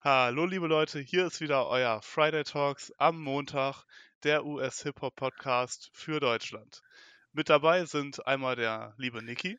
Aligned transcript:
Hallo 0.00 0.46
liebe 0.46 0.66
Leute, 0.66 1.00
hier 1.00 1.26
ist 1.26 1.40
wieder 1.40 1.66
euer 1.68 2.00
Friday 2.02 2.44
Talks 2.44 2.92
am 2.98 3.20
Montag, 3.20 3.84
der 4.22 4.44
US 4.44 4.82
Hip 4.82 5.00
Hop 5.00 5.16
Podcast 5.16 5.90
für 5.92 6.20
Deutschland. 6.20 6.82
Mit 7.32 7.48
dabei 7.48 7.84
sind 7.84 8.24
einmal 8.26 8.56
der 8.56 8.94
liebe 8.96 9.22
Niki 9.22 9.58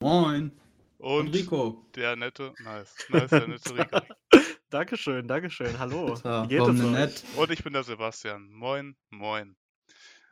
Moin. 0.00 0.50
und, 0.98 1.26
Und 1.28 1.34
Rico. 1.34 1.86
der 1.94 2.16
nette, 2.16 2.52
nice, 2.62 2.94
nice, 3.10 3.30
der 3.30 3.46
nette 3.48 3.76
Rico. 3.78 4.00
Dankeschön, 4.70 5.28
Dankeschön. 5.28 5.78
Hallo. 5.78 6.16
Ja, 6.24 6.44
Wie 6.44 6.48
geht 6.48 6.60
es 6.60 6.66
denn 6.76 6.84
euch? 6.86 6.90
nett? 6.90 7.24
Und 7.36 7.50
ich 7.52 7.62
bin 7.62 7.72
der 7.72 7.84
Sebastian. 7.84 8.50
Moin, 8.52 8.96
moin. 9.10 9.56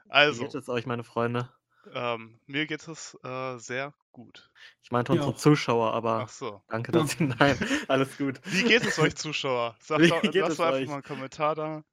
Wie 0.04 0.11
Also, 0.11 0.43
geht 0.43 0.54
es 0.57 0.68
euch, 0.68 0.84
meine 0.84 1.04
Freunde? 1.04 1.48
Ähm, 1.92 2.40
mir 2.46 2.66
geht 2.66 2.86
es 2.88 3.18
äh, 3.24 3.58
sehr 3.58 3.94
gut. 4.12 4.50
Ich 4.82 4.90
meinte 4.90 5.12
unsere. 5.12 5.34
Zuschauer, 5.34 5.94
Ach 6.16 6.28
aber 6.28 6.28
so. 6.28 6.62
danke, 6.68 6.92
Ja. 6.92 7.00
dass 7.00 7.10
Sie. 7.18 7.24
Nein, 7.24 7.58
alles 7.88 8.16
gut. 8.18 8.40
Wie 8.44 8.64
geht 8.64 8.84
es 8.86 8.98
euch, 8.98 9.16
Zuschauer? 9.16 9.76
Sagt 9.80 10.07
Wie 10.07 10.08
doch, 10.08 10.22
geht 10.30 10.34
lasst 10.40 10.48
es 10.48 10.60
doch 10.60 10.66
einfach 10.66 10.84
euch? 10.84 10.86
mal 10.86 10.94
einen 10.94 11.02
Kommentar 11.02 11.54
da. 11.54 11.84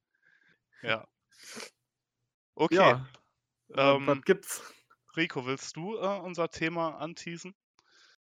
Ja. 0.82 1.08
Okay. 2.56 2.76
Ja, 2.76 3.08
Ähm, 3.76 4.08
was 4.08 4.22
gibt's? 4.24 4.62
Rico, 5.18 5.46
willst 5.46 5.76
du 5.76 5.98
äh, 5.98 6.20
unser 6.20 6.50
Thema 6.50 6.98
anteasen? 7.00 7.56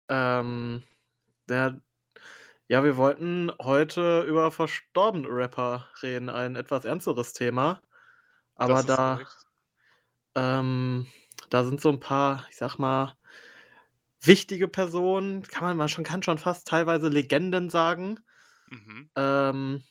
Ähm, 0.10 0.84
der, 1.50 1.82
ja, 2.68 2.84
wir 2.84 2.98
wollten 2.98 3.52
heute 3.62 4.24
über 4.24 4.52
verstorbene 4.52 5.28
Rapper 5.30 5.90
reden, 6.04 6.30
ein 6.30 6.56
etwas 6.56 6.86
ernsteres 6.86 7.34
Thema. 7.34 7.82
Aber 8.56 8.84
das 8.84 8.88
ist 8.88 8.90
da, 8.90 9.20
ähm, 10.36 11.08
da 11.52 11.64
sind 11.66 11.82
so 11.82 11.90
ein 11.90 12.00
paar, 12.00 12.48
ich 12.50 12.58
sag 12.58 12.80
mal, 12.80 13.16
wichtige 14.22 14.68
Personen, 14.68 15.44
kann 15.44 15.64
man, 15.64 15.78
man 15.78 15.90
schon, 15.90 16.04
kann 16.04 16.24
schon 16.24 16.38
fast 16.38 16.68
teilweise 16.68 17.10
Legenden 17.10 17.70
sagen. 17.70 18.20
Mhm. 18.70 19.10
Ähm, 19.16 19.84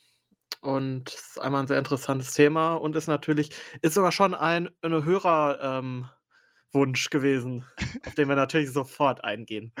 und 0.61 1.09
es 1.09 1.27
ist 1.29 1.39
einmal 1.39 1.63
ein 1.63 1.67
sehr 1.67 1.79
interessantes 1.79 2.33
Thema 2.33 2.73
und 2.73 2.95
ist 2.95 3.07
natürlich, 3.07 3.51
ist 3.81 3.93
sogar 3.93 4.11
schon 4.11 4.33
ein 4.35 4.69
eine 4.81 5.05
Hörer, 5.05 5.59
ähm, 5.61 6.09
gewesen, 6.73 7.65
auf 8.05 8.15
den 8.15 8.29
wir 8.29 8.35
natürlich 8.35 8.71
sofort 8.71 9.23
eingehen. 9.23 9.73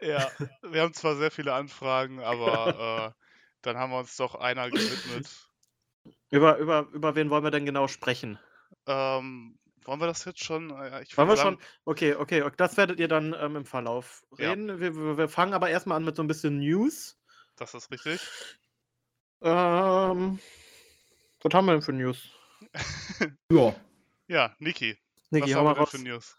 Ja, 0.00 0.30
wir 0.62 0.82
haben 0.82 0.94
zwar 0.94 1.16
sehr 1.16 1.30
viele 1.30 1.52
Anfragen, 1.52 2.20
aber 2.20 3.14
äh, 3.16 3.22
dann 3.62 3.76
haben 3.76 3.90
wir 3.90 3.98
uns 3.98 4.16
doch 4.16 4.34
einer 4.36 4.70
gewidmet. 4.70 5.28
Über 6.30 6.58
über 6.58 6.86
über 6.92 7.14
wen 7.14 7.30
wollen 7.30 7.44
wir 7.44 7.50
denn 7.50 7.66
genau 7.66 7.88
sprechen? 7.88 8.38
Ähm, 8.86 9.58
wollen 9.86 10.00
wir 10.00 10.06
das 10.06 10.24
jetzt 10.24 10.42
schon? 10.44 10.70
Äh, 10.70 11.02
Ich 11.02 11.16
Wollen 11.16 11.28
wir 11.28 11.36
schon 11.36 11.58
okay, 11.84 12.14
okay, 12.14 12.42
ok 12.42 12.56
das 12.56 12.76
werdet 12.76 12.98
ihr 13.00 13.08
dann, 13.08 13.34
ähm, 13.38 13.56
im 13.56 13.64
Verlauf 13.64 14.24
ja, 14.38 14.50
reden. 14.50 14.80
Wir 14.80 14.94
wir 14.96 15.18
wir 15.18 15.28
fangen 15.28 15.52
aber 15.54 15.70
erst 15.70 15.86
mal 15.86 15.96
an 15.96 16.04
mit 16.04 16.16
so 16.16 16.22
ein 16.22 16.28
bisschen 16.28 16.58
News. 16.58 17.18
das 17.56 17.74
ist 17.74 17.90
richtig. 17.90 18.20
Ähm, 19.42 20.38
was 21.42 21.54
haben 21.54 21.66
wir 21.66 21.72
denn 21.72 21.82
für 21.82 21.92
News? 21.92 22.28
Ja. 23.52 23.74
Ja, 24.28 24.56
Niki, 24.58 24.98
Niki, 25.30 25.44
was 25.50 25.54
haben 25.54 25.64
mal 25.64 25.76
wir 25.76 25.86
denn 25.86 25.86
für. 25.86 26.08
News? 26.08 26.36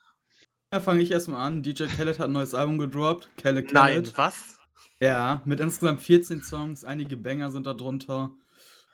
Da 0.70 0.82
fange 0.82 1.02
ich 1.02 1.12
erstmal 1.12 1.46
an. 1.48 1.64
DJ 1.64 1.86
Khaled 1.86 2.20
hat 2.20 2.28
ein 2.28 2.34
neues 2.34 2.54
Album 2.54 2.78
gedroppt. 2.78 3.30
Kelle 3.38 3.62
Nein, 3.62 4.04
Khaled. 4.04 4.18
was? 4.18 4.58
Ja, 5.00 5.42
mit 5.46 5.60
insgesamt 5.62 6.02
14 6.02 6.42
Songs. 6.42 6.84
Einige 6.84 7.16
Banger 7.16 7.52
sind 7.52 7.66
da 7.66 7.74
drunter. 7.74 8.32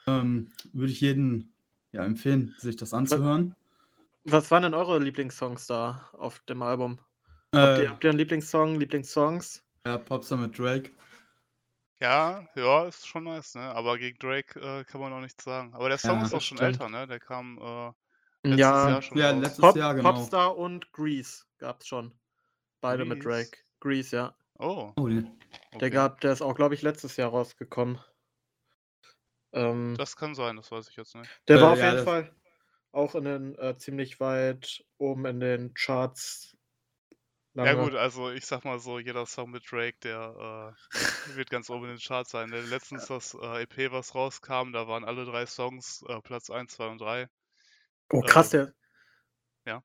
Ähm, 0.05 0.51
würde 0.73 0.91
ich 0.91 1.01
jeden 1.01 1.51
ja, 1.91 2.03
empfehlen, 2.03 2.53
sich 2.59 2.75
das 2.75 2.93
anzuhören. 2.93 3.55
Was 4.25 4.51
waren 4.51 4.63
denn 4.63 4.73
eure 4.73 4.99
Lieblingssongs 4.99 5.67
da 5.67 6.09
auf 6.13 6.39
dem 6.41 6.61
Album? 6.61 6.99
Habt 7.59 7.77
ihr 7.77 7.85
Äh, 7.85 7.89
habt 7.89 8.03
ihr 8.03 8.11
'n 8.11 8.17
Lieblingssong, 8.17 8.79
Lieblingssongs? 8.79 9.63
ja, 9.85 9.97
Popstar 9.97 10.37
mit 10.37 10.57
Drake. 10.57 10.91
Ja, 12.01 12.47
ja, 12.55 12.85
ist 12.87 13.07
schon 13.07 13.23
nice, 13.23 13.55
ne? 13.55 13.61
Aber 13.73 13.97
gegen 13.97 14.17
Drake 14.19 14.59
äh, 14.59 14.83
kann 14.83 14.99
man 15.01 15.11
noch 15.11 15.21
nichts 15.21 15.43
sagen. 15.43 15.73
Aber 15.73 15.89
der 15.89 15.97
Song 15.97 16.21
Ja, 16.21 16.21
ist 16.21 16.33
auch 16.33 16.41
schon 16.41 16.57
stimmt. 16.57 16.59
älter, 16.59 16.89
ne? 16.89 17.07
Der 17.07 17.19
kam 17.19 17.57
äh, 17.59 17.91
letztes 18.49 18.85
Ja, 18.85 18.85
Jahr 18.85 19.01
schon 19.01 19.17
Ja, 19.17 19.31
raus. 19.31 19.41
letztes 19.41 19.57
Pop 19.57 19.75
Jahr, 19.75 19.95
genau. 19.95 20.31
Popstar 20.31 20.57
und 20.57 20.91
Grease 20.91 21.45
gab's 21.57 21.87
schon. 21.87 22.19
Beide 22.81 23.05
mit 23.05 23.23
Grease. 23.23 23.25
Drake. 23.25 23.59
Grease, 23.81 24.15
ja. 24.15 24.37
Oh, 24.59 24.93
Oh, 24.97 25.07
ja. 25.07 25.21
Der 25.81 25.89
okay. 25.89 25.91
gab 25.91 26.21
der 26.21 26.33
ist 26.33 26.41
auch, 26.41 26.55
glaube 26.55 26.73
ich, 26.75 26.81
letztes 26.81 27.17
Jahr 27.17 27.29
rausgekommen. 27.29 27.99
Ähm, 29.53 29.97
Das 29.97 30.15
kann 30.15 30.35
sein, 30.35 30.55
das 30.55 30.71
weiß 30.71 30.87
ich 30.89 30.95
jetzt 30.97 31.15
nicht. 31.15 31.41
der 31.47 31.61
war 31.61 31.71
Äh, 31.71 31.73
auf 31.73 31.81
ja, 31.81 31.83
jeden 31.83 31.97
das, 31.97 32.09
Fall 32.09 32.35
auch 32.93 33.15
in 33.15 33.25
den 33.25 33.55
äh, 33.59 33.77
ziemlich 33.77 34.19
weit 34.21 34.85
oben 34.97 35.25
in 35.25 35.39
den 35.41 35.73
Charts 35.73 36.57
Ja 37.61 37.73
lange. 37.73 37.75
gut, 37.75 37.95
also 37.95 38.29
ich 38.31 38.45
sag 38.45 38.63
mal 38.65 38.77
so, 38.79 38.99
jeder 38.99 39.25
Song 39.25 39.49
mit 39.51 39.71
Drake, 39.71 39.97
der 40.03 40.75
äh, 40.93 41.35
wird 41.35 41.49
ganz 41.49 41.69
oben 41.69 41.85
in 41.85 41.89
den 41.91 41.99
Charts 41.99 42.31
sein. 42.31 42.49
Ne? 42.49 42.61
Letztens 42.61 43.05
das 43.07 43.33
äh, 43.35 43.63
EP, 43.63 43.91
was 43.91 44.13
rauskam, 44.15 44.71
da 44.73 44.87
waren 44.87 45.03
alle 45.05 45.25
drei 45.25 45.45
Songs 45.45 46.03
äh, 46.07 46.21
Platz 46.21 46.49
1, 46.49 46.73
2 46.73 46.87
und 46.89 46.99
3. 47.01 47.29
Oh 48.11 48.21
krass, 48.23 48.49
Ähm, 48.49 48.51
der 48.51 48.73
ja. 49.65 49.83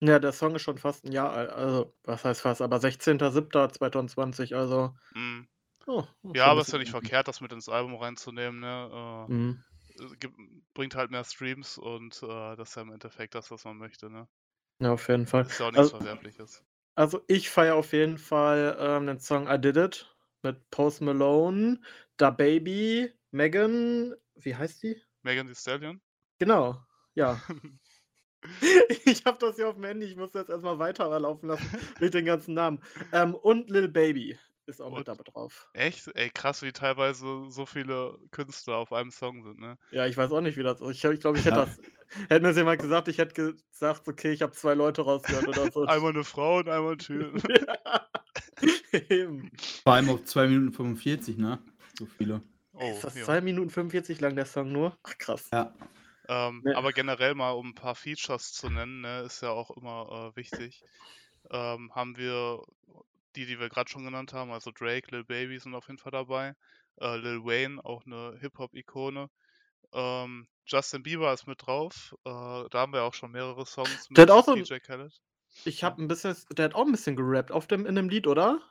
ja, 0.00 0.18
der 0.18 0.32
Song 0.32 0.54
ist 0.56 0.62
schon 0.62 0.78
fast 0.78 1.04
ein 1.04 1.12
Jahr 1.12 1.32
alt. 1.32 1.50
Also, 1.50 1.94
was 2.04 2.24
heißt 2.24 2.40
fast, 2.42 2.62
aber 2.62 2.78
16.07.2020, 2.80 4.54
also 4.54 4.94
Mm. 5.14 5.48
oh, 5.86 6.04
Ja, 6.34 6.46
aber 6.46 6.62
ist 6.62 6.72
ja 6.72 6.78
nicht 6.78 6.90
verkehrt, 6.90 7.28
das 7.28 7.40
mit 7.40 7.52
ins 7.52 7.68
Album 7.68 7.94
reinzunehmen, 7.96 8.60
ne? 8.60 9.28
Mhm. 9.28 9.62
Gibt, 10.18 10.36
bringt 10.74 10.94
halt 10.94 11.10
mehr 11.10 11.24
Streams 11.24 11.78
und 11.78 12.22
äh, 12.22 12.56
das 12.56 12.70
ist 12.70 12.74
ja 12.76 12.82
im 12.82 12.92
Endeffekt 12.92 13.34
das, 13.34 13.50
was 13.50 13.64
man 13.64 13.76
möchte, 13.76 14.10
ne? 14.10 14.28
Ja, 14.80 14.92
auf 14.92 15.08
jeden 15.08 15.26
Fall. 15.26 15.46
Ist 15.46 15.58
ja 15.60 15.66
auch 15.66 15.70
nichts 15.72 15.88
Also 15.88 15.90
Verwerfliches. 15.90 16.64
also 16.96 17.22
ich 17.28 17.50
feiere 17.50 17.76
auf 17.76 17.92
jeden 17.92 18.18
Fall, 18.18 18.76
ähm, 18.80 19.06
den 19.06 19.20
Song 19.20 19.48
„I 19.48 19.58
Did 19.60 19.76
It“ 19.76 20.16
mit 20.42 20.70
Post 20.70 21.00
Malone, 21.02 21.80
DaBaby, 22.18 23.12
Megan 23.30 24.14
wie 24.36 24.54
heißt 24.56 24.82
die? 24.82 25.02
Megan 25.22 25.46
Thee 25.46 25.54
Stallion? 25.54 26.00
Genau, 26.40 26.84
ja. 27.14 27.40
Ich 29.04 29.24
habe 29.24 29.38
das 29.38 29.56
hier 29.56 29.68
auf'm 29.68 29.84
Handy, 29.86 30.06
ich 30.06 30.16
muss 30.16 30.34
jetzt 30.34 30.50
erst 30.50 30.64
mal 30.64 30.78
weiterlaufen 30.78 31.48
lassen 31.48 31.70
mit 31.98 32.14
den 32.14 32.24
ganzen 32.24 32.54
Namen. 32.54 32.82
Ähm, 33.12 33.34
und 33.34 33.70
Lil 33.70 33.88
Baby 33.88 34.38
ist 34.68 34.80
auch 34.82 34.92
mit 34.92 35.06
Und 35.06 35.08
da 35.08 35.14
drauf. 35.16 35.68
echt? 35.74 36.08
Ey, 36.16 36.30
krass, 36.30 36.62
wie 36.62 36.72
teilweise 36.72 37.50
so 37.50 37.66
viele 37.66 38.18
Künstler 38.32 38.76
auf 38.78 38.92
einem 38.92 39.10
Song 39.12 39.44
sind, 39.44 39.60
ne? 39.60 39.78
Ja, 39.90 40.06
ich 40.06 40.16
weiß 40.16 40.32
auch 40.32 40.40
nicht, 40.42 40.56
wie 40.58 40.62
das 40.62 40.80
ich 40.82 41.02
ich 41.04 41.20
glaube, 41.20 41.38
ich 41.38 41.46
hätte 41.46 41.60
das 41.60 41.78
hätte 42.28 42.40
mir 42.42 42.48
das 42.48 42.56
jemand 42.56 42.80
gesagt, 42.80 43.08
ich 43.08 43.18
hätte 43.18 43.34
gesagt: 43.34 44.06
„Okay, 44.06 44.32
ich 44.32 44.42
habe 44.42 44.52
2 44.52 44.74
Leute 44.74 45.02
rausgehört“ 45.02 45.48
oder 45.48 45.68
so. 45.70 45.88
Einmal 45.88 46.10
eine 46.12 46.24
Frau 46.24 46.58
und 46.58 46.68
einmal 46.68 46.94
'n 46.94 46.98
Typ. 46.98 47.42
Ja, 47.48 48.08
eben. 49.10 49.50
Vor 49.84 49.94
allem 49.94 50.08
auf 50.10 50.22
2 50.24 50.46
Minuten 50.46 50.72
45, 50.72 51.36
ne? 51.36 51.58
So 51.98 52.06
viele. 52.06 52.42
Oh, 52.72 53.02
Ist 53.02 53.04
das 53.04 53.14
ja. 53.14 53.24
2 53.24 53.40
Minuten 53.40 53.70
45 53.70 54.20
lang, 54.20 54.34
der 54.36 54.46
Song 54.46 54.72
nur? 54.72 54.98
Ach 55.02 55.16
krass. 55.18 55.52
Ja. 55.52 55.74
Ähm, 56.28 56.64
Ne. 56.64 56.74
aber 56.74 56.92
generell 56.92 57.34
mal, 57.34 57.52
um 57.52 57.68
'n 57.70 57.74
paar 57.74 57.94
Features 57.94 58.52
zu 58.52 58.68
nennen, 58.70 59.00
ne, 59.02 59.20
ist 59.22 59.42
ja 59.42 59.50
auch 59.50 59.70
immer, 59.70 60.32
äh, 60.34 60.36
wichtig. 60.36 60.84
Ähm, 61.50 61.94
haben 61.94 62.16
wir 62.16 62.62
die, 63.38 63.46
die 63.46 63.60
wir 63.60 63.70
grad 63.70 63.90
schon 63.90 64.04
genannt 64.04 64.32
haben, 64.34 64.52
also 64.52 64.70
Drake, 64.72 65.10
Lil 65.12 65.24
Baby 65.24 65.58
sind 65.60 65.74
auf 65.74 65.88
jeden 65.88 65.98
Fall 65.98 66.12
dabei. 66.12 66.54
Äh, 67.00 67.16
Lil 67.18 67.44
Wayne, 67.44 67.84
auch 67.84 68.04
'ne 68.06 68.36
Hip-Hop-Ikone. 68.40 69.30
Ähm, 69.94 70.48
Justin 70.66 71.02
Bieber 71.04 71.32
ist 71.34 71.46
mit 71.48 71.66
drauf. 71.66 72.14
Äh, 72.24 72.30
da 72.30 72.70
haben 72.74 72.92
wir 72.94 73.04
auch 73.04 73.14
schon 73.14 73.32
mehrere 73.32 73.66
Songs 73.66 74.10
Der 74.16 74.22
hat 74.22 74.30
mit 74.30 74.32
auch 74.32 74.44
so 74.44 74.54
DJ 74.54 74.80
Khaled. 74.80 75.12
ich 75.64 75.84
habe 75.84 76.02
'n 76.02 76.08
bisschen 76.08 76.36
der 76.56 76.66
hat 76.66 76.74
auch 76.76 76.86
'n 76.86 76.92
bisschen 76.92 77.16
gerappt 77.16 77.52
auf 77.52 77.66
dem 77.68 77.86
in 77.86 77.94
dem 77.96 78.08
Lied, 78.10 78.26
oder? 78.26 78.62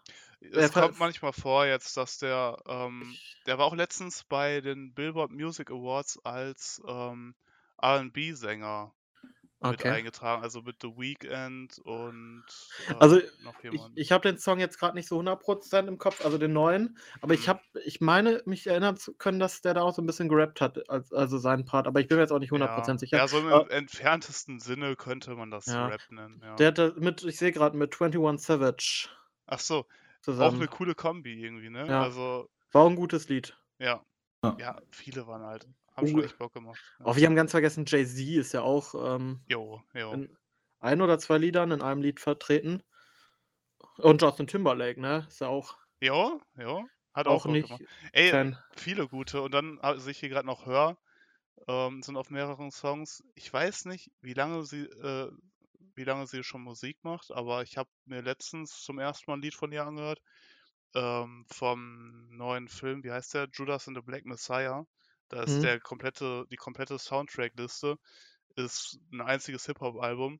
Der 0.41 0.69
Es 0.69 0.71
kommt 0.71 0.97
manchmal 0.99 1.33
vor 1.33 1.65
jetzt, 1.65 1.97
dass 1.97 2.17
der 2.19 2.57
ähm, 2.67 3.19
der 3.45 3.57
war 3.57 3.65
auch 3.65 3.75
letztens 3.75 4.23
bei 4.23 4.61
den 4.61 4.93
Billboard 4.93 5.31
Music 5.31 5.71
Awards 5.71 6.19
als, 6.23 6.81
ähm, 6.87 7.35
R&B-Sänger 7.81 8.93
mit 9.61 9.81
Okay. 9.81 9.97
eingetragen, 9.97 10.43
also 10.43 10.61
mit 10.61 10.77
The 10.81 10.89
Weeknd 10.97 11.79
und, 11.79 12.45
Also, 12.99 13.17
äh, 13.19 13.31
noch 13.37 13.63
ich 13.69 13.89
jemand. 13.89 13.95
ich 13.95 14.11
habe 14.11 14.27
den 14.27 14.37
Song 14.37 14.59
jetzt 14.59 14.79
grad 14.79 14.95
nicht 14.95 15.07
so 15.07 15.17
100 15.17 15.87
im 15.87 15.97
Kopf, 15.97 16.21
also 16.21 16.37
den 16.37 16.53
neuen, 16.53 16.97
aber 17.21 17.33
ich 17.33 17.47
Mhm. 17.47 17.49
habe 17.49 17.61
ich 17.85 18.01
meine, 18.01 18.41
mich 18.45 18.65
erinnern 18.67 18.97
zu 18.97 19.13
können, 19.15 19.39
dass 19.39 19.61
der 19.61 19.73
da 19.73 19.81
auch 19.81 19.93
so 19.93 20.01
'n 20.01 20.05
bisschen 20.05 20.29
gerappt 20.29 20.61
hat, 20.61 20.89
als 20.89 21.11
also 21.13 21.37
seinen 21.37 21.65
Part, 21.65 21.87
aber 21.87 21.99
ich 21.99 22.07
bin 22.07 22.17
mir 22.17 22.23
jetzt 22.23 22.31
auch 22.31 22.39
nicht 22.39 22.51
100 22.51 22.73
Ja, 22.75 22.93
sicher. 22.99 23.21
ja, 23.21 23.27
so 23.27 23.39
im 23.39 23.47
Äh 23.49 23.65
entferntesten 23.69 24.59
Sinne 24.59 24.95
könnte 24.95 25.35
man 25.35 25.51
das 25.51 25.77
Ja. 25.77 25.81
Rap 25.81 26.09
nennen, 26.11 26.41
ja. 26.43 26.59
Der 26.59 26.67
hatte 26.69 26.95
mit 26.97 27.23
ich 27.23 27.37
sehe 27.39 27.51
grad 27.53 27.75
mit 27.75 27.93
21 27.93 28.39
Savage 28.39 29.09
Ach 29.49 29.59
so, 29.59 29.85
auch 30.37 30.57
'ne 30.59 30.67
zusammen. 30.67 30.69
coole 30.69 30.93
Kombi 30.95 31.33
irgendwie, 31.43 31.69
ne? 31.69 31.85
Ja. 31.87 31.99
Also 31.99 32.49
War 32.73 32.83
auch 32.83 32.89
'n 32.89 32.95
gutes 32.97 33.29
Lied. 33.29 33.57
ja. 33.79 34.03
Ja. 34.43 34.59
Ja, 34.59 34.81
viele 34.91 35.27
waren 35.27 35.43
halt 35.43 35.67
haben 35.97 36.07
schon 36.07 36.21
echt 36.23 36.37
Bock 36.37 36.53
gemacht, 36.53 36.85
ja. 36.99 37.05
Oh, 37.05 37.15
wir 37.15 37.25
haben 37.27 37.35
ganz 37.35 37.51
vergessen, 37.51 37.85
Jay-Z 37.87 38.19
ist 38.37 38.53
ja 38.53 38.61
auch, 38.61 38.95
ähm, 39.15 39.41
Jo, 39.53 39.83
jo. 39.93 40.21
in 40.21 40.37
1 40.79 41.01
oder 41.01 41.19
2 41.19 41.37
Liedern 41.39 41.71
in 41.71 41.81
einem 41.83 42.01
Lied 42.01 42.19
vertreten. 42.21 42.83
Und 43.99 44.21
Justin 44.23 44.47
Timberlake, 44.47 44.99
ne? 44.99 45.25
Ist 45.27 45.41
ja 45.41 45.47
auch 45.49 45.77
Jo, 46.01 46.41
jo, 46.55 46.89
hat 47.13 47.27
auch 47.27 47.45
auch 47.45 47.45
nicht 47.47 47.59
gemacht. 47.59 47.81
Ey, 48.13 48.35
Fan. 48.35 48.57
viele 48.75 49.07
gute 49.07 49.41
und 49.41 49.51
dann 49.53 49.79
a 49.81 49.97
sehe 49.97 50.11
ich 50.11 50.19
hier 50.19 50.29
grad 50.29 50.45
noch 50.45 50.65
Hör, 50.65 50.97
ähm, 51.67 52.03
sind 52.03 52.17
auf 52.17 52.29
mehreren 52.31 52.71
Songs. 52.71 53.23
Ich 53.35 53.51
weiß 53.53 53.85
nicht, 53.85 54.11
wie 54.21 54.33
lange 54.33 54.65
sie 54.65 54.83
äh, 54.85 55.31
wie 55.95 56.03
lange 56.05 56.27
sie 56.27 56.43
schon 56.43 56.61
Musik 56.63 56.99
macht, 57.03 57.31
aber 57.31 57.63
ich 57.63 57.77
habe 57.77 57.89
mir 58.05 58.21
letztens 58.21 58.83
zum 58.83 58.99
ersten 58.99 59.31
Mal 59.31 59.37
'n 59.37 59.41
Lied 59.43 59.55
von 59.55 59.71
ihr 59.73 59.85
angehört. 59.85 60.21
ähm, 60.95 61.45
vom 61.51 62.29
neuen 62.37 62.67
Film, 62.69 63.03
wie 63.03 63.11
heißt 63.11 63.33
der? 63.35 63.49
Judas 63.53 63.87
and 63.87 63.97
the 63.97 64.03
Black 64.03 64.25
Messiah. 64.25 64.85
Da 65.29 65.43
ist 65.43 65.57
Mhm. 65.57 65.61
der 65.63 65.79
komplette, 65.79 66.45
die 66.51 66.55
komplette 66.55 66.97
Soundtrack-Liste 66.97 67.97
ist 68.55 68.99
ein 69.11 69.21
einziges 69.21 69.65
Hip-Hop-Album. 69.65 70.39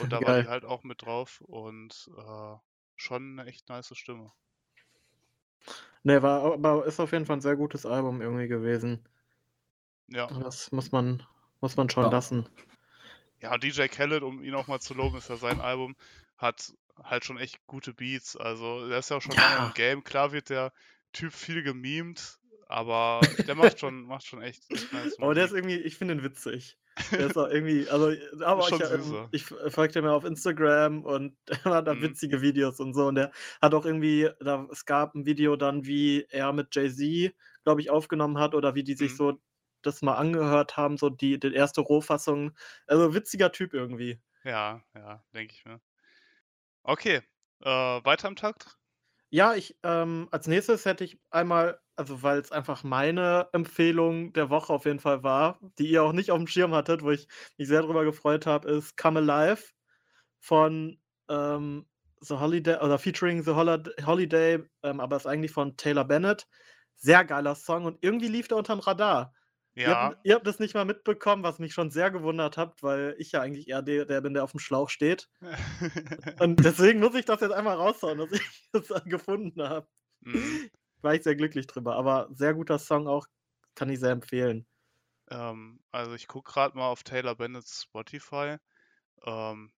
Und 0.00 0.12
da 0.12 0.22
war 0.22 0.42
die 0.42 0.48
halt 0.48 0.64
auch 0.64 0.82
mit 0.82 1.02
drauf 1.02 1.40
und 1.42 2.10
äh, 2.16 2.56
schon 2.96 3.38
eine 3.38 3.48
echt 3.48 3.68
nice 3.68 3.96
Stimme. 3.96 4.32
Ne, 6.02 6.22
war 6.22 6.42
aber 6.52 6.84
ist 6.84 7.00
auf 7.00 7.12
jeden 7.12 7.26
Fall 7.26 7.36
ein 7.38 7.40
sehr 7.42 7.56
gutes 7.56 7.86
Album 7.86 8.20
irgendwie 8.20 8.48
gewesen. 8.48 9.06
Ja. 10.08 10.26
Das 10.26 10.70
muss 10.72 10.92
man 10.92 11.22
muss 11.60 11.76
man 11.76 11.88
schon 11.88 12.04
Ja. 12.04 12.10
lassen. 12.10 12.46
Ja, 13.40 13.56
DJ 13.58 13.88
Khaled, 13.88 14.22
um 14.22 14.42
ihn 14.42 14.54
auch 14.54 14.66
mal 14.66 14.80
zu 14.80 14.94
loben, 14.94 15.16
ist 15.16 15.28
ja 15.30 15.36
sein 15.36 15.60
Album, 15.60 15.96
hat 16.36 16.72
halt 17.02 17.24
schon 17.24 17.38
echt 17.38 17.66
gute 17.66 17.94
Beats. 17.94 18.36
Also, 18.36 18.88
der 18.88 18.98
ist 18.98 19.10
ja 19.10 19.16
auch 19.16 19.22
schon 19.22 19.34
lange 19.36 19.54
Ja. 19.54 19.66
im 19.66 19.74
Game. 19.74 20.04
Klar 20.04 20.32
wird 20.32 20.50
der 20.50 20.72
Typ 21.12 21.32
viel 21.32 21.62
gemimt, 21.62 22.38
aber 22.74 23.34
der 23.46 23.54
macht 23.54 23.80
schon, 23.80 24.02
macht 24.06 24.26
schon 24.26 24.42
echt, 24.42 24.68
Aber 25.20 25.34
der 25.34 25.44
ist 25.44 25.52
irgendwie 25.52 25.76
ich 25.76 25.96
finde 25.96 26.14
ihn 26.14 26.22
witzig. 26.22 26.78
Der 27.18 27.26
ist 27.26 27.36
auch 27.36 27.48
irgendwie 27.48 27.88
also, 27.88 28.10
aber 28.44 28.68
ich, 28.68 28.80
ähm, 28.80 29.20
ich 29.30 29.42
f 29.50 29.72
folge 29.72 29.92
dem 29.94 30.04
ja 30.04 30.12
auf 30.12 30.24
Instagram 30.24 31.04
und 31.04 31.36
der 31.48 31.64
hat 31.64 31.86
da 31.88 32.00
Mhm. 32.00 32.00
witzige 32.00 32.40
Videos 32.42 32.80
und 32.80 32.94
so 32.94 33.06
und 33.06 33.14
der 33.16 33.30
hat 33.62 33.74
auch 33.74 33.84
irgendwie 33.86 34.30
da 34.40 34.66
es 34.70 34.84
gab 34.84 35.14
'n 35.14 35.24
Video 35.26 35.56
dann, 35.56 35.86
wie 35.86 36.26
er 36.30 36.52
mit 36.52 36.74
Jay-Z, 36.74 37.34
glaube 37.64 37.80
ich, 37.80 37.90
aufgenommen 37.90 38.38
hat 38.38 38.54
oder 38.54 38.74
wie 38.74 38.84
die 38.84 38.94
sich 38.94 39.14
Mhm. 39.14 39.16
so 39.16 39.40
das 39.82 40.02
mal 40.02 40.14
angehört 40.14 40.76
haben, 40.76 40.96
so 40.96 41.08
die 41.10 41.38
die 41.38 41.52
erste 41.54 41.80
Rohfassung. 41.82 42.52
Also, 42.86 43.14
witziger 43.14 43.52
Typ 43.52 43.74
irgendwie. 43.74 44.20
Ja, 44.44 44.82
ja, 44.94 45.24
denke 45.34 45.52
ich 45.54 45.64
mir. 45.64 45.80
Okay, 46.82 47.20
äh, 47.60 47.68
weiter 48.04 48.28
im 48.28 48.36
Takt? 48.36 48.78
Ja, 49.32 49.54
ich 49.54 49.76
ähm, 49.82 50.28
als 50.30 50.46
Nächstes 50.46 50.84
hätte 50.84 51.04
ich 51.04 51.18
einmal 51.30 51.80
also, 51.96 52.22
weil's 52.22 52.52
einfach 52.52 52.82
meine 52.84 53.48
Empfehlung 53.52 54.32
der 54.32 54.50
Woche 54.50 54.72
auf 54.72 54.84
jeden 54.86 55.00
Fall 55.00 55.22
war, 55.22 55.58
die 55.78 55.88
ihr 55.90 56.02
auch 56.02 56.12
nicht 56.12 56.30
aufm 56.30 56.46
Schirm 56.46 56.74
hattet, 56.74 57.02
wo 57.02 57.10
ich 57.10 57.28
mich 57.58 57.68
sehr 57.68 57.82
drüber 57.82 58.04
gefreut 58.04 58.46
habe, 58.46 58.70
ist 58.70 58.96
„Come 58.96 59.20
Alive“ 59.20 59.64
von, 60.40 61.00
ähm, 61.30 61.86
The 62.20 62.36
Holiday 62.36 62.78
oder 62.82 62.98
featuring 62.98 63.42
The 63.44 63.52
Holiday, 63.52 64.64
ähm, 64.82 65.00
aber 65.00 65.16
ist 65.16 65.26
eigentlich 65.26 65.52
von 65.52 65.76
Taylor 65.76 66.04
Bennett. 66.04 66.46
Sehr 66.96 67.24
geiler 67.24 67.54
Song 67.56 67.84
und 67.86 67.98
irgendwie 68.02 68.28
lief 68.28 68.48
der 68.48 68.58
unterm 68.58 68.80
Radar. 68.80 69.34
Ihr 69.84 69.90
Ja. 69.90 70.14
habt 70.14 70.18
ihr 70.24 70.34
habt 70.36 70.46
das 70.46 70.58
nicht 70.60 70.74
mal 70.74 70.84
mitbekommen, 70.86 71.42
was 71.44 71.58
mich 71.60 71.74
schon 71.74 71.90
sehr 71.90 72.10
gewundert 72.10 72.56
hat, 72.58 72.82
weil 72.82 73.16
ich 73.18 73.32
ja 73.32 73.42
eigentlich 73.42 73.68
eher 73.68 73.82
der 73.82 74.06
der 74.06 74.20
bin, 74.22 74.34
der 74.34 74.44
aufm 74.44 74.58
Schlauch 74.60 74.90
steht. 74.90 75.28
Und 76.40 76.64
deswegen 76.64 77.00
muss 77.00 77.14
ich 77.14 77.24
das 77.24 77.40
jetzt 77.40 77.52
einmal 77.52 77.76
raushauen, 77.76 78.18
dass 78.18 78.32
ich 78.32 78.68
das 78.72 78.88
gefunden 79.04 79.62
habe. 79.62 79.88
Mhm. 80.22 80.64
War 81.04 81.14
ich 81.14 81.22
sehr 81.22 81.36
glücklich 81.36 81.66
drüber, 81.68 81.96
aber 81.96 82.28
sehr 82.32 82.54
guter 82.54 82.78
Song 82.80 83.06
auch, 83.06 83.26
kann 83.76 83.90
ich 83.90 84.00
sehr 84.00 84.10
empfehlen. 84.10 84.66
Ähm, 85.30 85.80
also, 85.92 86.14
ich 86.14 86.28
gucke 86.28 86.52
grad 86.52 86.74
mal 86.74 86.88
auf 86.88 87.02
Taylor 87.04 87.34
Bennett's 87.36 87.82
Spotify. 87.84 88.58
Ähm, 89.24 89.72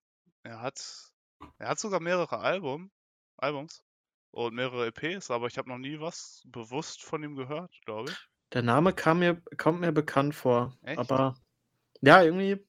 er 0.45 0.61
hat 0.63 1.13
er 1.59 1.69
hat 1.71 1.81
sogar 1.81 2.01
mehrere 2.01 2.39
Album 2.41 2.93
Albums 3.39 3.85
und 4.33 4.55
mehrere 4.55 4.89
EPs, 4.89 5.31
aber 5.31 5.49
ich 5.49 5.59
habe 5.59 5.69
noch 5.71 5.79
nie 5.79 6.01
was 6.01 6.43
bewusst 6.47 7.03
von 7.05 7.23
ihm 7.25 7.37
gehört, 7.37 7.81
glaube 7.87 8.13
ich. 8.13 8.29
Der 8.53 8.63
Name 8.63 8.93
kam 8.93 9.21
mir 9.21 9.41
kommt 9.57 9.81
mir 9.81 9.93
bekannt 9.93 10.35
vor, 10.35 10.77
Echt? 10.83 11.15
aber 11.15 11.35
ja, 12.03 12.23
irgendwie 12.23 12.67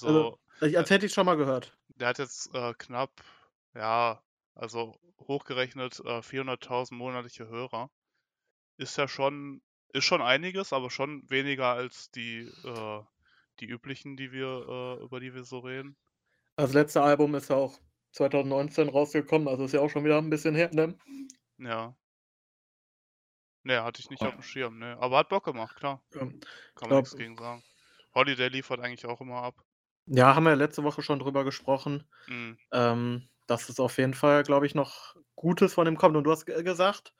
Also, 0.00 0.30
also, 0.60 0.68
ich 0.68 0.76
äh 0.76 0.78
als 0.78 0.90
hätte 0.90 1.06
ich's 1.06 1.14
schon 1.14 1.26
mal 1.26 1.36
gehört. 1.36 1.76
der 1.88 2.08
hat 2.08 2.18
jetzt, 2.18 2.52
äh, 2.54 2.74
knapp, 2.74 3.22
ja, 3.74 4.22
also 4.60 5.00
hochgerechnet, 5.20 6.00
äh, 6.04 6.22
400.000 6.22 6.98
monatliche 6.98 7.48
Hörer. 7.48 7.90
Ist 8.78 8.98
ja 8.98 9.08
schon 9.08 9.62
ist 9.94 10.04
schon 10.06 10.22
einiges, 10.22 10.72
aber 10.74 10.90
schon 10.90 11.28
weniger 11.30 11.68
als 11.68 12.10
die 12.12 12.40
äh, 12.64 13.02
die 13.60 13.66
üblichen, 13.66 14.16
die 14.16 14.32
wir 14.32 14.98
äh, 15.00 15.04
über 15.04 15.20
die 15.20 15.34
wir 15.34 15.44
so 15.44 15.60
reden. 15.60 15.96
Das 16.56 16.72
letzte 16.72 17.02
Album 17.02 17.34
ist 17.34 17.50
ja 17.50 17.56
auch 17.56 17.80
2019 18.12 18.88
rausgekommen, 18.88 19.48
also 19.48 19.64
ist 19.64 19.72
ja 19.72 19.80
auch 19.80 19.90
schon 19.90 20.04
wieder 20.04 20.18
'n 20.18 20.30
bisschen 20.30 20.54
her, 20.54 20.70
ne? 20.72 20.96
Ja. 21.58 21.94
Ne, 23.64 23.82
hatte 23.82 24.00
ich 24.02 24.10
nicht 24.10 24.26
aufm 24.26 24.42
Schirm, 24.42 24.78
ne. 24.78 24.98
Aber 24.98 25.16
hat 25.18 25.30
Bock 25.30 25.44
gemacht, 25.46 25.74
klar. 25.76 26.04
Ähm, 26.14 26.40
Kann 26.74 26.88
man 26.88 26.96
glaube 26.96 26.98
nix 26.98 27.16
gegen 27.16 27.36
sagen. 27.38 27.64
Holiday 28.14 28.48
liefert 28.48 28.80
eigentlich 28.80 29.06
auch 29.06 29.20
immer 29.22 29.42
ab. 29.42 29.64
Ja, 30.06 30.34
haben 30.34 30.44
wir 30.44 30.50
ja 30.50 30.56
letzte 30.56 30.82
Woche 30.84 31.02
schon 31.02 31.18
drüber 31.20 31.44
gesprochen, 31.44 32.04
Mhm. 32.26 32.58
ähm, 32.72 33.28
dass 33.50 33.68
es 33.68 33.80
auf 33.80 33.98
jeden 33.98 34.14
Fall, 34.14 34.42
glaube 34.44 34.66
ich, 34.66 34.74
noch 34.74 35.16
Gutes 35.36 35.74
von 35.74 35.86
ihm 35.86 35.96
kommt. 35.98 36.16
Und 36.16 36.24
du 36.24 36.30
hast 36.30 36.46
ge 36.46 36.62
gesagt, 36.62 37.14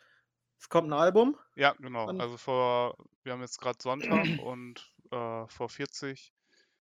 es 0.58 0.68
kommt 0.70 0.88
'n 0.88 0.94
Album? 0.94 1.36
Ja, 1.56 1.72
genau. 1.78 2.12
Also, 2.16 2.36
vor 2.36 2.96
wir 3.22 3.32
haben 3.32 3.40
jetzt 3.42 3.60
grad 3.60 3.82
Sonntag 3.82 4.36
und, 4.38 4.94
äh, 5.10 5.46
vor 5.48 5.68
40 5.68 6.32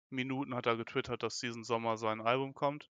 Minuten 0.09 0.55
hat 0.55 0.65
er 0.67 0.77
getwittert, 0.77 1.23
dass 1.23 1.39
diesen 1.39 1.63
Sommer 1.63 1.97
sein 1.97 2.21
Album 2.21 2.53
kommt. 2.53 2.89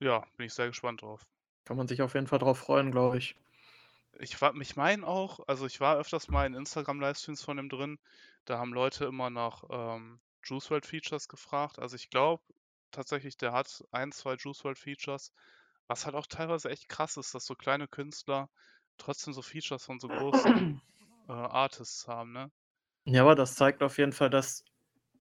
Ja, 0.00 0.26
bin 0.36 0.44
ich 0.48 0.52
sehr 0.52 0.66
gespannt 0.66 1.00
drauf. 1.00 1.26
Kann 1.64 1.76
man 1.76 1.88
sich 1.88 2.02
auf 2.02 2.14
jeden 2.14 2.28
Fall 2.28 2.38
drauf 2.38 2.58
freuen, 2.58 2.92
glaube 2.92 3.18
ich. 3.18 3.34
Ich 4.18 4.40
war 4.40 4.54
ich 4.56 4.74
meine 4.76 5.06
auch 5.06 5.40
also, 5.46 5.66
ich 5.66 5.80
war 5.80 5.96
öfters 5.98 6.28
mal 6.28 6.46
in 6.46 6.54
Instagram-Livestreams 6.54 7.42
von 7.42 7.58
ihm 7.58 7.68
drin. 7.68 7.98
Da 8.46 8.58
haben 8.58 8.72
Leute 8.72 9.04
immer 9.04 9.28
nach, 9.30 9.64
ähm, 9.70 10.20
Juice 10.44 10.70
WRLD 10.70 10.86
Features 10.86 11.28
gefragt. 11.28 11.78
Also, 11.78 11.96
ich 11.96 12.08
glaube 12.10 12.42
tatsächlich, 12.92 13.36
der 13.36 13.52
hat 13.52 13.82
1, 13.92 14.18
2 14.18 14.34
Juice 14.36 14.64
WRLD 14.64 14.78
Features, 14.78 15.32
was 15.88 16.06
halt 16.06 16.14
auch 16.16 16.26
teilweise 16.28 16.70
echt 16.70 16.88
krass 16.88 17.16
ist, 17.16 17.34
dass 17.34 17.46
so 17.46 17.54
kleine 17.56 17.88
Künstler 17.88 18.50
trotzdem 18.98 19.32
so 19.34 19.42
Features 19.42 19.84
von 19.84 20.00
so 20.00 20.10
großen, 20.10 20.54
äh, 21.28 21.32
Artists 21.32 22.08
haben, 22.08 22.32
ne? 22.32 22.52
Ja, 23.06 23.22
aber 23.22 23.34
das 23.34 23.56
zeigt 23.56 23.82
auf 23.82 23.98
jeden 23.98 24.12
Fall, 24.12 24.30
dass 24.30 24.64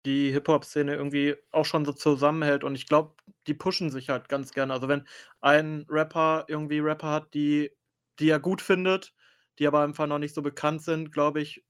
die 0.07 0.33
Hip-Hop-Szene 0.33 0.95
irgendwie 0.95 1.37
auch 1.53 1.65
schon 1.67 1.85
so 1.85 1.93
zusammenhält 1.93 2.65
und 2.65 2.75
ich 2.77 2.87
glaube, 2.89 3.17
die 3.47 3.55
pushen 3.55 3.91
sich 3.91 4.11
halt 4.11 4.29
ganz 4.29 4.53
gerne. 4.53 4.73
Also, 4.75 4.89
wenn 4.89 5.07
ein 5.41 5.87
Rapper 5.89 6.47
irgendwie 6.49 6.81
Rapper 6.81 7.11
hat, 7.11 7.35
die 7.35 7.73
die 8.21 8.31
er 8.31 8.41
gut 8.41 8.63
findet, 8.63 9.15
die 9.59 9.67
aber 9.69 9.83
einfach 9.83 10.07
noch 10.07 10.19
nicht 10.19 10.35
so 10.35 10.43
bekannt 10.43 10.83
sind, 10.83 11.13
glaube 11.13 11.41
ich, 11.43 11.65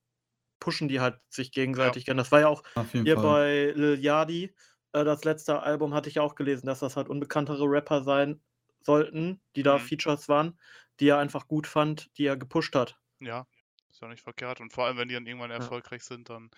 pushen 0.60 0.88
die 0.88 1.00
halt 1.00 1.20
sich 1.30 1.52
Ja. 1.82 1.94
gegenseitig 1.94 2.04
gerne. 2.06 2.20
Das 2.22 2.32
war 2.32 2.40
ja 2.40 2.48
auch 2.48 2.62
hier 3.02 3.16
Fall. 3.16 3.20
bei 3.20 3.72
Lil 3.76 3.98
Yachty, 4.00 4.54
äh, 4.92 5.04
das 5.04 5.24
letzte 5.24 5.62
Album 5.62 5.94
hatte 5.94 6.08
ich 6.08 6.16
ja 6.16 6.22
auch 6.22 6.34
gelesen, 6.34 6.66
dass 6.66 6.80
das 6.80 6.96
halt 6.96 7.08
unbekanntere 7.08 7.64
Rapper 7.64 8.02
sein 8.04 8.42
sollten, 8.82 9.40
die 9.56 9.62
da 9.62 9.78
Mhm. 9.78 9.90
Features 9.90 10.28
waren, 10.28 10.58
die 11.00 11.08
er 11.08 11.18
einfach 11.18 11.48
gut 11.48 11.66
fand, 11.66 12.16
die 12.18 12.26
er 12.26 12.36
gepusht 12.36 12.74
hat. 12.76 12.98
Ja, 13.22 13.46
ist 13.90 14.00
ja 14.02 14.08
nicht 14.08 14.22
verkehrt. 14.22 14.60
Und 14.60 14.72
vor 14.72 14.84
allem, 14.86 14.96
wenn 14.98 15.08
die 15.08 15.14
dann 15.14 15.26
irgendwann 15.26 15.50
Ja. 15.56 15.70
erfolgreich 15.70 16.02
sind, 16.04 16.28
dann 16.30 16.50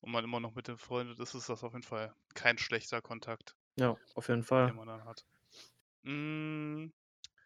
und 0.00 0.12
man 0.12 0.24
immer 0.24 0.40
noch 0.40 0.54
mit 0.54 0.68
denen 0.68 0.76
befreundet 0.78 1.18
ist, 1.20 1.34
ist 1.34 1.48
das 1.48 1.64
auf 1.64 1.72
jeden 1.74 1.84
Fall 1.84 2.14
kein 2.34 2.58
schlechter 2.58 3.00
Kontakt, 3.02 3.56
Ja, 3.76 3.98
auf 4.14 4.28
jeden 4.28 4.44
den 4.66 4.74
Fall. 4.74 4.76
man 4.76 4.86
dann 4.88 5.04
hat. 5.04 5.24
Hm, 6.04 6.92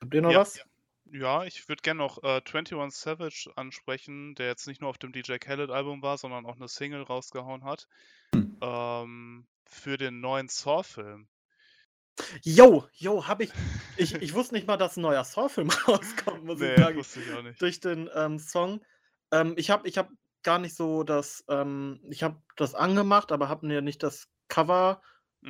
Habt 0.00 0.15
ihr 0.15 0.23
noch 0.23 0.35
ja. 0.35 0.37
was? 0.37 0.65
Ja, 1.07 1.45
ich 1.45 1.69
würde 1.69 1.83
gerne 1.83 1.99
noch, 1.99 2.23
äh, 2.25 2.43
21 2.43 3.00
Savage 3.00 3.50
ansprechen, 3.57 4.35
der 4.37 4.49
jetzt 4.49 4.67
nicht 4.69 4.81
nur 4.83 4.91
auf 4.91 4.99
dem 4.99 5.12
DJ 5.12 5.41
Khaled 5.41 5.71
Album 5.71 6.03
war, 6.03 6.19
sondern 6.19 6.47
auch 6.47 6.57
'ne 6.57 6.69
Single 6.69 7.03
rausgehauen 7.03 7.65
hat, 7.65 7.89
Hm. 8.35 8.57
ähm, 8.62 9.47
für 9.69 9.97
den 9.97 10.21
neuen 10.21 10.49
Saw-Film. 10.49 11.29
Jo, 12.45 12.89
jo, 12.95 13.27
habe 13.27 13.45
ich 13.45 13.55
ich 13.95 14.21
ich 14.23 14.35
wusste 14.35 14.55
nicht 14.55 14.67
mal, 14.67 14.77
dass 14.77 14.97
'n 14.97 15.03
neuer 15.03 15.25
Saw-Film 15.25 15.71
rauskommt, 15.89 16.45
muss 16.45 16.61
ich 16.63 16.73
Ne, 16.73 16.75
sagen, 16.75 16.97
wusste 16.97 17.21
ich 17.23 17.31
auch 17.33 17.43
nicht. 17.43 17.59
durch 17.59 17.81
den, 17.81 18.11
ähm, 18.15 18.39
Song. 18.39 18.85
Ähm, 19.33 19.55
ich 19.57 19.71
habe 19.71 19.89
ich 19.89 19.99
habe 19.99 20.15
gar 20.43 20.59
nicht 20.59 20.77
so 20.77 21.03
das 21.05 21.45
ähm, 21.49 22.01
ich 22.11 22.23
habe 22.23 22.43
das 22.57 22.75
angemacht, 22.75 23.33
aber 23.33 23.49
habe 23.49 23.67
mir 23.67 23.83
nicht 23.83 24.03
das 24.03 24.29
Cover 24.49 25.03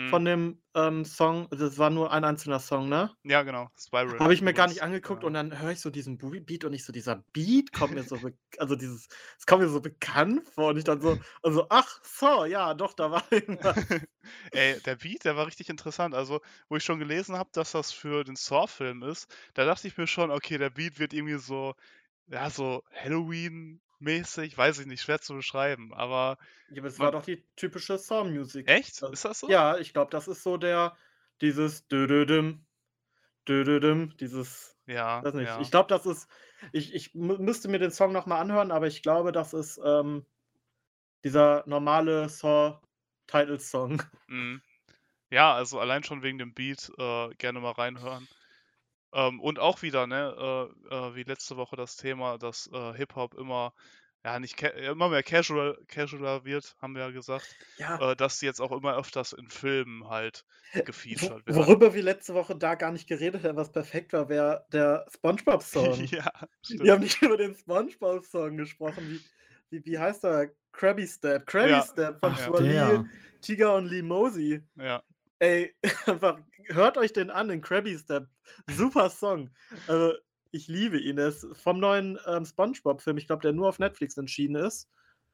von 0.05 0.25
Mhm. 0.25 0.27
dem, 0.27 0.63
ähm, 0.75 1.05
Song 1.05 1.49
also, 1.51 1.67
es 1.67 1.79
war 1.79 1.91
nur 1.91 2.13
ein 2.13 2.25
einzelner 2.25 2.61
Song, 2.61 2.89
ne? 2.89 3.11
Ja, 3.25 3.43
genau, 3.43 3.69
Spiral 3.79 4.23
Habe 4.23 4.35
ich 4.35 4.41
mir 4.43 4.55
gar 4.55 4.67
nicht 4.69 4.83
angeguckt 4.83 5.25
genau. 5.25 5.25
und 5.25 5.35
dann 5.35 5.59
höre 5.61 5.73
ich 5.73 5.81
so 5.81 5.91
diesen 5.91 6.19
Beat 6.19 6.65
und 6.65 6.73
ich 6.73 6.85
so: 6.85 6.93
„Dieser 6.93 7.25
Beat 7.33 7.73
kommt 7.73 7.95
mir 7.95 8.05
so 8.05 8.21
also, 8.59 8.77
dieses 8.77 9.09
es 9.39 9.47
kommt 9.47 9.63
mir 9.63 9.69
so 9.69 9.81
bekannt 9.81 10.49
vor“ 10.49 10.71
und 10.71 10.77
ich 10.79 10.85
dann 10.85 11.01
so 11.01 11.21
also: 11.43 11.67
„Ach, 11.71 12.01
Saw, 12.05 12.47
ja, 12.47 12.75
doch, 12.75 12.95
da 12.95 13.11
war 13.11 13.25
irgendwas.“ 13.33 13.87
Ey, 14.53 14.81
der 14.83 14.97
Beat, 14.97 15.25
der 15.25 15.37
war 15.37 15.47
richtig 15.47 15.69
interessant. 15.69 16.15
Also, 16.15 16.41
wo 16.69 16.77
ich 16.77 16.85
schon 16.85 16.99
gelesen 16.99 17.37
habe, 17.37 17.51
dass 17.53 17.73
das 17.73 17.93
für 17.93 18.25
den 18.25 18.37
Saw-Film 18.37 19.03
ist, 19.03 19.33
da 19.55 19.65
dachte 19.65 19.89
ich 19.89 19.97
mir 19.97 20.07
schon: 20.07 20.31
„Okay, 20.31 20.59
der 20.59 20.71
Beat 20.71 20.99
wird 20.99 21.13
irgendwie 21.13 21.39
so 21.39 21.75
ja, 22.29 22.51
so 22.51 22.85
Halloween-mäßig“, 24.01 24.57
weiß 24.59 24.79
ich 24.81 24.87
nicht, 24.87 25.03
schwer 25.03 25.21
zu 25.21 25.35
beschreiben, 25.35 25.93
aber 25.95 26.39
Ja, 26.69 26.81
aber 26.83 26.89
es 26.89 26.99
war 26.99 27.13
doch 27.13 27.23
die 27.23 27.45
typische 27.57 27.97
Saw-Musik. 27.99 28.69
Echt? 28.69 29.03
Also 29.03 29.13
Ist 29.13 29.25
das 29.25 29.39
so? 29.41 29.53
ja, 29.53 29.79
ich 29.79 29.93
glaube, 29.93 30.11
das 30.11 30.27
ist 30.29 30.43
so 30.43 30.57
der 30.57 30.97
dieses 31.41 31.87
Dö-dö-dim, 31.89 32.67
Dö-dö-dim, 33.49 34.17
dieses 34.19 34.79
Ja, 34.87 35.23
weiß 35.23 35.35
nicht. 35.35 35.59
ja. 35.59 35.59
Ich 35.59 35.71
glaube, 35.73 35.89
das 35.89 36.07
ist 36.07 36.29
ich 36.73 36.95
ich 36.95 37.15
mü 37.15 37.39
müsste 37.39 37.69
mir 37.69 37.79
den 37.81 37.93
Song 37.93 38.13
noch 38.13 38.27
mal 38.27 38.41
anhören, 38.41 38.73
aber 38.73 38.87
ich 38.89 39.03
glaube, 39.03 39.33
das 39.33 39.55
ist, 39.55 39.81
ähm, 39.85 40.27
dieser 41.25 41.65
normale 41.69 42.29
Saw-Titelsong. 42.31 44.03
Mhm. 44.29 44.63
Ja, 45.31 45.55
also, 45.55 45.81
allein 45.81 46.05
schon 46.05 46.23
wegen 46.23 46.39
dem 46.39 46.55
Beat, 46.55 46.91
äh, 46.99 47.35
gerne 47.37 47.61
mal 47.61 47.73
reinhören. 47.73 48.29
Ähm, 49.17 49.41
und 49.41 49.59
auch 49.59 49.83
wieder, 49.83 50.07
ne, 50.07 50.71
äh, 50.91 50.95
äh, 50.95 51.15
wie 51.17 51.23
letzte 51.25 51.57
Woche 51.57 51.77
das 51.77 51.97
Thema, 51.97 52.39
dass 52.39 52.69
äh, 52.73 52.93
Hip-Hop 52.95 53.35
immer, 53.35 53.73
ja, 54.25 54.39
nicht 54.39 54.57
ca- 54.57 54.69
immer 54.69 55.09
mehr 55.09 55.23
casual, 55.23 55.79
casualer 55.89 56.45
wird, 56.45 56.77
haben 56.81 56.95
wir 56.95 57.03
ja 57.03 57.11
gesagt, 57.11 57.57
Ja, 57.79 58.13
äh, 58.13 58.17
dass 58.17 58.39
die 58.41 58.47
jetzt 58.47 58.61
auch 58.61 58.73
immer 58.73 58.97
öfters 58.97 59.33
in 59.33 59.49
Filmen 59.49 60.09
halt 60.09 60.45
wo, 60.73 60.83
gefeatured 60.83 61.47
werden. 61.47 61.57
worüber 61.57 61.95
wir 61.95 62.03
letzte 62.03 62.35
Woche 62.35 62.57
da 62.57 62.75
gar 62.75 62.93
nicht 62.93 63.09
geredet 63.09 63.45
haben, 63.45 63.57
was 63.57 63.73
perfekt 63.73 64.13
war, 64.13 64.29
wäre 64.29 64.67
der 64.73 65.07
SpongeBob-Song. 65.15 66.05
ja, 66.11 66.31
Wir 66.33 66.49
stimmt. 66.63 66.91
haben 66.91 67.01
nicht 67.03 67.23
über 67.23 67.37
den 67.37 67.55
SpongeBob-Song 67.55 68.57
gesprochen. 68.57 69.09
Wie, 69.09 69.21
wie, 69.71 69.85
wie 69.85 69.99
heißt 69.99 70.25
der? 70.25 70.53
Krabby 70.73 71.07
Step. 71.07 71.47
Krabby 71.47 71.71
Ja. 71.71 71.83
Step 71.83 72.21
von 72.21 72.37
Schwali, 72.37 72.69
der. 72.69 73.05
Tiger 73.41 73.77
und 73.77 73.87
Lee 73.87 74.03
Mosey. 74.03 74.63
Ja, 74.77 75.03
Ey, 75.39 75.75
einfach 76.07 76.41
hört 76.67 76.99
euch 76.99 77.13
den 77.13 77.31
an, 77.31 77.49
den 77.49 77.61
Krabby 77.61 77.99
Step. 77.99 78.29
Super 78.71 79.11
Song. 79.11 79.51
Also, 79.87 80.15
ich 80.51 80.69
liebe 80.69 80.99
ihn. 80.99 81.19
Er 81.19 81.29
ist 81.29 81.47
vom 81.55 81.79
neuen 81.81 82.19
ähm, 82.27 82.45
SpongeBob-Film, 82.47 83.19
ich 83.19 83.27
glaube, 83.27 83.43
der 83.43 83.53
nur 83.53 83.69
auf 83.69 83.79
Netflix 83.79 84.17
entschieden 84.17 84.57
ist. 84.57 84.91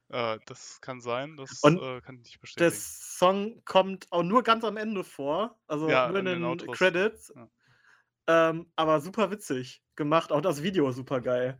äh, 0.09 0.39
das 0.45 0.79
kann 0.81 1.01
sein, 1.01 1.37
das 1.37 1.75
äh, 1.75 2.01
kann 2.01 2.15
ich 2.15 2.23
nicht 2.23 2.41
Der 2.57 2.71
bestätigen. 2.71 2.71
Song 2.71 3.63
kommt 3.65 4.11
auch 4.11 4.23
nur 4.23 4.43
ganz 4.43 4.63
am 4.63 4.77
Ende 4.77 5.03
vor, 5.03 5.59
also 5.67 5.87
Ja, 5.87 6.07
nur 6.07 6.19
in 6.19 6.25
in 6.25 6.25
den 6.25 6.43
Outros. 6.43 6.77
Credits. 6.77 7.33
Ja. 7.35 7.49
Ähm, 8.27 8.71
aber 8.75 9.01
super 9.01 9.31
witzig 9.31 9.83
gemacht. 9.95 10.31
Auch 10.31 10.41
das 10.41 10.63
Video 10.63 10.91
super 10.91 11.21
geil. 11.21 11.59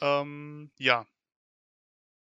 Ähm, 0.00 0.70
ja. 0.78 1.06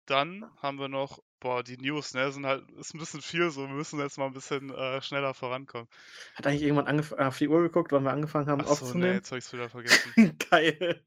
Dann 0.05 0.51
haben 0.57 0.77
wir 0.79 0.89
noch, 0.89 1.23
boah, 1.39 1.63
die 1.63 1.77
News, 1.77 2.13
ne, 2.13 2.31
sind 2.31 2.45
halt, 2.45 2.69
ist 2.71 2.93
ein 2.93 2.99
bisschen 2.99 3.21
viel 3.21 3.49
so, 3.49 3.67
wir 3.67 3.73
müssen 3.75 3.99
jetzt 3.99 4.17
mal 4.17 4.25
ein 4.25 4.33
bisschen 4.33 4.69
äh, 4.69 5.01
schneller 5.01 5.33
vorankommen. 5.33 5.87
Hat 6.35 6.47
eigentlich 6.47 6.63
irgendwann 6.63 6.99
auf 6.99 7.37
die 7.37 7.47
Uhr 7.47 7.61
geguckt, 7.61 7.91
wann 7.91 8.03
wir 8.03 8.11
angefangen 8.11 8.47
haben 8.47 8.61
Achso, 8.61 8.73
ne, 8.73 8.81
aufzunehmen? 8.81 9.13
jetzt 9.15 9.31
habe 9.31 9.39
ich 9.39 9.45
es 9.45 9.53
wieder 9.53 9.69
vergessen. 9.69 10.13
geil. 10.49 11.01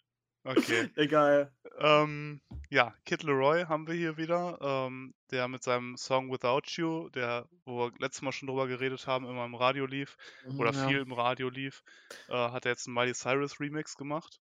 Okay. 0.44 0.90
Egal. 0.96 1.52
Ähm, 1.78 2.40
ja, 2.68 2.94
Kid 3.04 3.22
Leroy 3.22 3.64
haben 3.64 3.86
wir 3.86 3.94
hier 3.94 4.16
wieder, 4.16 4.58
ähm, 4.60 5.14
der 5.30 5.46
mit 5.46 5.62
seinem 5.62 5.96
Song 5.96 6.32
Without 6.32 6.62
You, 6.66 7.08
der, 7.10 7.46
wo 7.64 7.78
wir 7.78 7.92
letztes 8.00 8.22
Mal 8.22 8.32
schon 8.32 8.48
drüber 8.48 8.66
geredet 8.66 9.06
haben, 9.06 9.24
immer 9.26 9.44
im 9.44 9.54
Radio 9.54 9.86
lief, 9.86 10.16
oder 10.58 10.72
Ja. 10.72 10.88
viel 10.88 10.98
im 10.98 11.12
Radio 11.12 11.48
lief, 11.48 11.82
äh, 12.28 12.34
hat 12.34 12.64
er 12.66 12.72
jetzt 12.72 12.86
einen 12.88 12.94
Miley 12.94 13.14
Cyrus 13.14 13.60
Remix 13.60 13.96
gemacht. 13.96 14.40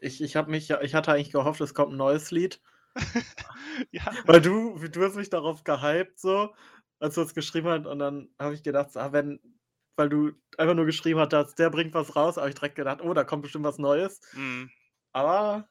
Ich, 0.00 0.20
ich 0.20 0.34
mich, 0.46 0.70
ich 0.70 0.94
hatte 0.94 1.12
eigentlich 1.12 1.32
gehofft, 1.32 1.60
es 1.60 1.74
kommt 1.74 1.92
ein 1.92 1.98
neues 1.98 2.30
Lied. 2.30 2.60
ja, 3.92 4.12
Weil 4.26 4.40
du, 4.40 4.78
du 4.78 5.04
hast 5.04 5.16
mich 5.16 5.30
darauf 5.30 5.64
gehypt, 5.64 6.18
so, 6.18 6.54
als 7.00 7.14
du 7.14 7.22
es 7.22 7.34
geschrieben 7.34 7.68
hast, 7.68 7.86
und 7.86 7.98
dann 7.98 8.28
habe 8.38 8.54
ich 8.54 8.62
gedacht, 8.62 8.96
ah, 8.96 9.12
wenn, 9.12 9.40
weil 9.96 10.08
du 10.08 10.32
einfach 10.58 10.74
nur 10.74 10.86
geschrieben 10.86 11.20
hast, 11.20 11.58
der 11.58 11.70
bringt 11.70 11.94
was 11.94 12.14
raus, 12.16 12.36
habe 12.36 12.48
ich 12.48 12.54
direkt 12.54 12.76
gedacht, 12.76 13.00
oh, 13.02 13.14
da 13.14 13.24
kommt 13.24 13.42
bestimmt 13.42 13.64
was 13.64 13.78
Neues. 13.78 14.20
mm. 14.34 14.64
Aber 15.12 15.68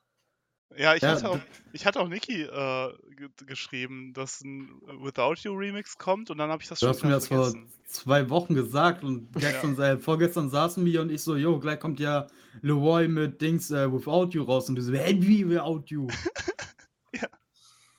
Ja, 0.78 0.96
ich 0.96 1.04
Ja, 1.04 1.10
hatte 1.10 1.30
auch, 1.30 1.40
ich 1.74 1.86
hatte 1.86 2.00
auch 2.00 2.08
Niki 2.08 2.44
äh, 2.44 2.94
ge 3.16 3.30
geschrieben, 3.46 4.14
dass 4.14 4.42
ein 4.42 4.82
Without 5.04 5.36
You 5.44 5.54
Remix 5.54 5.98
kommt 5.98 6.30
und 6.30 6.38
dann 6.38 6.50
habe 6.50 6.62
ich 6.62 6.70
das 6.70 6.80
Du 6.80 6.86
schon 6.86 6.96
hast 6.96 7.04
mir 7.04 7.12
das 7.12 7.28
vor 7.28 7.54
zwei 7.86 8.30
Wochen 8.30 8.56
gesagt 8.56 9.04
und 9.04 9.34
gestern, 9.34 9.78
äh, 9.80 9.98
vorgestern 9.98 10.50
saßen 10.50 10.86
wir 10.86 11.02
und 11.02 11.12
ich 11.12 11.22
so, 11.22 11.36
jo, 11.36 11.60
gleich 11.60 11.80
kommt 11.80 12.00
ja 12.00 12.28
Leroy 12.62 13.08
mit 13.08 13.42
Dings 13.42 13.70
äh, 13.72 13.92
Without 13.92 14.30
You 14.32 14.44
raus 14.44 14.70
und 14.70 14.76
du 14.76 14.82
so, 14.82 14.94
hey, 14.94 15.16
wie 15.22 15.48
Without 15.50 15.84
You? 15.88 16.08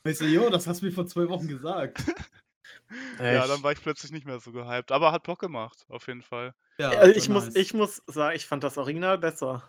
Ich 0.05 0.19
so, 0.19 0.25
jo, 0.25 0.51
das 0.51 0.67
hast 0.67 0.83
du 0.83 0.87
mir 0.87 0.93
vor 0.93 1.07
zwei 1.07 1.29
Wochen 1.29 1.49
gesagt. 1.49 1.99
Ja, 3.19 3.47
dann 3.47 3.63
war 3.63 3.73
ich 3.73 3.81
plötzlich 3.81 4.13
nicht 4.13 4.27
mehr 4.27 4.39
so 4.39 4.53
gehypt, 4.53 4.93
aber 4.93 5.13
hat 5.13 5.23
Bock 5.23 5.39
gemacht, 5.39 5.87
auf 5.89 6.07
jeden 6.09 6.21
Fall. 6.21 6.55
Ja, 6.79 6.91
also 6.91 7.15
ich, 7.19 7.27
war 7.29 7.37
muss, 7.37 7.45
nice. 7.47 7.57
ich 7.57 7.73
muss 7.73 8.03
sagen, 8.07 8.37
ich 8.37 8.45
fand 8.47 8.63
das 8.65 8.77
Original 8.77 9.17
besser. 9.17 9.63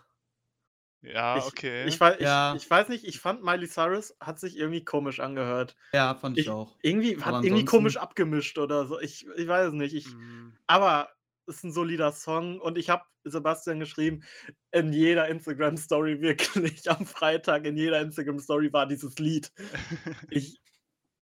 Ja, 1.00 1.38
ich, 1.38 1.44
okay. 1.44 1.84
ich, 1.86 1.94
ich, 2.00 2.20
Ja. 2.20 2.54
ich 2.54 2.68
weiß 2.68 2.88
nicht, 2.90 3.04
ich 3.04 3.20
fand 3.20 3.42
Miley 3.42 3.66
Cyrus 3.66 4.14
hat 4.20 4.38
sich 4.38 4.58
irgendwie 4.58 4.84
komisch 4.84 5.20
angehört. 5.20 5.74
Ja, 5.94 6.14
fand 6.14 6.36
ich, 6.36 6.46
Ich, 6.46 6.50
auch. 6.50 6.76
irgendwie 6.82 7.14
Aber 7.16 7.24
hat 7.26 7.32
irgendwie 7.36 7.48
ansonsten- 7.50 7.66
komisch 7.66 7.96
abgemischt 7.96 8.58
oder 8.58 8.86
so. 8.86 9.00
Ich, 9.00 9.26
ich 9.36 9.48
weiß 9.48 9.68
es 9.68 9.74
nicht. 9.74 9.94
Ich, 9.94 10.06
Mm, 10.14 10.52
aber 10.66 11.08
ist 11.46 11.64
ein 11.64 11.72
solider 11.72 12.12
Song 12.12 12.60
und 12.60 12.78
ich 12.78 12.90
habe 12.90 13.04
Sebastian 13.24 13.80
geschrieben, 13.80 14.22
in 14.70 14.92
jeder 14.92 15.28
Instagram-Story 15.28 16.20
wirklich 16.20 16.90
am 16.90 17.06
Freitag, 17.06 17.64
in 17.64 17.76
jeder 17.76 18.00
Instagram-Story 18.00 18.72
war 18.72 18.86
dieses 18.86 19.18
Lied. 19.18 19.52
Ich. 20.30 20.60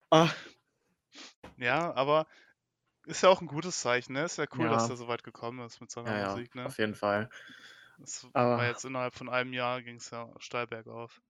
Ah, 0.10 0.29
ja, 1.58 1.93
aber 1.96 2.27
ist 3.05 3.24
ja 3.24 3.29
auch 3.29 3.41
ein 3.41 3.48
gutes 3.48 3.79
Zeichen, 3.82 4.13
ne? 4.13 4.24
Ist 4.25 4.38
ja 4.38 4.46
cool, 4.58 4.70
dass 4.70 4.84
Ja. 4.88 4.93
er 4.93 4.98
so 4.98 5.08
weit 5.08 5.24
gekommen 5.24 5.65
ist 5.65 5.82
mit 5.82 5.91
seiner 5.91 6.17
ja, 6.17 6.29
Musik, 6.29 6.55
ne? 6.55 6.65
auf 6.67 6.77
jeden 6.77 6.96
Fall. 6.96 7.29
Das 7.98 8.27
Aber- 8.34 8.58
war 8.58 8.67
jetzt 8.67 8.86
innerhalb 8.86 9.13
von 9.15 9.29
einem 9.29 9.53
Jahr 9.53 9.82
ging 9.82 9.98
es 9.98 10.10
ja 10.12 10.29
steil 10.39 10.67
bergauf. 10.67 11.22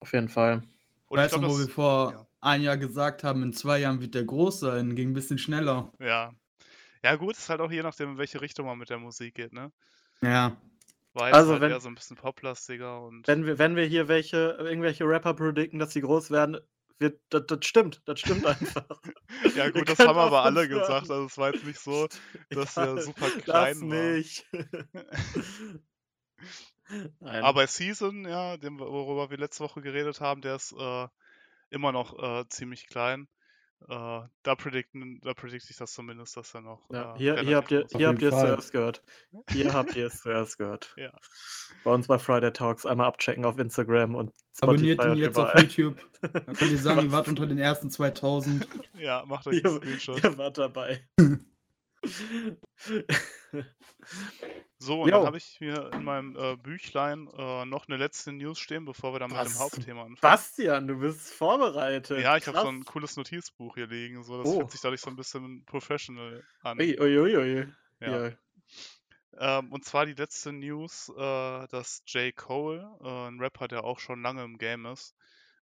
Auf 0.00 0.12
jeden 0.12 0.28
Fall. 0.28 0.62
Und 1.06 1.18
ich 1.18 1.24
weißt 1.24 1.34
du, 1.34 1.38
glaube, 1.40 1.54
wo 1.54 1.58
wir 1.58 1.68
vor 1.68 2.12
ja. 2.12 2.26
ein 2.40 2.62
Jahr 2.62 2.76
gesagt 2.76 3.22
haben, 3.22 3.42
in 3.42 3.52
zwei 3.52 3.78
Jahren 3.78 4.00
wird 4.00 4.14
der 4.14 4.24
groß 4.24 4.60
sein, 4.60 4.94
ging 4.96 5.10
ein 5.10 5.14
bisschen 5.14 5.38
schneller. 5.38 5.92
ja. 5.98 6.32
Ja, 7.04 7.16
gut, 7.16 7.36
ist 7.36 7.48
halt 7.48 7.60
auch 7.60 7.70
je 7.70 7.82
nachdem, 7.82 8.10
in 8.12 8.18
welche 8.18 8.40
Richtung 8.40 8.66
man 8.66 8.78
mit 8.78 8.90
der 8.90 8.98
Musik 8.98 9.34
geht, 9.34 9.52
ne? 9.52 9.72
Ja. 10.22 10.56
Jetzt 11.14 11.34
Also 11.34 11.52
halt 11.52 11.62
wenn- 11.62 11.70
eher 11.72 11.80
so 11.80 11.88
ein 11.88 11.94
bisschen 11.94 12.16
poplastiger 12.16 13.02
und 13.02 13.26
Wenn 13.28 13.44
wir, 13.44 13.58
wenn 13.58 13.76
wir 13.76 13.84
hier 13.84 14.08
welche, 14.08 14.56
irgendwelche 14.58 15.04
Rapper 15.04 15.34
predikten, 15.34 15.78
dass 15.78 15.92
sie 15.92 16.00
groß 16.00 16.30
werden, 16.30 16.58
wird, 16.98 17.20
das, 17.30 17.42
das 17.48 17.66
stimmt. 17.66 18.00
Das 18.06 18.20
stimmt 18.20 18.46
einfach. 18.86 18.86
Ja 19.56 19.68
gut, 19.70 19.88
das 19.88 19.98
könnt 19.98 20.08
haben 20.08 20.18
aber 20.18 20.42
alle 20.44 20.60
hören. 20.68 20.80
gesagt. 20.80 21.10
Also 21.10 21.24
es 21.26 21.36
war 21.36 21.52
jetzt 21.52 21.64
nicht 21.66 21.80
so, 21.80 22.06
dass 22.50 22.74
der 22.74 22.98
super 23.02 23.28
das 23.30 23.42
klein 23.44 23.80
war. 23.80 23.96
nicht. 24.14 24.46
Aber 27.20 27.66
Season, 27.66 28.26
ja, 28.26 28.56
dem, 28.56 28.78
worüber 28.78 29.30
wir 29.30 29.38
letzte 29.38 29.64
Woche 29.64 29.80
geredet 29.80 30.20
haben, 30.20 30.42
der 30.42 30.56
ist 30.56 30.72
äh, 30.72 31.08
immer 31.70 31.90
noch 31.92 32.18
äh, 32.22 32.46
ziemlich 32.48 32.86
klein. 32.86 33.28
Äh, 33.88 34.28
da 34.42 34.54
predikten, 34.54 35.20
da 35.22 35.34
predikte 35.34 35.70
ich 35.70 35.76
das 35.76 35.92
zumindest, 35.92 36.36
dass 36.36 36.54
er 36.54 36.60
noch. 36.60 36.80
Ja, 36.90 37.14
äh, 37.14 37.18
hier, 37.18 37.40
hier 37.40 37.56
habt 37.56 37.70
ihr, 37.70 37.86
hier 37.96 38.08
Auf 38.08 38.14
habt 38.14 38.22
ihr 38.22 38.32
es 38.32 38.40
zuerst 38.40 38.72
gehört. 38.72 39.02
Hier 39.50 39.72
habt 39.72 39.96
ihr 39.96 40.06
es 40.06 40.20
zuerst 40.20 40.58
gehört. 40.58 40.94
Ja. 40.96 41.12
Bei 41.84 41.92
uns 41.92 42.06
bei 42.06 42.18
Friday 42.18 42.52
Talks 42.52 42.86
einmal 42.86 43.06
abchecken 43.06 43.44
auf 43.44 43.58
Instagram 43.58 44.14
und 44.14 44.32
Abonniert 44.60 45.00
Spotify 45.00 45.08
ihn 45.08 45.12
und 45.12 45.18
jetzt 45.18 45.38
auf 45.38 45.50
überall. 45.50 45.62
YouTube. 45.64 45.96
Dann 46.20 46.56
könnt 46.56 46.70
ihr 46.70 46.78
sagen, 46.78 47.00
ihr 47.04 47.12
wart 47.12 47.28
unter 47.28 47.46
den 47.46 47.58
ersten 47.58 47.90
2000. 47.90 48.68
ja, 48.98 49.24
macht 49.26 49.46
euch 49.46 49.64
einen 49.64 49.76
Screenshot. 49.76 50.22
ihr 50.22 50.38
wart 50.38 50.58
dabei. 50.58 51.06
So, 54.78 55.02
und 55.02 55.10
dann 55.12 55.20
Jo. 55.20 55.26
habe 55.26 55.36
ich 55.36 55.44
hier 55.44 55.92
in 55.92 56.02
meinem 56.02 56.34
äh, 56.36 56.56
Büchlein 56.56 57.28
äh, 57.38 57.64
noch 57.64 57.86
eine 57.86 57.96
letzte 57.98 58.32
News 58.32 58.58
stehen, 58.58 58.84
bevor 58.84 59.14
wir 59.14 59.20
dann 59.20 59.30
mit 59.30 59.38
dem 59.38 59.46
Was? 59.46 59.60
Hauptthema 59.60 60.00
anfangen. 60.02 60.18
Bastian, 60.20 60.88
du 60.88 60.98
bist 60.98 61.32
vorbereitet. 61.32 62.18
Ja, 62.18 62.36
ich 62.36 62.48
habe 62.48 62.58
so 62.60 62.68
ein 62.68 62.84
cooles 62.84 63.16
Notizbuch 63.16 63.76
hier 63.76 63.86
liegen. 63.86 64.24
So, 64.24 64.38
das 64.38 64.48
Oh. 64.48 64.58
fühlt 64.58 64.72
sich 64.72 64.80
dadurch 64.80 65.00
so 65.00 65.10
ein 65.10 65.16
bisschen 65.16 65.64
professional 65.66 66.42
an. 66.62 66.80
Ui, 66.80 66.98
ui, 67.00 67.36
ui. 67.36 67.68
Ja. 68.00 68.26
Ja. 68.26 68.32
Ähm, 69.38 69.72
und 69.72 69.84
zwar 69.84 70.04
die 70.04 70.14
letzte 70.14 70.52
News, 70.52 71.10
äh, 71.16 71.68
dass 71.68 72.02
J. 72.06 72.34
Cole, 72.34 72.84
äh, 73.02 73.28
ein 73.28 73.38
Rapper, 73.38 73.68
der 73.68 73.84
auch 73.84 74.00
schon 74.00 74.20
lange 74.20 74.42
im 74.42 74.58
Game 74.58 74.84
ist, 74.86 75.14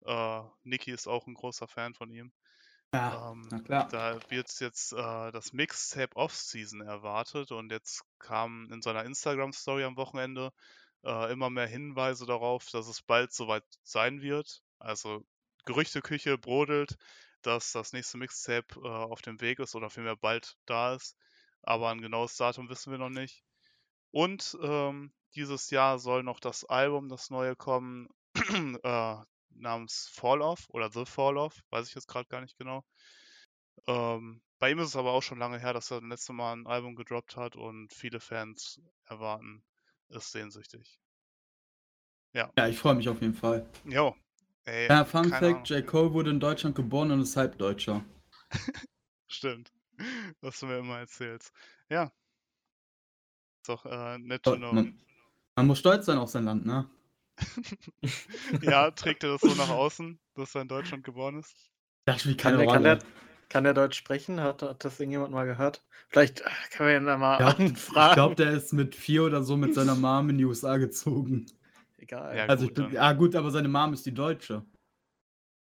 äh, 0.05 0.41
Nicki 0.63 0.91
ist 0.91 1.07
auch 1.07 1.25
ein 1.25 1.33
großer 1.33 1.67
Fan 1.67 1.93
von 1.93 2.11
ihm. 2.11 2.31
Ja, 2.95 3.31
Ähm, 3.31 3.47
na 3.51 3.59
klar. 3.59 3.87
Da 3.89 4.19
wird 4.29 4.59
jetzt 4.59 4.93
äh, 4.93 5.31
das 5.31 5.53
Mixtape 5.53 6.15
Off-Season 6.15 6.81
erwartet 6.81 7.51
und 7.51 7.71
jetzt 7.71 8.03
kamen 8.19 8.71
in 8.71 8.81
seiner 8.81 9.03
Instagram-Story 9.03 9.83
am 9.83 9.97
Wochenende 9.97 10.51
äh, 11.03 11.31
immer 11.31 11.49
mehr 11.49 11.67
Hinweise 11.67 12.25
darauf, 12.25 12.69
dass 12.71 12.87
es 12.87 13.01
bald 13.01 13.33
soweit 13.33 13.63
sein 13.83 14.21
wird. 14.21 14.61
Also 14.79 15.23
Gerüchteküche 15.65 16.37
brodelt, 16.37 16.97
dass 17.41 17.71
das 17.71 17.93
nächste 17.93 18.17
Mixtape 18.17 18.79
äh, 18.83 18.87
auf 18.87 19.21
dem 19.21 19.41
Weg 19.41 19.59
ist 19.59 19.75
oder 19.75 19.89
vielmehr 19.89 20.15
bald 20.15 20.57
da 20.65 20.95
ist. 20.95 21.15
Aber 21.61 21.89
ein 21.89 22.01
genaues 22.01 22.37
Datum 22.37 22.69
wissen 22.69 22.91
wir 22.91 22.99
noch 22.99 23.09
nicht. 23.09 23.43
Und 24.11 24.57
ähm, 24.61 25.13
dieses 25.35 25.69
Jahr 25.69 25.99
soll 25.99 26.23
noch 26.23 26.39
das 26.39 26.63
Album, 26.63 27.09
das 27.09 27.29
neue 27.29 27.55
kommen, 27.55 28.07
äh, 28.83 29.15
namens 29.55 30.09
Fall 30.13 30.41
Off 30.41 30.65
oder 30.69 30.91
The 30.91 31.05
Fall 31.05 31.37
Off, 31.37 31.61
weiß 31.69 31.87
ich 31.87 31.95
jetzt 31.95 32.07
gerade 32.07 32.27
gar 32.27 32.41
nicht 32.41 32.57
genau. 32.57 32.83
Ähm, 33.87 34.41
bei 34.59 34.71
ihm 34.71 34.79
ist 34.79 34.89
es 34.89 34.95
aber 34.95 35.11
auch 35.11 35.23
schon 35.23 35.39
lange 35.39 35.59
her, 35.59 35.73
dass 35.73 35.91
er 35.91 36.01
das 36.01 36.09
letzte 36.09 36.33
Mal 36.33 36.53
ein 36.53 36.67
Album 36.67 36.95
gedroppt 36.95 37.35
hat 37.35 37.55
und 37.55 37.93
viele 37.93 38.19
Fans 38.19 38.81
erwarten 39.05 39.63
es 40.09 40.31
sehnsüchtig. 40.31 40.99
Ja, 42.33 42.51
ich 42.67 42.77
freue 42.77 42.95
mich 42.95 43.07
auf 43.07 43.21
jeden 43.21 43.33
Fall. 43.33 43.65
Jo. 43.85 44.15
Ey, 44.65 44.87
Ja, 44.89 45.05
Fun 45.05 45.25
Fact: 45.25 45.43
Ahnung. 45.43 45.63
J. 45.63 45.85
Cole 45.85 46.11
wurde 46.13 46.31
in 46.31 46.39
Deutschland 46.39 46.75
geboren 46.75 47.11
und 47.11 47.21
ist 47.21 47.37
Halbdeutscher. 47.37 48.03
Stimmt. 49.27 49.71
Was 50.41 50.59
du 50.59 50.65
mir 50.65 50.79
immer 50.79 50.99
erzählst. 50.99 51.53
Ja. 51.89 52.11
Ist 53.61 53.69
doch 53.69 53.85
äh, 53.85 54.17
nett 54.17 54.43
to 54.43 54.57
know. 54.57 54.73
Man, 54.73 55.01
man 55.55 55.67
muss 55.67 55.79
stolz 55.79 56.05
sein 56.07 56.17
auf 56.17 56.29
sein 56.29 56.43
Land, 56.43 56.65
ne? 56.65 56.89
Ja, 58.61 58.91
trägt 58.91 59.23
er 59.23 59.31
das 59.33 59.41
so 59.41 59.53
nach 59.55 59.69
außen, 59.69 60.19
dass 60.35 60.55
er 60.55 60.61
in 60.61 60.67
Deutschland 60.67 61.03
geboren 61.03 61.39
ist? 61.39 61.53
Das 62.05 62.21
spielt 62.21 62.37
Kann, 62.39 62.53
keine 62.53 62.63
der, 62.65 62.73
kann, 62.73 62.83
Rolle. 62.85 62.97
der, 62.99 63.07
Kann 63.49 63.63
der 63.63 63.73
Deutsch 63.73 63.97
sprechen? 63.97 64.39
Hat, 64.41 64.61
hat 64.61 64.83
das 64.85 64.99
irgendjemand 64.99 65.31
mal 65.31 65.45
gehört? 65.45 65.83
Vielleicht 66.09 66.41
äh, 66.41 66.49
können 66.71 66.89
wir 66.89 66.97
ihn 66.97 67.05
da 67.05 67.17
mal 67.17 67.39
Ja, 67.39 67.47
anfragen. 67.57 68.09
Ich 68.09 68.13
glaube, 68.15 68.35
der 68.35 68.51
ist 68.51 68.73
mit 68.73 68.95
vier 68.95 69.23
oder 69.23 69.43
so 69.43 69.57
mit 69.57 69.73
seiner 69.73 69.95
Mom 69.95 70.29
in 70.29 70.37
die 70.37 70.45
USA 70.45 70.77
gezogen. 70.77 71.45
Egal. 71.97 72.37
Ja, 72.37 72.45
Also 72.45 72.65
ich 72.65 72.69
gut, 72.69 72.75
bin, 72.75 72.83
dann. 72.85 72.93
ja 72.93 73.13
gut, 73.13 73.35
aber 73.35 73.51
seine 73.51 73.67
Mom 73.67 73.93
ist 73.93 74.05
die 74.05 74.13
Deutsche. 74.13 74.63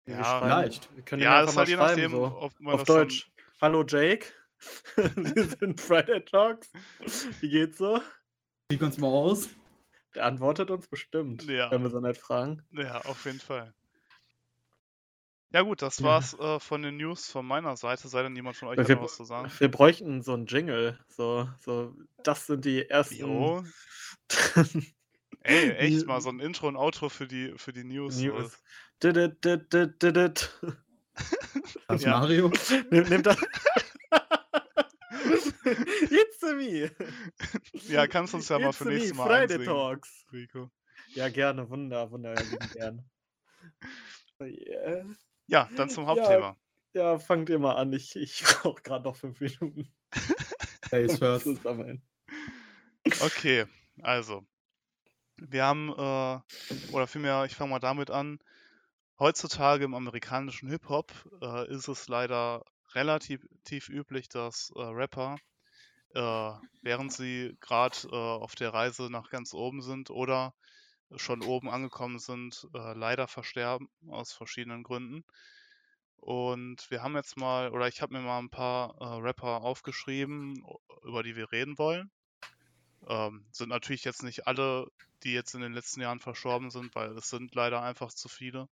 Ja, 0.05 0.41
vielleicht. 0.41 0.93
Wir 0.95 1.03
können 1.03 1.21
Ja, 1.21 1.41
ist 1.41 1.55
mal 1.55 1.59
halt 1.61 1.69
je 1.69 1.75
nachdem, 1.77 2.11
so. 2.11 2.23
ob 2.25 2.59
man 2.59 2.73
Auf 2.73 2.81
das 2.81 2.87
dann- 2.87 2.97
Deutsch. 3.07 3.31
Hallo 3.61 3.85
Jake. 3.87 4.25
Wir 5.15 5.45
sind 5.45 5.79
Friday 5.79 6.23
Talks. 6.25 6.69
Wie 7.39 7.49
geht's 7.49 7.77
so? 7.77 8.01
Krieg 8.69 8.81
uns 8.81 8.97
mal 8.97 9.07
aus. 9.07 9.49
Der 10.15 10.25
antwortet 10.25 10.69
uns 10.71 10.87
bestimmt, 10.87 11.43
Ja. 11.45 11.69
wenn 11.71 11.83
wir 11.83 11.89
so 11.89 11.99
nett 11.99 12.17
fragen. 12.17 12.61
Ja, 12.71 13.01
auf 13.01 13.25
jeden 13.25 13.39
Fall. 13.39 13.73
Ja 15.51 15.61
gut, 15.61 15.81
das 15.81 15.99
Ja. 15.99 16.05
war's 16.05 16.33
äh, 16.39 16.59
von 16.59 16.81
den 16.81 16.97
News 16.97 17.29
von 17.29 17.45
meiner 17.45 17.77
Seite. 17.77 18.07
Sei 18.07 18.23
denn 18.23 18.35
jemand 18.35 18.57
von 18.57 18.69
euch 18.69 18.77
hat 18.79 19.01
was 19.01 19.15
zu 19.17 19.23
sagen? 19.23 19.51
wir 19.59 19.69
bräuchten 19.71 20.21
so 20.23 20.33
einen 20.33 20.47
Jingle. 20.47 20.97
So, 21.09 21.47
so, 21.59 21.95
das 22.23 22.47
sind 22.47 22.65
die 22.65 22.89
ersten. 22.89 23.15
Jo. 23.15 23.63
Ey, 25.45 25.71
echt 25.71 26.07
mal 26.07 26.21
so 26.21 26.29
ein 26.29 26.39
Intro 26.39 26.69
und 26.69 26.77
Outro 26.77 27.09
für 27.09 27.27
die, 27.27 27.53
für 27.57 27.73
die 27.73 27.83
News. 27.83 28.15
so. 28.15 28.23
News. 28.25 28.57
Das 28.99 29.13
Ja. 32.01 32.11
Mario. 32.19 32.49
Nimm, 32.89 33.03
nimm 33.09 33.23
das. 33.23 33.37
It's 35.65 36.41
me. 36.41 36.89
Ja, 37.93 38.07
kannst 38.07 38.33
uns 38.33 38.49
ja 38.49 38.59
mal 38.59 38.73
für 38.73 38.85
nächstes 38.85 39.15
Mal 39.15 39.25
Friday 39.25 39.43
einsingen, 39.43 39.65
Talks. 39.65 40.25
Rico. 40.31 40.71
Ja, 41.09 41.29
gerne, 41.29 41.69
wunder, 41.69 42.09
wunder, 42.11 42.35
lieben 42.35 42.69
gern. 42.73 43.09
Oh 44.39 44.45
yeah. 44.45 45.05
Ja, 45.47 45.69
dann 45.75 45.89
zum 45.89 46.03
Ja. 46.03 46.09
Hauptthema. 46.09 46.57
Ja, 46.93 47.19
fangt 47.19 47.49
ihr 47.49 47.59
mal 47.59 47.75
an. 47.75 47.93
Ich, 47.93 48.15
ich 48.15 48.43
brauche 48.61 48.81
gerade 48.81 49.03
noch 49.03 49.15
fünf 49.15 49.39
Minuten. 49.39 49.87
Face 50.89 51.17
first. 51.17 51.47
Okay, 53.21 53.65
also. 54.01 54.45
Wir 55.37 55.63
haben, 55.65 55.89
äh, 55.89 56.93
oder 56.93 57.07
vielmehr, 57.07 57.45
ich 57.45 57.55
fange 57.55 57.71
mal 57.71 57.79
damit 57.79 58.09
an. 58.09 58.39
Heutzutage 59.19 59.85
im 59.85 59.93
amerikanischen 59.93 60.69
Hip-Hop 60.69 61.11
äh, 61.41 61.71
ist 61.71 61.87
es 61.87 62.07
leider 62.07 62.63
relativ 62.93 63.47
tief 63.63 63.89
üblich, 63.89 64.29
dass 64.29 64.71
äh, 64.75 64.81
Rapper, 64.81 65.37
äh, 66.13 66.51
während 66.81 67.11
sie 67.11 67.57
gerade 67.59 67.97
äh, 68.11 68.15
auf 68.15 68.55
der 68.55 68.73
Reise 68.73 69.09
nach 69.09 69.29
ganz 69.29 69.53
oben 69.53 69.81
sind 69.81 70.09
oder 70.09 70.53
schon 71.15 71.43
oben 71.43 71.69
angekommen 71.69 72.19
sind, 72.19 72.67
äh, 72.73 72.93
leider 72.93 73.27
versterben 73.27 73.89
aus 74.09 74.33
verschiedenen 74.33 74.83
Gründen. 74.83 75.23
Und 76.17 76.89
wir 76.89 77.03
haben 77.03 77.15
jetzt 77.15 77.37
mal, 77.37 77.71
oder 77.71 77.87
ich 77.87 78.01
habe 78.01 78.13
mir 78.13 78.21
mal 78.21 78.39
ein 78.39 78.49
paar 78.49 78.95
äh, 79.01 79.21
Rapper 79.21 79.61
aufgeschrieben, 79.61 80.65
über 81.03 81.21
die 81.21 81.35
wir 81.35 81.51
reden 81.51 81.77
wollen. 81.77 82.09
Ähm, 83.07 83.45
sind 83.51 83.69
natürlich 83.69 84.05
jetzt 84.05 84.23
nicht 84.23 84.47
alle, 84.47 84.87
die 85.23 85.33
jetzt 85.33 85.53
in 85.53 85.61
den 85.61 85.73
letzten 85.73 85.99
Jahren 85.99 86.21
verstorben 86.21 86.69
sind, 86.69 86.95
weil 86.95 87.11
es 87.17 87.29
sind 87.29 87.53
leider 87.55 87.81
einfach 87.81 88.13
zu 88.13 88.29
viele. 88.29 88.69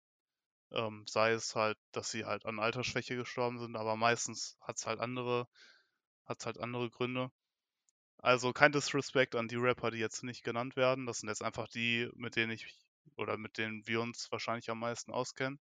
Ähm, 0.71 1.05
sei 1.09 1.33
es 1.33 1.55
halt, 1.55 1.79
dass 1.93 2.11
sie 2.11 2.27
halt 2.27 2.45
an 2.45 2.59
Altersschwäche 2.59 3.17
gestorben 3.17 3.59
sind, 3.59 3.77
aber 3.77 3.97
meistens 3.97 4.59
hat 4.61 4.77
es 4.77 4.87
halt 4.87 5.01
andere, 5.01 5.49
hat's 6.29 6.47
halt 6.47 6.59
andere 6.59 6.91
Gründe. 6.91 7.31
Also 8.19 8.53
kein 8.53 8.73
Disrespect 8.73 9.35
an 9.37 9.49
die 9.49 9.57
Rapper, 9.57 9.91
die 9.91 9.99
jetzt 9.99 10.25
nicht 10.25 10.43
genannt 10.45 10.77
werden. 10.77 11.07
Das 11.07 11.21
sind 11.21 11.29
jetzt 11.29 11.43
einfach 11.43 11.69
die, 11.69 12.11
mit 12.15 12.37
denen 12.37 12.53
ich 12.53 12.77
oder 13.17 13.37
mit 13.37 13.59
denen 13.59 13.87
wir 13.87 14.01
uns 14.01 14.31
wahrscheinlich 14.31 14.71
am 14.71 14.81
meisten 14.81 15.13
auskennen. 15.13 15.61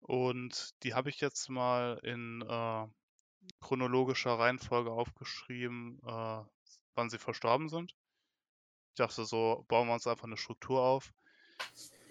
Und 0.00 0.70
die 0.82 0.94
habe 0.94 1.10
ich 1.10 1.20
jetzt 1.20 1.48
mal 1.50 1.98
in 2.02 2.42
äh, 2.42 2.86
chronologischer 3.60 4.38
Reihenfolge 4.38 4.90
aufgeschrieben, 4.90 6.00
äh, 6.04 6.42
wann 6.94 7.10
sie 7.10 7.18
verstorben 7.18 7.68
sind. 7.68 7.92
Ich 8.90 8.96
dachte, 8.96 9.24
so 9.24 9.64
bauen 9.68 9.88
wir 9.88 9.94
uns 9.94 10.06
einfach 10.06 10.24
eine 10.24 10.36
Struktur 10.36 10.80
auf. 10.80 11.12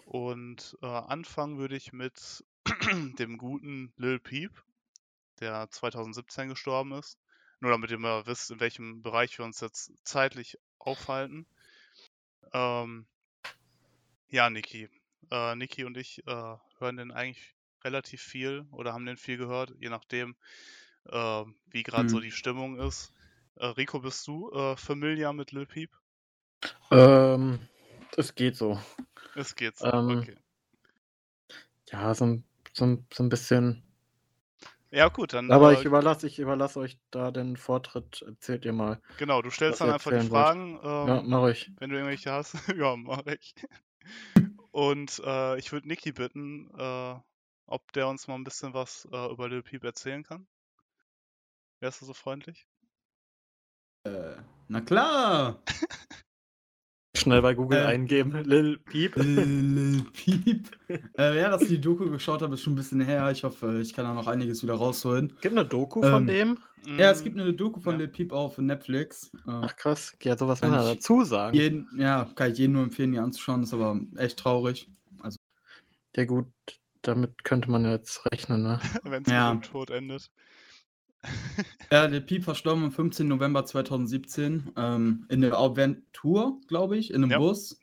Und 0.06 0.78
äh, 0.82 0.88
anfangen 0.88 1.58
würde 1.58 1.76
ich 1.76 1.92
mit 1.92 2.46
dem 3.20 3.38
guten 3.38 3.94
Lil 3.98 4.20
Peep, 4.20 4.64
der 5.40 5.70
2017 5.70 6.50
gestorben 6.50 6.94
ist. 6.94 7.18
Nur 7.60 7.72
damit 7.72 7.92
ihr 7.92 7.98
mal 8.00 8.26
wisst, 8.28 8.52
in 8.52 8.60
welchem 8.60 9.02
Bereich 9.02 9.38
wir 9.38 9.46
uns 9.46 9.60
jetzt 9.62 9.92
zeitlich 10.04 10.58
aufhalten. 10.80 11.48
Ähm, 12.54 13.08
ja, 14.30 14.50
Niki. 14.50 14.90
Äh, 15.32 15.56
Niki 15.56 15.84
und 15.86 15.98
ich 15.98 16.26
äh, 16.28 16.56
hören 16.80 16.98
den 16.98 17.12
eigentlich 17.12 17.56
relativ 17.84 18.22
viel 18.22 18.66
oder 18.72 18.94
haben 18.94 19.06
den 19.06 19.18
viel 19.18 19.38
gehört, 19.38 19.74
je 19.80 19.90
nachdem, 19.90 20.36
äh, 21.06 21.44
wie 21.68 21.84
gerade 21.84 22.10
so 22.10 22.18
Hm. 22.18 22.24
die 22.24 22.32
Stimmung 22.32 22.80
ist. 22.80 23.14
Äh, 23.56 23.66
Rico, 23.68 24.00
bist 24.00 24.28
du 24.28 24.52
äh, 24.52 24.76
familiar 24.78 25.34
mit 25.34 25.52
Lil 25.52 25.66
Peep? 25.66 25.92
Ähm, 26.92 27.60
es 28.18 28.36
geht 28.36 28.56
so. 28.56 28.80
Es 29.36 29.56
geht 29.56 29.78
so, 29.78 29.88
Ähm, 29.88 30.10
okay. 30.10 30.36
Ja, 31.92 32.14
so 32.14 32.26
ein, 32.26 32.44
so 32.74 32.86
ein, 32.86 33.08
so 33.14 33.24
ein 33.24 33.30
bisschen. 33.30 33.84
Ja, 34.98 35.10
gut, 35.10 35.34
dann, 35.34 35.52
Aber 35.52 35.74
äh, 35.74 35.76
ich 35.76 35.86
überlasse 35.86 36.26
ich 36.26 36.40
überlasse 36.40 36.80
euch 36.80 37.00
da 37.12 37.30
den 37.30 37.56
Vortritt. 37.56 38.24
Erzählt 38.24 38.66
ihr 38.66 38.74
mal. 38.74 39.00
genau, 39.20 39.44
du 39.44 39.52
stellst 39.52 39.80
dann 39.80 39.92
einfach 39.92 40.10
die. 40.10 40.28
Fragen, 40.28 40.80
Ja, 40.84 41.20
ähm, 41.20 41.30
mache 41.30 41.52
ich. 41.52 41.72
wenn 41.78 41.92
du 41.92 41.98
irgendwelche 41.98 42.32
hast. 42.32 42.56
ja, 42.76 42.96
mach 42.96 43.24
ich. 43.28 43.54
Und 44.72 45.22
äh, 45.24 45.60
ich 45.60 45.72
würde 45.72 45.88
Niki 45.88 46.14
bitten, 46.14 46.72
äh, 46.76 47.16
ob 47.68 47.92
der 47.92 48.08
uns 48.08 48.28
mal 48.28 48.34
ein 48.36 48.44
bisschen 48.44 48.74
was 48.74 49.08
äh, 49.12 49.32
über 49.32 49.48
Lil 49.48 49.62
Peep 49.62 49.84
erzählen 49.84 50.24
kann. 50.24 50.48
Wärst 51.80 52.02
du 52.02 52.08
so 52.08 52.16
freundlich? 52.16 52.66
Äh, 54.04 54.38
na 54.68 54.82
klar. 54.82 55.62
Schnell 57.18 57.42
bei 57.42 57.54
Google 57.56 57.80
Äh, 57.80 57.86
eingeben. 57.86 58.44
Lil 58.44 58.78
Peep. 58.78 59.16
Lil 59.16 60.04
Peep. 60.14 60.70
äh, 61.18 61.40
ja, 61.40 61.50
dass 61.50 61.64
ich 61.64 61.70
die 61.70 61.82
Doku 61.82 62.10
geschaut 62.10 62.42
habe, 62.42 62.54
ist 62.54 62.62
schon 62.62 62.74
ein 62.74 62.78
bisschen 62.78 63.02
her. 63.02 63.30
Ich 63.32 63.44
hoffe, 63.44 63.80
ich 63.82 63.94
kann 63.94 64.06
da 64.06 64.14
noch 64.14 64.28
einiges 64.28 64.64
wieder 64.64 64.76
rausholen. 64.76 65.34
Gibt 65.42 65.58
eine 65.58 65.66
Doku 65.66 66.02
von 66.02 66.24
Ähm, 66.24 66.28
dem? 66.28 66.60
Ja, 66.98 67.12
es 67.12 67.20
Mm, 67.20 67.24
gibt 67.24 67.40
eine 67.40 67.54
Doku 67.54 67.80
von 67.82 67.94
ja. 67.94 68.00
Lil 68.00 68.08
Peep 68.08 68.32
auf 68.32 68.58
Netflix. 68.60 69.32
Äh, 69.48 69.52
Ach 69.62 69.76
krass. 69.76 70.16
Ja, 70.24 70.38
sowas 70.38 70.62
Kann 70.62 70.70
muss 70.72 70.80
man 70.80 70.88
ich 70.94 71.00
dazu 71.00 71.24
sagen. 71.24 71.56
jeden, 71.58 71.88
ja, 71.98 72.26
kann 72.36 72.52
ich 72.52 72.58
jedem 72.60 72.74
nur 72.74 72.84
empfehlen, 72.84 73.12
die 73.12 73.20
anzuschauen. 73.20 73.64
Ist 73.64 73.74
aber 73.74 74.00
echt 74.18 74.40
traurig. 74.40 74.90
Also, 75.20 75.38
Ja 76.16 76.26
gut, 76.26 76.48
damit 77.02 77.44
könnte 77.44 77.70
man 77.72 77.86
jetzt 77.86 78.26
rechnen, 78.32 78.64
ne? 78.64 78.80
Wenn 79.04 79.24
es 79.24 79.30
Ja. 79.32 79.54
mit 79.54 79.64
dem 79.66 79.72
Tod 79.72 79.90
endet. 79.90 80.32
Ja, 81.92 82.06
Lil 82.06 82.22
Peep 82.22 82.44
verstorben 82.44 82.86
am 82.86 82.92
15. 82.92 83.28
November 83.28 83.66
2017 83.66 84.72
ähm, 84.76 85.26
in 85.30 85.42
der 85.42 85.58
Aventur, 85.58 86.60
glaube 86.68 86.98
ich, 86.98 87.12
in 87.12 87.24
einem 87.24 87.32
Ja. 87.32 87.38
Bus. 87.40 87.80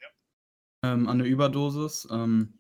Ähm, 0.83 1.09
an 1.09 1.19
der 1.19 1.27
Überdosis. 1.27 2.07
Ähm, 2.11 2.55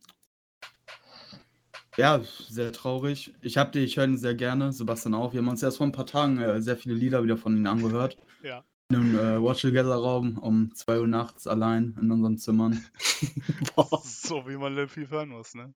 ja, 1.97 2.21
sehr 2.49 2.73
traurig. 2.73 3.35
Ich 3.41 3.57
habe 3.57 3.71
die, 3.71 3.81
ich 3.81 3.97
höre 3.97 4.05
ihn 4.05 4.19
sehr 4.19 4.35
gerne, 4.35 4.73
Sebastian 4.73 5.15
auch. 5.15 5.33
Wir 5.33 5.41
haben 5.41 5.49
uns 5.49 5.63
erst 5.63 5.77
vor 5.77 5.87
ein 5.87 5.93
paar 5.93 6.07
Tagen 6.07 6.39
äh, 6.39 6.61
sehr 6.61 6.77
viele 6.77 6.95
Lieder 6.95 7.23
wieder 7.23 7.37
von 7.37 7.55
ihnen 7.57 7.67
angehört. 7.67 8.17
Ja. 8.43 8.65
In 8.91 8.97
einem 8.97 9.19
äh, 9.19 9.43
Watch 9.43 9.63
Together 9.63 9.95
Raum 9.95 10.39
um 10.39 10.75
2 10.75 11.01
Uhr 11.01 11.07
nachts 11.07 11.47
allein 11.47 11.97
in 12.01 12.11
unseren 12.11 12.39
Zimmern. 12.39 12.85
Boah. 13.77 14.03
So 14.05 14.49
wie 14.49 14.57
man 14.57 14.75
Lil 14.75 14.87
Peep 14.87 15.11
hören 15.11 15.29
muss, 15.29 15.55
ne? 15.55 15.75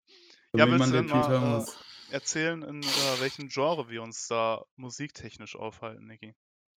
So 0.53 0.59
Ja, 0.59 0.67
wie 0.67 0.79
man 0.79 0.91
Peep 0.91 1.09
mal, 1.11 1.29
hören 1.29 1.45
äh, 1.45 1.57
muss. 1.59 1.77
Erzählen, 2.09 2.63
in 2.63 2.97
äh, 2.97 3.21
welchem 3.21 3.49
Genre 3.49 3.89
wir 3.89 4.03
uns 4.03 4.29
da 4.29 4.65
musiktechnisch 4.77 5.57
aufhalten, 5.57 6.07
Niki. 6.07 6.35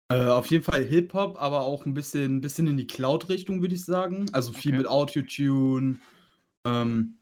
Äh, 0.09 0.27
auf 0.27 0.47
jeden 0.47 0.64
Fall 0.64 0.85
Hip-Hop, 0.85 1.40
aber 1.40 1.61
auch 1.61 1.87
ein 1.87 1.95
bisschen, 1.95 2.40
bisschen 2.40 2.66
in 2.66 2.77
die 2.77 2.87
Cloud-Richtung, 2.87 3.61
würde 3.62 3.75
ich 3.75 3.85
sagen. 3.85 4.27
Also 4.33 4.53
viel 4.53 4.73
Okay. 4.73 4.79
mit 4.79 4.87
Autotune, 4.88 6.01
ähm, 6.64 7.19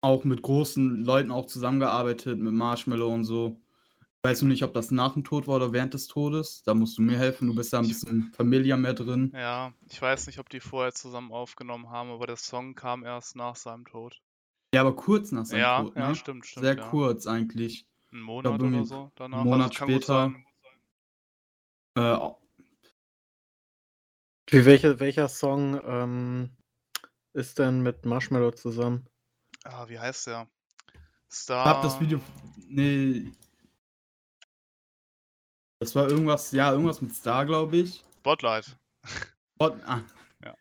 auch 0.00 0.24
mit 0.24 0.40
großen 0.42 1.04
Leuten 1.04 1.30
auch 1.30 1.46
zusammengearbeitet, 1.46 2.38
mit 2.38 2.52
Marshmallow 2.52 3.12
und 3.12 3.24
so. 3.24 3.60
Weißt 4.22 4.42
du 4.42 4.46
nicht, 4.46 4.64
ob 4.64 4.74
das 4.74 4.90
nach 4.90 5.14
dem 5.14 5.24
Tod 5.24 5.48
war 5.48 5.56
oder 5.56 5.72
während 5.72 5.94
des 5.94 6.08
Todes? 6.08 6.62
Da 6.64 6.74
musst 6.74 6.98
du 6.98 7.02
mir 7.02 7.18
helfen, 7.18 7.48
du 7.48 7.54
bist 7.54 7.72
da 7.72 7.80
ein 7.80 7.88
bisschen 7.88 8.32
familiar 8.34 8.78
mehr 8.78 8.94
drin. 8.94 9.36
Ja, 9.36 9.72
ich 9.88 10.02
weiß 10.02 10.26
nicht, 10.26 10.40
ob 10.40 10.48
die 10.48 10.58
vorher 10.58 10.92
zusammen 10.92 11.30
aufgenommen 11.30 11.90
haben, 11.90 12.10
aber 12.10 12.26
der 12.26 12.36
Song 12.36 12.74
kam 12.74 13.04
erst 13.04 13.36
nach 13.36 13.54
seinem 13.54 13.84
Tod. 13.84 14.20
Ja, 14.76 14.82
aber 14.82 14.94
kurz 14.94 15.32
nach 15.32 15.46
seinem 15.46 15.60
ja, 15.60 15.82
Tod, 15.82 15.96
ja, 15.96 16.08
ne? 16.08 16.14
stimmt, 16.14 16.44
stimmt. 16.44 16.66
Sehr 16.66 16.76
ja. 16.76 16.88
kurz 16.90 17.26
eigentlich. 17.26 17.86
Ein 18.12 18.20
Monat 18.20 18.60
oder 18.60 18.84
so 18.84 19.10
danach. 19.14 19.38
einen 19.38 19.48
Monat 19.48 19.68
also, 19.68 19.78
kann 19.78 19.88
gut 19.88 20.02
später. 20.02 20.34
Äh, 21.94 22.30
Wie 24.50 24.66
welche, 24.66 25.00
welcher 25.00 25.28
Song 25.30 25.80
ähm, 25.82 26.50
ist 27.32 27.58
denn 27.58 27.80
mit 27.80 28.04
Marshmallow 28.04 28.50
zusammen? 28.50 29.08
Ah, 29.64 29.88
wie 29.88 29.98
heißt 29.98 30.26
der? 30.26 30.46
ich 30.92 31.34
Star. 31.34 31.64
hab 31.64 31.80
das 31.80 31.98
Video. 31.98 32.20
Nee. 32.68 33.32
Das 35.78 35.94
war 35.94 36.06
irgendwas, 36.06 36.52
ja, 36.52 36.70
irgendwas 36.70 37.00
mit 37.00 37.14
Star, 37.14 37.46
glaube 37.46 37.78
ich. 37.78 38.04
Spotlight. 38.18 38.76
Spot, 39.54 39.74
ah. 39.86 40.02
Ja. 40.44 40.54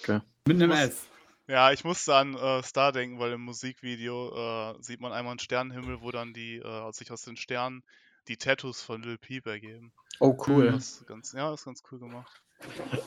Okay. 0.00 0.20
Mit 0.46 0.62
einem 0.62 0.70
S. 0.70 1.06
Ja, 1.48 1.72
ich 1.72 1.82
musste 1.82 2.14
an 2.14 2.34
äh, 2.34 2.62
Star 2.62 2.92
denken, 2.92 3.18
weil 3.18 3.32
im 3.32 3.40
Musikvideo 3.40 4.74
äh, 4.76 4.82
sieht 4.82 5.00
man 5.00 5.12
einmal 5.12 5.32
einen 5.32 5.38
Sternenhimmel, 5.38 6.02
wo 6.02 6.10
dann 6.10 6.34
die 6.34 6.56
äh, 6.56 6.92
sich 6.92 7.10
aus 7.10 7.22
den 7.22 7.36
Sternen 7.36 7.82
die 8.28 8.36
Tattoos 8.36 8.82
von 8.82 9.02
Lil 9.02 9.16
Peep 9.16 9.46
ergeben. 9.46 9.92
Oh, 10.20 10.36
cool. 10.46 10.72
Das 10.72 10.90
ist 11.00 11.06
ganz, 11.06 11.32
ja, 11.32 11.52
ist 11.54 11.64
ganz 11.64 11.82
cool 11.90 11.98
gemacht. 11.98 12.42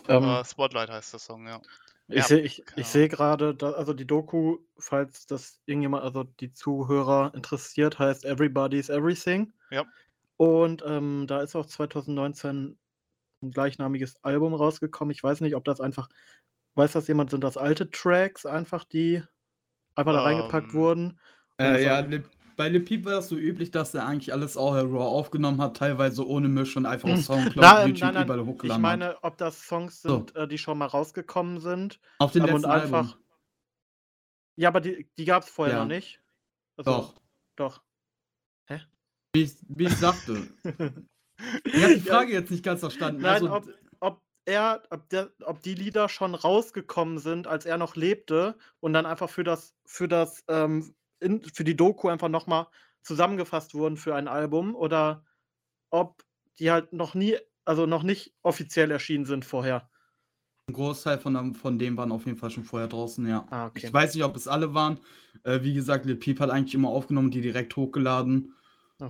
Ähm, 0.07 0.23
Äh, 0.23 0.43
Spotlight 0.45 0.89
heißt 0.89 1.13
der 1.13 1.19
Song, 1.19 1.47
ja. 1.47 1.61
ich 2.07 2.15
ja, 2.17 2.23
sehe 2.23 2.39
ich, 2.39 2.63
ich 2.75 2.87
seh 2.87 3.07
gerade, 3.07 3.55
also 3.75 3.93
die 3.93 4.07
Doku, 4.07 4.57
falls 4.79 5.27
das 5.27 5.59
irgendjemand, 5.65 6.03
also 6.03 6.23
die 6.23 6.51
Zuhörer 6.51 7.33
interessiert, 7.35 7.99
heißt 7.99 8.25
Everybody's 8.25 8.89
Everything. 8.89 9.53
Ja. 9.69 9.85
Und 10.37 10.83
ähm, 10.85 11.27
da 11.27 11.41
ist 11.41 11.55
auch 11.55 11.65
2019 11.67 12.77
ein 13.43 13.51
gleichnamiges 13.51 14.23
Album 14.23 14.53
rausgekommen. 14.53 15.11
Ich 15.11 15.23
weiß 15.23 15.41
nicht, 15.41 15.55
ob 15.55 15.65
das 15.65 15.81
einfach, 15.81 16.09
weiß 16.75 16.93
das 16.93 17.07
jemand, 17.07 17.29
sind 17.29 17.43
das 17.43 17.57
alte 17.57 17.89
Tracks 17.89 18.45
einfach, 18.45 18.83
die 18.83 19.23
einfach 19.95 20.13
da 20.13 20.21
reingepackt 20.23 20.67
Ähm, 20.69 20.73
wurden? 20.73 21.19
Äh, 21.59 21.83
ja, 21.83 21.99
Le 21.99 22.23
bei 22.57 22.67
Le 22.69 22.79
Peep 22.79 23.05
war 23.05 23.13
das 23.13 23.29
so 23.29 23.37
üblich, 23.37 23.71
dass 23.71 23.93
er 23.95 24.05
eigentlich 24.05 24.31
alles 24.33 24.55
auch 24.55 24.75
Raw 24.75 24.99
aufgenommen 24.99 25.59
hat, 25.61 25.77
teilweise 25.77 26.27
ohne 26.27 26.47
Misch 26.47 26.77
und 26.77 26.85
einfach 26.85 27.09
auf 27.09 27.21
Soundcloud, 27.21 27.55
Nein, 27.63 27.87
YouTube 27.87 28.01
nein, 28.03 28.13
nein, 28.13 28.23
überall 28.25 28.41
ich 28.41 28.45
hochgeladen 28.45 28.85
hat. 28.85 28.99
meine, 28.99 29.23
ob 29.23 29.37
das 29.37 29.65
Songs 29.67 30.01
So. 30.01 30.17
sind, 30.17 30.35
äh, 30.35 30.47
die 30.47 30.57
schon 30.59 30.77
mal 30.77 30.85
rausgekommen 30.85 31.59
sind. 31.59 31.99
Auf 32.19 32.33
den 32.33 32.43
ähm, 32.43 32.53
und 32.55 32.61
letzten 32.61 32.71
einfach- 32.71 32.97
Album. 33.07 33.23
Ja, 34.57 34.67
aber 34.69 34.81
die, 34.81 35.09
die 35.17 35.25
gab 35.25 35.41
es 35.43 35.49
vorher 35.49 35.75
Ja. 35.75 35.81
noch 35.81 35.87
nicht. 35.87 36.21
Also, 36.77 36.91
Doch. 36.91 37.21
Doch. 37.55 37.81
Wie 39.33 39.43
ich, 39.43 39.53
wie 39.69 39.85
ich 39.85 39.95
sagte. 39.97 40.47
Ich 41.63 41.83
habe 41.83 41.95
die 41.95 42.01
Frage 42.01 42.33
jetzt 42.33 42.51
nicht 42.51 42.63
ganz 42.63 42.81
verstanden. 42.81 43.21
Nein, 43.23 43.33
also, 43.33 43.51
ob, 43.51 43.67
ob 43.99 44.21
er, 44.45 44.83
ob, 44.89 45.09
der, 45.09 45.31
ob 45.43 45.61
die 45.61 45.75
Lieder 45.75 46.09
schon 46.09 46.35
rausgekommen 46.35 47.19
sind, 47.19 47.47
als 47.47 47.65
er 47.65 47.77
noch 47.77 47.95
lebte 47.95 48.57
und 48.79 48.93
dann 48.93 49.05
einfach 49.05 49.29
für 49.29 49.43
das, 49.43 49.75
für 49.85 50.07
das, 50.07 50.43
ähm, 50.47 50.95
in, 51.19 51.43
für 51.43 51.63
die 51.63 51.75
Doku 51.75 52.09
einfach 52.09 52.29
nochmal 52.29 52.67
zusammengefasst 53.03 53.73
wurden 53.73 53.97
für 53.97 54.15
ein 54.15 54.27
Album 54.27 54.75
oder 54.75 55.25
ob 55.91 56.23
die 56.59 56.71
halt 56.71 56.93
noch 56.93 57.15
nie, 57.15 57.37
also 57.65 57.85
noch 57.85 58.03
nicht 58.03 58.35
offiziell 58.43 58.91
erschienen 58.91 59.25
sind 59.25 59.45
vorher. 59.45 59.89
ein 60.67 60.73
Großteil 60.73 61.19
von, 61.19 61.33
dem- 61.33 61.55
von 61.55 61.77
dem 61.79 61.97
waren 61.97 62.11
auf 62.11 62.25
jeden 62.25 62.37
Fall 62.37 62.49
schon 62.51 62.63
vorher 62.63 62.87
draußen, 62.87 63.25
ja. 63.27 63.47
Ah, 63.51 63.65
okay. 63.67 63.87
Ich 63.87 63.93
weiß 63.93 64.15
nicht, 64.15 64.23
ob 64.23 64.35
es 64.35 64.47
alle 64.47 64.73
waren. 64.73 64.99
Äh, 65.43 65.61
wie 65.63 65.73
gesagt, 65.73 66.05
Lil 66.05 66.15
Peep 66.17 66.39
hat 66.39 66.49
eigentlich 66.49 66.75
immer 66.75 66.89
aufgenommen 66.89 67.31
die 67.31 67.41
direkt 67.41 67.75
hochgeladen. 67.75 68.55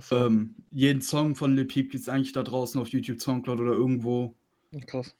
Ähm, 0.10 0.56
jeden 0.70 1.02
Song 1.02 1.36
von 1.36 1.56
Lil 1.56 1.66
Peep 1.66 1.90
gibt 1.92 2.02
es 2.02 2.08
eigentlich 2.08 2.32
da 2.32 2.42
draußen 2.42 2.80
auf 2.80 2.88
YouTube, 2.88 3.20
Soundcloud 3.22 3.60
oder 3.60 3.72
irgendwo. 3.72 4.36
krass. 4.86 5.14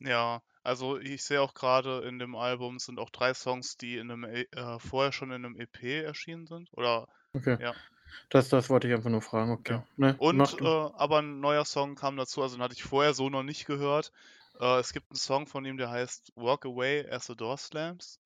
Ja, 0.00 0.42
also 0.64 0.98
ich 0.98 1.24
sehe 1.24 1.40
auch 1.40 1.54
gerade 1.54 2.00
in 2.06 2.18
dem 2.18 2.34
Album 2.36 2.78
sind 2.80 2.98
auch 2.98 3.10
drei 3.10 3.32
Songs, 3.34 3.76
die 3.76 3.96
in 3.96 4.10
einem 4.10 4.24
E- 4.24 4.48
äh, 4.52 4.78
vorher 4.80 5.12
schon 5.12 5.30
in 5.30 5.44
einem 5.44 5.56
EP 5.60 6.00
erschienen 6.02 6.46
sind. 6.46 6.68
Oder 6.72 7.08
Okay. 7.34 7.58
Ja. 7.58 7.74
Das, 8.30 8.48
das 8.48 8.70
wollte 8.70 8.88
ich 8.88 8.94
einfach 8.94 9.10
nur 9.10 9.22
fragen, 9.22 9.52
okay. 9.52 9.74
Ja. 9.74 9.86
Ne, 9.96 10.18
und 10.18 10.52
äh, 10.54 10.56
du. 10.58 10.66
aber 10.66 11.18
ein 11.20 11.40
neuer 11.40 11.64
Song 11.64 11.94
kam 11.94 12.16
dazu, 12.16 12.42
also 12.42 12.56
den 12.56 12.62
hatte 12.62 12.74
ich 12.74 12.82
vorher 12.82 13.14
so 13.14 13.28
noch 13.30 13.42
nicht 13.44 13.66
gehört. 13.66 14.12
Äh, 14.58 14.80
es 14.80 14.92
gibt 14.92 15.10
einen 15.10 15.16
Song 15.18 15.46
von 15.46 15.64
ihm, 15.64 15.76
der 15.76 15.90
heißt 15.90 16.32
Walk 16.34 16.64
Away 16.66 17.08
as 17.08 17.26
the 17.26 17.36
Door 17.36 17.58
Slams. 17.58 18.20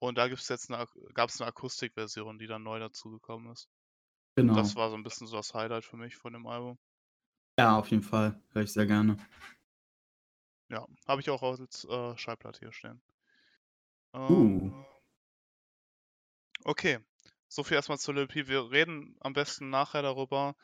Und 0.00 0.18
da 0.18 0.28
gibt's 0.28 0.48
jetzt 0.48 0.70
eine, 0.72 0.86
gab 1.14 1.30
es 1.30 1.40
eine 1.40 1.48
Akustikversion, 1.48 2.38
die 2.38 2.46
dann 2.48 2.62
neu 2.64 2.78
dazugekommen 2.80 3.52
ist. 3.52 3.68
Genau. 4.36 4.54
Das 4.54 4.76
war 4.76 4.90
so 4.90 4.96
ein 4.96 5.04
bisschen 5.04 5.26
so 5.28 5.36
das 5.36 5.54
Highlight 5.54 5.84
für 5.84 5.96
mich 5.98 6.16
von 6.16 6.32
dem 6.34 6.46
Album. 6.46 6.78
Ja, 7.58 7.78
auf 7.78 7.90
jeden 7.90 8.02
Fall. 8.02 8.40
Höre 8.52 8.62
ich 8.62 8.72
sehr 8.72 8.86
gerne. 8.86 9.16
Ja, 10.72 10.86
habe 11.06 11.20
ich 11.20 11.30
auch 11.30 11.42
als 11.42 11.84
äh, 11.84 12.16
Schallplatte 12.16 12.60
hier 12.60 12.72
stehen. 12.72 13.00
Uh. 14.14 14.18
Ähm, 14.18 14.84
Okay, 16.64 16.98
so 17.48 17.64
viel 17.64 17.74
erstmal 17.74 17.98
zu 17.98 18.12
Lil. 18.12 18.28
Wir 18.32 18.70
reden 18.70 19.16
am 19.20 19.32
besten 19.32 19.68
nachher 19.70 20.02
darüber, 20.02 20.54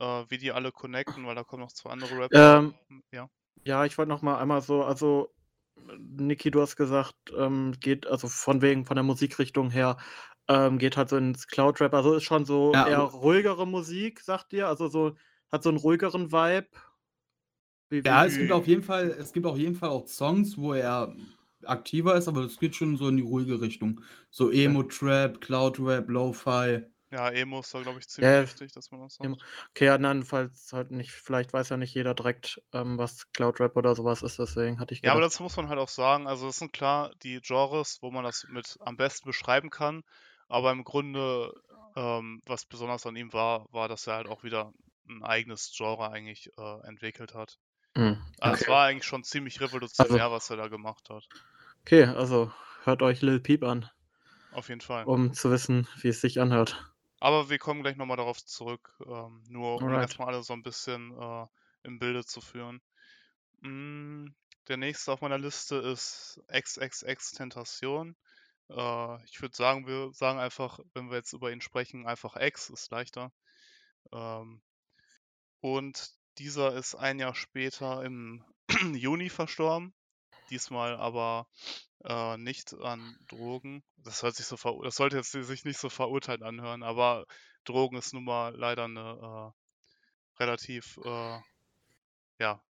äh, 0.00 0.24
wie 0.28 0.38
die 0.38 0.52
alle 0.52 0.72
connecten, 0.72 1.26
weil 1.26 1.34
da 1.36 1.44
kommen 1.44 1.62
noch 1.62 1.72
zwei 1.72 1.90
andere 1.90 2.16
Rapper. 2.18 2.58
Ähm, 2.58 2.74
ja. 3.12 3.28
Ja, 3.64 3.84
ich 3.84 3.96
wollte 3.96 4.08
noch 4.08 4.22
mal 4.22 4.38
einmal 4.38 4.62
so, 4.62 4.82
also 4.82 5.32
Niki, 5.96 6.50
du 6.50 6.60
hast 6.60 6.76
gesagt, 6.76 7.14
ähm, 7.36 7.72
geht 7.80 8.06
also 8.06 8.28
von 8.28 8.62
wegen 8.62 8.84
von 8.84 8.96
der 8.96 9.04
Musikrichtung 9.04 9.70
her, 9.70 9.96
ähm, 10.48 10.78
geht 10.78 10.96
halt 10.96 11.08
so 11.08 11.16
ins 11.16 11.46
Cloud 11.46 11.80
Rap. 11.80 11.94
Also 11.94 12.14
ist 12.14 12.24
schon 12.24 12.44
so 12.44 12.72
Ja, 12.74 12.88
eher 12.88 12.98
ruhigere 13.00 13.66
Musik, 13.66 14.20
sagt 14.20 14.52
ihr? 14.52 14.66
Also 14.66 14.88
so 14.88 15.16
hat 15.52 15.62
so 15.62 15.68
einen 15.68 15.78
ruhigeren 15.78 16.32
Vibe. 16.32 16.68
Wie, 18.02 18.02
Ja, 18.06 18.24
es 18.24 18.38
gibt 18.38 18.52
auf 18.52 18.66
jeden 18.66 18.82
Fall, 18.82 19.10
es 19.10 19.32
gibt 19.32 19.46
auf 19.46 19.56
jeden 19.58 19.74
Fall 19.74 19.88
auch 19.90 20.06
Songs, 20.06 20.58
wo 20.58 20.74
er 20.74 21.14
aktiver 21.64 22.14
ist, 22.16 22.28
aber 22.28 22.42
das 22.42 22.58
geht 22.58 22.76
schon 22.76 22.96
so 22.96 23.08
in 23.08 23.16
die 23.16 23.22
ruhige 23.22 23.60
Richtung. 23.60 24.02
So 24.30 24.50
Emo-Trap, 24.50 25.40
Cloud-Rap, 25.40 26.08
Lo-Fi. 26.10 26.82
Ja, 27.10 27.30
Emo 27.30 27.60
ist 27.60 27.72
da, 27.72 27.80
glaube 27.80 28.00
ich, 28.00 28.08
ziemlich 28.08 28.38
Ja, 28.38 28.42
wichtig, 28.42 28.72
dass 28.72 28.90
man 28.90 29.00
das 29.00 29.14
sagt. 29.14 29.46
Okay, 29.70 29.86
ja, 29.86 29.98
nein, 29.98 30.24
falls 30.24 30.72
halt 30.72 30.90
nicht, 30.90 31.12
vielleicht 31.12 31.52
weiß 31.52 31.68
ja 31.70 31.76
nicht 31.76 31.94
jeder 31.94 32.14
direkt, 32.14 32.62
ähm, 32.72 32.98
was 32.98 33.30
Cloud 33.32 33.60
Rap 33.60 33.76
oder 33.76 33.94
sowas 33.94 34.22
ist, 34.22 34.38
deswegen 34.38 34.78
hatte 34.80 34.94
ich 34.94 35.02
Ja, 35.02 35.12
aber 35.12 35.20
gedacht. 35.20 35.20
das 35.20 35.38
muss 35.40 35.56
man 35.56 35.68
halt 35.68 35.78
auch 35.78 35.88
sagen. 35.88 36.26
Also, 36.26 36.46
das 36.46 36.56
sind 36.58 36.72
klar 36.72 37.12
die 37.22 37.40
Genres, 37.40 37.98
wo 38.02 38.10
man 38.10 38.24
das 38.24 38.44
mit 38.48 38.76
am 38.80 38.96
besten 38.96 39.26
beschreiben 39.28 39.70
kann. 39.70 40.02
Aber 40.48 40.72
im 40.72 40.82
Grunde, 40.84 41.52
ähm, 41.96 42.42
was 42.46 42.66
besonders 42.66 43.06
an 43.06 43.14
ihm 43.16 43.32
war, 43.32 43.66
war, 43.72 43.88
dass 43.88 44.06
er 44.08 44.14
halt 44.16 44.26
auch 44.28 44.42
wieder 44.42 44.72
ein 45.08 45.22
eigenes 45.22 45.72
Genre 45.76 46.10
eigentlich 46.10 46.48
äh, 46.58 46.80
entwickelt 46.88 47.34
hat. 47.34 47.58
Hm, 47.96 48.18
Also, 48.38 48.54
es 48.62 48.66
okay. 48.66 48.68
war 48.68 48.86
eigentlich 48.86 49.06
schon 49.06 49.24
ziemlich 49.24 49.60
revolutionär, 49.60 50.30
was 50.30 50.48
er 50.48 50.56
da 50.56 50.68
gemacht 50.68 51.10
hat. 51.10 51.28
okay, 51.82 52.04
also 52.04 52.52
hört 52.84 53.02
euch 53.02 53.22
Lil 53.22 53.40
Peep 53.40 53.62
an, 53.64 53.88
Auf 54.48 54.70
jeden 54.70 54.80
Fall. 54.80 55.06
um 55.06 55.32
zu 55.32 55.52
wissen, 55.52 55.86
wie 56.00 56.08
es 56.08 56.20
sich 56.20 56.40
anhört. 56.40 56.92
Aber 57.20 57.48
wir 57.50 57.58
kommen 57.58 57.82
gleich 57.82 57.96
nochmal 57.96 58.16
darauf 58.16 58.44
zurück, 58.44 58.94
ähm, 59.06 59.42
nur 59.48 59.84
um 59.84 59.98
Alright. 59.98 59.98
erstmal 59.98 60.28
alle 60.28 60.42
so 60.42 60.52
ein 60.52 60.62
bisschen 60.62 61.12
äh, 61.20 61.46
im 61.82 61.98
Bilde 61.98 62.24
zu 62.24 62.40
führen. 62.40 62.80
Mm, 63.62 64.28
der 64.68 64.78
nächste 64.78 65.12
auf 65.12 65.22
meiner 65.22 65.38
Liste 65.38 65.76
ist 65.76 66.40
XXX 66.48 67.32
Tentation. 67.32 68.16
Äh, 68.70 69.24
ich 69.26 69.42
würde 69.42 69.56
sagen, 69.56 69.86
wir 69.86 70.12
sagen 70.14 70.38
einfach, 70.40 70.80
wenn 70.94 71.10
wir 71.10 71.18
jetzt 71.18 71.34
über 71.34 71.52
ihn 71.52 71.62
sprechen, 71.62 72.06
einfach 72.06 72.36
X 72.36 72.70
ist 72.70 72.90
leichter. 72.92 73.32
Ähm, 74.12 74.62
und 75.60 76.12
dieser 76.38 76.74
ist 76.74 76.94
ein 76.94 77.18
Jahr 77.18 77.34
später 77.34 78.02
im 78.04 78.44
Juni 78.94 79.28
verstorben. 79.28 79.94
Diesmal 80.50 80.96
aber 80.96 81.46
äh, 82.04 82.36
nicht 82.36 82.74
an 82.74 83.16
Drogen. 83.28 83.82
Das 83.96 84.22
hört 84.22 84.36
sich 84.36 84.46
so 84.46 84.56
das 84.82 84.96
sollte 84.96 85.16
jetzt 85.16 85.32
sich 85.32 85.64
nicht 85.64 85.78
so 85.78 85.88
verurteilt 85.88 86.42
anhören, 86.42 86.82
aber 86.82 87.24
Drogen 87.64 87.96
ist 87.96 88.12
nun 88.12 88.24
mal 88.24 88.54
leider 88.54 88.84
eine 88.84 89.52
äh, 89.52 90.42
relativ, 90.42 90.98
äh, 91.02 91.38
ja, 92.38 92.62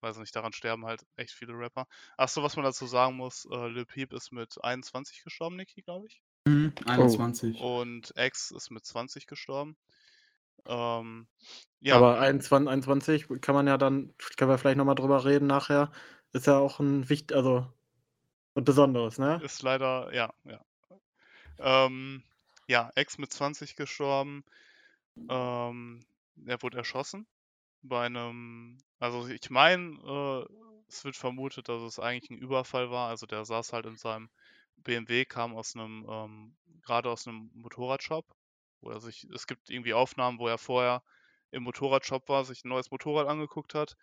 weiß 0.00 0.18
nicht, 0.18 0.34
daran 0.36 0.52
sterben 0.52 0.84
halt 0.84 1.06
echt 1.16 1.32
viele 1.32 1.54
Rapper. 1.54 1.86
Achso, 2.16 2.42
was 2.42 2.56
man 2.56 2.64
dazu 2.64 2.86
sagen 2.86 3.16
muss, 3.16 3.46
äh, 3.50 3.68
Lil 3.68 3.86
Peep 3.86 4.12
ist 4.12 4.32
mit 4.32 4.62
21 4.62 5.22
gestorben, 5.22 5.56
Niki, 5.56 5.82
glaube 5.82 6.06
ich. 6.08 6.22
Mhm, 6.44 6.74
21. 6.86 7.60
Und 7.60 8.12
X 8.16 8.50
ist 8.50 8.70
mit 8.70 8.84
20 8.84 9.26
gestorben. 9.26 9.76
Ähm, 10.66 11.26
ja, 11.80 11.96
Aber 11.96 12.20
21, 12.20 12.68
21 12.68 13.40
kann 13.40 13.54
man 13.54 13.66
ja 13.66 13.76
dann, 13.76 14.14
können 14.36 14.50
wir 14.50 14.58
vielleicht 14.58 14.76
nochmal 14.76 14.94
drüber 14.94 15.24
reden 15.24 15.46
nachher, 15.46 15.90
ist 16.32 16.46
ja 16.46 16.58
auch 16.58 16.78
ein 16.80 17.08
wichtig, 17.08 17.36
also 17.36 17.66
was 18.54 18.64
Besonderes, 18.64 19.18
ne? 19.18 19.40
ist 19.42 19.62
leider, 19.62 20.12
ja, 20.14 20.32
ja. 20.44 20.60
Ähm, 21.58 22.22
ja, 22.68 22.90
Ex 22.94 23.18
mit 23.18 23.32
20 23.32 23.76
gestorben. 23.76 24.44
Ähm, 25.28 26.04
er 26.46 26.62
wurde 26.62 26.78
erschossen 26.78 27.26
bei 27.82 28.06
einem, 28.06 28.78
also 28.98 29.26
ich 29.28 29.50
meine, 29.50 29.98
äh, 30.48 30.54
es 30.88 31.04
wird 31.04 31.16
vermutet, 31.16 31.68
dass 31.68 31.82
es 31.82 31.98
eigentlich 31.98 32.30
ein 32.30 32.38
Überfall 32.38 32.90
war. 32.90 33.08
Also 33.08 33.26
der 33.26 33.44
saß 33.44 33.72
halt 33.72 33.86
in 33.86 33.96
seinem 33.96 34.30
BMW, 34.76 35.24
kam 35.24 35.54
aus 35.54 35.74
einem, 35.74 36.06
ähm, 36.08 36.56
gerade 36.82 37.10
aus 37.10 37.26
einem 37.26 37.50
Motorradshop, 37.54 38.26
wo 38.82 38.90
er 38.90 39.00
sich, 39.00 39.24
es 39.34 39.46
gibt 39.46 39.70
irgendwie 39.70 39.94
Aufnahmen, 39.94 40.38
wo 40.38 40.48
er 40.48 40.58
vorher 40.58 41.02
im 41.50 41.64
Motorradshop 41.64 42.28
war, 42.28 42.44
sich 42.44 42.64
ein 42.64 42.68
neues 42.68 42.90
Motorrad 42.90 43.28
angeguckt 43.28 43.74
hat. 43.74 43.96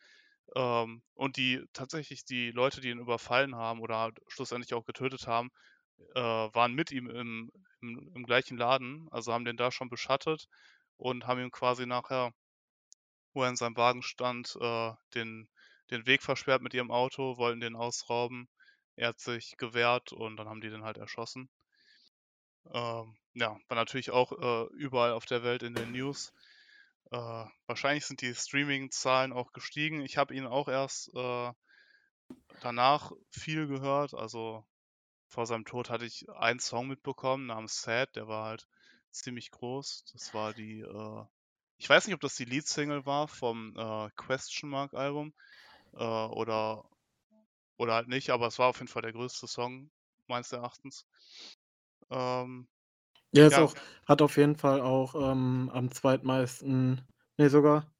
Ähm, 0.56 1.04
und 1.15 1.38
die 1.38 1.63
tatsächlich 1.74 2.26
die 2.26 2.52
Leute, 2.52 2.82
die 2.82 2.89
ihn 2.89 3.00
überfallen 3.00 3.56
haben 3.56 3.82
oder 3.82 3.98
halt 3.98 4.20
schlussendlich 4.28 4.74
auch 4.74 4.86
getötet 4.86 5.28
haben, 5.28 5.52
äh, 6.15 6.20
waren 6.22 6.74
mit 6.74 6.92
ihm 6.92 7.10
im, 7.10 7.52
im, 7.82 8.12
im 8.15 8.24
gleichen 8.24 8.58
Laden, 8.58 9.08
also 9.12 9.34
haben 9.34 9.46
den 9.46 9.58
da 9.58 9.72
schon 9.72 9.89
beschattet 9.89 10.48
und 10.98 11.28
haben 11.28 11.42
ihm 11.42 11.52
quasi 11.52 11.86
nachher, 11.86 12.34
wo 13.34 13.44
er 13.44 13.50
in 13.50 13.56
seinem 13.56 13.78
Wagen 13.78 14.04
stand, 14.04 14.56
äh, 14.60 14.92
den, 15.15 15.50
den 15.92 16.06
Weg 16.06 16.22
versperrt 16.24 16.62
mit 16.62 16.74
ihrem 16.74 16.92
Auto, 16.92 17.38
wollten 17.38 17.60
den 17.60 17.76
ausrauben. 17.76 18.48
Er 18.96 19.10
hat 19.10 19.20
sich 19.20 19.56
gewehrt 19.58 20.12
und 20.12 20.38
dann 20.38 20.48
haben 20.48 20.62
die 20.62 20.70
den 20.70 20.84
halt 20.84 20.98
erschossen. 20.98 21.50
Ähm, 22.72 23.15
ja, 23.34 23.58
war 23.68 23.76
natürlich 23.76 24.12
auch 24.12 24.32
äh, 24.32 24.74
überall 24.76 25.13
auf 25.13 25.26
der 25.26 25.44
Welt 25.44 25.63
in 25.63 25.74
den 25.74 25.92
News. 25.92 26.34
Äh, 27.12 27.46
wahrscheinlich 27.65 28.06
sind 28.06 28.22
die 28.22 28.34
Streaming-Zahlen 28.34 29.34
auch 29.34 29.52
gestiegen. 29.52 30.02
Ich 30.02 30.18
habe 30.18 30.36
ihn 30.36 30.46
auch 30.46 30.68
erst 30.68 31.13
äh, 31.15 31.52
danach 32.62 33.12
viel 33.32 33.68
gehört. 33.68 34.13
Also 34.13 34.65
vor 35.28 35.46
seinem 35.46 35.65
Tod 35.65 35.89
hatte 35.89 36.06
ich 36.06 36.30
einen 36.30 36.60
Song 36.60 36.88
mitbekommen 36.88 37.46
namens 37.46 37.82
Sad, 37.82 38.15
der 38.15 38.28
war 38.28 38.46
halt 38.46 38.68
ziemlich 39.12 39.52
groß. 39.52 40.06
Das 40.13 40.34
war 40.34 40.54
die, 40.54 40.82
äh, 40.82 41.26
ich 41.78 41.89
weiß 41.89 42.08
nicht, 42.08 42.15
ob 42.15 42.22
das 42.22 42.36
die 42.36 42.46
Lead-Single 42.46 43.06
war 43.06 43.28
vom 43.28 43.76
äh, 43.78 44.10
Question 44.15 44.70
Mark 44.70 44.94
Album 44.94 45.34
äh, 45.94 46.04
oder, 46.04 46.84
oder 47.78 47.94
halt 47.94 48.08
nicht, 48.08 48.32
aber 48.32 48.48
es 48.48 48.60
war 48.60 48.68
auf 48.70 48.80
jeden 48.80 48.88
Fall 48.88 49.04
der 49.04 49.13
größte 49.13 49.48
Song 49.48 49.89
meines 50.28 50.52
Erachtens. 50.52 51.06
Ähm, 52.10 52.68
Ja, 53.34 53.46
ist 53.48 53.58
ja, 53.58 53.60
auch, 53.60 53.76
hat 54.08 54.22
auf 54.22 54.38
jeden 54.38 54.56
Fall 54.56 54.82
auch 54.82 55.15
ähm, 55.15 55.70
am 55.74 55.92
zweitmeisten, 55.92 57.02
nee, 57.38 57.48
sogar 57.48 57.92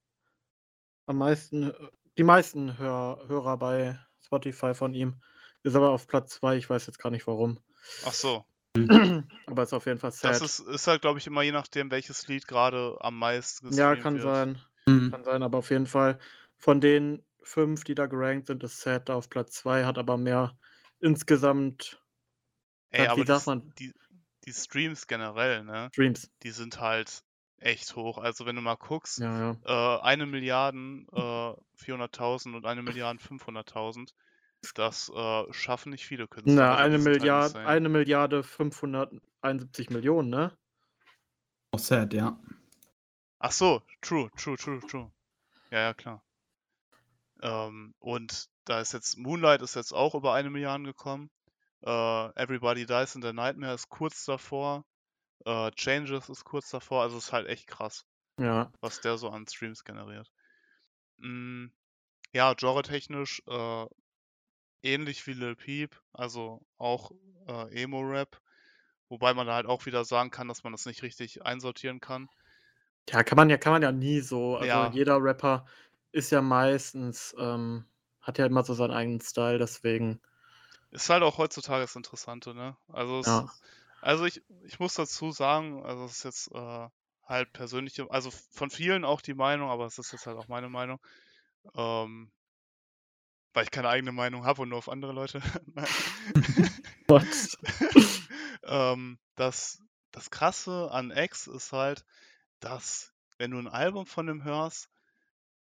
am 1.08 1.18
meisten, 1.18 1.64
äh, 1.72 1.74
die 2.18 2.24
meisten 2.24 2.78
Hör, 2.78 3.26
Hörer 3.28 3.58
bei 3.58 4.00
Spotify 4.24 4.74
von 4.74 4.94
ihm. 4.94 5.22
Ist 5.64 5.76
aber 5.76 5.90
auf 5.92 6.08
Platz 6.08 6.36
2, 6.36 6.56
ich 6.58 6.70
weiß 6.70 6.86
jetzt 6.88 7.00
gar 7.00 7.10
nicht 7.12 7.28
warum. 7.28 7.60
ach 8.02 8.14
so. 8.14 8.46
Aber 9.46 9.64
ist 9.64 9.74
auf 9.74 9.86
jeden 9.86 10.00
Fall 10.00 10.12
Das 10.22 10.40
sad. 10.40 10.42
ist, 10.42 10.60
ist 10.60 10.88
halt, 10.88 11.02
glaube 11.02 11.20
ich, 11.20 11.28
immer 11.28 11.42
je 11.42 11.52
nachdem, 11.52 11.92
welches 11.92 12.28
Lied 12.28 12.48
gerade 12.48 12.98
am 13.02 13.18
meisten 13.20 13.66
Ja, 13.68 13.96
gestreamt 13.96 13.96
kann 13.96 14.20
wird. 14.20 14.20
sein. 14.20 14.60
Mhm. 14.88 15.12
Kann 15.12 15.24
sein, 15.24 15.44
aber 15.44 15.60
auf 15.60 15.70
jeden 15.72 15.88
Fall 15.88 16.20
von 16.58 16.82
den 16.82 17.24
fünf, 17.44 17.84
die 17.84 17.96
da 17.96 18.06
gerankt 18.08 18.48
sind, 18.48 18.64
ist 18.64 18.82
Sad 18.82 19.10
da 19.10 19.16
auf 19.16 19.30
Platz 19.30 19.54
2, 19.54 19.86
hat 19.86 19.98
aber 19.98 20.18
mehr 20.18 20.58
insgesamt, 21.00 22.04
Ey, 22.92 23.06
ja, 23.06 23.12
aber 23.12 23.24
wie 23.24 23.26
die, 23.26 23.34
sagt 23.34 23.48
man, 23.48 23.74
die, 23.80 23.94
die 24.50 24.54
Streams 24.54 25.06
generell, 25.08 25.64
ne, 25.64 25.90
Streams. 25.94 26.32
die 26.44 26.50
sind 26.52 26.80
halt 26.80 27.24
echt 27.60 27.96
hoch. 27.96 28.18
Also 28.18 28.46
wenn 28.46 28.56
du 28.56 28.62
mal 28.62 28.76
guckst, 28.76 29.20
Ja, 29.20 29.54
ja. 29.66 29.98
äh, 29.98 30.02
eine 30.02 30.26
Milliarden 30.26 31.08
äh, 31.12 31.54
400.000 31.78 32.56
und 32.56 32.66
eine 32.66 32.82
Milliarden 32.82 33.20
500.000, 33.20 34.14
das 34.74 35.10
äh, 35.10 35.54
schaffen 35.54 35.92
nicht 35.92 36.06
viele 36.06 36.28
Künstler. 36.28 36.56
Na, 36.56 36.78
eine 36.78 36.96
halt 36.96 37.04
Milliarde, 37.04 37.60
eine 37.60 37.90
Milliarde 37.90 38.44
571 38.44 39.90
Millionen, 39.90 40.30
ne? 40.30 40.58
Auch 41.72 41.80
sad, 41.80 42.14
ja. 42.14 42.40
Ach 43.38 43.52
so, 43.52 43.82
true, 44.02 44.30
true, 44.36 44.58
true, 44.58 44.80
true. 44.80 45.12
Ja, 45.72 45.80
ja, 45.80 45.94
klar. 45.94 46.24
Ähm, 47.42 47.94
und 48.00 48.50
da 48.66 48.82
ist 48.82 48.94
jetzt 48.94 49.18
Moonlight 49.18 49.62
ist 49.62 49.76
jetzt 49.76 49.94
auch 49.94 50.16
über 50.16 50.34
eine 50.34 50.50
Milliarde 50.50 50.84
gekommen. 50.84 51.30
Äh, 51.84 52.42
Everybody 52.42 52.86
Dies 52.86 53.16
in 53.16 53.22
the 53.22 53.34
Nightmare 53.34 53.74
ist 53.76 53.90
kurz 53.90 54.26
davor. 54.26 54.86
Äh, 55.46 55.72
Changes 55.72 56.30
ist 56.30 56.46
kurz 56.46 56.70
davor. 56.72 57.04
Also 57.04 57.18
ist 57.18 57.34
halt 57.34 57.48
echt 57.48 57.68
krass, 57.68 58.06
Ja. 58.38 58.72
was 58.82 59.02
der 59.02 59.18
so 59.18 59.30
an 59.30 59.48
Streams 59.48 59.84
generiert. 59.86 60.32
Mm, 61.18 61.68
ja, 62.34 62.54
genre-technisch 62.56 63.44
äh, 63.48 63.86
ähnlich 64.84 65.26
wie 65.28 65.34
Lil 65.34 65.56
Peep, 65.56 66.02
also 66.14 66.66
auch 66.78 67.12
Emo-Rap. 67.48 68.42
Wobei 69.10 69.34
man 69.34 69.48
da 69.48 69.56
halt 69.56 69.66
auch 69.68 69.86
wieder 69.88 70.06
sagen 70.06 70.32
kann, 70.32 70.48
dass 70.48 70.64
man 70.64 70.74
das 70.74 70.86
nicht 70.86 71.04
richtig 71.04 71.44
einsortieren 71.46 72.00
kann. 72.02 72.30
Ja, 73.10 73.24
kann 73.24 73.36
man 73.38 73.50
ja, 73.50 73.58
kann 73.58 73.74
man 73.74 73.82
ja 73.82 73.92
nie 73.92 74.20
so. 74.22 74.56
Also 74.58 74.84
Ja. 74.84 74.86
jeder 74.86 75.18
Rapper 75.22 75.66
ist 76.12 76.32
ja 76.32 76.42
meistens, 76.42 77.36
ähm, 77.40 77.86
hat 78.22 78.38
ja 78.38 78.46
immer 78.46 78.64
so 78.64 78.74
seinen 78.74 78.92
eigenen 78.92 79.22
Style, 79.22 79.58
deswegen, 79.58 80.22
Ist 80.92 81.10
halt 81.10 81.24
auch 81.24 81.38
heutzutage 81.38 81.82
das 81.82 81.96
Interessante, 81.96 82.54
ne? 82.54 82.76
Also 82.88 83.20
es, 83.20 83.28
ja. 83.28 83.50
also 84.02 84.26
ich, 84.26 84.42
ich 84.64 84.80
muss 84.80 84.96
dazu 84.96 85.32
sagen, 85.32 85.84
also 85.86 86.06
es 86.06 86.18
ist 86.18 86.24
jetzt 86.24 86.52
äh, 86.52 86.88
halt 87.26 87.54
persönliche, 87.54 88.10
also 88.10 88.32
von 88.52 88.70
vielen 88.70 89.06
auch 89.06 89.22
die 89.22 89.36
Meinung, 89.36 89.70
aber 89.70 89.86
es 89.86 90.00
ist 90.00 90.12
jetzt 90.12 90.26
halt 90.26 90.38
auch 90.38 90.48
meine 90.48 90.70
Meinung, 90.70 91.00
ähm, 91.76 92.32
weil 93.54 93.64
ich 93.66 93.72
keine 93.72 93.90
eigene 93.90 94.12
Meinung 94.12 94.46
habe 94.46 94.64
und 94.64 94.70
nur 94.70 94.80
auf 94.80 94.90
andere 94.90 95.12
Leute. 95.12 95.42
What? 97.08 97.24
ähm, 98.64 99.20
das, 99.36 99.82
das 100.12 100.32
Krasse 100.32 100.90
an 100.92 101.12
X 101.12 101.48
ist 101.48 101.72
halt, 101.72 102.04
dass 102.60 103.14
wenn 103.38 103.52
du 103.52 103.60
ein 103.60 103.68
Album 103.68 104.06
von 104.06 104.28
ihm 104.28 104.44
hörst, 104.44 104.90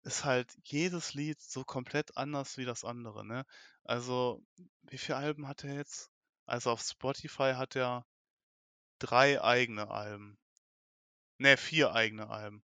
ist 0.04 0.26
halt 0.26 0.56
jedes 0.64 1.14
Lied 1.14 1.42
so 1.42 1.64
komplett 1.64 2.18
anders 2.18 2.58
wie 2.58 2.66
das 2.66 2.84
andere, 2.84 3.26
ne? 3.26 3.46
Also, 3.84 4.44
wie 4.84 4.98
viele 4.98 5.18
Alben 5.18 5.48
hat 5.48 5.64
er 5.64 5.76
jetzt? 5.76 6.12
Also 6.46 6.72
auf 6.72 6.82
Spotify 6.82 7.54
hat 7.56 7.76
er 7.76 8.06
drei 9.00 9.42
eigene 9.42 9.90
Alben. 9.90 10.38
Ne, 11.38 11.58
vier 11.58 11.94
eigene 11.94 12.30
Alben. 12.30 12.64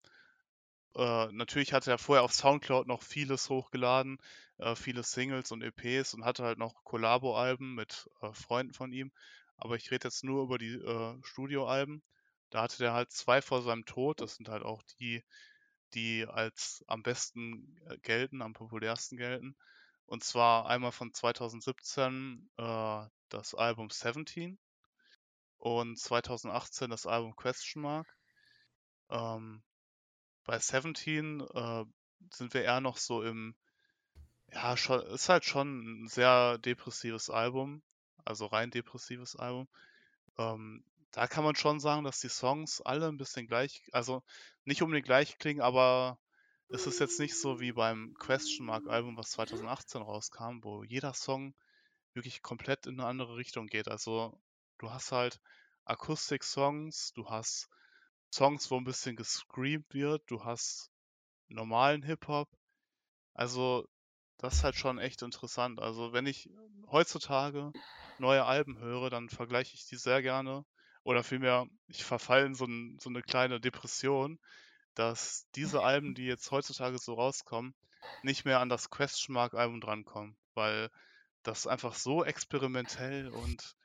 Äh, 0.95 1.29
natürlich 1.33 1.73
hatte 1.73 1.91
er 1.91 1.99
vorher 1.99 2.23
auf 2.25 2.33
Soundcloud 2.35 2.87
noch 2.87 3.03
vieles 3.03 3.49
hochgeladen, 3.49 4.19
äh, 4.59 4.75
viele 4.75 5.03
Singles 5.03 5.53
und 5.53 5.63
EPs 5.63 6.15
und 6.15 6.25
hatte 6.25 6.45
halt 6.45 6.59
noch 6.59 6.85
Collabo-Alben 6.85 7.75
mit 7.75 8.11
äh, 8.21 8.33
Freunden 8.33 8.75
von 8.75 8.93
ihm. 8.93 9.13
Aber 9.57 9.77
ich 9.77 9.91
rede 9.91 10.09
jetzt 10.09 10.25
nur 10.25 10.43
über 10.45 10.59
die 10.59 10.75
äh, 10.75 11.19
Studioalben. 11.23 12.03
Da 12.51 12.63
hatte 12.63 12.79
der 12.79 12.93
halt 12.95 13.13
zwei 13.13 13.43
vor 13.43 13.63
seinem 13.63 13.85
Tod. 13.87 14.21
Das 14.21 14.37
sind 14.37 14.49
halt 14.49 14.63
auch 14.63 14.83
die, 15.01 15.25
die 15.95 16.27
als 16.27 16.85
am 16.87 17.03
besten 17.03 17.77
äh, 17.89 17.99
gelten, 17.99 18.43
am 18.43 18.53
populärsten 18.53 19.17
gelten. 19.17 19.57
Und 20.07 20.25
zwar 20.25 20.67
einmal 20.67 20.93
von 20.93 21.13
2017 21.13 22.51
äh, 22.57 23.07
das 23.29 23.55
Album 23.55 23.91
17 23.91 24.59
und 25.59 25.99
2018 25.99 26.91
das 26.91 27.07
Album 27.07 27.37
Question 27.37 27.83
Mark. 27.83 28.17
Ähm, 29.11 29.63
bei 30.45 30.59
17 30.59 31.41
äh, 31.41 31.85
sind 32.33 32.55
wir 32.55 32.63
eher 32.63 32.81
noch 32.81 32.97
so 32.97 33.23
im, 33.23 33.55
ja, 34.51 34.77
schon, 34.77 35.03
ist 35.03 35.29
halt 35.29 35.45
schon 35.45 36.05
ein 36.05 36.09
sehr 36.09 36.59
depressives 36.59 37.29
Album, 37.29 37.83
also 38.25 38.47
rein 38.47 38.71
depressives 38.71 39.37
Album. 39.37 39.69
Ähm, 40.39 40.85
da 41.13 41.27
kann 41.27 41.45
man 41.45 41.57
schon 41.57 41.81
sagen, 41.81 42.05
dass 42.05 42.21
die 42.21 42.29
Songs 42.29 42.81
alle 42.81 43.09
ein 43.09 43.17
bisschen 43.17 43.47
gleich, 43.47 43.83
also 43.93 44.23
nicht 44.65 44.83
unbedingt 44.83 45.07
gleich 45.07 45.39
klingen, 45.39 45.61
aber 45.63 46.19
es 46.69 46.87
ist 46.87 47.01
jetzt 47.01 47.19
nicht 47.19 47.39
so 47.39 47.61
wie 47.61 47.73
beim 47.73 48.15
Question 48.19 48.67
Mark 48.67 48.87
Album, 48.87 49.17
was 49.17 49.31
2018 49.31 50.03
rauskam, 50.03 50.63
wo 50.63 50.85
jeder 50.85 51.15
Song 51.15 51.55
wirklich 52.13 52.43
komplett 52.43 52.87
in 52.87 53.01
eine 53.01 53.09
andere 53.09 53.37
Richtung 53.37 53.67
geht. 53.67 53.89
Also 53.89 54.39
du 54.79 54.91
hast 54.91 55.13
halt 55.13 55.41
Akustik-Songs, 55.85 57.13
du 57.15 57.29
hast 57.31 57.69
Songs, 58.31 58.71
wo 58.71 58.77
ein 58.77 58.85
bisschen 58.85 59.17
gescreamt 59.17 59.95
wird, 59.95 60.23
du 60.27 60.45
hast 60.45 60.91
normalen 61.49 62.03
Hip-Hop. 62.03 62.49
Also 63.33 63.89
das 64.37 64.57
ist 64.57 64.65
halt 64.65 64.77
schon 64.77 64.99
echt 64.99 65.23
interessant. 65.23 65.81
Also 65.81 66.13
wenn 66.13 66.27
ich 66.27 66.51
heutzutage 66.91 67.73
neue 68.19 68.45
Alben 68.45 68.79
höre, 68.79 69.09
dann 69.09 69.31
vergleiche 69.31 69.75
ich 69.75 69.87
die 69.87 69.97
sehr 69.97 70.21
gerne. 70.23 70.67
Oder 71.05 71.23
vielmehr, 71.23 71.67
ich 71.87 72.05
verfalle 72.05 72.47
in 72.47 72.55
so, 72.55 72.65
ein, 72.67 72.99
so 73.01 73.09
eine 73.11 73.23
kleine 73.23 73.61
Depression, 73.61 74.39
dass 74.95 75.47
diese 75.55 75.83
Alben, 75.83 76.15
die 76.15 76.27
jetzt 76.27 76.51
heutzutage 76.51 76.99
so 76.99 77.15
rauskommen, 77.15 77.75
nicht 78.23 78.45
mehr 78.45 78.61
an 78.61 78.69
das 78.69 78.91
Question 78.91 79.35
Mark 79.35 79.55
Album 79.55 79.81
drankommen, 79.81 80.37
weil 80.55 80.91
das 81.43 81.67
einfach 81.67 81.95
so 81.95 82.25
experimentell 82.25 83.29
und 83.29 83.77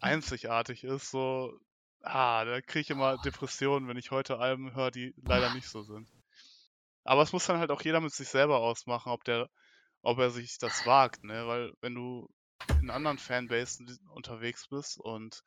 einzigartig 0.00 0.84
ist, 0.84 1.10
so, 1.10 1.58
ah, 2.02 2.44
da 2.44 2.60
kriege 2.60 2.80
ich 2.80 2.90
immer 2.90 3.16
Depressionen, 3.18 3.88
wenn 3.88 3.96
ich 3.96 4.10
heute 4.10 4.38
Alben 4.38 4.74
höre, 4.74 4.90
die 4.90 5.14
leider 5.22 5.48
nicht 5.50 5.68
so 5.68 5.82
sind. 5.82 6.08
Aber 7.04 7.22
es 7.22 7.32
muss 7.32 7.46
dann 7.46 7.58
halt 7.58 7.70
auch 7.70 7.82
jeder 7.82 8.00
mit 8.00 8.12
sich 8.12 8.28
selber 8.28 8.58
ausmachen, 8.58 9.12
ob 9.12 9.24
der, 9.24 9.48
ob 10.02 10.18
er 10.18 10.30
sich 10.30 10.58
das 10.58 10.84
wagt, 10.86 11.24
ne? 11.24 11.46
Weil 11.46 11.72
wenn 11.80 11.94
du 11.94 12.28
in 12.82 12.90
anderen 12.90 13.18
Fanbasen 13.18 13.98
unterwegs 14.10 14.68
bist 14.68 14.98
und 14.98 15.42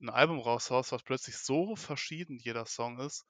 ein 0.00 0.08
Album 0.08 0.40
raushaust, 0.40 0.92
was 0.92 1.02
plötzlich 1.02 1.36
so 1.36 1.76
verschieden 1.76 2.38
jeder 2.38 2.66
Song 2.66 2.98
ist, 2.98 3.24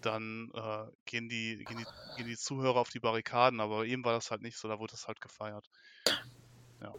dann 0.00 0.50
äh, 0.54 0.84
gehen, 1.04 1.28
die, 1.28 1.64
gehen, 1.64 1.78
die, 1.78 2.16
gehen 2.16 2.26
die 2.26 2.36
Zuhörer 2.36 2.76
auf 2.76 2.90
die 2.90 3.00
Barrikaden. 3.00 3.60
Aber 3.60 3.84
eben 3.84 4.04
war 4.04 4.12
das 4.12 4.30
halt 4.30 4.42
nicht 4.42 4.56
so, 4.56 4.68
da 4.68 4.78
wurde 4.78 4.94
es 4.94 5.06
halt 5.08 5.20
gefeiert. 5.20 5.68
Ja. 6.80 6.94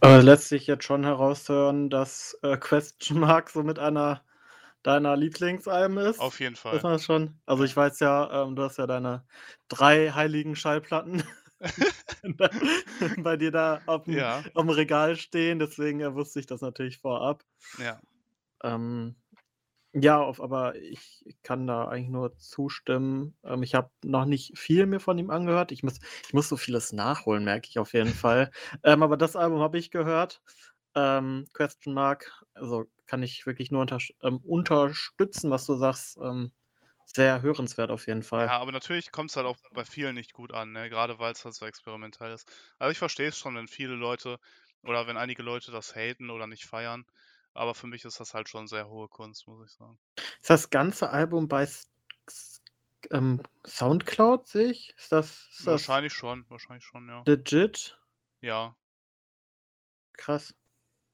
Aber 0.00 0.22
lässt 0.22 0.48
sich 0.48 0.66
jetzt 0.66 0.84
schon 0.84 1.04
heraushören, 1.04 1.90
dass 1.90 2.38
äh, 2.42 2.56
Question 2.56 3.20
Mark 3.20 3.50
so 3.50 3.62
mit 3.62 3.78
einer 3.78 4.22
deiner 4.82 5.16
Lieblingsalben 5.16 5.98
ist. 5.98 6.20
Auf 6.20 6.40
jeden 6.40 6.54
Ist 6.54 6.60
Fall. 6.60 6.78
das 6.78 7.04
schon? 7.04 7.40
Also 7.46 7.64
ich 7.64 7.76
weiß 7.76 8.00
ja, 8.00 8.44
ähm, 8.44 8.56
du 8.56 8.62
hast 8.62 8.78
ja 8.78 8.86
deine 8.86 9.24
drei 9.68 10.10
heiligen 10.12 10.56
Schallplatten 10.56 11.24
bei 13.18 13.36
dir 13.36 13.50
da 13.50 13.80
auf 13.86 14.04
dem, 14.04 14.16
Ja, 14.16 14.42
Regal 14.54 15.16
stehen, 15.16 15.58
deswegen 15.58 16.00
äh, 16.00 16.14
wusste 16.14 16.40
ich 16.40 16.46
das 16.46 16.60
natürlich 16.60 16.98
vorab. 16.98 17.42
ja. 17.78 18.00
Ähm, 18.62 19.16
ja, 19.94 20.20
auf, 20.20 20.40
aber 20.42 20.76
ich 20.76 21.24
kann 21.42 21.66
da 21.66 21.88
eigentlich 21.88 22.10
nur 22.10 22.36
zustimmen. 22.38 23.36
Ähm, 23.44 23.62
ich 23.62 23.74
habe 23.74 23.90
noch 24.04 24.26
nicht 24.26 24.58
viel 24.58 24.86
mir 24.86 25.00
von 25.00 25.18
ihm 25.18 25.30
angehört. 25.30 25.72
Ich 25.72 25.82
muss, 25.82 25.98
ich 26.26 26.34
muss 26.34 26.48
so 26.48 26.56
vieles 26.56 26.92
nachholen, 26.92 27.44
merke 27.44 27.68
ich 27.68 27.78
auf 27.78 27.94
jeden 27.94 28.14
Fall. 28.14 28.50
Ähm, 28.84 29.02
aber 29.02 29.16
das 29.16 29.36
Album 29.36 29.60
habe 29.60 29.78
ich 29.78 29.90
gehört. 29.90 30.42
Ähm, 30.94 31.46
Question 31.54 31.94
Mark, 31.94 32.32
also 32.54 32.86
kann 33.06 33.22
ich 33.22 33.46
wirklich 33.46 33.70
nur 33.70 33.82
unter, 33.82 33.98
ähm, 34.22 34.38
unterstützen, 34.44 35.50
was 35.50 35.66
du 35.66 35.76
sagst. 35.76 36.18
Ähm, 36.22 36.52
sehr 37.06 37.42
hörenswert 37.42 37.90
auf 37.90 38.06
jeden 38.08 38.22
Fall. 38.22 38.46
Ja, 38.46 38.58
aber 38.58 38.72
natürlich 38.72 39.10
kommt 39.12 39.30
es 39.30 39.36
halt 39.36 39.46
auch 39.46 39.58
bei 39.72 39.84
vielen 39.84 40.14
nicht 40.14 40.32
gut 40.32 40.52
an, 40.52 40.72
ne? 40.72 40.88
Gerade 40.88 41.18
weil 41.18 41.32
es 41.32 41.44
halt 41.44 41.54
so 41.54 41.66
experimentell 41.66 42.32
ist. 42.32 42.50
Also 42.78 42.90
ich 42.92 42.98
verstehe 42.98 43.28
es 43.28 43.38
schon, 43.38 43.54
wenn 43.56 43.68
viele 43.68 43.94
Leute 43.94 44.38
Oder 44.82 45.06
wenn 45.08 45.16
einige 45.16 45.42
Leute 45.42 45.72
das 45.72 45.94
haten 45.96 46.30
oder 46.30 46.46
nicht 46.46 46.64
feiern. 46.66 47.04
Aber 47.58 47.74
für 47.74 47.88
mich 47.88 48.04
ist 48.04 48.20
das 48.20 48.34
halt 48.34 48.48
schon 48.48 48.68
sehr 48.68 48.88
hohe 48.88 49.08
Kunst, 49.08 49.48
muss 49.48 49.68
ich 49.68 49.76
sagen. 49.76 49.98
Ist 50.40 50.48
das 50.48 50.70
ganze 50.70 51.10
Album 51.10 51.48
bei 51.48 51.68
ähm, 53.10 53.42
Soundcloud, 53.66 54.46
sehe 54.46 54.70
ich? 54.70 54.94
Ist 54.96 55.10
das, 55.10 55.48
ist 55.50 55.66
das 55.66 55.66
Wahrscheinlich 55.66 56.12
schon, 56.12 56.48
wahrscheinlich 56.48 56.84
schon, 56.84 57.08
ja. 57.08 57.24
legit? 57.26 57.98
Ja. 58.42 58.76
Krass. 60.12 60.54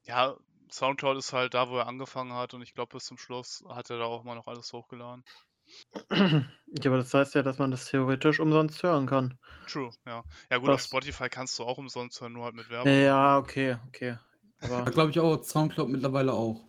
Ja, 0.03 0.37
Soundcloud 0.71 1.17
ist 1.17 1.33
halt 1.33 1.55
da, 1.55 1.71
wo 1.71 1.79
er 1.79 1.87
angefangen 1.87 2.35
hat 2.35 2.53
und 2.53 2.61
ich 2.61 2.75
glaube, 2.75 2.97
bis 2.97 3.07
zum 3.07 3.17
Schluss 3.17 3.65
hat 3.67 3.89
er 3.89 3.97
da 3.97 4.05
auch 4.05 4.23
mal 4.23 4.35
noch 4.35 4.47
alles 4.47 4.71
hochgeladen. 4.73 5.25
Ja, 6.77 6.91
aber 6.91 6.97
das 6.97 7.15
heißt 7.15 7.37
ja, 7.37 7.43
dass 7.43 7.59
man 7.59 7.71
das 7.71 7.87
theoretisch 7.87 8.41
umsonst 8.41 8.83
hören 8.83 9.07
kann. 9.07 9.39
True, 9.69 9.91
ja. 10.07 10.25
Ja 10.51 10.59
gut, 10.59 10.71
auf 10.71 10.75
Was? 10.81 10.87
Spotify 10.87 11.29
kannst 11.29 11.57
du 11.57 11.63
auch 11.63 11.79
umsonst 11.79 12.21
hören, 12.21 12.33
nur 12.33 12.45
halt 12.47 12.57
mit 12.57 12.69
Werbung. 12.69 12.93
Ja, 12.93 13.39
okay, 13.39 13.77
okay. 13.87 14.19
Da 14.61 14.69
Aber, 14.69 14.91
glaube 14.91 15.11
ich 15.11 15.21
auch, 15.21 15.43
Soundcloud 15.43 15.89
mittlerweile 15.89 16.33
auch. 16.33 16.61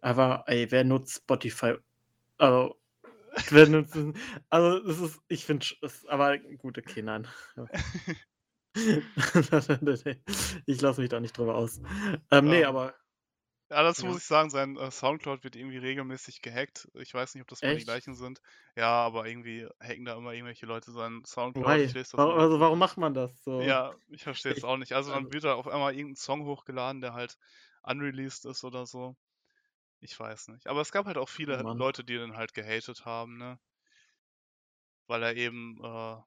aber 0.00 0.44
ey, 0.46 0.70
wer 0.70 0.84
nutzt 0.84 1.22
Spotify? 1.22 1.74
Also, 2.38 2.76
wer 3.50 3.68
nutzt, 3.68 3.96
also 4.50 4.80
das 4.80 5.00
ist, 5.00 5.20
ich 5.28 5.44
finde, 5.44 5.66
aber 6.08 6.38
gut, 6.38 6.78
okay, 6.78 7.02
nein. 7.02 7.26
ich 10.66 10.80
lasse 10.80 11.00
mich 11.00 11.08
da 11.10 11.20
nicht 11.20 11.36
drüber 11.36 11.54
aus. 11.54 11.80
Ähm, 12.30 12.48
nee, 12.48 12.64
aber 12.64 12.94
Ja, 13.68 13.82
dazu 13.82 14.06
Ja. 14.06 14.12
muss 14.12 14.18
ich 14.18 14.24
sagen, 14.26 14.50
sein 14.50 14.76
äh, 14.76 14.90
Soundcloud 14.90 15.42
wird 15.44 15.56
irgendwie 15.56 15.78
regelmäßig 15.78 16.40
gehackt. 16.40 16.88
Ich 16.94 17.12
weiß 17.12 17.34
nicht, 17.34 17.42
ob 17.42 17.48
das 17.48 17.64
mal 17.64 17.74
die 17.74 17.84
gleichen 17.84 18.14
sind. 18.14 18.40
Ja, 18.76 18.88
aber 19.04 19.26
irgendwie 19.26 19.66
hacken 19.80 20.04
da 20.04 20.16
immer 20.16 20.32
irgendwelche 20.32 20.66
Leute 20.66 20.92
seinen 20.92 21.24
Soundcloud. 21.24 21.78
why? 21.78 21.84
Ich 21.84 21.92
lese 21.94 22.16
das. 22.16 22.20
Also 22.20 22.60
warum 22.60 22.78
macht 22.78 22.96
man 22.98 23.14
das 23.14 23.42
so? 23.44 23.60
Ja, 23.60 23.94
ich 24.08 24.22
verstehe 24.22 24.52
es 24.52 24.64
auch 24.64 24.76
nicht. 24.76 24.92
Also 24.92 25.10
dann 25.10 25.24
also, 25.24 25.32
wird 25.32 25.44
da 25.44 25.54
auf 25.54 25.66
einmal 25.66 25.94
irgendein 25.94 26.16
Song 26.16 26.44
hochgeladen, 26.44 27.00
der 27.00 27.12
halt 27.14 27.38
unreleased 27.82 28.44
ist 28.46 28.64
oder 28.64 28.86
so. 28.86 29.16
Ich 30.00 30.18
weiß 30.18 30.48
nicht. 30.48 30.68
Aber 30.68 30.80
es 30.82 30.92
gab 30.92 31.06
halt 31.06 31.18
auch 31.18 31.28
oh 31.48 31.56
viele 31.56 31.56
Mann. 31.56 31.78
Leute, 31.78 32.04
die 32.04 32.16
den 32.18 32.36
halt 32.36 32.54
gehatet 32.54 33.04
haben, 33.06 33.38
ne? 33.38 33.58
Weil 35.08 35.22
er 35.24 35.34
eben 35.34 35.80
äh, 35.82 36.22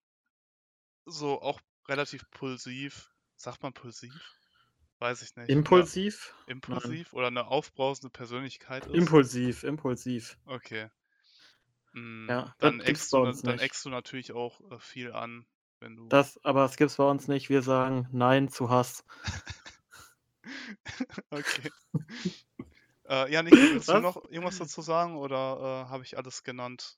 so 1.06 1.41
auch 1.41 1.60
relativ 1.89 2.30
pulsiv, 2.32 3.10
sagt 3.36 3.62
man 3.63 3.73
pulsiv? 3.73 4.38
Weiß 4.99 5.21
ich 5.21 5.35
nicht. 5.35 5.49
Impulsiv? 5.49 6.33
Nein. 6.47 6.57
impulsiv 6.57 7.13
oder 7.13 7.27
eine 7.27 7.47
aufbrausende 7.47 8.09
Persönlichkeit 8.09 8.85
ist. 8.85 8.93
Impulsiv, 8.95 9.63
impulsiv. 9.63 10.38
Okay. 10.45 10.89
Mm, 11.93 12.27
Ja, 12.29 12.53
Dann 12.59 12.81
eckst 12.81 13.12
du, 13.13 13.23
dann 13.23 13.59
eckst 13.59 13.85
du 13.85 13.89
natürlich 13.89 14.33
auch 14.33 14.59
äh, 14.71 14.79
viel 14.79 15.13
an, 15.13 15.45
wenn 15.79 15.95
du. 15.95 16.07
Das, 16.09 16.43
aber 16.43 16.65
es 16.65 16.75
gibt's 16.75 16.97
bei 16.97 17.09
uns 17.09 17.27
nicht. 17.27 17.49
Wir 17.49 17.62
sagen 17.62 18.07
Nein 18.12 18.49
zu 18.49 18.69
Hass. 18.69 19.03
Okay. 21.31 21.69
Äh, 23.07 23.31
ja, 23.31 23.41
Niki, 23.43 23.57
willst 23.57 23.89
du 23.89 23.93
Was? 23.93 24.01
noch 24.01 24.23
irgendwas 24.29 24.57
dazu 24.57 24.81
sagen 24.81 25.17
oder 25.17 25.85
äh, 25.85 25.89
habe 25.89 26.03
ich 26.03 26.17
alles 26.17 26.43
genannt? 26.43 26.97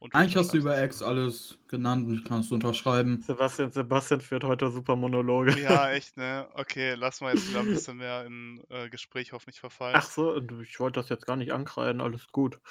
Und 0.00 0.14
Eigentlich 0.14 0.36
hast 0.36 0.52
du 0.52 0.58
über 0.58 0.76
es? 0.78 0.84
X 0.84 1.02
alles 1.02 1.58
genannt 1.66 2.06
und 2.06 2.14
ich 2.14 2.24
kann 2.24 2.40
es 2.40 2.52
unterschreiben. 2.52 3.20
Sebastian, 3.20 3.72
Sebastian 3.72 4.20
führt 4.20 4.44
heute 4.44 4.70
super 4.70 4.94
Monologe. 4.94 5.60
Ja, 5.60 5.90
echt, 5.90 6.16
ne? 6.16 6.48
Okay, 6.54 6.94
lass 6.94 7.20
mal 7.20 7.34
jetzt 7.34 7.48
wieder 7.48 7.60
ein 7.60 7.66
bisschen 7.66 7.96
mehr 7.96 8.24
in 8.24 8.62
äh, 8.70 8.88
Gespräch 8.90 9.32
hoffentlich 9.32 9.58
verfallen. 9.58 9.96
Ach 9.96 10.08
so, 10.08 10.36
ich 10.62 10.78
wollte 10.78 11.00
das 11.00 11.08
jetzt 11.08 11.26
gar 11.26 11.36
nicht 11.36 11.52
ankreiden, 11.52 12.00
alles 12.00 12.28
gut. 12.28 12.60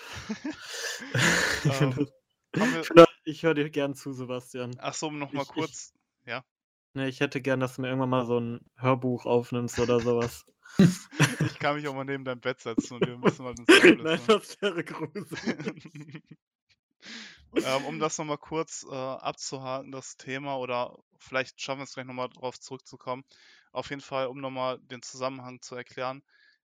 Ich 1.64 1.82
ähm, 1.82 2.08
wir. 2.54 2.82
ich 2.82 2.90
ich 3.24 3.44
höre 3.44 3.54
dir 3.54 3.70
gern 3.70 3.94
zu, 3.94 4.14
Sebastian. 4.14 4.72
Ach 4.80 4.94
so, 4.94 5.08
um 5.08 5.20
nochmal 5.20 5.44
Ich, 5.44 5.50
ich, 5.50 5.54
kurz. 5.54 5.94
Ja. 6.26 6.44
ne, 6.94 7.10
ich 7.10 7.20
hätte 7.20 7.42
gern, 7.42 7.60
dass 7.60 7.76
du 7.76 7.82
mir 7.82 7.90
irgendwann 7.90 8.10
mal 8.10 8.26
so 8.26 8.40
ein 8.40 8.62
Hörbuch 8.78 9.26
aufnimmst 9.26 9.80
oder 9.80 10.00
sowas. 10.00 10.46
Ich 11.40 11.60
kann 11.60 11.76
mich 11.76 11.88
auch 11.88 11.96
mal 11.96 12.04
neben 12.06 12.24
dein 12.24 12.40
Bett 12.40 12.60
setzen 12.60 12.96
und 12.96 13.06
dir 13.06 13.14
ein 13.14 13.22
bisschen 13.22 13.46
was 13.46 13.58
ins 13.58 13.68
Nein, 14.04 14.20
das 14.28 14.62
wäre 14.62 14.84
gruselig. 14.84 16.38
Ähm, 17.56 17.86
um 17.86 18.00
das 18.00 18.18
nochmal 18.18 18.38
kurz 18.38 18.86
äh, 18.90 18.96
abzuhaken, 18.96 19.92
das 19.92 20.18
Thema, 20.18 20.58
oder 20.58 20.98
vielleicht 21.20 21.62
schaffen 21.62 21.80
wir 21.80 21.84
es 21.84 21.94
gleich 21.94 22.06
nochmal 22.06 22.30
drauf 22.30 22.60
zurückzukommen. 22.60 23.24
Auf 23.72 23.90
jeden 23.90 24.02
Fall, 24.02 24.28
um 24.28 24.40
nochmal 24.40 24.80
den 24.80 25.02
Zusammenhang 25.02 25.62
zu 25.62 25.76
erklären. 25.76 26.24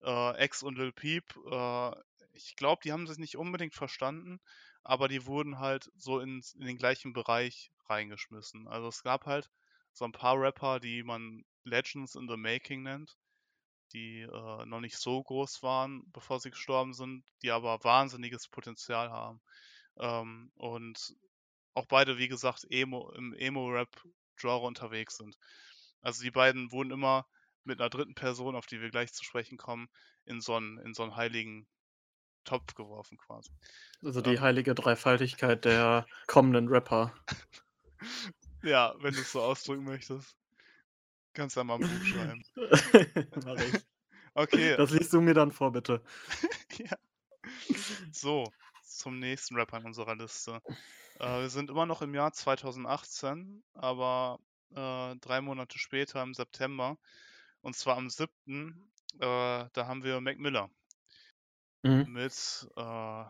Äh, 0.04 0.46
X 0.46 0.64
und 0.64 0.78
Lil 0.78 0.92
Peep, 0.92 1.36
äh, 1.52 1.92
ich 2.34 2.56
glaube, 2.56 2.82
die 2.84 2.92
haben 2.92 3.08
sich 3.08 3.18
nicht 3.18 3.38
unbedingt 3.38 3.74
verstanden, 3.74 4.40
aber 4.84 5.08
die 5.08 5.26
wurden 5.26 5.60
halt 5.60 5.90
so 5.96 6.20
ins, 6.20 6.54
in 6.54 6.66
den 6.66 6.78
gleichen 6.78 7.14
Bereich 7.14 7.72
reingeschmissen. 7.88 8.68
Also 8.68 8.88
es 8.88 9.04
gab 9.04 9.26
halt 9.26 9.50
so 9.94 10.06
ein 10.06 10.12
paar 10.12 10.40
Rapper, 10.40 10.80
die 10.80 11.04
man 11.04 11.46
Legends 11.64 12.16
in 12.16 12.28
the 12.28 12.38
Making 12.38 12.84
nennt, 12.84 13.18
die 13.94 14.22
äh, 14.22 14.66
noch 14.66 14.82
nicht 14.82 14.98
so 14.98 15.24
groß 15.24 15.64
waren, 15.64 16.04
bevor 16.12 16.40
sie 16.40 16.52
gestorben 16.52 16.94
sind, 16.94 17.24
die 17.42 17.52
aber 17.52 17.84
wahnsinniges 17.84 18.48
Potenzial 18.48 19.10
haben. 19.10 19.42
Ähm, 20.00 20.52
und 20.56 21.16
auch 21.74 21.86
beide, 21.88 22.18
wie 22.18 22.28
gesagt, 22.28 22.66
Emo, 22.70 23.12
im 23.14 23.34
Emo-Rap-Genre 23.34 24.66
unterwegs 24.66 25.18
sind. 25.18 25.38
Also 26.02 26.24
die 26.24 26.32
beiden 26.32 26.72
wurden 26.72 26.92
immer 26.92 27.28
mit 27.64 27.80
einer 27.82 27.90
dritten 27.90 28.16
Person, 28.16 28.56
auf 28.56 28.68
die 28.68 28.82
wir 28.82 28.90
gleich 28.92 29.14
zu 29.14 29.24
sprechen 29.26 29.58
kommen, 29.58 29.90
in 30.26 30.42
so 30.42 30.56
einen, 30.56 30.78
in 30.80 30.94
so 30.94 31.04
einen 31.04 31.16
heiligen 31.16 31.68
Topf 32.46 32.76
geworfen 32.76 33.18
quasi. 33.18 33.52
Also 34.02 34.22
die 34.22 34.40
Ähm, 34.40 34.40
heilige 34.40 34.74
Dreifaltigkeit 34.74 35.66
der 35.66 36.06
kommenden 36.28 36.70
Rapper. 36.70 37.14
ja, 38.64 38.94
wenn 39.00 39.16
du 39.16 39.22
es 39.22 39.32
so 39.32 39.42
ausdrücken 39.42 39.84
möchtest, 39.84 40.36
kannst 41.34 41.56
du 41.56 41.62
ja 41.62 41.64
mal 41.66 41.76
ein 41.78 41.86
Buch 41.86 42.04
schreiben. 42.06 42.44
Mach 43.36 43.58
ich. 43.58 43.86
Okay, 44.36 44.78
Das 44.78 44.92
liest 44.92 45.14
du 45.14 45.22
mir 45.22 45.34
dann 45.34 45.52
vor, 45.52 45.72
bitte. 45.72 46.02
ja. 46.80 46.98
So, 48.12 48.52
zum 48.98 49.20
nächsten 49.20 49.56
Rapper 49.56 49.78
in 49.78 49.86
unserer 49.86 50.16
Liste. 50.16 50.62
Äh, 51.20 51.42
wir 51.42 51.50
sind 51.50 51.70
immer 51.70 51.86
noch 51.86 52.02
im 52.02 52.14
Jahr 52.14 52.34
2018, 52.34 53.64
aber 53.74 54.40
äh, 54.72 55.16
drei 55.18 55.42
Monate 55.42 55.78
später, 55.80 56.22
im 56.22 56.34
September, 56.34 56.98
und 57.62 57.76
zwar 57.76 57.98
am 57.98 58.10
7., 58.10 58.92
äh, 59.16 59.20
da 59.20 59.70
haben 59.88 60.04
wir 60.04 60.20
Mac 60.22 60.40
Miller 60.40 60.70
Mhm. 61.86 62.12
mit, 62.14 62.68
äh, 62.76 63.24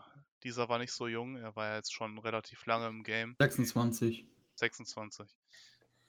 dieser 0.43 0.69
war 0.69 0.79
nicht 0.79 0.93
so 0.93 1.07
jung, 1.07 1.35
er 1.35 1.55
war 1.57 1.67
ja 1.67 1.75
jetzt 1.75 1.93
schon 1.93 2.17
relativ 2.17 2.65
lange 2.65 2.87
im 2.87 3.03
Game, 3.03 3.35
26. 3.37 4.25
26. 4.55 5.29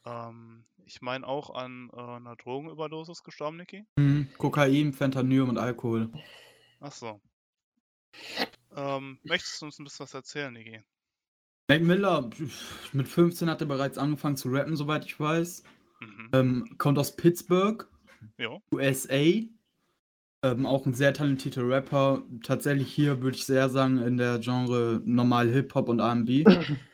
Ähm, 0.04 0.64
ich 0.84 1.00
meine 1.02 1.26
auch 1.26 1.50
an 1.50 1.90
äh, 1.92 2.00
einer 2.00 2.36
Drogenüberdosis 2.36 3.24
gestorben, 3.24 3.56
Niki? 3.56 3.84
Mhm. 3.96 4.28
Kokain, 4.38 4.92
Fentanyl 4.92 5.42
und 5.42 5.58
Alkohol. 5.58 6.12
Ach 6.78 6.92
so. 6.92 7.20
Ähm, 8.76 9.18
möchtest 9.24 9.60
du 9.60 9.66
uns 9.66 9.78
ein 9.78 9.84
bisschen 9.84 10.04
was 10.04 10.14
erzählen, 10.14 10.52
Niki? 10.52 10.82
Mac 11.68 11.82
Miller, 11.82 12.30
mit 12.92 13.08
15 13.08 13.50
hat 13.50 13.60
er 13.60 13.66
bereits 13.66 13.98
angefangen 13.98 14.36
zu 14.36 14.48
rappen, 14.50 14.76
soweit 14.76 15.04
ich 15.04 15.18
weiß. 15.18 15.64
Mhm. 16.00 16.30
Ähm, 16.32 16.74
kommt 16.78 16.98
aus 16.98 17.16
Pittsburgh, 17.16 17.88
Jo. 18.38 18.62
USA. 18.72 19.42
Ähm, 20.44 20.66
auch 20.66 20.86
ein 20.86 20.94
sehr 20.94 21.12
talentierter 21.14 21.66
Rapper. 21.68 22.22
Tatsächlich 22.42 22.92
hier 22.92 23.22
würde 23.22 23.36
ich 23.36 23.46
sehr 23.46 23.68
sagen, 23.68 23.98
in 23.98 24.16
der 24.16 24.38
Genre 24.38 25.00
normal 25.04 25.48
Hip-Hop 25.48 25.88
und 25.88 26.00
RB. 26.00 26.44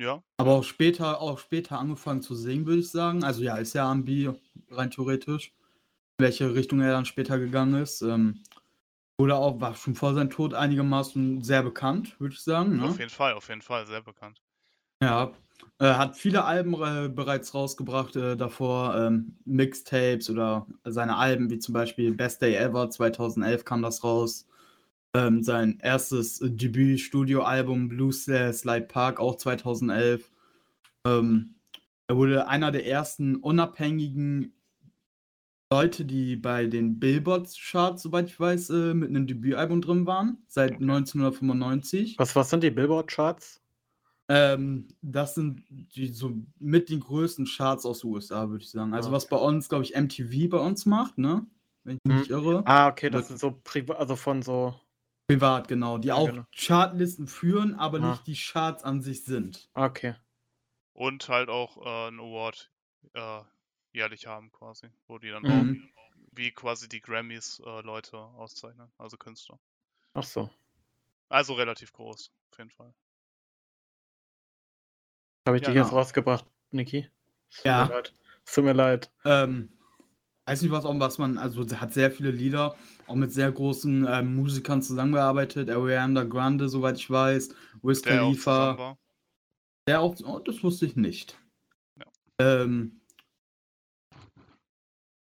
Ja. 0.00 0.22
Aber 0.36 0.52
auch 0.52 0.62
später, 0.62 1.20
auch 1.20 1.40
später 1.40 1.76
angefangen 1.76 2.22
zu 2.22 2.36
singen, 2.36 2.66
würde 2.66 2.82
ich 2.82 2.88
sagen. 2.88 3.24
Also 3.24 3.42
ja, 3.42 3.56
ist 3.56 3.72
ja 3.72 3.90
RB 3.90 4.32
rein 4.70 4.92
theoretisch. 4.92 5.52
In 6.18 6.24
welche 6.24 6.54
Richtung 6.54 6.80
er 6.80 6.92
dann 6.92 7.04
später 7.04 7.36
gegangen 7.36 7.82
ist. 7.82 8.02
Ähm, 8.02 8.44
wurde 9.18 9.34
auch, 9.34 9.60
war 9.60 9.74
schon 9.74 9.96
vor 9.96 10.14
seinem 10.14 10.30
Tod 10.30 10.54
einigermaßen 10.54 11.42
sehr 11.42 11.62
bekannt, 11.62 12.18
würde 12.20 12.34
ich 12.34 12.40
sagen. 12.40 12.76
Ne? 12.76 12.84
Auf 12.84 12.98
jeden 12.98 13.10
Fall, 13.10 13.34
auf 13.34 13.48
jeden 13.48 13.62
Fall, 13.62 13.86
sehr 13.86 14.00
bekannt. 14.00 14.40
Ja, 15.02 15.32
äh, 15.80 15.94
hat 15.94 16.16
viele 16.16 16.44
Alben 16.44 16.74
äh, 16.74 17.08
bereits 17.08 17.52
rausgebracht, 17.52 18.14
äh, 18.16 18.36
davor 18.36 18.96
ähm, 18.96 19.36
Mixtapes 19.44 20.30
oder 20.30 20.66
seine 20.84 21.16
Alben, 21.16 21.50
wie 21.50 21.58
zum 21.58 21.72
Beispiel 21.72 22.14
Best 22.14 22.42
Day 22.42 22.54
Ever 22.54 22.90
2011 22.90 23.64
kam 23.64 23.82
das 23.82 24.04
raus. 24.04 24.46
Ähm, 25.14 25.42
sein 25.42 25.78
erstes 25.80 26.38
Debüt-Studioalbum 26.42 27.88
Blues 27.88 28.24
Slide 28.24 28.86
Park 28.86 29.20
auch 29.20 29.36
2011. 29.36 30.30
Ähm, 31.04 31.54
er 32.06 32.16
wurde 32.16 32.46
einer 32.46 32.70
der 32.70 32.86
ersten 32.86 33.36
unabhängigen 33.36 34.52
Leute, 35.70 36.06
die 36.06 36.36
bei 36.36 36.66
den 36.66 36.98
Billboard-Charts, 36.98 38.02
soweit 38.02 38.28
ich 38.28 38.40
weiß, 38.40 38.70
äh, 38.70 38.94
mit 38.94 39.10
einem 39.10 39.26
Debütalbum 39.26 39.82
drin 39.82 40.06
waren, 40.06 40.38
seit 40.48 40.72
Okay. 40.72 40.84
1995. 40.84 42.18
Was, 42.18 42.34
was 42.34 42.48
sind 42.48 42.62
die 42.62 42.70
Billboard-Charts? 42.70 43.60
Ähm, 44.30 44.88
das 45.02 45.34
sind 45.34 45.62
die 45.68 46.08
so 46.08 46.32
mit 46.58 46.88
den 46.88 47.00
größten 47.00 47.44
Charts 47.46 47.84
aus 47.84 48.00
den 48.00 48.10
USA, 48.12 48.48
würde 48.48 48.62
ich 48.64 48.70
sagen. 48.70 48.94
Also 48.94 49.10
Ah, 49.10 49.12
was 49.12 49.28
bei 49.28 49.36
uns, 49.36 49.68
glaube 49.68 49.84
ich, 49.84 49.94
MTV 49.94 50.48
bei 50.50 50.58
uns 50.58 50.86
macht, 50.86 51.18
ne? 51.18 51.46
Wenn 51.84 51.96
ich 51.96 52.00
mich 52.04 52.12
Hm. 52.14 52.20
nicht 52.20 52.30
irre. 52.30 52.62
Ah, 52.66 52.88
okay, 52.88 53.10
das 53.10 53.28
sind 53.28 53.38
so 53.38 53.60
privat, 53.64 53.98
also 53.98 54.16
von 54.16 54.42
so. 54.42 54.74
Privat, 55.28 55.68
genau. 55.68 55.98
Die 55.98 56.08
Ja, 56.08 56.14
auch 56.14 56.30
genau. 56.30 56.44
Chartlisten 56.54 57.26
führen, 57.26 57.74
aber 57.74 58.00
Ah. 58.00 58.10
nicht 58.12 58.26
die 58.26 58.34
Charts 58.36 58.84
an 58.84 59.02
sich 59.02 59.24
sind. 59.24 59.68
Okay. 59.74 60.14
Und 60.94 61.28
halt 61.28 61.50
auch 61.50 61.76
äh, 61.84 62.08
einen 62.08 62.20
Award 62.20 62.70
äh, 63.14 63.40
jährlich 63.92 64.26
haben 64.26 64.50
quasi, 64.52 64.90
wo 65.06 65.18
die 65.18 65.30
dann 65.30 65.44
Mhm. 65.44 65.50
auch 65.50 65.66
wie 66.32 66.52
quasi 66.52 66.88
die 66.88 67.00
Grammys 67.00 67.60
äh, 67.64 67.80
Leute 67.82 68.18
auszeichnen, 68.18 68.92
also 68.98 69.16
Künstler. 69.16 69.58
Ach 70.14 70.24
so. 70.24 70.50
Also 71.30 71.54
relativ 71.54 71.92
groß, 71.92 72.32
auf 72.50 72.58
jeden 72.58 72.70
Fall. 72.70 72.94
Habe 75.46 75.56
ich 75.56 75.62
Ja, 75.62 75.68
dich 75.68 75.74
jetzt 75.74 75.86
genau. 75.88 75.96
rausgebracht, 75.98 76.46
Niki? 76.70 77.08
Es 77.50 77.56
tut 77.62 77.64
Ja. 77.66 77.86
mir 77.88 77.94
leid. 77.94 78.14
Es 78.46 78.54
tut 78.54 78.64
mir 78.64 78.72
leid. 78.72 79.10
Ähm, 79.24 79.70
weiß 80.46 80.62
nicht, 80.62 80.70
was 80.70 80.84
auch, 80.84 80.98
was 81.00 81.18
man, 81.18 81.38
also 81.38 81.64
hat 81.80 81.92
sehr 81.92 82.10
viele 82.10 82.30
Lieder, 82.30 82.76
auch 83.06 83.14
mit 83.14 83.32
sehr 83.32 83.50
großen 83.52 84.06
ähm, 84.08 84.34
Musikern 84.36 84.82
zusammengearbeitet. 84.82 85.70
Ariana 85.70 86.24
Grande, 86.24 86.68
soweit 86.68 86.96
ich 86.96 87.10
weiß, 87.10 87.50
Wiz 87.82 88.02
Khalifa. 88.02 88.96
Der 89.88 90.00
auch, 90.00 90.16
oh, 90.24 90.38
das 90.38 90.62
wusste 90.62 90.86
ich 90.86 90.96
nicht. 90.96 91.38
Ja. 91.96 92.04
Ähm, 92.38 92.97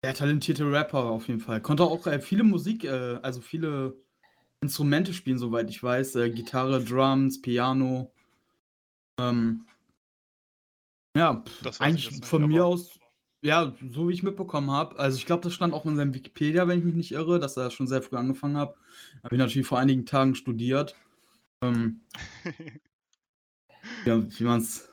der 0.04 0.14
talentierte 0.14 0.70
Rapper 0.72 1.04
auf 1.04 1.28
jeden 1.28 1.40
Fall. 1.40 1.62
Konnte 1.62 1.84
auch 1.84 2.08
äh, 2.08 2.20
viele 2.20 2.44
Musik, 2.44 2.84
äh, 2.84 3.20
also 3.22 3.42
viele 3.42 3.96
Instrumente 4.62 5.14
spielen, 5.14 5.38
soweit 5.38 5.70
ich 5.70 5.82
weiß. 5.82 6.16
Äh, 6.16 6.30
Gitarre, 6.32 6.84
Drums, 6.84 7.42
Piano. 7.42 8.12
Ähm, 9.20 9.66
ja, 11.16 11.44
eigentlich 11.80 12.26
von 12.26 12.48
mir 12.48 12.66
aus, 12.66 13.00
ja, 13.44 13.76
so 13.92 14.08
wie 14.08 14.14
ich 14.14 14.24
mitbekommen 14.24 14.72
habe. 14.72 14.98
Also 14.98 15.18
ich 15.18 15.26
glaube, 15.26 15.44
das 15.44 15.54
stand 15.54 15.74
auch 15.74 15.86
in 15.86 15.98
seinem 15.98 16.14
Wikipedia, 16.14 16.68
wenn 16.68 16.80
ich 16.80 16.86
mich 16.86 16.96
nicht 16.96 17.12
irre, 17.12 17.40
dass 17.40 17.58
er 17.58 17.70
schon 17.70 17.88
sehr 17.88 18.02
früh 18.02 18.16
angefangen 18.18 18.58
hat. 18.58 18.76
Habe 19.24 19.36
ich 19.36 19.40
natürlich 19.40 19.68
vor 19.68 19.80
einigen 19.80 20.06
Tagen 20.06 20.36
studiert. 20.36 20.96
Ähm, 21.62 22.02
ja, 24.06 24.24
wie 24.40 24.44
man 24.44 24.62
es 24.62 24.88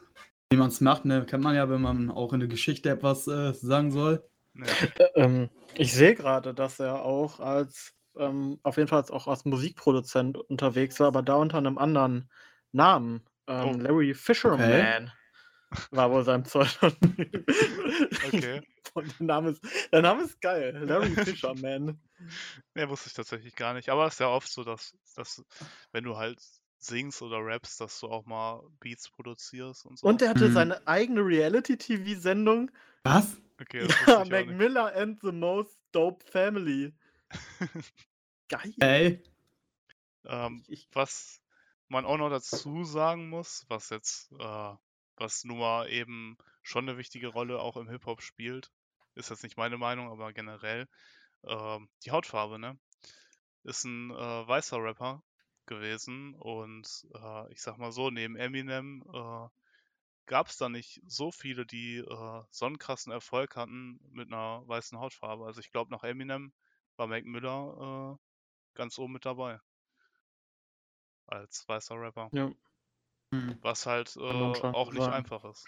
wie 0.50 0.56
man's 0.56 0.80
macht, 0.80 1.04
ne, 1.04 1.26
kennt 1.26 1.44
man 1.44 1.54
ja, 1.54 1.68
wenn 1.68 1.82
man 1.82 2.11
auch 2.11 2.32
in 2.32 2.40
der 2.40 2.48
Geschichte 2.48 2.88
etwas 2.88 3.28
äh, 3.28 3.52
sagen 3.52 3.92
soll. 3.92 4.24
Äh, 4.59 5.04
ähm, 5.14 5.50
ich 5.74 5.92
sehe 5.92 6.14
gerade, 6.14 6.54
dass 6.54 6.80
er 6.80 7.02
auch 7.02 7.40
als, 7.40 7.94
ähm, 8.16 8.59
auf 8.62 8.76
jeden 8.76 8.88
Fall 8.88 9.04
auch 9.11 9.26
als 9.28 9.44
Musikproduzent 9.44 10.36
unterwegs 10.36 10.98
war, 11.00 11.09
aber 11.09 11.22
da 11.22 11.34
unter 11.36 11.59
einem 11.59 11.78
anderen 11.78 12.30
Namen. 12.72 13.24
Ähm, 13.46 13.64
Oh. 13.68 13.72
Larry 13.78 14.14
Fisherman 14.14 15.11
war 15.90 16.11
wohl 16.11 16.24
sein 16.24 16.42
Pseudonym. 16.42 17.44
Okay. 18.26 18.61
Und 18.94 19.18
der 19.20 19.26
Name 19.26 19.50
ist, 19.50 19.62
der 19.92 20.02
Name 20.02 20.22
ist 20.24 20.40
geil. 20.40 20.76
Larry 20.84 21.11
Fisherman. 21.14 22.00
Nee, 22.74 22.88
wusste 22.88 23.09
ich 23.09 23.14
tatsächlich 23.14 23.54
gar 23.54 23.74
nicht. 23.74 23.90
Aber 23.90 24.06
es 24.06 24.14
ist 24.14 24.20
ja 24.20 24.28
oft 24.28 24.50
so, 24.50 24.64
dass, 24.64 24.94
dass 25.14 25.44
wenn 25.92 26.04
du 26.04 26.16
halt 26.16 26.40
singst 26.78 27.20
oder 27.22 27.38
rappst, 27.44 27.80
dass 27.80 28.00
du 28.00 28.09
auch 28.09 28.24
mal 28.24 28.62
Beats 28.80 29.11
produzierst 29.11 29.84
und 29.84 29.98
so. 29.98 30.06
Und 30.06 30.22
er 30.22 30.30
hatte 30.30 30.48
Mhm. 30.48 30.52
seine 30.52 30.86
eigene 30.86 31.20
Reality-TV-Sendung. 31.20 32.70
Was? 33.05 33.36
okay, 33.61 33.86
das 33.86 33.96
Ja, 34.07 34.24
Mac 34.24 34.46
nicht. 34.46 34.59
Miller 34.59 34.94
and 34.94 35.20
the 35.20 35.32
Most 35.32 35.78
Dope 35.92 36.24
Family. 36.30 36.94
Geil. 38.49 38.74
Ey, 38.80 39.22
ähm, 40.24 40.64
was 40.92 41.42
man 41.88 42.05
auch 42.05 42.18
noch 42.18 42.30
dazu 42.30 42.84
sagen 42.84 43.28
muss, 43.28 43.64
was 43.68 43.90
jetzt, 43.90 44.32
äh, 44.32 44.74
was 45.16 45.44
nun 45.44 45.59
mal 45.59 45.88
eben 45.90 46.36
schon 46.62 46.88
eine 46.88 46.99
wichtige 46.99 47.28
Rolle 47.28 47.61
auch 47.61 47.76
im 47.76 47.88
Hip-Hop 47.88 48.22
spielt, 48.22 48.70
ist 49.14 49.30
jetzt 49.30 49.42
nicht 49.42 49.57
meine 49.57 49.78
Meinung, 49.78 50.11
aber 50.11 50.32
generell, 50.32 50.86
ähm, 51.44 51.88
die 52.05 52.11
Hautfarbe, 52.11 52.59
ne? 52.59 52.78
Ist 53.64 53.84
ein 53.84 54.11
äh, 54.11 54.49
weißer 54.49 54.78
Rapper 54.82 55.22
gewesen 55.66 56.34
und 56.34 56.86
äh, 57.14 57.53
ich 57.53 57.61
sag 57.61 57.78
mal 57.78 57.92
so, 57.92 58.11
neben 58.11 58.36
Eminem 58.36 59.03
äh, 59.12 59.49
gab 60.29 60.49
es 60.49 60.57
da 60.59 60.68
nicht 60.68 61.03
so 61.07 61.33
viele, 61.33 61.66
die 61.66 61.97
äh, 61.97 62.43
so 62.51 62.66
einen 62.66 62.79
krassen 62.79 63.12
Erfolg 63.12 63.57
hatten 63.57 63.99
mit 64.12 64.29
einer 64.29 64.62
weißen 64.68 64.99
Hautfarbe. 64.99 65.47
Also 65.47 65.61
ich 65.61 65.72
glaube, 65.72 65.91
nach 65.91 66.05
Eminem 66.05 66.53
war 66.97 67.09
Mac 67.09 67.24
Miller 67.24 68.16
äh, 68.16 68.76
ganz 68.76 68.99
oben 68.99 69.14
mit 69.14 69.24
dabei. 69.24 69.61
Als 71.26 71.66
weißer 71.66 71.97
Rapper. 72.01 72.29
ja. 72.33 72.51
hm. 73.33 73.59
Was 73.62 73.87
halt 73.87 74.16
äh, 74.16 74.20
auch 74.20 74.93
nicht 74.93 75.03
sagen. 75.03 75.14
einfach 75.14 75.45
ist. 75.45 75.66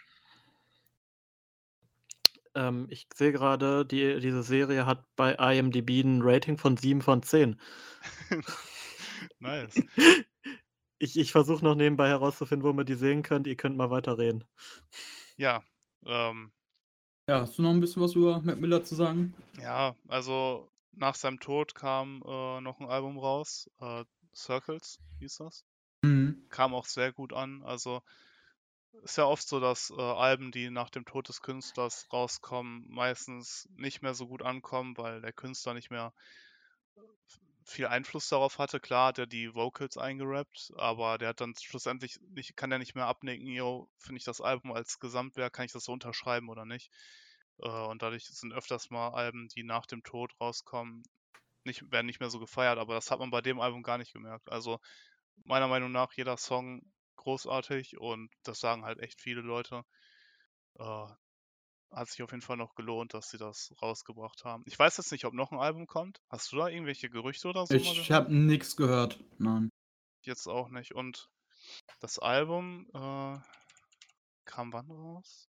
Ähm, 2.55 2.87
ich 2.91 3.09
sehe 3.15 3.33
gerade, 3.33 3.87
die, 3.87 4.21
diese 4.21 4.43
Serie 4.43 4.87
hat 4.87 5.05
bei 5.17 5.35
IMDb 5.35 6.03
ein 6.03 6.21
Rating 6.23 6.59
von 6.59 6.77
7 6.77 7.01
von 7.01 7.23
10. 7.23 7.61
nice. 9.39 9.75
Ich, 11.03 11.19
ich 11.19 11.33
versuche 11.33 11.65
noch 11.65 11.75
nebenbei 11.75 12.09
herauszufinden, 12.09 12.69
wo 12.69 12.75
man 12.75 12.85
die 12.85 12.95
sehen 12.95 13.23
könnt. 13.23 13.47
Ihr 13.47 13.57
könnt 13.57 13.77
mal 13.77 13.91
weiterreden. 13.91 14.45
Ja, 15.39 15.63
ähm, 16.05 16.53
ja, 17.27 17.41
hast 17.41 17.57
du 17.57 17.63
noch 17.63 17.71
ein 17.71 17.81
bisschen 17.81 18.03
was 18.03 18.15
über 18.15 18.41
Mac 18.43 18.61
Miller 18.61 18.85
zu 18.85 18.95
sagen? 18.95 19.35
ja, 19.59 19.97
also 20.09 20.71
nach 20.93 21.15
seinem 21.15 21.41
Tod 21.41 21.75
kam 21.75 22.23
äh, 22.27 22.61
noch 22.61 22.81
ein 22.81 22.87
Album 22.87 23.19
raus. 23.19 23.71
Äh, 23.81 24.05
Circles 24.35 24.99
hieß 25.21 25.37
das. 25.39 25.65
Mhm. 26.03 26.45
Kam 26.51 26.75
auch 26.75 26.85
sehr 26.85 27.13
gut 27.13 27.33
an. 27.33 27.63
Also 27.63 28.03
ist 29.05 29.17
ja 29.17 29.25
oft 29.25 29.49
so, 29.49 29.61
dass 29.61 29.91
äh, 29.97 30.01
Alben, 30.01 30.53
die 30.53 30.69
nach 30.69 30.91
dem 30.91 31.05
Tod 31.07 31.29
des 31.29 31.41
Künstlers 31.41 32.09
rauskommen, 32.13 32.85
meistens 32.89 33.69
nicht 33.77 34.03
mehr 34.03 34.15
so 34.15 34.27
gut 34.27 34.43
ankommen, 34.43 34.99
weil 34.99 35.23
der 35.23 35.33
Künstler 35.33 35.73
nicht 35.73 35.91
mehr 35.91 36.13
viel 37.71 37.87
Einfluss 37.87 38.29
darauf 38.29 38.59
hatte. 38.59 38.81
Klar 38.81 39.09
hat 39.09 39.19
er 39.19 39.27
die 39.27 39.55
Vocals 39.55 39.97
eingerappt, 39.97 40.73
aber 40.77 41.19
der 41.19 41.31
hat 41.31 41.41
dann 41.41 41.55
schlussendlich 41.61 42.19
nicht, 42.31 42.57
kann 42.57 42.73
er 42.73 42.79
nicht 42.79 42.95
mehr 42.95 43.07
abnicken, 43.07 43.47
yo, 43.47 43.89
finde 43.99 44.19
ich 44.19 44.25
das 44.25 44.41
Album 44.41 44.73
als 44.73 44.99
Gesamtwerk, 44.99 45.53
kann 45.53 45.67
ich 45.67 45.73
das 45.73 45.85
so 45.85 45.93
unterschreiben 45.93 46.49
oder 46.49 46.65
nicht. 46.65 46.91
Äh, 47.59 47.69
und 47.69 48.03
dadurch 48.03 48.27
sind 48.27 48.53
öfters 48.53 48.91
mal 48.91 49.11
Alben, 49.11 49.49
die 49.49 49.63
nach 49.65 49.87
dem 49.87 50.03
Tod 50.03 50.33
rauskommen, 50.41 51.03
nicht, 51.65 51.91
werden 51.93 52.07
nicht 52.07 52.21
mehr 52.21 52.31
so 52.31 52.41
gefeiert, 52.41 52.79
aber 52.79 52.95
das 52.95 53.11
hat 53.11 53.19
man 53.21 53.31
bei 53.31 53.43
dem 53.43 53.61
Album 53.61 53.83
gar 53.83 53.99
nicht 53.99 54.13
gemerkt. 54.13 54.51
Also 54.51 54.81
meiner 55.45 55.69
Meinung 55.69 55.93
nach 55.93 56.13
jeder 56.15 56.37
Song 56.37 56.83
großartig 57.17 57.99
und 57.99 58.31
das 58.45 58.61
sagen 58.61 58.85
halt 58.85 58.99
echt 59.01 59.21
viele 59.21 59.43
Leute. 59.43 59.85
Äh, 60.79 61.07
hat 61.91 62.09
sich 62.09 62.23
auf 62.23 62.31
jeden 62.31 62.43
Fall 62.43 62.57
noch 62.57 62.75
gelohnt, 62.75 63.15
dass 63.15 63.31
sie 63.31 63.39
das 63.39 63.75
rausgebracht 63.83 64.45
haben. 64.45 64.63
Ich 64.67 64.79
weiß 64.79 64.97
jetzt 64.97 65.13
nicht, 65.13 65.25
ob 65.25 65.35
noch 65.35 65.51
ein 65.53 65.59
Album 65.59 65.87
kommt. 65.87 66.21
Hast 66.29 66.53
du 66.53 66.57
da 66.57 66.69
irgendwelche 66.69 67.11
Gerüchte 67.11 67.49
oder 67.49 67.67
so? 67.67 67.75
Ich 67.75 68.11
habe 68.11 68.35
nichts 68.35 68.77
gehört. 68.77 69.19
Nein. 69.39 69.71
Jetzt 70.23 70.47
auch 70.47 70.69
nicht. 70.69 70.95
Und 70.95 71.31
das 72.01 72.19
Album 72.19 72.87
äh, 72.95 73.39
kam 74.45 74.73
wann 74.73 74.91
raus? 74.91 75.49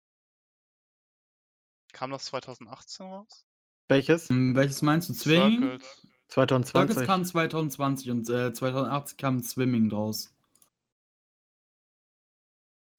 Kam 1.93 2.11
das 2.11 2.25
2018 2.25 3.05
raus? 3.05 3.45
Welches? 3.88 4.29
Hm, 4.29 4.55
Welches 4.55 4.81
meinst 4.81 5.09
du? 5.09 5.13
Circles. 5.13 5.83
Circus 5.83 6.11
2020. 6.29 7.05
kam 7.05 7.23
2020 7.23 8.11
und 8.11 8.29
äh, 8.29 8.51
2018 8.51 9.17
kam 9.17 9.43
Swimming 9.43 9.89
draus. 9.89 10.33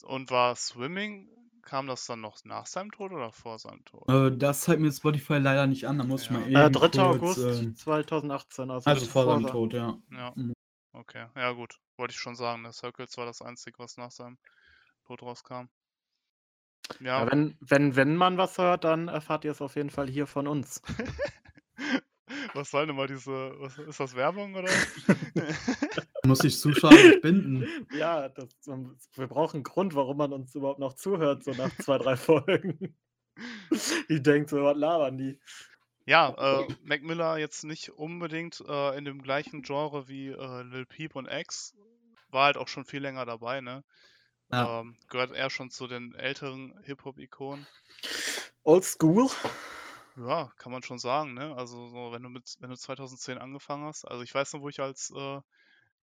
Und 0.02 0.30
war 0.30 0.54
Swimming, 0.54 1.28
kam 1.66 1.86
das 1.86 2.06
dann 2.06 2.20
noch 2.22 2.42
nach 2.44 2.66
seinem 2.66 2.90
Tod 2.92 3.12
oder 3.12 3.30
vor 3.32 3.58
seinem 3.58 3.84
Tod? 3.84 4.08
Äh, 4.08 4.34
das 4.38 4.62
zeigt 4.62 4.80
mir 4.80 4.90
Spotify 4.90 5.34
leider 5.34 5.66
nicht 5.66 5.86
an, 5.86 5.98
da 5.98 6.04
muss 6.04 6.22
ich 6.22 6.30
Ja. 6.30 6.38
mal 6.38 6.48
Äh, 6.50 6.64
eben 6.64 6.72
3. 6.72 6.88
kurz, 7.18 7.38
August 7.38 7.60
ähm, 7.62 7.76
2018. 7.76 8.70
Also, 8.70 8.88
also 8.88 9.06
vor 9.06 9.26
seinem 9.26 9.42
sein- 9.42 9.52
Tod, 9.52 9.74
ja. 9.74 9.98
Ja, 10.10 10.32
Mhm. 10.34 10.54
okay. 10.92 11.26
Ja, 11.36 11.52
gut. 11.52 11.78
Wollte 11.98 12.12
ich 12.12 12.18
schon 12.18 12.36
sagen. 12.36 12.62
Der 12.62 12.72
Circles 12.72 13.16
war 13.18 13.26
das 13.26 13.42
Einzige, 13.42 13.78
was 13.78 13.96
nach 13.98 14.10
seinem 14.10 14.38
Tod 15.06 15.22
rauskam. 15.22 15.68
Ja, 17.00 17.20
Ja, 17.20 17.30
wenn, 17.32 17.56
wenn, 17.60 17.96
wenn 17.96 18.16
man 18.16 18.38
was 18.38 18.58
hört, 18.58 18.84
dann 18.84 19.08
erfahrt 19.08 19.44
ihr 19.44 19.50
es 19.50 19.60
auf 19.60 19.76
jeden 19.76 19.90
Fall 19.90 20.08
hier 20.08 20.26
von 20.26 20.46
uns. 20.46 20.80
was 22.56 22.70
soll 22.70 22.86
denn 22.86 22.96
mal 22.96 23.06
diese. 23.06 23.54
Was, 23.58 23.78
ist 23.78 24.00
das 24.00 24.14
Werbung 24.16 24.54
oder? 24.54 24.70
Muss 26.24 26.42
ich 26.44 26.58
Zuschauer 26.58 26.92
nicht 26.92 27.22
binden. 27.22 27.86
Ja, 27.96 28.28
das, 28.28 28.48
wir 28.66 29.26
brauchen 29.26 29.58
einen 29.58 29.64
Grund, 29.64 29.94
warum 29.94 30.16
man 30.16 30.32
uns 30.32 30.54
überhaupt 30.54 30.80
noch 30.80 30.94
zuhört, 30.94 31.44
so 31.44 31.52
nach 31.52 31.70
zwei, 31.78 31.98
drei 31.98 32.16
Folgen. 32.16 32.96
Ich 34.08 34.22
denke 34.22 34.48
so, 34.48 34.62
was 34.62 34.78
labern 34.78 35.18
die? 35.18 35.38
Ja, 36.06 36.60
äh, 36.60 36.66
Mac 36.84 37.02
Miller 37.02 37.36
jetzt 37.36 37.64
nicht 37.64 37.90
unbedingt 37.90 38.64
äh, 38.66 38.96
in 38.96 39.04
dem 39.04 39.20
gleichen 39.20 39.60
Genre 39.60 40.08
wie 40.08 40.28
äh, 40.28 40.62
Lil 40.62 40.86
Peep 40.86 41.16
und 41.16 41.26
X. 41.30 41.74
War 42.30 42.46
halt 42.46 42.56
auch 42.56 42.68
schon 42.68 42.86
viel 42.86 43.02
länger 43.02 43.26
dabei, 43.26 43.60
ne? 43.60 43.84
Ja. 44.50 44.80
Ähm, 44.80 44.96
gehört 45.08 45.32
eher 45.32 45.50
schon 45.50 45.70
zu 45.70 45.86
den 45.86 46.14
älteren 46.14 46.74
Hip-Hop-Ikonen. 46.84 47.66
Old 48.62 48.84
School? 48.84 49.28
Ja, 50.16 50.50
kann 50.56 50.72
man 50.72 50.82
schon 50.82 50.98
sagen, 50.98 51.34
ne? 51.34 51.54
Also 51.56 51.88
so, 51.88 52.12
wenn 52.12 52.22
du 52.22 52.28
mit, 52.30 52.56
wenn 52.60 52.70
du 52.70 52.76
2010 52.76 53.38
angefangen 53.38 53.84
hast, 53.84 54.04
also 54.06 54.22
ich 54.22 54.34
weiß 54.34 54.52
noch, 54.54 54.62
wo 54.62 54.68
ich 54.68 54.80
als 54.80 55.10
äh, 55.14 55.40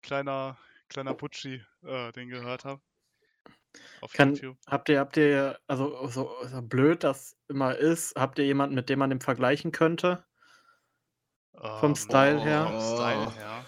kleiner, 0.01 0.57
kleiner 0.89 1.15
Butschi 1.15 1.63
äh, 1.83 2.11
den 2.13 2.29
gehört 2.29 2.65
habe. 2.65 2.81
Auf 4.01 4.13
Kann, 4.13 4.35
YouTube. 4.35 4.57
habt 4.67 4.89
ihr, 4.89 4.99
habt 4.99 5.17
ihr, 5.17 5.59
also 5.67 6.07
so, 6.07 6.31
so 6.45 6.61
blöd 6.61 7.03
das 7.03 7.35
immer 7.47 7.75
ist, 7.75 8.15
habt 8.15 8.37
ihr 8.37 8.45
jemanden, 8.45 8.75
mit 8.75 8.89
dem 8.89 8.99
man 8.99 9.09
den 9.09 9.21
vergleichen 9.21 9.71
könnte? 9.71 10.23
vom 11.79 11.95
Style 11.95 12.39
her? 12.41 12.65
Vom 12.67 12.79
Style 12.79 13.27
Oh. 13.27 13.31
her. 13.31 13.65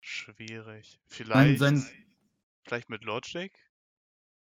Schwierig. 0.00 1.00
Sein, 1.32 1.56
Vielleicht, 1.56 1.58
sein, 1.58 1.86
vielleicht 2.64 2.88
mit 2.90 3.04
Logic? 3.04 3.52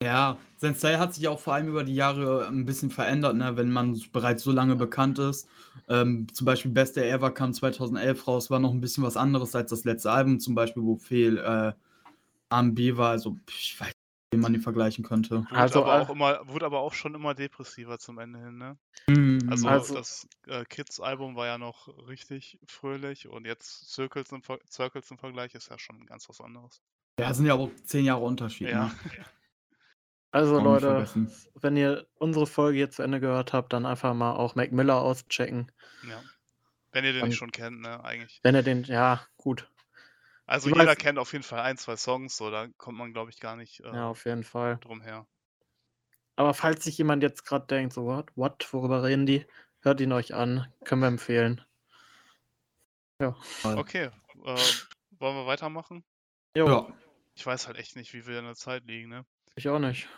Ja, 0.03 0.36
sein 0.59 0.74
Style 0.74 0.99
hat 0.99 1.14
sich 1.14 1.26
auch 1.26 1.40
vor 1.40 1.55
allem 1.55 1.68
über 1.68 1.82
die 1.82 1.94
Jahre 1.94 2.47
ein 2.49 2.66
bisschen 2.66 2.90
verändert, 2.90 3.34
ne, 3.36 3.57
wenn 3.57 3.70
man 3.70 3.99
bereits 4.12 4.42
so 4.42 4.53
lange 4.53 4.76
bekannt 4.76 5.18
ist. 5.18 5.49
Ähm, 5.88 6.26
zum 6.34 6.44
Beispiel 6.44 6.70
Best 6.70 6.97
Day 6.97 7.09
Ever 7.11 7.30
kam 7.30 7.55
2011 7.55 8.26
raus, 8.28 8.51
war 8.51 8.59
noch 8.59 8.72
ein 8.72 8.80
bisschen 8.80 9.05
was 9.05 9.16
anderes 9.16 9.55
als 9.55 9.70
das 9.70 9.84
letzte 9.84 10.11
Album, 10.11 10.38
zum 10.38 10.55
Beispiel, 10.55 10.82
wo 10.82 10.97
viel 10.97 11.38
äh, 11.38 11.72
R&B 12.51 12.97
war. 12.99 13.11
Also, 13.11 13.38
ich 13.49 13.80
weiß 13.80 13.86
nicht, 13.88 13.97
wie 14.34 14.38
man 14.38 14.53
die 14.53 14.59
vergleichen 14.59 15.03
könnte. 15.03 15.44
Wurde, 15.44 15.57
Also, 15.57 15.82
aber 15.82 15.97
äh, 15.99 16.03
auch 16.03 16.11
immer, 16.11 16.47
wurde 16.47 16.66
aber 16.66 16.80
auch 16.80 16.92
schon 16.92 17.14
immer 17.14 17.34
depressiver 17.34 17.99
zum 17.99 18.18
Ende 18.18 18.38
hin, 18.38 18.59
ne? 18.59 18.76
Mhm. 19.09 19.49
Also, 19.51 19.68
Also- 19.68 19.94
das 19.94 20.28
äh, 20.47 20.66
Kids-Album 20.66 21.36
war 21.36 21.47
ja 21.47 21.57
noch 21.57 21.88
richtig 22.07 22.59
fröhlich 22.66 23.28
und 23.28 23.47
jetzt 23.47 23.88
Circles 23.94 24.30
im, 24.32 24.42
Ver 24.42 24.59
Circles 24.70 25.11
im 25.11 25.16
Vergleich 25.16 25.55
ist 25.55 25.70
ja 25.70 25.78
schon 25.78 26.05
ganz 26.05 26.28
was 26.28 26.42
anderes. 26.42 26.82
Ja, 27.18 27.32
sind 27.32 27.47
ja 27.47 27.55
auch 27.55 27.70
zehn 27.84 28.05
Jahre 28.05 28.24
Unterschied. 28.24 28.68
Ja. 28.68 28.86
Ne? 28.88 28.90
Also 30.37 30.59
Leute, 30.61 30.87
vergessen. 31.07 31.32
wenn 31.55 31.76
ihr 31.76 32.07
unsere 32.18 32.47
Folge 32.47 32.78
jetzt 32.78 32.97
zu 32.97 33.03
Ende 33.03 33.20
gehört 33.20 33.53
habt, 33.53 33.72
dann 33.72 33.87
einfach 33.87 34.12
mal 34.14 34.32
auch 34.34 34.55
Mac 34.55 34.72
Miller 34.72 35.01
auschecken. 35.01 35.72
ja. 36.09 36.20
Wenn 36.93 37.05
ihr 37.05 37.12
den 37.12 37.20
Dann- 37.20 37.28
nicht 37.28 37.39
schon 37.39 37.53
kennt, 37.53 37.80
ne, 37.82 38.03
eigentlich. 38.05 38.41
Wenn 38.43 38.55
ihr 38.55 38.62
den, 38.62 38.84
ja, 38.84 39.20
gut. 39.37 39.70
Also 40.47 40.70
Ich 40.70 40.76
jeder 40.76 40.93
weiß- 40.93 40.97
kennt 40.97 41.18
auf 41.18 41.32
jeden 41.32 41.45
Fall 41.45 41.61
ein, 41.61 41.76
zwei 41.76 41.97
Songs, 41.97 42.37
so, 42.37 42.51
da 42.51 42.68
kommt 42.78 42.97
man, 42.97 43.12
glaube 43.12 43.30
ich, 43.30 43.39
gar 43.39 43.55
nicht 43.57 43.80
äh, 43.80 43.93
Ja, 43.93 44.09
auf 44.09 44.24
jeden 44.24 44.45
Fall. 44.45 44.78
drum 44.80 45.03
her. 45.03 45.26
Aber 46.37 46.55
falls 46.55 46.84
sich 46.84 46.97
jemand 46.97 47.22
jetzt 47.22 47.45
gerade 47.45 47.66
denkt, 47.66 47.93
so, 47.93 48.05
what, 48.07 48.30
what, 48.34 48.66
worüber 48.72 49.03
reden 49.03 49.26
die? 49.26 49.45
Hört 49.80 50.01
ihn 50.01 50.12
euch 50.12 50.34
an, 50.34 50.72
können 50.84 51.03
wir 51.03 51.09
empfehlen. 51.09 51.61
Voll. 53.18 53.78
Okay, 53.78 54.05
äh, 54.45 54.57
wollen 55.18 55.37
wir 55.37 55.47
weitermachen? 55.47 56.05
Jo, 56.57 56.66
Ja. 56.68 56.87
Ich 57.34 57.45
weiß 57.45 57.66
halt 57.66 57.76
echt 57.76 57.97
nicht, 57.97 58.14
wie 58.14 58.26
wir 58.26 58.39
in 58.39 58.47
der 58.47 58.55
Zeit 58.55 58.84
liegen, 58.87 59.11
ne? 59.11 59.26
ich 59.57 59.68
auch 59.68 59.78
nicht. 59.78 60.09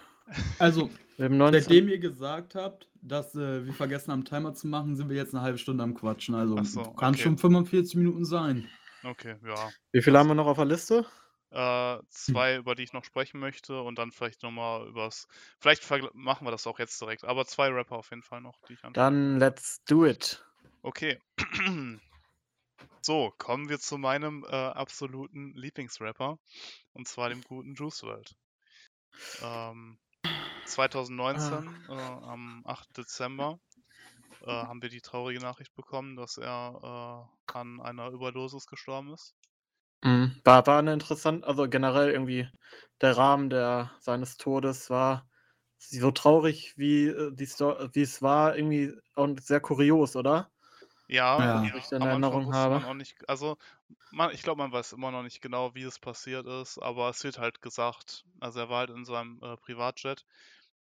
Also, 0.59 0.91
Wir 1.17 1.27
haben 1.27 1.37
19. 1.37 1.63
seitdem 1.63 1.89
ihr 1.89 1.99
gesagt 1.99 2.55
habt, 2.55 2.89
dass 3.03 3.35
äh, 3.35 3.65
wir 3.65 3.73
vergessen 3.73 4.13
haben, 4.13 4.25
Timer 4.25 4.55
zu 4.55 4.67
machen, 4.67 4.97
sind 4.97 5.09
wir 5.09 5.17
jetzt 5.17 5.35
eine 5.35 5.43
halbe 5.43 5.59
Stunde 5.59 5.83
am 5.85 5.95
Quatschen. 5.95 6.35
Also, 6.35 6.63
so, 6.65 6.83
kann 6.93 7.15
okay. 7.15 7.23
schon 7.23 7.39
45 7.39 7.97
Minuten 7.97 8.25
sein. 8.25 8.69
Okay, 9.05 9.37
ja. 9.47 9.71
Wie 9.93 10.03
viele 10.03 10.19
haben 10.19 10.29
wir 10.29 10.35
noch 10.35 10.47
auf 10.47 10.57
der 10.57 10.67
Liste? 10.67 11.07
Äh, 11.51 11.99
zwei, 12.11 12.57
über 12.57 12.75
die 12.75 12.83
ich 12.83 12.93
noch 12.93 13.05
sprechen 13.05 13.41
möchte 13.41 13.81
und 13.81 13.99
dann 13.99 14.13
vielleicht 14.13 14.43
nochmal 14.43 14.87
übers. 14.87 15.27
Vielleicht 15.61 15.89
machen 16.13 16.47
wir 16.47 16.51
das 16.51 16.67
auch 16.67 16.79
jetzt 16.79 17.01
direkt, 17.01 17.25
aber 17.25 17.47
zwei 17.47 17.69
Rapper 17.69 17.97
auf 17.97 18.11
jeden 18.11 18.23
Fall 18.23 18.43
noch, 18.43 18.61
die 18.69 18.75
ich 18.75 18.85
an. 18.85 18.93
Dann 18.93 19.39
let's 19.39 19.83
do 19.85 20.05
it. 20.05 20.45
Okay. 20.83 21.19
So, 23.01 23.33
kommen 23.39 23.69
wir 23.69 23.79
zu 23.79 23.97
meinem 23.97 24.45
äh, 24.45 24.55
absoluten 24.55 25.55
Lieblingsrapper 25.55 26.39
und 26.93 27.09
zwar 27.09 27.29
dem 27.29 27.43
guten 27.43 27.75
Juice 27.75 28.03
WRLD. 28.03 28.37
Ähm, 29.43 29.99
2019, 30.69 31.87
äh, 31.89 31.93
am 31.93 32.63
8. 32.67 32.97
Dezember, 32.97 33.59
äh, 34.43 34.47
haben 34.47 34.83
wir 34.83 34.89
die 34.89 35.01
traurige 35.01 35.41
Nachricht 35.41 35.75
bekommen, 35.75 36.17
dass 36.17 36.37
er 36.39 37.29
äh, 37.49 37.53
an 37.59 37.81
einer 37.81 38.09
Überdosis 38.11 38.67
gestorben 38.67 39.13
ist. 39.15 39.35
Mhm. 40.05 40.41
War, 40.45 40.67
war 40.67 40.79
eine 40.79 40.93
interessant, 40.93 41.45
also 41.45 41.69
generell 41.69 42.11
irgendwie 42.11 42.49
der 43.01 43.17
Rahmen 43.17 43.51
der, 43.51 43.91
seines 44.01 44.37
Todes 44.37 44.91
war 44.91 45.29
so 45.79 46.11
traurig, 46.11 46.75
wie, 46.77 47.07
äh, 47.09 47.33
die 47.33 47.47
Sto 47.47 47.77
wie 47.93 48.03
es 48.03 48.23
war, 48.23 48.57
irgendwie 48.57 48.93
und 49.15 49.43
sehr 49.43 49.61
kurios, 49.61 50.17
oder? 50.17 50.51
Ja, 51.09 51.39
Ja. 51.39 51.63
Wie 51.63 51.79
ich 51.79 51.91
in 51.91 52.03
Erinnerung 52.03 52.53
habe. 52.53 52.81
man 52.81 52.99
nicht, 52.99 53.29
also 53.29 53.57
man, 54.11 54.31
ich 54.33 54.43
glaube, 54.43 54.59
man 54.59 54.73
weiß 54.73 54.93
immer 54.93 55.11
noch 55.11 55.23
nicht 55.23 55.41
genau, 55.41 55.75
wie 55.75 55.83
es 55.83 55.99
passiert 55.99 56.47
ist, 56.47 56.79
aber 56.79 57.09
es 57.09 57.25
wird 57.25 57.39
halt 57.39 57.63
gesagt, 57.63 58.25
also 58.41 58.61
er 58.61 58.69
war 58.69 58.81
halt 58.81 58.91
in 58.91 59.05
seinem 59.05 59.41
äh, 59.43 59.57
Privatjet, 59.57 60.27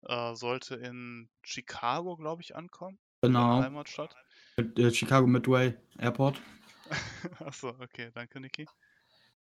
äh, 0.05 0.35
sollte 0.35 0.75
in 0.75 1.29
Chicago, 1.43 2.15
glaube 2.15 2.41
ich, 2.41 2.55
ankommen, 2.55 2.99
Genau. 3.21 3.61
Heimatstadt. 3.61 4.15
Äh, 4.57 4.91
Chicago 4.91 5.27
Midway 5.27 5.75
Airport. 5.97 6.41
Achso, 7.39 7.69
okay, 7.79 8.11
danke, 8.13 8.39
Niki. 8.39 8.67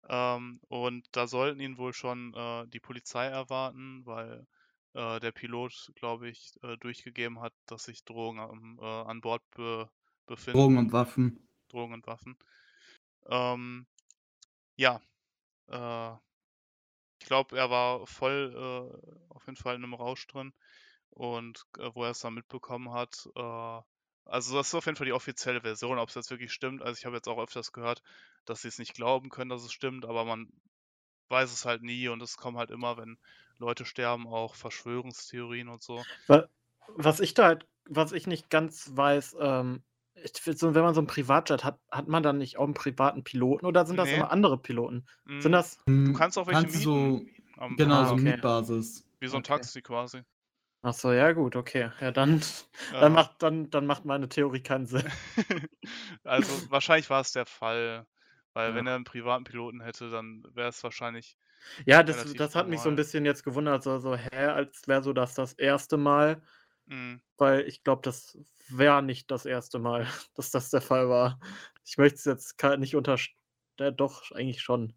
Ähm, 0.08 0.60
und 0.68 1.06
da 1.12 1.26
sollten 1.26 1.60
ihn 1.60 1.78
wohl 1.78 1.92
schon 1.92 2.34
äh, 2.34 2.66
die 2.68 2.80
Polizei 2.80 3.26
erwarten, 3.26 4.04
weil 4.04 4.46
äh, 4.94 5.20
der 5.20 5.30
Pilot, 5.30 5.92
glaube 5.94 6.28
ich, 6.28 6.58
äh, 6.62 6.76
durchgegeben 6.78 7.40
hat, 7.40 7.54
dass 7.66 7.84
sich 7.84 8.04
Drogen 8.04 8.40
am, 8.40 8.78
äh, 8.80 8.84
an 8.84 9.20
Bord 9.20 9.42
be 9.52 9.88
befinden. 10.26 10.58
Drogen 10.58 10.78
und 10.78 10.92
Waffen. 10.92 11.48
Drogen 11.68 11.94
und 11.94 12.06
Waffen. 12.06 12.36
Ähm, 13.26 13.86
ja, 14.76 15.00
äh, 15.68 16.16
ich 17.20 17.26
glaube, 17.26 17.56
er 17.58 17.70
war 17.70 18.06
voll 18.06 18.52
äh, 18.56 19.34
auf 19.34 19.46
jeden 19.46 19.56
Fall 19.56 19.76
in 19.76 19.84
einem 19.84 19.94
Rausch 19.94 20.26
drin 20.28 20.52
und 21.10 21.64
äh, 21.78 21.90
wo 21.94 22.04
er 22.04 22.10
es 22.12 22.20
dann 22.20 22.34
mitbekommen 22.34 22.92
hat, 22.92 23.28
äh, 23.36 23.80
also 24.26 24.56
das 24.56 24.68
ist 24.68 24.74
auf 24.74 24.86
jeden 24.86 24.96
Fall 24.96 25.06
die 25.06 25.12
offizielle 25.12 25.62
Version, 25.62 25.98
ob 25.98 26.08
es 26.10 26.14
jetzt 26.16 26.30
wirklich 26.30 26.52
stimmt. 26.52 26.82
Also 26.82 26.98
ich 26.98 27.06
habe 27.06 27.16
jetzt 27.16 27.28
auch 27.28 27.38
öfters 27.42 27.72
gehört, 27.72 28.02
dass 28.46 28.62
sie 28.62 28.68
es 28.68 28.78
nicht 28.78 28.94
glauben 28.94 29.30
können, 29.30 29.50
dass 29.50 29.64
es 29.64 29.72
stimmt, 29.72 30.06
aber 30.06 30.24
man 30.24 30.48
weiß 31.30 31.52
es 31.52 31.64
halt 31.64 31.82
nie 31.82 32.08
und 32.08 32.22
es 32.22 32.36
kommen 32.36 32.58
halt 32.58 32.70
immer, 32.70 32.96
wenn 32.98 33.18
Leute 33.58 33.84
sterben, 33.86 34.26
auch 34.28 34.54
Verschwörungstheorien 34.56 35.68
und 35.68 35.82
so. 35.82 36.06
Wa- 36.26 36.48
Was 36.96 37.20
ich 37.20 37.34
da 37.34 37.44
halt, 37.46 37.66
was 37.84 38.12
ich 38.12 38.26
nicht 38.26 38.50
ganz 38.50 38.90
weiß, 38.94 39.36
ähm, 39.40 39.82
so, 40.34 40.74
wenn 40.74 40.82
man 40.82 40.94
so 40.94 41.00
einen 41.00 41.06
Privatjet 41.06 41.64
hat, 41.64 41.80
hat 41.90 42.08
man 42.08 42.22
dann 42.22 42.38
nicht 42.38 42.58
auch 42.58 42.64
einen 42.64 42.74
privaten 42.74 43.24
Piloten 43.24 43.66
oder 43.66 43.86
sind 43.86 43.96
das 43.96 44.12
Nee. 44.12 44.12
immer 44.12 44.30
andere 44.30 44.58
Piloten? 44.60 45.06
Sind 45.38 45.52
Mm, 45.52 45.52
das, 45.52 45.78
Du 46.04 46.12
kannst 46.12 46.38
auch 46.38 46.46
welche 46.46 46.66
kannst 46.66 46.74
so, 46.82 47.20
mieten 47.20 47.26
am 47.56 47.78
genau, 47.78 48.04
Ah, 48.04 48.04
so 48.04 48.16
okay. 48.16 48.16
Mietbasis. 48.16 49.04
wie 49.20 49.28
so 49.28 49.36
ein 49.38 49.42
okay. 49.42 49.44
Taxi 49.44 49.82
quasi. 49.82 50.22
ach 50.82 50.94
so, 50.94 51.12
ja 51.12 51.32
gut, 51.32 51.56
okay. 51.56 51.90
Ja, 52.00 52.10
dann, 52.12 52.40
Ja. 52.90 53.00
dann, 53.00 53.12
macht, 53.12 53.42
dann, 53.42 53.70
dann 53.70 53.86
macht 53.86 54.04
meine 54.04 54.28
Theorie 54.28 54.62
keinen 54.62 54.86
Sinn. 54.86 55.04
Also 56.24 56.70
wahrscheinlich 56.70 57.10
war 57.10 57.20
es 57.20 57.32
der 57.32 57.46
Fall, 57.46 58.06
weil 58.52 58.74
Ja. 58.74 58.74
wenn 58.74 58.86
er 58.86 58.94
einen 58.96 59.04
privaten 59.04 59.44
Piloten 59.44 59.80
hätte, 59.80 60.10
dann 60.10 60.42
wäre 60.54 60.68
es 60.68 60.82
wahrscheinlich 60.84 61.36
Ja, 61.86 62.02
das, 62.02 62.22
das 62.36 62.54
hat 62.54 62.68
mich 62.68 62.82
so 62.82 62.88
ein 62.88 62.94
normal. 62.94 62.96
bisschen 62.96 63.24
jetzt 63.24 63.44
gewundert, 63.44 63.82
so, 63.82 63.98
so 63.98 64.14
hä, 64.16 64.28
als 64.46 64.82
wäre 64.88 65.02
so 65.02 65.12
das 65.12 65.34
das 65.34 65.52
erste 65.54 65.96
Mal, 65.96 66.42
Mm, 66.90 67.20
weil 67.36 67.68
ich 67.68 67.84
glaube, 67.84 68.02
das 68.02 68.36
wäre 68.68 69.00
nicht 69.02 69.30
das 69.30 69.46
erste 69.46 69.78
Mal, 69.78 70.06
dass 70.34 70.50
das 70.50 70.70
der 70.70 70.80
Fall 70.80 71.08
war. 71.08 71.38
Ich 71.84 71.96
möchte 71.96 72.16
es 72.16 72.24
jetzt 72.24 72.62
nicht 72.78 72.96
unterstellen, 72.96 73.36
ja, 73.78 73.90
doch, 73.90 74.30
eigentlich 74.32 74.60
schon. 74.60 74.94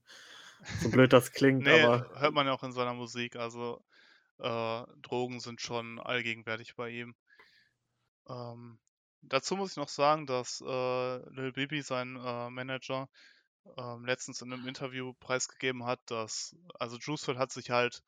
So 0.81 0.89
blöd 0.89 1.13
das 1.13 1.31
klingt, 1.31 1.63
Nee, 1.63 1.81
aber 1.81 2.19
hört 2.19 2.33
man 2.33 2.47
ja 2.47 2.53
auch 2.53 2.63
in 2.63 2.71
seiner 2.71 2.93
Musik. 2.93 3.35
Also 3.35 3.83
äh, 4.39 4.83
Drogen 5.01 5.39
sind 5.39 5.61
schon 5.61 5.99
allgegenwärtig 5.99 6.75
bei 6.75 6.89
ihm. 6.89 7.15
Ähm, 8.27 8.79
dazu 9.21 9.55
muss 9.55 9.71
ich 9.71 9.77
noch 9.77 9.89
sagen, 9.89 10.25
dass 10.25 10.61
äh, 10.65 11.29
Lil 11.29 11.51
Bibi, 11.53 11.81
sein 11.81 12.15
äh, 12.15 12.49
Manager, 12.49 13.07
ähm, 13.77 14.05
letztens 14.05 14.41
in 14.41 14.51
einem 14.51 14.67
Interview 14.67 15.13
preisgegeben 15.13 15.85
hat, 15.85 15.99
dass, 16.07 16.55
also 16.79 16.97
Juice 16.97 17.27
WRLD 17.27 17.37
hat 17.39 17.51
sich 17.51 17.69
halt 17.69 18.03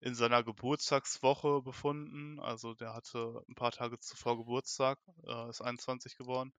in 0.00 0.14
seiner 0.14 0.42
Geburtstagswoche 0.42 1.62
befunden. 1.62 2.40
Also 2.40 2.74
der 2.74 2.94
hatte 2.94 3.42
ein 3.48 3.54
paar 3.54 3.72
Tage 3.72 3.98
zuvor 3.98 4.36
Geburtstag, 4.38 4.98
äh, 5.26 5.50
ist 5.50 5.60
21 5.62 6.16
geworden. 6.16 6.52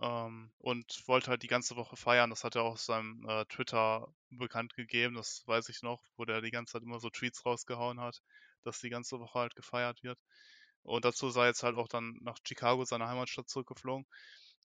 Ähm, 0.00 0.52
und 0.58 1.02
wollte 1.06 1.30
halt 1.30 1.42
die 1.42 1.48
ganze 1.48 1.76
Woche 1.76 1.96
feiern. 1.96 2.30
Das 2.30 2.44
hat 2.44 2.56
er 2.56 2.62
auch 2.62 2.72
auf 2.72 2.80
seinem 2.80 3.24
äh, 3.28 3.44
Twitter 3.46 4.12
bekannt 4.30 4.74
gegeben, 4.74 5.14
das 5.16 5.42
weiß 5.46 5.68
ich 5.70 5.82
noch, 5.82 6.02
wo 6.16 6.24
der 6.24 6.40
die 6.40 6.50
ganze 6.50 6.74
Zeit 6.74 6.82
immer 6.82 7.00
so 7.00 7.10
Tweets 7.10 7.44
rausgehauen 7.44 8.00
hat, 8.00 8.22
dass 8.62 8.80
die 8.80 8.90
ganze 8.90 9.18
Woche 9.18 9.38
halt 9.38 9.56
gefeiert 9.56 10.02
wird. 10.02 10.18
Und 10.82 11.04
dazu 11.04 11.30
sei 11.30 11.46
jetzt 11.48 11.62
halt 11.62 11.76
auch 11.76 11.88
dann 11.88 12.18
nach 12.22 12.38
Chicago, 12.46 12.84
seiner 12.84 13.08
Heimatstadt, 13.08 13.48
zurückgeflogen. 13.48 14.06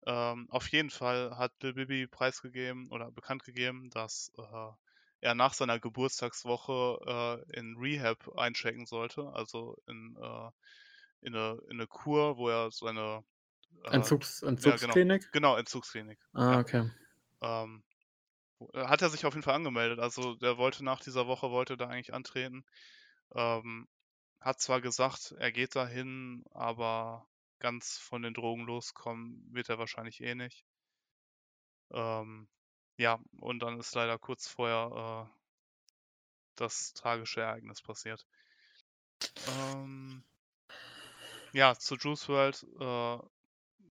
Ähm, 0.06 0.48
auf 0.50 0.68
jeden 0.70 0.90
Fall 0.90 1.38
hat 1.38 1.54
Lil 1.62 1.74
Bibi 1.74 2.08
preisgegeben 2.08 2.90
oder 2.92 3.12
bekannt 3.12 3.44
gegeben, 3.44 3.90
dass 3.90 4.32
äh, 4.38 4.72
er 5.24 5.36
nach 5.36 5.54
seiner 5.54 5.80
Geburtstagswoche 5.80 7.46
äh, 7.52 7.60
in 7.60 7.78
Rehab 7.78 8.38
einchecken 8.38 8.86
sollte, 8.86 9.32
also 9.34 9.78
in, 9.88 10.16
äh, 10.22 10.50
in, 11.22 11.36
eine, 11.36 11.60
in 11.70 11.78
eine 11.80 11.88
Kur, 11.88 12.38
wo 12.38 12.50
er 12.50 12.72
seine 12.72 13.24
äh, 13.86 13.90
Entzugs, 13.92 14.42
ja, 14.58 14.78
genau, 14.78 15.00
Entzugsklinik? 15.02 15.24
genau, 15.32 15.58
Entzugsklinik. 15.58 16.20
Ah, 16.34 16.60
Ja. 16.60 16.60
okay. 16.60 16.92
Ähm, 17.42 17.84
äh, 18.74 18.86
hat 18.88 19.02
er 19.02 19.10
sich 19.10 19.26
auf 19.26 19.34
jeden 19.34 19.44
Fall 19.44 19.56
angemeldet. 19.56 20.00
Also 20.00 20.36
der 20.36 20.58
wollte 20.58 20.84
nach 20.84 21.02
dieser 21.02 21.28
Woche 21.28 21.52
wollte 21.52 21.78
da 21.78 21.88
eigentlich 21.88 22.14
antreten. 22.14 22.66
Ähm, 23.36 23.88
hat 24.42 24.62
zwar 24.62 24.82
gesagt, 24.82 25.34
er 25.40 25.52
geht 25.52 25.76
dahin, 25.76 26.44
aber 26.52 27.28
ganz 27.60 27.98
von 27.98 28.22
den 28.24 28.34
Drogen 28.36 28.66
loskommen 28.66 29.48
wird 29.54 29.70
er 29.70 29.80
wahrscheinlich 29.80 30.22
eh 30.22 30.36
nicht. 30.36 30.66
Ähm, 31.92 32.50
ja, 32.98 33.20
und 33.40 33.60
dann 33.60 33.80
ist 33.80 33.96
leider 33.96 34.18
kurz 34.20 34.48
vorher 34.48 35.28
äh, 35.28 35.34
das 36.56 36.94
tragische 36.94 37.42
Ereignis 37.42 37.82
passiert. 37.82 38.26
Ähm, 39.48 40.24
ja, 41.54 41.76
zu 41.76 41.96
Juice 41.96 42.28
WRLD, 42.30 42.64
äh, 42.80 43.20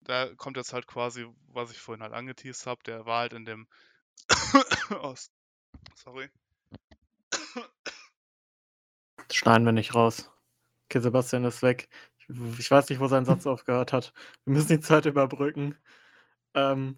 da 0.03 0.35
kommt 0.37 0.57
jetzt 0.57 0.73
halt 0.73 0.87
quasi, 0.87 1.27
was 1.49 1.71
ich 1.71 1.79
vorhin 1.79 2.03
halt 2.03 2.13
angeteased 2.13 2.67
habe, 2.67 2.83
der 2.85 3.07
war 3.07 3.21
halt 3.21 3.33
in 3.33 3.45
dem 3.45 3.69
oh, 5.03 5.15
sorry. 5.95 6.31
Schneiden 9.31 9.65
wir 9.65 9.73
nicht 9.73 9.95
raus. 9.95 10.31
Okay, 10.87 11.01
Sebastian 11.01 11.45
ist 11.45 11.63
weg. 11.63 11.89
Ich, 12.19 12.29
ich 12.59 12.71
weiß 12.71 12.89
nicht, 12.89 13.01
wo 13.01 13.07
sein 13.07 13.25
Satz 13.25 13.47
aufgehört 13.47 13.93
hat. 13.93 14.13
Wir 14.45 14.55
müssen 14.55 14.69
die 14.69 14.81
Zeit 14.81 15.07
überbrücken. 15.07 15.77
Ähm, 16.55 16.97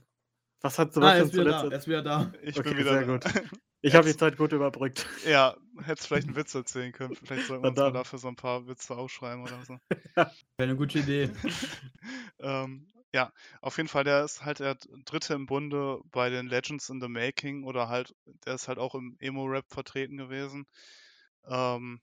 was 0.62 0.78
hat 0.78 0.96
Ah, 1.00 1.14
er 1.14 1.24
Sebastian 1.24 1.26
ist 1.26 1.32
wieder 1.34 1.44
da. 1.44 1.58
zuletzt? 1.60 1.72
Er 1.72 1.78
ist 1.78 1.88
wieder 1.88 2.02
da. 2.02 2.32
Ich 2.42 2.56
Okay, 2.58 2.70
bin 2.70 2.78
wieder 2.78 2.96
sehr 2.98 3.04
da. 3.04 3.06
gut. 3.06 3.24
Ich 3.84 3.96
habe 3.96 4.06
die 4.06 4.16
Zeit 4.16 4.36
gut 4.36 4.52
überbrückt. 4.52 5.06
ja, 5.24 5.56
hättest 5.82 6.06
vielleicht 6.06 6.28
einen 6.28 6.36
Witz 6.36 6.54
erzählen 6.54 6.92
können. 6.92 7.16
Vielleicht 7.16 7.46
sollten 7.46 7.64
wir 7.64 7.70
uns 7.70 7.82
mal 7.82 7.90
dafür 7.92 8.20
so 8.20 8.28
ein 8.28 8.36
paar 8.36 8.68
Witze 8.68 8.94
aufschreiben 8.96 9.42
oder 9.42 9.60
so. 9.64 9.76
Wäre 10.16 10.30
eine 10.58 10.76
gute 10.76 11.00
Idee. 11.00 11.30
ähm, 12.38 12.86
ja, 13.12 13.32
auf 13.60 13.76
jeden 13.76 13.88
Fall, 13.88 14.04
der 14.04 14.24
ist 14.24 14.44
halt 14.44 14.60
der 14.60 14.76
Dritte 15.04 15.34
im 15.34 15.46
Bunde 15.46 16.00
bei 16.12 16.30
den 16.30 16.46
Legends 16.46 16.88
in 16.90 17.00
the 17.00 17.08
Making 17.08 17.64
oder 17.64 17.88
halt, 17.88 18.14
der 18.46 18.54
ist 18.54 18.68
halt 18.68 18.78
auch 18.78 18.94
im 18.94 19.16
Emo-Rap 19.18 19.66
vertreten 19.68 20.16
gewesen. 20.16 20.66
Ähm, 21.46 22.00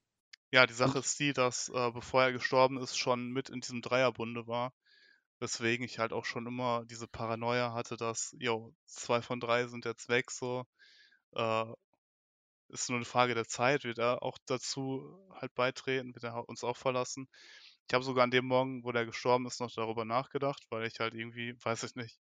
ja, 0.51 0.65
die 0.67 0.73
Sache 0.73 0.99
ist 0.99 1.19
die, 1.19 1.33
dass 1.33 1.69
äh, 1.69 1.91
bevor 1.91 2.23
er 2.23 2.31
gestorben 2.33 2.77
ist, 2.77 2.97
schon 2.97 3.31
mit 3.31 3.49
in 3.49 3.61
diesem 3.61 3.81
Dreierbunde 3.81 4.47
war. 4.47 4.73
Weswegen 5.39 5.85
ich 5.85 5.99
halt 5.99 6.13
auch 6.13 6.25
schon 6.25 6.47
immer 6.47 6.85
diese 6.85 7.07
Paranoia 7.07 7.73
hatte, 7.73 7.97
dass, 7.97 8.35
jo, 8.39 8.73
zwei 8.85 9.21
von 9.21 9.39
drei 9.39 9.67
sind 9.67 9.85
jetzt 9.85 10.09
weg, 10.09 10.31
so. 10.31 10.65
Äh, 11.35 11.65
ist 12.69 12.89
nur 12.89 12.97
eine 12.97 13.05
Frage 13.05 13.33
der 13.35 13.47
Zeit, 13.47 13.83
wird 13.83 13.97
er 13.97 14.21
auch 14.23 14.37
dazu 14.45 15.27
halt 15.33 15.53
beitreten, 15.55 16.13
wird 16.15 16.23
er 16.23 16.47
uns 16.47 16.63
auch 16.63 16.77
verlassen. 16.77 17.27
Ich 17.87 17.93
habe 17.93 18.03
sogar 18.03 18.23
an 18.23 18.31
dem 18.31 18.45
Morgen, 18.45 18.83
wo 18.83 18.91
der 18.91 19.05
gestorben 19.05 19.45
ist, 19.47 19.59
noch 19.59 19.71
darüber 19.71 20.05
nachgedacht, 20.05 20.65
weil 20.69 20.85
ich 20.87 20.99
halt 20.99 21.13
irgendwie, 21.15 21.55
weiß 21.63 21.83
ich 21.83 21.95
nicht, 21.95 22.19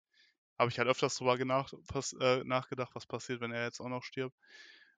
habe 0.57 0.71
ich 0.71 0.79
halt 0.79 0.89
öfters 0.89 1.15
drüber 1.17 1.37
genach, 1.37 1.71
pass, 1.87 2.13
äh, 2.19 2.43
nachgedacht, 2.45 2.95
was 2.95 3.05
passiert, 3.07 3.41
wenn 3.41 3.51
er 3.51 3.65
jetzt 3.65 3.79
auch 3.81 3.89
noch 3.89 4.03
stirbt. 4.03 4.35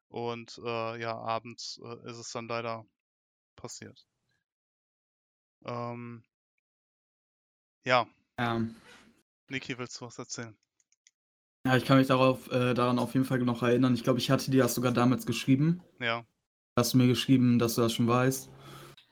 Und 0.09 0.59
äh, 0.65 1.01
ja, 1.01 1.17
abends 1.17 1.79
äh, 1.83 2.09
ist 2.09 2.17
es 2.17 2.31
dann 2.31 2.47
leider 2.47 2.85
passiert. 3.57 4.07
Ähm, 5.65 6.23
ja, 7.85 8.07
Ja. 8.39 8.61
Niki, 9.49 9.77
willst 9.77 9.99
du 9.99 10.05
was 10.05 10.17
erzählen? 10.17 10.55
Ja, 11.65 11.77
ich 11.77 11.85
kann 11.85 11.97
mich 11.97 12.07
darauf, 12.07 12.51
äh, 12.51 12.73
daran 12.73 12.97
auf 12.97 13.13
jeden 13.13 13.25
Fall 13.25 13.39
noch 13.39 13.61
erinnern. 13.61 13.93
Ich 13.93 14.03
glaube, 14.03 14.19
ich 14.19 14.31
hatte 14.31 14.49
dir 14.49 14.63
das 14.63 14.73
sogar 14.73 14.91
damals 14.91 15.25
geschrieben. 15.25 15.81
Ja, 15.99 16.25
Hast 16.77 16.93
du 16.93 16.97
mir 16.97 17.07
geschrieben, 17.07 17.59
dass 17.59 17.75
du 17.75 17.81
das 17.81 17.93
schon 17.93 18.07
weißt. 18.07 18.49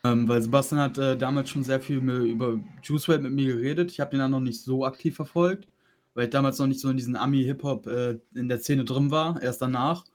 Ähm, 0.06 0.28
weil 0.30 0.42
Sebastian 0.42 0.82
hat 0.82 0.98
äh, 0.98 1.18
damals 1.18 1.50
schon 1.50 1.64
sehr 1.64 1.82
viel 1.82 1.98
über 1.98 2.60
Juice 2.82 3.08
WRLD 3.08 3.24
mit 3.24 3.34
mir 3.34 3.56
geredet. 3.56 3.92
Ich 3.92 4.00
habe 4.00 4.16
ihn 4.16 4.20
dann 4.20 4.32
noch 4.32 4.40
nicht 4.40 4.62
so 4.64 4.86
aktiv 4.86 5.16
verfolgt, 5.16 5.68
weil 6.14 6.26
ich 6.26 6.30
damals 6.32 6.58
noch 6.58 6.68
nicht 6.68 6.80
so 6.80 6.90
in 6.90 6.98
diesen 6.98 7.18
Ami-Hip-Hop 7.18 7.88
äh, 7.88 8.20
in 8.34 8.48
der 8.50 8.60
Szene 8.60 8.86
drin 8.86 9.12
war, 9.12 9.42
erst 9.42 9.62
danach. 9.62 10.06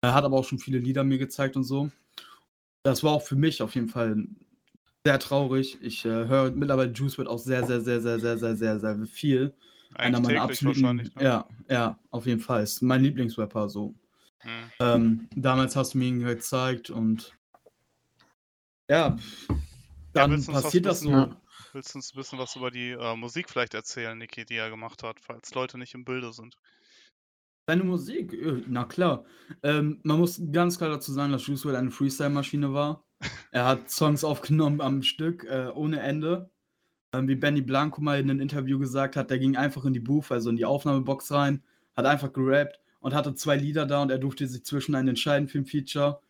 Er 0.00 0.14
hat 0.14 0.24
aber 0.24 0.36
auch 0.38 0.44
schon 0.44 0.58
viele 0.58 0.78
Lieder 0.78 1.04
mir 1.04 1.18
gezeigt 1.18 1.56
und 1.56 1.64
so. 1.64 1.90
Das 2.82 3.04
war 3.04 3.12
auch 3.12 3.22
für 3.22 3.36
mich 3.36 3.62
auf 3.62 3.74
jeden 3.76 3.88
Fall 3.88 4.26
sehr 5.08 5.18
traurig. 5.18 5.78
Ich 5.80 6.04
äh, 6.04 6.08
höre 6.08 6.50
mittlerweile 6.50 6.92
Juice 6.92 7.16
WRLD 7.16 7.28
auch 7.28 7.38
sehr, 7.38 7.66
sehr, 7.66 7.80
sehr, 7.80 8.02
sehr, 8.02 8.18
sehr, 8.18 8.36
sehr, 8.36 8.56
sehr, 8.56 8.78
sehr 8.78 9.06
viel. 9.06 9.54
Einer 9.94 10.18
eigentlich 10.18 10.36
meiner 10.36 10.48
täglich 10.48 10.76
absoluten, 10.76 10.96
ne? 10.96 11.10
ja, 11.18 11.48
ja, 11.70 11.98
auf 12.10 12.26
jeden 12.26 12.40
Fall. 12.40 12.62
Ist 12.62 12.82
mein 12.82 13.02
Lieblingsrapper 13.02 13.70
so. 13.70 13.94
Hm. 14.40 14.50
Ähm, 14.80 15.28
damals 15.34 15.76
hast 15.76 15.94
du 15.94 15.98
mir 15.98 16.08
ihn 16.08 16.20
gezeigt 16.20 16.90
und 16.90 17.34
ja, 18.90 19.16
Ja, 19.48 19.56
dann 20.12 20.46
was 20.46 20.62
passiert 20.62 20.84
das 20.84 21.00
so. 21.00 21.10
Ja. 21.10 21.40
willst 21.72 21.94
du 21.94 21.98
uns 21.98 22.12
ein 22.12 22.16
bisschen 22.18 22.38
was 22.38 22.54
über 22.54 22.70
die 22.70 22.90
äh, 22.90 23.16
Musik 23.16 23.48
vielleicht 23.48 23.72
erzählen, 23.72 24.18
Niki, 24.18 24.44
die 24.44 24.56
er 24.56 24.68
gemacht 24.68 25.02
hat, 25.02 25.20
falls 25.20 25.54
Leute 25.54 25.78
nicht 25.78 25.94
im 25.94 26.04
Bilde 26.04 26.34
sind? 26.34 26.58
Seine 27.66 27.84
Musik, 27.84 28.34
äh, 28.34 28.62
na 28.66 28.84
klar. 28.84 29.24
Ähm, 29.62 30.00
man 30.02 30.18
muss 30.18 30.38
ganz 30.52 30.76
klar 30.76 30.90
dazu 30.90 31.12
sagen, 31.12 31.32
dass 31.32 31.46
Juice 31.46 31.64
WRLD 31.64 31.76
eine 31.76 31.90
Freestyle-Maschine 31.90 32.74
war. 32.74 33.07
Er 33.50 33.64
hat 33.64 33.90
Songs 33.90 34.24
aufgenommen 34.24 34.80
am 34.80 35.02
Stück, 35.02 35.44
äh, 35.44 35.68
ohne 35.74 36.00
Ende. 36.00 36.50
Ähm, 37.12 37.26
wie 37.26 37.34
Benny 37.36 37.62
Blanco 37.62 38.00
mal 38.00 38.20
in 38.20 38.30
einem 38.30 38.40
Interview 38.40 38.78
gesagt 38.78 39.16
hat, 39.16 39.30
der 39.30 39.38
ging 39.38 39.56
einfach 39.56 39.84
in 39.84 39.94
die 39.94 40.00
Booth, 40.00 40.30
also 40.30 40.50
in 40.50 40.56
die 40.56 40.66
Aufnahmebox 40.66 41.32
rein, 41.32 41.62
hat 41.96 42.04
einfach 42.04 42.32
gerappt 42.32 42.80
und 43.00 43.14
hatte 43.14 43.34
zwei 43.34 43.56
Lieder 43.56 43.86
da 43.86 44.02
und 44.02 44.10
er 44.10 44.18
durfte 44.18 44.46
sich 44.46 44.64
zwischen 44.64 44.94
einen 44.94 45.08
entscheiden 45.08 45.48
für 45.48 45.58
ein 45.58 45.64
Feature. 45.66 46.20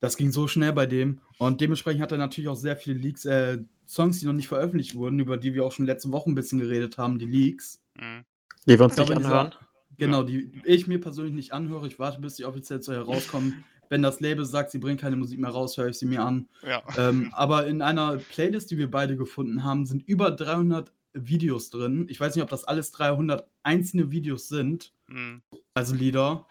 Das 0.00 0.16
ging 0.16 0.30
so 0.30 0.46
schnell 0.46 0.72
bei 0.74 0.84
dem. 0.86 1.20
Und 1.38 1.60
dementsprechend 1.62 2.02
hat 2.02 2.12
er 2.12 2.18
natürlich 2.18 2.48
auch 2.48 2.56
sehr 2.56 2.76
viele 2.76 2.98
Leaks, 2.98 3.24
äh, 3.24 3.58
Songs, 3.88 4.20
die 4.20 4.26
noch 4.26 4.34
nicht 4.34 4.48
veröffentlicht 4.48 4.94
wurden, 4.94 5.18
über 5.20 5.38
die 5.38 5.54
wir 5.54 5.64
auch 5.64 5.72
schon 5.72 5.86
letzte 5.86 6.12
Woche 6.12 6.30
ein 6.30 6.34
bisschen 6.34 6.58
geredet 6.58 6.98
haben, 6.98 7.18
die 7.18 7.26
Leaks. 7.26 7.80
Hm. 7.96 8.24
Die 8.66 8.78
wir 8.78 8.84
uns 8.84 8.96
nicht 8.96 9.08
dieser- 9.08 9.18
anhören. 9.24 9.54
Genau, 9.98 10.22
die 10.22 10.60
ich 10.64 10.86
mir 10.86 11.00
persönlich 11.00 11.32
nicht 11.34 11.52
anhöre. 11.54 11.86
Ich 11.86 11.98
warte, 11.98 12.20
bis 12.20 12.34
die 12.34 12.44
offiziell 12.44 12.80
zu 12.80 12.92
herauskommen. 12.92 13.64
Wenn 13.88 14.02
das 14.02 14.20
Label 14.20 14.44
sagt, 14.44 14.70
sie 14.70 14.78
bringen 14.78 14.98
keine 14.98 15.16
Musik 15.16 15.38
mehr 15.38 15.50
raus, 15.50 15.76
höre 15.76 15.88
ich 15.88 15.98
sie 15.98 16.06
mir 16.06 16.22
an. 16.24 16.48
Ja. 16.62 16.82
Ähm, 16.96 17.30
aber 17.34 17.66
in 17.66 17.82
einer 17.82 18.16
Playlist, 18.18 18.70
die 18.70 18.78
wir 18.78 18.90
beide 18.90 19.16
gefunden 19.16 19.64
haben, 19.64 19.86
sind 19.86 20.06
über 20.08 20.30
300 20.30 20.92
Videos 21.14 21.70
drin. 21.70 22.06
Ich 22.10 22.20
weiß 22.20 22.34
nicht, 22.34 22.42
ob 22.42 22.50
das 22.50 22.64
alles 22.64 22.90
300 22.92 23.48
einzelne 23.62 24.10
Videos 24.10 24.48
sind, 24.48 24.92
Hm. 25.08 25.40
also 25.74 25.94
Lieder. 25.94 26.46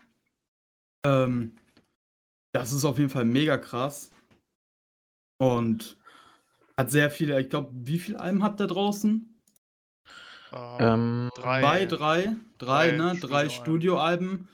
Ähm, 1.06 1.56
das 2.54 2.72
ist 2.72 2.86
auf 2.86 2.98
jeden 2.98 3.10
Fall 3.10 3.26
mega 3.26 3.58
krass. 3.58 4.12
Und 5.38 5.98
hat 6.78 6.90
sehr 6.92 7.12
viele, 7.12 7.40
ich 7.42 7.50
glaube, 7.50 7.70
wie 7.74 8.00
viele 8.00 8.20
Alben 8.20 8.44
hat 8.44 8.60
der 8.60 8.68
draußen? 8.68 9.30
Ähm, 10.54 10.78
Ähm, 10.80 11.30
drei. 11.36 11.62
Zwei, 11.62 11.86
drei, 11.86 12.36
drei, 12.58 12.92
Drei 12.92 12.92
ne? 12.92 13.20
Drei 13.20 13.50
Studioalben. 13.50 14.48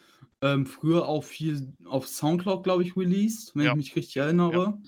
Ähm, 0.44 0.66
früher 0.66 1.08
auch 1.08 1.24
viel 1.24 1.72
auf 1.86 2.08
Soundcloud, 2.08 2.64
glaube 2.64 2.84
ich, 2.84 2.96
released, 2.98 3.56
wenn 3.56 3.66
Ja. 3.66 3.72
ich 3.72 3.78
mich 3.78 3.96
richtig 3.96 4.18
erinnere. 4.18 4.80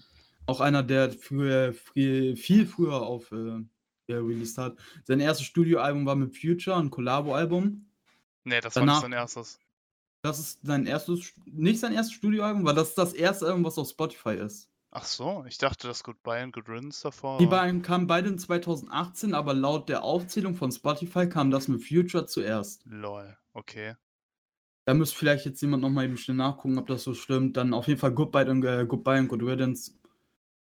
Auch 0.48 0.62
einer, 0.62 0.82
der 0.84 1.12
früher, 1.12 1.74
viel, 1.74 2.36
viel 2.36 2.66
früher 2.66 3.02
auf 3.02 3.32
äh, 3.32 3.62
ja, 4.08 4.18
released 4.20 4.58
hat. 4.58 4.78
Sein 5.06 5.20
erstes 5.20 5.46
Studioalbum 5.46 6.06
war 6.06 6.16
mit 6.16 6.36
Future, 6.38 6.76
ein 6.78 6.90
Collabo-Album. 6.90 7.86
Nee, 8.46 8.60
das 8.62 8.76
war 8.76 8.82
Danach- 8.82 8.96
nicht 8.96 9.02
sein 9.04 9.12
erstes. 9.14 9.60
Das 10.24 10.40
ist 10.40 10.60
sein 10.64 10.86
erstes, 10.86 11.34
nicht 11.46 11.80
sein 11.80 11.94
erstes 11.94 12.14
Studioalbum, 12.16 12.66
weil 12.66 12.76
das 12.76 12.90
ist 12.90 12.98
das 12.98 13.14
erste 13.14 13.46
Album, 13.46 13.64
was 13.66 13.78
auf 13.78 13.90
Spotify 13.90 14.36
ist. 14.36 14.70
Ach 14.92 15.06
so, 15.06 15.44
ich 15.48 15.58
dachte, 15.58 15.88
das 15.88 16.04
Goodbye 16.04 16.42
and 16.44 16.54
Good 16.54 16.68
Riddance 16.70 17.02
davor. 17.04 17.38
Die 17.40 17.46
war- 17.46 17.62
beiden 17.62 17.82
kamen 17.82 18.08
beide 18.08 18.30
in 18.30 18.38
2018, 18.40 19.34
aber 19.34 19.54
laut 19.54 19.90
der 19.90 20.04
Aufzählung 20.04 20.56
von 20.56 20.72
Spotify 20.72 21.28
kam 21.28 21.52
das 21.52 21.68
mit 21.68 21.84
Future 21.84 22.26
zuerst. 22.26 22.82
Lol, 22.86 23.38
okay. 23.54 23.96
Da 24.86 24.94
müsste 24.94 25.18
vielleicht 25.18 25.46
jetzt 25.46 25.62
jemand 25.62 25.82
nochmal 25.82 26.06
eben 26.06 26.18
schnell 26.18 26.38
nachgucken, 26.38 26.78
ob 26.78 26.88
das 26.88 27.04
so 27.04 27.14
stimmt. 27.14 27.56
Dann 27.56 27.74
auf 27.74 27.88
jeden 27.88 28.00
Fall 28.00 28.12
Goodbye 28.12 28.50
und, 28.50 28.64
äh, 28.66 28.86
Goodbye 28.88 29.20
and 29.20 29.30
Good 29.30 29.44
Riddance. 29.44 29.94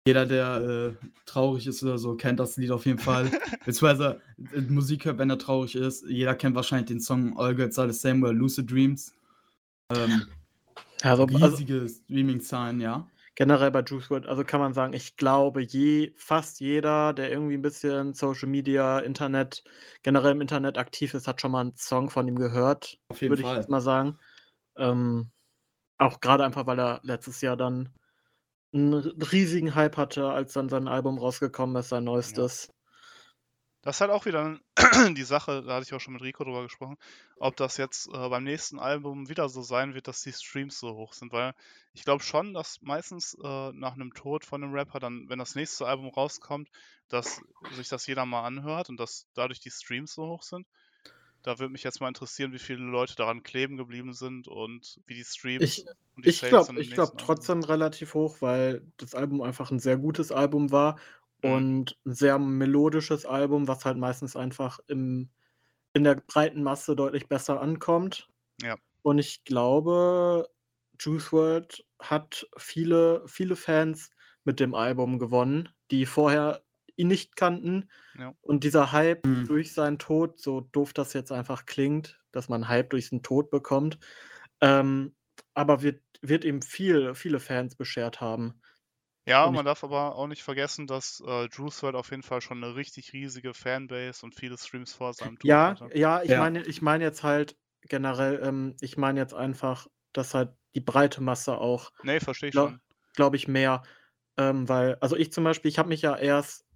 Jeder, 0.07 0.27
der 0.27 0.97
äh, 1.01 1.07
traurig 1.25 1.67
ist 1.67 1.83
oder 1.83 1.97
so, 1.99 2.15
kennt 2.15 2.39
das 2.39 2.57
Lied 2.57 2.71
auf 2.71 2.85
jeden 2.85 2.99
Fall. 2.99 3.31
Beziehungsweise 3.65 4.21
äh, 4.55 4.61
Musik 4.61 5.07
hört, 5.07 5.19
wenn 5.19 5.31
er 5.31 5.39
traurig 5.39 5.75
ist. 5.75 6.05
Jeder 6.07 6.35
kennt 6.35 6.55
wahrscheinlich 6.55 6.89
den 6.89 7.01
Song 7.01 7.37
All 7.39 7.55
Girls 7.55 7.79
Are 7.79 7.91
the 7.91 7.99
Same 7.99 8.23
oder 8.23 8.35
Lucid 8.35 8.71
Dreams. 8.71 9.15
Ähm, 9.91 10.23
also, 11.03 11.25
also 11.25 11.37
riesige 11.37 11.89
Streaming-Zahlen, 11.89 12.81
ja. 12.81 13.09
Generell 13.35 13.71
bei 13.71 13.83
Juice 13.83 14.11
WRLD, 14.11 14.27
also 14.27 14.45
kann 14.45 14.61
man 14.61 14.75
sagen, 14.75 14.93
ich 14.93 15.17
glaube, 15.17 15.63
je, 15.63 16.13
fast 16.17 16.61
jeder, 16.61 17.13
der 17.13 17.31
irgendwie 17.33 17.55
ein 17.55 17.63
bisschen 17.63 18.15
Social 18.15 18.49
Media, 18.49 18.99
Internet, 19.01 19.65
generell 20.03 20.33
im 20.33 20.41
Internet 20.41 20.79
aktiv 20.79 21.15
ist, 21.15 21.27
hat 21.27 21.41
schon 21.41 21.51
mal 21.51 21.63
einen 21.63 21.77
Song 21.77 22.11
von 22.11 22.29
ihm 22.29 22.37
gehört, 22.37 22.99
Auf 23.09 23.21
jeden 23.23 23.33
würde 23.33 23.43
ich 23.43 23.49
Fall. 23.49 23.57
jetzt 23.59 23.71
mal 23.71 23.81
sagen. 23.81 24.19
Ähm, 24.77 25.31
auch 25.99 26.21
gerade 26.21 26.45
einfach, 26.45 26.67
weil 26.67 26.79
er 26.79 27.01
letztes 27.03 27.41
Jahr 27.41 27.57
dann 27.57 27.95
einen 28.73 28.95
riesigen 28.95 29.75
Hype 29.75 29.97
hatte, 29.97 30.29
als 30.31 30.53
dann 30.53 30.69
sein 30.69 30.89
Album 30.89 31.19
rausgekommen 31.19 31.77
ist, 31.77 31.91
sein 31.91 32.05
neuestes. 32.05 32.71
Das 33.85 33.97
ist 33.97 34.01
halt 34.01 34.11
auch 34.11 34.25
wieder 34.25 34.59
die 35.15 35.23
Sache, 35.25 35.63
da 35.63 35.75
hatte 35.75 35.85
ich 35.87 35.93
auch 35.93 36.01
schon 36.01 36.15
mit 36.15 36.23
Rico 36.23 36.43
drüber 36.43 36.63
gesprochen, 36.63 36.97
ob 37.37 37.55
das 37.57 37.77
jetzt 37.77 38.09
äh, 38.09 38.29
beim 38.31 38.43
nächsten 38.43 38.79
Album 38.79 39.29
wieder 39.29 39.51
so 39.51 39.61
sein 39.61 39.93
wird, 39.93 40.09
dass 40.09 40.23
die 40.23 40.33
Streams 40.33 40.79
so 40.79 40.95
hoch 40.95 41.13
sind, 41.13 41.33
weil 41.33 41.55
ich 41.93 42.05
glaube 42.05 42.23
schon, 42.23 42.55
dass 42.55 42.81
meistens 42.81 43.37
äh, 43.45 43.73
nach 43.73 43.93
einem 43.93 44.15
Tod 44.15 44.47
von 44.47 44.65
einem 44.65 44.73
Rapper 44.73 45.01
dann, 45.01 45.29
wenn 45.29 45.39
das 45.39 45.55
nächste 45.55 45.87
Album 45.87 46.09
rauskommt, 46.09 46.71
dass 47.09 47.43
sich 47.73 47.91
das 47.91 48.07
jeder 48.07 48.25
mal 48.25 48.45
anhört 48.45 48.89
und 48.89 48.99
dass 48.99 49.27
dadurch 49.35 49.61
die 49.61 49.71
Streams 49.71 50.15
so 50.15 50.29
hoch 50.29 50.43
sind. 50.45 50.67
Da 51.43 51.59
würde 51.59 51.73
mich 51.73 51.83
jetzt 51.83 52.01
mal 52.01 52.09
interessieren, 52.09 52.55
wie 52.55 52.59
viele 52.59 52.83
Leute 52.83 53.17
daran 53.17 53.43
kleben 53.43 53.77
geblieben 53.77 54.15
sind 54.15 54.49
und 54.49 54.99
wie 55.07 55.15
die 55.15 55.25
Streams 55.25 55.63
Ich, 55.63 55.87
und 56.17 56.25
die 56.25 56.31
ich 56.31 56.41
glaube 56.41 56.73
glaub 56.73 57.09
Album 57.11 57.19
trotzdem 57.19 57.63
relativ 57.63 58.15
hoch, 58.15 58.39
weil 58.41 58.81
das 58.97 59.15
Album 59.15 59.43
einfach 59.43 59.71
ein 59.71 59.79
sehr 59.79 59.99
gutes 59.99 60.33
Album 60.33 60.73
war. 60.73 60.99
Und 61.45 61.99
ein 62.07 62.13
sehr 62.15 62.39
melodisches 62.39 63.27
Album, 63.27 63.69
was 63.69 63.85
halt 63.85 63.99
meistens 63.99 64.37
einfach 64.37 64.81
im, 64.89 65.31
in 65.95 66.05
der 66.05 66.17
breiten 66.17 66.63
Masse 66.63 66.97
deutlich 66.97 67.29
besser 67.29 67.61
ankommt. 67.61 68.29
Ja. 68.63 68.79
Und 69.03 69.19
ich 69.19 69.45
glaube, 69.45 70.49
Juice 71.01 71.33
WRLD 71.33 71.85
hat 72.01 72.47
viele, 72.57 73.23
viele 73.27 73.57
Fans 73.57 74.11
mit 74.45 74.61
dem 74.61 74.75
Album 74.75 75.19
gewonnen, 75.19 75.69
die 75.91 76.07
vorher 76.07 76.65
ihn 76.97 77.09
nicht 77.09 77.37
kannten. 77.37 77.91
Ja. 78.19 78.35
Und 78.43 78.65
dieser 78.65 78.93
Hype 78.93 79.27
Mhm. 79.27 79.45
durch 79.45 79.73
seinen 79.75 79.99
Tod, 79.99 80.41
so 80.41 80.61
doof 80.61 80.93
das 80.93 81.13
jetzt 81.13 81.33
einfach 81.33 81.67
klingt, 81.67 82.21
dass 82.33 82.49
man 82.49 82.69
Hype 82.69 82.91
durch 82.91 83.11
den 83.11 83.23
Tod 83.23 83.51
bekommt, 83.51 83.99
ähm, 84.61 85.15
aber 85.55 85.83
wird, 85.83 86.03
wird 86.23 86.45
ihm 86.45 86.63
viel, 86.63 87.15
viele 87.15 87.41
Fans 87.41 87.77
beschert 87.77 88.21
haben. 88.21 88.61
Ja, 89.27 89.51
man 89.51 89.65
darf 89.65 89.83
aber 89.85 90.17
auch 90.17 90.27
nicht 90.27 90.43
vergessen, 90.43 90.87
dass 90.87 91.21
äh, 91.27 91.47
Juice 91.51 91.83
WRLD 91.83 91.97
auf 91.97 92.11
jeden 92.11 92.23
Fall 92.23 92.43
schon 92.43 92.63
eine 92.63 92.75
richtig 92.75 93.13
riesige 93.15 93.55
Fanbase 93.55 94.25
und 94.25 94.35
viele 94.35 94.59
Streams 94.59 94.93
vor 94.93 95.15
seinem 95.15 95.39
Tod 95.39 95.65
Ja, 95.67 95.83
hatte. 95.83 95.93
ja, 95.93 96.23
ich 96.23 96.37
Ja. 96.37 96.37
meine 96.37 96.63
ich 96.65 96.83
meine 96.83 97.05
jetzt 97.05 97.23
halt 97.23 97.57
generell, 97.83 98.41
ähm, 98.43 98.77
ich 98.81 98.97
meine 98.97 99.21
jetzt 99.21 99.35
einfach, 99.35 99.87
dass 100.13 100.35
halt 100.35 100.57
die 100.75 100.81
breite 100.81 101.21
Masse 101.23 101.59
auch, 101.59 101.93
Ne, 102.05 102.21
verstehe 102.21 102.51
ich 102.51 102.55
schon. 102.57 102.81
glaube 103.15 103.37
ich, 103.37 103.49
mehr 103.49 103.83
ähm, 104.39 104.69
weil 104.69 104.97
also 105.01 105.17
ich 105.17 105.33
zum 105.33 105.45
Beispiel, 105.45 105.71
ich 105.71 105.79
habe 105.79 105.89
mich 105.91 106.03
ja 106.03 106.17
erst 106.17 106.67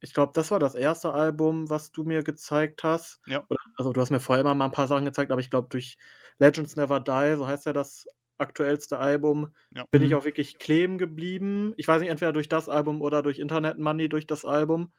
ich 0.00 0.14
glaube, 0.14 0.32
das 0.34 0.50
war 0.52 0.60
das 0.60 0.74
erste 0.76 1.12
Album, 1.14 1.70
was 1.70 1.92
du 1.92 2.04
mir 2.04 2.22
gezeigt 2.24 2.84
hast. 2.84 3.20
Ja. 3.26 3.46
Oder 3.48 3.60
also, 3.76 3.92
du 3.92 4.00
hast 4.02 4.10
mir 4.10 4.20
vorher 4.20 4.42
immer 4.42 4.54
mal 4.54 4.66
'n 4.66 4.72
paar 4.72 4.88
Sachen 4.88 5.04
gezeigt, 5.06 5.32
aber 5.32 5.40
ich 5.42 5.50
glaube, 5.50 5.68
durch 5.70 5.96
Legends 6.38 6.76
Never 6.76 7.00
Die, 7.00 7.36
so 7.38 7.46
heißt 7.48 7.66
ja 7.66 7.72
das 7.74 8.06
aktuellste 8.38 8.98
Album, 8.98 9.54
Ja. 9.72 9.86
bin 9.92 10.02
ich 10.02 10.14
Mhm. 10.14 10.16
auch 10.16 10.24
wirklich 10.24 10.58
kleben 10.58 10.98
geblieben. 10.98 11.74
Ich 11.76 11.88
weiß 11.88 12.00
nicht, 12.02 12.10
entweder 12.10 12.32
durch 12.32 12.48
das 12.48 12.68
Album 12.68 13.02
oder 13.02 13.22
durch 13.22 13.38
Internet 13.38 13.78
Money 13.78 14.08
durch 14.08 14.26
das 14.26 14.44
Album. 14.44 14.92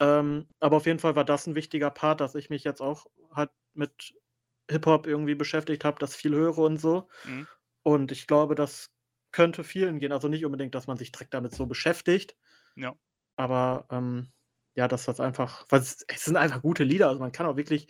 Ähm, 0.00 0.48
aber 0.60 0.78
auf 0.78 0.86
jeden 0.86 0.98
Fall 1.00 1.16
war 1.16 1.24
das 1.26 1.46
'n 1.48 1.54
wichtiger 1.56 1.90
Part, 1.90 2.20
dass 2.22 2.34
ich 2.36 2.50
mich 2.50 2.64
jetzt 2.64 2.82
auch 2.82 3.06
halt 3.32 3.50
mit 3.74 4.14
Hip-Hop 4.70 5.06
irgendwie 5.08 5.34
beschäftigt 5.36 5.84
habe, 5.86 5.98
das 6.00 6.16
viel 6.16 6.34
höre 6.36 6.58
und 6.58 6.78
so. 6.78 7.08
Mhm. 7.24 7.46
Und 7.84 8.12
ich 8.12 8.26
glaube, 8.28 8.54
das 8.56 8.90
könnte 9.32 9.64
vielen 9.64 10.00
gehen. 10.00 10.12
Also, 10.12 10.28
nicht 10.28 10.44
unbedingt, 10.46 10.74
dass 10.76 10.86
man 10.88 10.98
sich 10.98 11.12
direkt 11.12 11.34
damit 11.34 11.54
so 11.54 11.66
beschäftigt. 11.66 12.34
Ja. 12.76 12.96
Aber, 13.38 13.86
ähm, 13.90 14.32
ja, 14.74 14.88
dass 14.88 15.04
das 15.04 15.20
einfach 15.20 15.66
weil 15.68 15.80
es 15.80 16.04
es 16.08 16.24
sind 16.24 16.36
einfach 16.36 16.62
gute 16.62 16.84
Lieder. 16.84 17.08
Also, 17.08 17.20
man 17.20 17.32
kann 17.32 17.46
auch 17.46 17.56
wirklich 17.56 17.86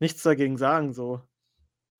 nichts 0.00 0.22
dagegen 0.22 0.56
sagen, 0.58 0.92
so. 0.94 1.29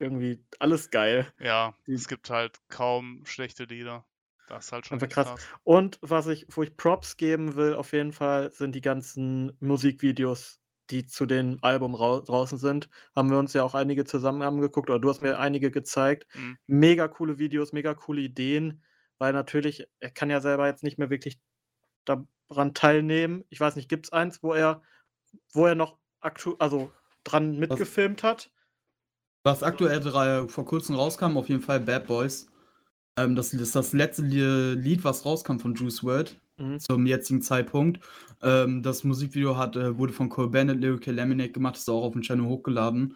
Irgendwie 0.01 0.43
alles 0.59 0.89
geil. 0.89 1.31
Ja, 1.39 1.75
Die 1.85 1.93
es 1.93 2.07
gibt 2.07 2.29
halt 2.29 2.59
kaum 2.69 3.23
schlechte 3.25 3.65
Lieder. 3.65 4.03
Das 4.47 4.65
ist 4.65 4.71
halt 4.71 4.87
schon 4.87 4.99
krass. 4.99 5.27
krass. 5.27 5.47
Und 5.63 5.99
was 6.01 6.27
ich 6.27 6.47
wo 6.49 6.63
ich 6.63 6.75
Props 6.75 7.17
geben 7.17 7.55
will 7.55 7.75
auf 7.75 7.93
jeden 7.93 8.11
Fall, 8.11 8.51
sind 8.51 8.73
die 8.73 8.81
ganzen 8.81 9.55
Musikvideos, 9.59 10.59
die 10.89 11.05
zu 11.05 11.25
dem 11.25 11.59
Album 11.61 11.93
rau 11.93 12.19
draußen 12.19 12.57
sind. 12.57 12.89
Haben 13.15 13.29
wir 13.29 13.37
uns 13.37 13.53
ja 13.53 13.63
auch 13.63 13.75
einige 13.75 14.03
zusammen 14.03 14.41
angeguckt 14.41 14.89
oder 14.89 14.99
du 14.99 15.07
hast 15.09 15.21
mir 15.21 15.39
einige 15.39 15.69
gezeigt. 15.69 16.27
Mhm. 16.33 16.57
Mega 16.65 17.07
coole 17.07 17.37
Videos, 17.37 17.71
mega 17.71 17.93
coole 17.93 18.21
Ideen, 18.21 18.83
weil 19.19 19.33
natürlich 19.33 19.87
er 19.99 20.09
kann 20.09 20.31
ja 20.31 20.41
selber 20.41 20.65
jetzt 20.67 20.83
nicht 20.83 20.97
mehr 20.97 21.11
wirklich 21.11 21.39
daran 22.05 22.73
teilnehmen. 22.73 23.45
Ich 23.49 23.59
weiß 23.59 23.75
nicht, 23.75 23.87
gibt's 23.87 24.11
eins, 24.11 24.41
wo 24.41 24.53
er 24.53 24.81
wo 25.53 25.67
er 25.67 25.75
noch 25.75 25.97
aktu 26.19 26.55
also, 26.59 26.91
dran 27.23 27.53
Was 27.53 27.69
mitgefilmt 27.69 28.23
hat? 28.23 28.51
Was 29.43 29.63
aktuell 29.63 29.99
drei 29.99 30.47
vor 30.47 30.65
Kurzem 30.65 30.95
rauskam, 30.95 31.37
auf 31.37 31.49
jeden 31.49 31.61
Fall 31.61 31.79
Bad 31.79 32.07
Boys. 32.07 32.47
Ähm, 33.17 33.35
das 33.35 33.53
ist 33.53 33.75
das 33.75 33.93
letzte 33.93 34.23
Lie 34.23 34.73
Lied, 34.75 35.03
was 35.03 35.25
rauskam 35.25 35.59
von 35.59 35.75
Juice 35.75 36.03
WRLD 36.03 36.37
Mhm. 36.57 36.79
zum 36.79 37.05
jetzigen 37.07 37.41
Zeitpunkt. 37.41 37.99
Ähm, 38.43 38.83
das 38.83 39.03
Musikvideo 39.03 39.57
hat 39.57 39.75
äh, 39.75 39.97
wurde 39.97 40.13
von 40.13 40.29
Cole 40.29 40.49
Bennett, 40.49 40.79
Lyrical 40.81 41.15
Laminate 41.15 41.51
gemacht, 41.53 41.77
ist 41.77 41.89
auch 41.89 42.03
auf 42.03 42.13
dem 42.13 42.21
Channel 42.21 42.45
hochgeladen. 42.45 43.15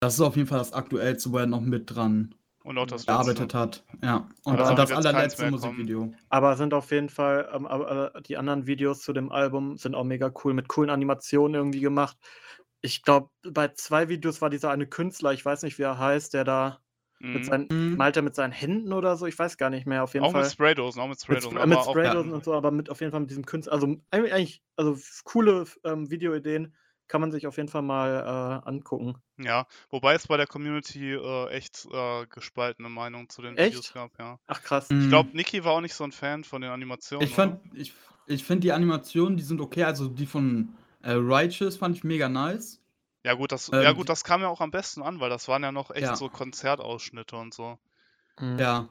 Das 0.00 0.14
ist 0.14 0.20
auf 0.20 0.36
jeden 0.36 0.48
Fall 0.48 0.58
das 0.58 0.72
Aktuellste, 0.72 1.30
wo 1.32 1.38
er 1.38 1.46
noch 1.46 1.60
mit 1.60 1.94
dran 1.94 2.34
Und 2.64 2.76
auch 2.78 2.86
das 2.86 3.06
letzte. 3.06 3.12
gearbeitet 3.12 3.54
hat. 3.54 3.84
Ja. 4.02 4.28
Und 4.44 4.54
Aber 4.54 4.64
da 4.64 4.74
das 4.74 4.90
allerletzte. 4.92 5.50
Musikvideo. 5.50 6.12
Aber 6.28 6.56
sind 6.56 6.74
auf 6.74 6.90
jeden 6.90 7.08
Fall 7.08 7.48
ähm, 7.54 7.66
aber, 7.66 8.14
äh, 8.16 8.22
die 8.22 8.36
anderen 8.36 8.66
Videos 8.66 9.00
zu 9.02 9.12
dem 9.12 9.30
Album 9.30 9.76
sind 9.76 9.94
auch 9.94 10.04
mega 10.04 10.32
cool, 10.44 10.54
mit 10.54 10.68
coolen 10.68 10.90
Animationen 10.90 11.54
irgendwie 11.54 11.80
gemacht. 11.80 12.16
Ich 12.84 13.02
glaube, 13.04 13.30
bei 13.44 13.68
2 13.68 14.08
Videos 14.08 14.40
war 14.40 14.50
dieser 14.50 14.72
eine 14.72 14.88
Künstler, 14.88 15.32
ich 15.32 15.44
weiß 15.44 15.62
nicht, 15.62 15.78
wie 15.78 15.82
er 15.82 15.98
heißt, 15.98 16.34
der 16.34 16.42
da 16.42 16.82
mit 17.32 17.44
Mhm. 17.44 17.44
seinen 17.44 17.70
Mhm. 17.70 17.94
malt 17.94 18.16
er 18.16 18.22
mit 18.22 18.34
seinen 18.34 18.50
Händen 18.52 18.92
oder 18.92 19.16
so? 19.16 19.26
Ich 19.26 19.38
weiß 19.38 19.56
gar 19.56 19.70
nicht 19.70 19.86
mehr, 19.86 20.02
auf 20.02 20.14
jeden 20.14 20.26
Auch 20.26 20.32
mit 20.34 20.46
Fall. 20.46 20.50
Spraydosen, 20.50 21.00
auch 21.00 21.08
mit 21.08 21.20
Mit, 21.28 21.42
Spraydosen, 21.42 21.44
Spr 21.44 21.66
mit 21.66 21.82
aber 21.82 21.86
auch 21.88 21.96
Spraydosen 21.96 22.32
und 22.32 22.44
so, 22.44 22.54
aber 22.54 22.70
mit 22.72 22.90
auf 22.90 23.00
jeden 23.00 23.12
Fall 23.12 23.20
mit 23.20 23.30
diesem 23.30 23.46
Künstler. 23.46 23.74
Also 23.74 23.96
eigentlich 24.10 24.62
also 24.76 24.96
coole 25.24 25.66
ähm, 25.84 26.10
Videoideen 26.10 26.76
kann 27.08 27.20
man 27.22 27.32
sich 27.32 27.46
auf 27.48 27.56
jeden 27.58 27.68
Fall 27.70 27.82
mal, 27.82 28.62
äh, 28.64 28.68
angucken. 28.68 29.22
Ja, 29.38 29.66
wobei 29.90 30.14
es 30.14 30.26
bei 30.26 30.36
der 30.36 30.46
Community, 30.46 31.12
äh, 31.14 31.48
echt, 31.50 31.86
äh, 31.90 32.26
gespaltene 32.26 32.88
Meinungen 32.90 33.28
zu 33.30 33.40
den 33.40 33.58
Videos 33.60 33.90
Echt? 33.90 33.92
gab, 33.92 34.18
ja. 34.18 34.38
Ach 34.48 34.62
krass. 34.62 34.94
Ich 34.98 35.08
Mhm. 35.08 35.08
glaube, 35.08 35.36
Niki 35.36 35.64
war 35.64 35.72
auch 35.74 35.80
nicht 35.82 35.94
so 35.94 36.04
'n 36.04 36.12
Fan 36.12 36.44
von 36.44 36.62
den 36.62 36.70
Animationen, 36.70 37.32
Ich 37.32 37.34
fand 37.34 37.60
ich 37.74 37.94
ich 38.26 38.44
finde 38.44 38.60
die 38.60 38.72
Animationen, 38.72 39.36
die 39.36 39.42
sind 39.42 39.60
okay. 39.60 39.82
Also, 39.84 40.08
die 40.08 40.26
von, 40.26 40.74
äh, 41.02 41.12
Righteous 41.12 41.76
fand 41.76 41.96
ich 41.96 42.04
mega 42.04 42.28
nice. 42.28 42.80
Ja 43.24 43.34
gut, 43.34 43.52
das 43.52 43.68
ja 43.68 43.90
Ähm, 43.90 43.94
gut, 43.94 44.04
die 44.04 44.08
das 44.08 44.24
kam 44.24 44.40
ja 44.42 44.48
auch 44.48 44.60
am 44.60 44.70
besten 44.72 45.02
an, 45.02 45.20
weil 45.20 45.30
das 45.30 45.46
waren 45.48 45.62
ja 45.62 45.70
noch 45.72 45.90
echt 45.90 46.02
Ja. 46.02 46.16
so 46.16 46.28
Konzertausschnitte 46.28 47.36
und 47.36 47.54
so. 47.54 47.78
Mhm. 48.40 48.58
Ja. 48.58 48.88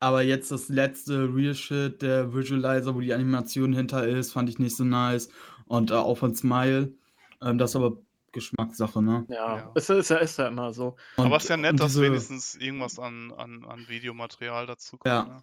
Aber 0.00 0.22
jetzt 0.22 0.50
das 0.50 0.68
letzte 0.68 1.34
Real 1.34 1.54
Shit, 1.54 2.00
der 2.02 2.32
Visualizer, 2.34 2.94
wo 2.94 3.00
die 3.00 3.12
Animation 3.12 3.72
hinter 3.74 4.06
ist, 4.06 4.32
fand 4.32 4.48
ich 4.48 4.58
nicht 4.58 4.76
so 4.76 4.84
nice. 4.84 5.28
Und, 5.66 5.90
äh, 5.90 5.94
auch 5.94 6.16
von 6.18 6.34
Smile. 6.34 6.94
Ähm, 7.42 7.58
das 7.58 7.70
ist 7.70 7.76
aber 7.76 7.98
Geschmackssache, 8.32 9.02
ne? 9.02 9.26
Ja, 9.28 9.56
Ja. 9.56 9.72
ist 9.74 9.88
ja 9.88 9.96
ist 9.98 10.10
ja 10.10 10.16
ist 10.18 10.38
ja 10.38 10.48
immer 10.48 10.72
so. 10.72 10.96
Aber 11.22 11.36
Und 11.36 11.36
ist 11.36 11.48
ja 11.48 11.56
nett, 11.56 11.72
und 11.72 11.80
dass 11.80 11.92
diese 11.92 12.02
wenigstens 12.02 12.54
irgendwas 12.56 12.98
an 12.98 13.32
an 13.32 13.64
an 13.64 13.88
Videomaterial 13.88 14.66
dazukommt, 14.66 15.04
Ja. 15.06 15.24
ne? 15.24 15.42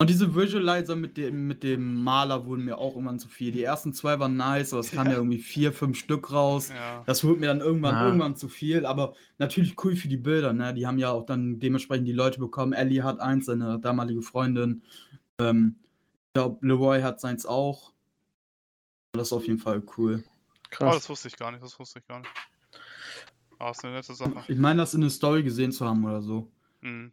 Und 0.00 0.10
diese 0.10 0.34
Visualizer 0.36 0.94
mit 0.94 1.16
dem 1.16 1.46
mit 1.46 1.62
dem 1.62 2.02
Maler 2.04 2.44
wurden 2.44 2.66
mir 2.66 2.76
auch 2.76 2.94
irgendwann 2.96 3.18
zu 3.18 3.28
viel. 3.28 3.50
Die 3.50 3.62
ersten 3.62 3.94
2 3.94 4.18
waren 4.20 4.36
nice, 4.36 4.74
aber 4.74 4.80
es 4.80 4.90
kamen 4.90 5.06
ja 5.08 5.12
Ja. 5.12 5.16
irgendwie 5.16 5.38
4, 5.38 5.72
5 5.72 5.98
Stück 5.98 6.32
raus. 6.32 6.68
Ja. 6.68 7.02
Das 7.06 7.24
wurde 7.24 7.40
mir 7.40 7.46
dann 7.46 7.60
irgendwann 7.60 7.94
Ja. 7.94 8.04
irgendwann 8.04 8.36
zu 8.36 8.48
viel, 8.50 8.84
aber 8.84 9.14
natürlich 9.38 9.74
cool 9.82 9.96
für 9.96 10.08
die 10.08 10.18
Bilder, 10.18 10.52
ne? 10.52 10.74
Die 10.74 10.86
haben 10.86 10.98
ja 10.98 11.10
auch 11.12 11.24
dann 11.24 11.60
dementsprechend 11.60 12.06
die 12.06 12.12
Leute 12.12 12.38
bekommen. 12.40 12.74
Ellie 12.74 13.02
hat 13.04 13.20
eins, 13.20 13.46
seine 13.46 13.80
damalige 13.80 14.20
Freundin. 14.20 14.82
Ähm, 15.40 15.76
ich 16.28 16.32
glaube, 16.34 16.66
Leroy 16.66 17.02
hat 17.02 17.20
seins 17.20 17.46
auch. 17.46 17.92
Das 19.14 19.28
ist 19.28 19.32
auf 19.32 19.46
jeden 19.46 19.58
Fall 19.58 19.82
cool. 19.96 20.24
Oh, 20.24 20.70
Krass. 20.70 20.94
das 20.94 21.08
wusste 21.08 21.28
ich 21.28 21.36
gar 21.36 21.50
nicht, 21.52 21.62
das 21.62 21.78
wusste 21.78 21.98
ich 22.00 22.06
gar 22.06 22.20
nicht. 22.20 22.30
Ah, 23.60 23.70
ist 23.70 23.82
'ne 23.84 23.92
nette 23.92 24.14
Sache. 24.14 24.46
Ich 24.48 24.58
meine, 24.58 24.78
das 24.82 24.94
in 24.94 25.00
'ne 25.00 25.10
Story 25.10 25.42
gesehen 25.42 25.72
zu 25.72 25.86
haben 25.86 26.04
oder 26.04 26.22
so. 26.22 26.50
Mhm. 26.82 27.12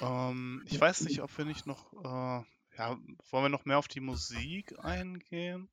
Ähm, 0.00 0.62
ich 0.66 0.80
weiß 0.80 1.04
nicht, 1.04 1.22
ob 1.22 1.36
wir 1.38 1.44
nicht 1.44 1.66
noch, 1.66 1.92
äh 2.04 2.44
ja, 2.76 2.96
wollen 3.30 3.44
wir 3.44 3.48
noch 3.48 3.64
mehr 3.64 3.78
auf 3.78 3.88
die 3.88 3.98
Musik 4.00 4.78
eingehen? 4.84 5.68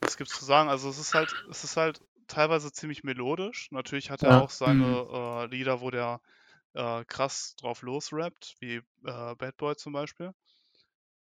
Was 0.00 0.16
gibt's 0.16 0.34
zu 0.34 0.44
sagen? 0.44 0.68
Also, 0.68 0.88
es 0.90 0.98
ist 0.98 1.14
halt 1.14 1.36
es 1.50 1.64
ist 1.64 1.76
halt 1.76 2.00
teilweise 2.26 2.72
ziemlich 2.72 3.04
melodisch. 3.04 3.70
Natürlich 3.72 4.10
hat 4.10 4.22
er 4.22 4.32
Ja. 4.32 4.36
auch 4.36 4.50
seine, 4.50 4.84
Mhm. 4.84 5.00
äh, 5.12 5.46
Lieder, 5.46 5.80
wo 5.80 5.90
der, 5.90 6.20
äh, 6.74 7.04
krass 7.06 7.56
drauf 7.56 7.82
losrappt, 7.82 8.56
wie, 8.60 8.76
äh, 8.76 8.82
Bad 9.36 9.56
Boy 9.58 9.76
zum 9.76 9.92
Beispiel. 9.94 10.34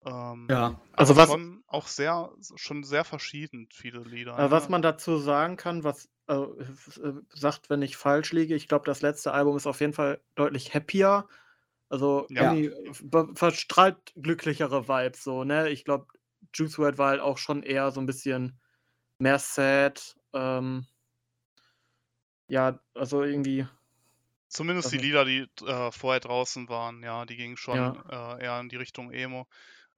Ähm, 0.04 0.56
Ja. 0.56 0.80
Also, 0.92 1.16
was 1.16 1.36
schon 1.36 1.62
auch 1.66 1.86
sehr 1.88 2.32
schon 2.56 2.82
sehr 2.84 3.04
verschieden 3.04 3.68
viele 3.72 4.00
Lieder, 4.04 4.38
Äh, 4.38 4.50
was 4.50 4.68
ne? 4.68 4.68
man 4.68 4.82
dazu 4.82 5.16
sagen 5.18 5.56
kann, 5.56 5.82
was 5.82 6.08
äh, 6.28 6.34
f 6.60 6.98
äh, 7.02 7.12
sagt, 7.34 7.70
wenn 7.70 7.82
ich 7.82 7.96
falsch 7.96 8.32
liege, 8.32 8.54
ich 8.56 8.68
glaube, 8.68 8.86
das 8.86 9.02
letzte 9.02 9.32
Album 9.32 9.56
ist 9.56 9.66
auf 9.66 9.80
jeden 9.80 9.92
Fall 9.94 10.20
deutlich 10.36 10.74
happier. 10.74 11.28
Also, 11.90 12.30
Ja. 12.30 12.56
be 13.02 13.28
verstrahlt 13.34 14.12
glücklichere 14.16 14.88
Vibes 14.88 15.24
so, 15.24 15.44
ne? 15.44 15.70
Ich 15.70 15.84
glaube, 15.84 16.08
Juice 16.54 16.78
WRLD 16.78 16.98
war 16.98 17.10
halt 17.10 17.20
auch 17.22 17.38
schon 17.38 17.62
eher 17.64 17.90
so 17.92 18.00
'n 18.00 18.06
bisschen 18.06 18.60
mehr 19.20 19.38
sad, 19.40 20.16
ähm 20.34 20.86
ja, 22.50 22.78
also 22.94 23.22
irgendwie 23.24 23.66
Zumindest 24.50 24.92
die. 24.92 24.98
Lieder, 24.98 25.24
die, 25.24 25.46
äh, 25.64 25.90
vorher 25.90 26.20
draußen 26.20 26.68
waren, 26.68 27.02
ja, 27.02 27.24
die 27.26 27.36
gingen 27.36 27.56
schon, 27.56 27.94
Ja. 27.94 28.06
äh, 28.08 28.42
eher 28.44 28.60
in 28.60 28.68
die 28.68 28.76
Richtung 28.76 29.10
Emo. 29.12 29.46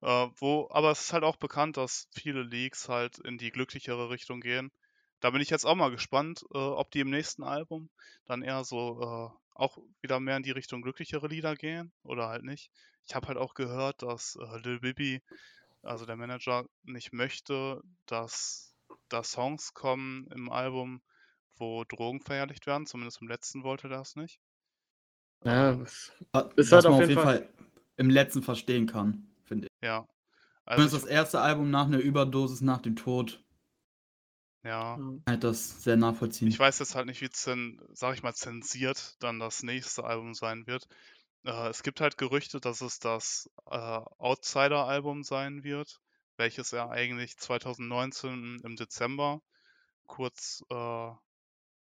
Äh, 0.01 0.27
wo 0.37 0.67
aber 0.71 0.91
es 0.91 1.01
ist 1.01 1.13
halt 1.13 1.23
auch 1.23 1.37
bekannt, 1.37 1.77
dass 1.77 2.07
viele 2.13 2.41
Leaks 2.43 2.89
halt 2.89 3.19
in 3.19 3.37
die 3.37 3.51
glücklichere 3.51 4.09
Richtung 4.09 4.39
gehen. 4.41 4.71
Da 5.23 5.31
bin 5.31 5.41
ich 5.41 5.49
jetzt 5.49 5.65
auch 5.65 5.75
mal 5.75 5.91
gespannt, 5.91 6.43
äh, 6.53 6.57
ob 6.57 6.91
die 6.91 7.01
im 7.01 7.09
nächsten 7.09 7.43
Album 7.43 7.89
dann 8.25 8.41
eher 8.41 8.63
so, 8.63 9.01
äh, 9.01 9.29
auch 9.53 9.77
wieder 10.01 10.19
mehr 10.21 10.37
in 10.37 10.43
die 10.43 10.51
Richtung 10.51 10.81
glücklichere 10.81 11.27
Lieder 11.27 11.55
gehen 11.55 11.91
oder 12.03 12.29
halt 12.29 12.43
nicht. 12.43 12.71
Ich 13.05 13.15
habe 13.15 13.27
halt 13.27 13.37
auch 13.37 13.53
gehört, 13.53 14.01
dass, 14.01 14.35
äh, 14.37 14.57
Lil 14.59 14.79
Bibi, 14.79 15.21
also 15.83 16.05
der 16.05 16.15
Manager, 16.17 16.65
nicht 16.83 17.13
möchte, 17.13 17.81
dass 18.05 18.75
da 19.09 19.23
Songs 19.23 19.73
kommen 19.73 20.27
im 20.31 20.49
Album, 20.51 21.01
wo 21.57 21.83
Drogen 21.85 22.21
verherrlicht 22.21 22.67
werden. 22.67 22.87
Zumindest 22.87 23.21
im 23.21 23.27
letzten 23.27 23.63
wollte 23.63 23.89
der 23.89 24.01
es 24.01 24.15
nicht. 24.15 24.37
Ja, 25.45 25.79
ist 26.57 26.71
was 26.71 26.71
halt 26.71 26.85
man 26.87 26.97
auf 26.97 26.99
auf 26.99 27.09
jeden 27.09 27.11
Fall 27.11 27.19
Fall 27.19 27.49
im 27.97 28.09
Letzten 28.09 28.43
verstehen 28.43 28.87
kann, 28.87 29.27
finde 29.43 29.67
ich. 29.67 29.69
Ja. 29.81 30.05
Also 30.65 30.87
Zumindest 30.87 30.95
ich 30.95 31.03
das 31.03 31.05
erste 31.05 31.41
Album 31.41 31.71
nach 31.71 31.87
'ner 31.87 31.97
Überdosis 31.99 32.61
nach 32.61 32.81
dem 32.81 32.95
Tod 32.95 33.43
Ja. 34.63 35.01
Ich 35.27 35.39
das 35.39 35.83
sehr 35.83 35.95
Ich 36.47 36.57
nachvollziehen. 36.57 36.59
weiß 36.59 36.79
jetzt 36.79 36.95
halt 36.95 37.05
nicht, 37.05 37.21
wie 37.21 37.29
zen 37.29 37.79
sage 37.93 38.15
ich 38.15 38.23
mal, 38.23 38.33
zensiert 38.33 39.15
dann 39.23 39.39
das 39.39 39.63
nächste 39.63 40.03
Album 40.03 40.33
sein 40.33 40.67
wird. 40.67 40.87
Äh, 41.45 41.69
es 41.69 41.83
gibt 41.83 42.01
halt 42.01 42.17
Gerüchte, 42.17 42.59
dass 42.59 42.81
es 42.81 42.99
das, 42.99 43.49
äh, 43.67 43.77
Outsider-Album 43.77 45.23
sein 45.23 45.63
wird, 45.63 46.01
welches 46.37 46.73
er 46.73 46.89
eigentlich 46.91 47.37
2019 47.37 48.59
im 48.63 48.75
Dezember, 48.75 49.41
kurz, 50.07 50.63
äh, 50.71 51.11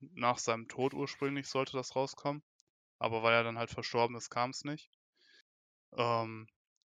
nach 0.01 0.39
seinem 0.39 0.67
Tod 0.69 0.93
ursprünglich 0.93 1.47
sollte 1.49 1.73
das 1.77 1.95
rauskommen. 1.95 2.43
Aber 2.99 3.23
weil 3.23 3.33
er 3.35 3.43
dann 3.45 3.57
halt 3.59 3.71
verstorben 3.71 4.15
ist, 4.17 4.29
kam's 4.31 4.63
nicht. 4.65 4.89
Ähm, 5.97 6.47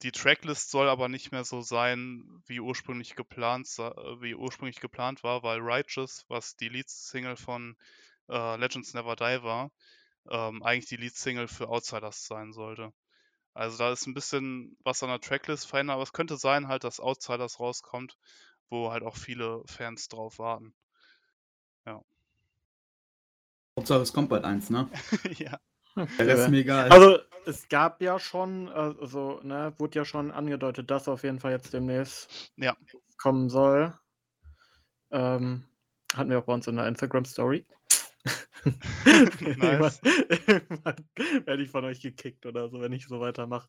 die 0.03 0.13
Tracklist 0.13 0.71
soll 0.71 0.89
aber 0.89 1.09
nicht 1.09 1.33
mehr 1.33 1.45
so 1.45 1.61
sein, 1.61 2.25
wie 2.47 2.61
ursprünglich 2.61 3.17
geplant, 3.17 3.69
äh, 3.79 3.91
wie 4.21 4.35
ursprünglich 4.35 4.81
geplant 4.81 5.23
war, 5.25 5.43
weil 5.43 5.61
Righteous, 5.61 6.25
was 6.29 6.57
die 6.57 6.69
Lead-Single 6.69 7.37
von 7.37 7.77
äh, 8.29 8.57
Legends 8.57 8.95
Never 8.95 9.17
Die 9.17 9.43
war, 9.43 9.71
ähm, 10.31 10.63
eigentlich 10.63 10.89
die 10.89 10.97
Lead-Single 10.97 11.49
für 11.49 11.69
Outsiders 11.69 12.27
sein 12.27 12.53
sollte. 12.53 12.93
Also 13.55 13.79
da 13.79 13.93
ist 13.93 14.07
ein 14.07 14.15
bisschen 14.15 14.77
was 14.85 15.03
an 15.03 15.09
der 15.09 15.21
Tracklist 15.21 15.67
verändert, 15.67 15.95
aber 15.95 16.05
es 16.05 16.13
könnte 16.13 16.37
sein 16.37 16.69
halt, 16.69 16.85
dass 16.85 17.01
Outsiders 17.01 17.59
rauskommt, 17.59 18.17
wo 18.71 18.93
halt 18.93 19.03
auch 19.03 19.17
viele 19.17 19.63
Fans 19.67 20.09
drauf 20.09 20.39
warten. 20.39 20.75
Hauptsache 23.79 24.01
es 24.01 24.13
kommt 24.13 24.29
bald 24.29 24.45
eins, 24.45 24.71
ne? 24.71 24.89
ja. 25.39 25.61
Der 26.19 26.27
Rest 26.27 26.43
ist 26.45 26.49
mir 26.51 26.61
egal. 26.61 26.91
Also, 26.91 27.19
es 27.47 27.69
gab 27.69 28.03
ja 28.03 28.19
schon, 28.19 28.69
also, 28.69 29.41
ne, 29.43 29.73
wurde 29.79 29.99
ja 29.99 30.05
schon 30.05 30.31
angedeutet, 30.31 30.91
dass 30.91 31.09
auf 31.09 31.23
jeden 31.23 31.41
Fall 31.41 31.53
jetzt 31.53 31.73
demnächst 31.73 32.53
Ja. 32.57 32.77
kommen 33.17 33.49
soll. 33.49 33.95
Ähm, 35.11 35.65
hatten 36.15 36.31
wir 36.31 36.39
auch 36.39 36.45
bei 36.45 36.55
uns 36.55 36.67
in 36.67 36.77
der 36.77 36.87
Instagram-Story. 36.87 37.67
Nice. 39.57 40.03
Werde 41.47 41.63
ich 41.63 41.71
von 41.71 41.85
euch 41.85 42.01
gekickt 42.01 42.45
oder 42.45 42.69
so, 42.69 42.81
wenn 42.81 42.93
ich 42.93 43.07
so 43.07 43.21
weitermache. 43.21 43.69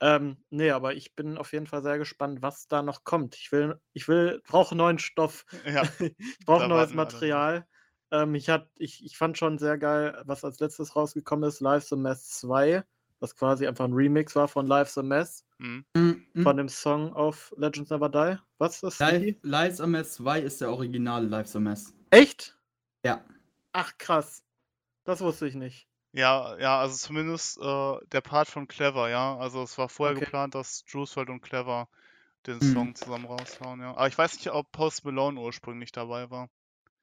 Ähm, 0.00 0.36
nee, 0.50 0.70
aber 0.70 0.94
ich 0.94 1.14
bin 1.14 1.38
auf 1.38 1.52
jeden 1.52 1.66
Fall 1.66 1.82
sehr 1.82 1.98
gespannt, 1.98 2.42
was 2.42 2.66
da 2.66 2.82
noch 2.82 3.04
kommt. 3.04 3.36
Ich 3.36 3.52
will, 3.52 3.80
ich 3.92 4.08
will, 4.08 4.42
brauche 4.46 4.74
neuen 4.74 4.98
Stoff. 4.98 5.44
ja. 5.64 5.82
ich 6.00 6.38
brauche 6.44 6.68
neues 6.68 6.88
drauf. 6.88 6.96
Material. 6.96 7.66
Ähm, 8.14 8.34
ich, 8.36 8.48
hat, 8.48 8.68
ich, 8.76 9.04
ich 9.04 9.16
fand 9.18 9.36
schon 9.36 9.58
sehr 9.58 9.76
geil, 9.76 10.22
was 10.24 10.44
als 10.44 10.60
letztes 10.60 10.94
rausgekommen 10.94 11.48
ist, 11.48 11.60
Live 11.60 11.84
the 11.84 11.96
Mess 11.96 12.28
2, 12.40 12.84
was 13.18 13.34
quasi 13.34 13.66
einfach 13.66 13.84
ein 13.86 13.92
Remix 13.92 14.36
war 14.36 14.46
von 14.46 14.66
Live 14.68 14.90
the 14.90 15.02
Mess, 15.02 15.44
Mhm. 15.58 15.84
Mhm, 15.96 16.26
mhm. 16.32 16.42
von 16.42 16.56
dem 16.56 16.68
Song 16.68 17.12
auf 17.12 17.52
Legends 17.56 17.90
Never 17.90 18.08
Die. 18.08 18.38
Was 18.58 18.74
ist 18.74 18.82
das? 18.84 18.98
Live, 19.00 19.20
Niki? 19.20 19.38
Lives 19.42 19.80
MS 19.80 20.14
2 20.14 20.40
ist 20.40 20.60
der 20.60 20.70
originale 20.70 21.26
Lives 21.26 21.54
MS. 21.56 21.92
Echt? 22.10 22.56
Ja. 23.04 23.24
Ach 23.72 23.92
krass. 23.98 24.44
Das 25.04 25.20
wusste 25.20 25.46
ich 25.48 25.54
nicht. 25.56 25.88
Ja, 26.12 26.56
ja, 26.58 26.78
also 26.78 26.96
zumindest 26.96 27.58
äh, 27.58 27.98
der 28.12 28.20
Part 28.20 28.46
von 28.48 28.68
Clever, 28.68 29.08
ja. 29.10 29.36
Also 29.36 29.62
es 29.62 29.76
war 29.78 29.88
vorher 29.88 30.14
Okay. 30.14 30.24
geplant, 30.26 30.54
dass 30.54 30.84
Juicefeld 30.86 31.28
und 31.30 31.40
Clever 31.42 31.88
den 32.46 32.58
Mhm. 32.58 32.72
Song 32.72 32.94
zusammen 32.94 33.26
raushauen, 33.26 33.80
ja. 33.80 33.90
Aber 33.96 34.06
ich 34.06 34.16
weiß 34.16 34.34
nicht, 34.36 34.50
ob 34.52 34.70
Post 34.70 35.04
Malone 35.04 35.40
ursprünglich 35.40 35.90
dabei 35.92 36.30
war. 36.30 36.48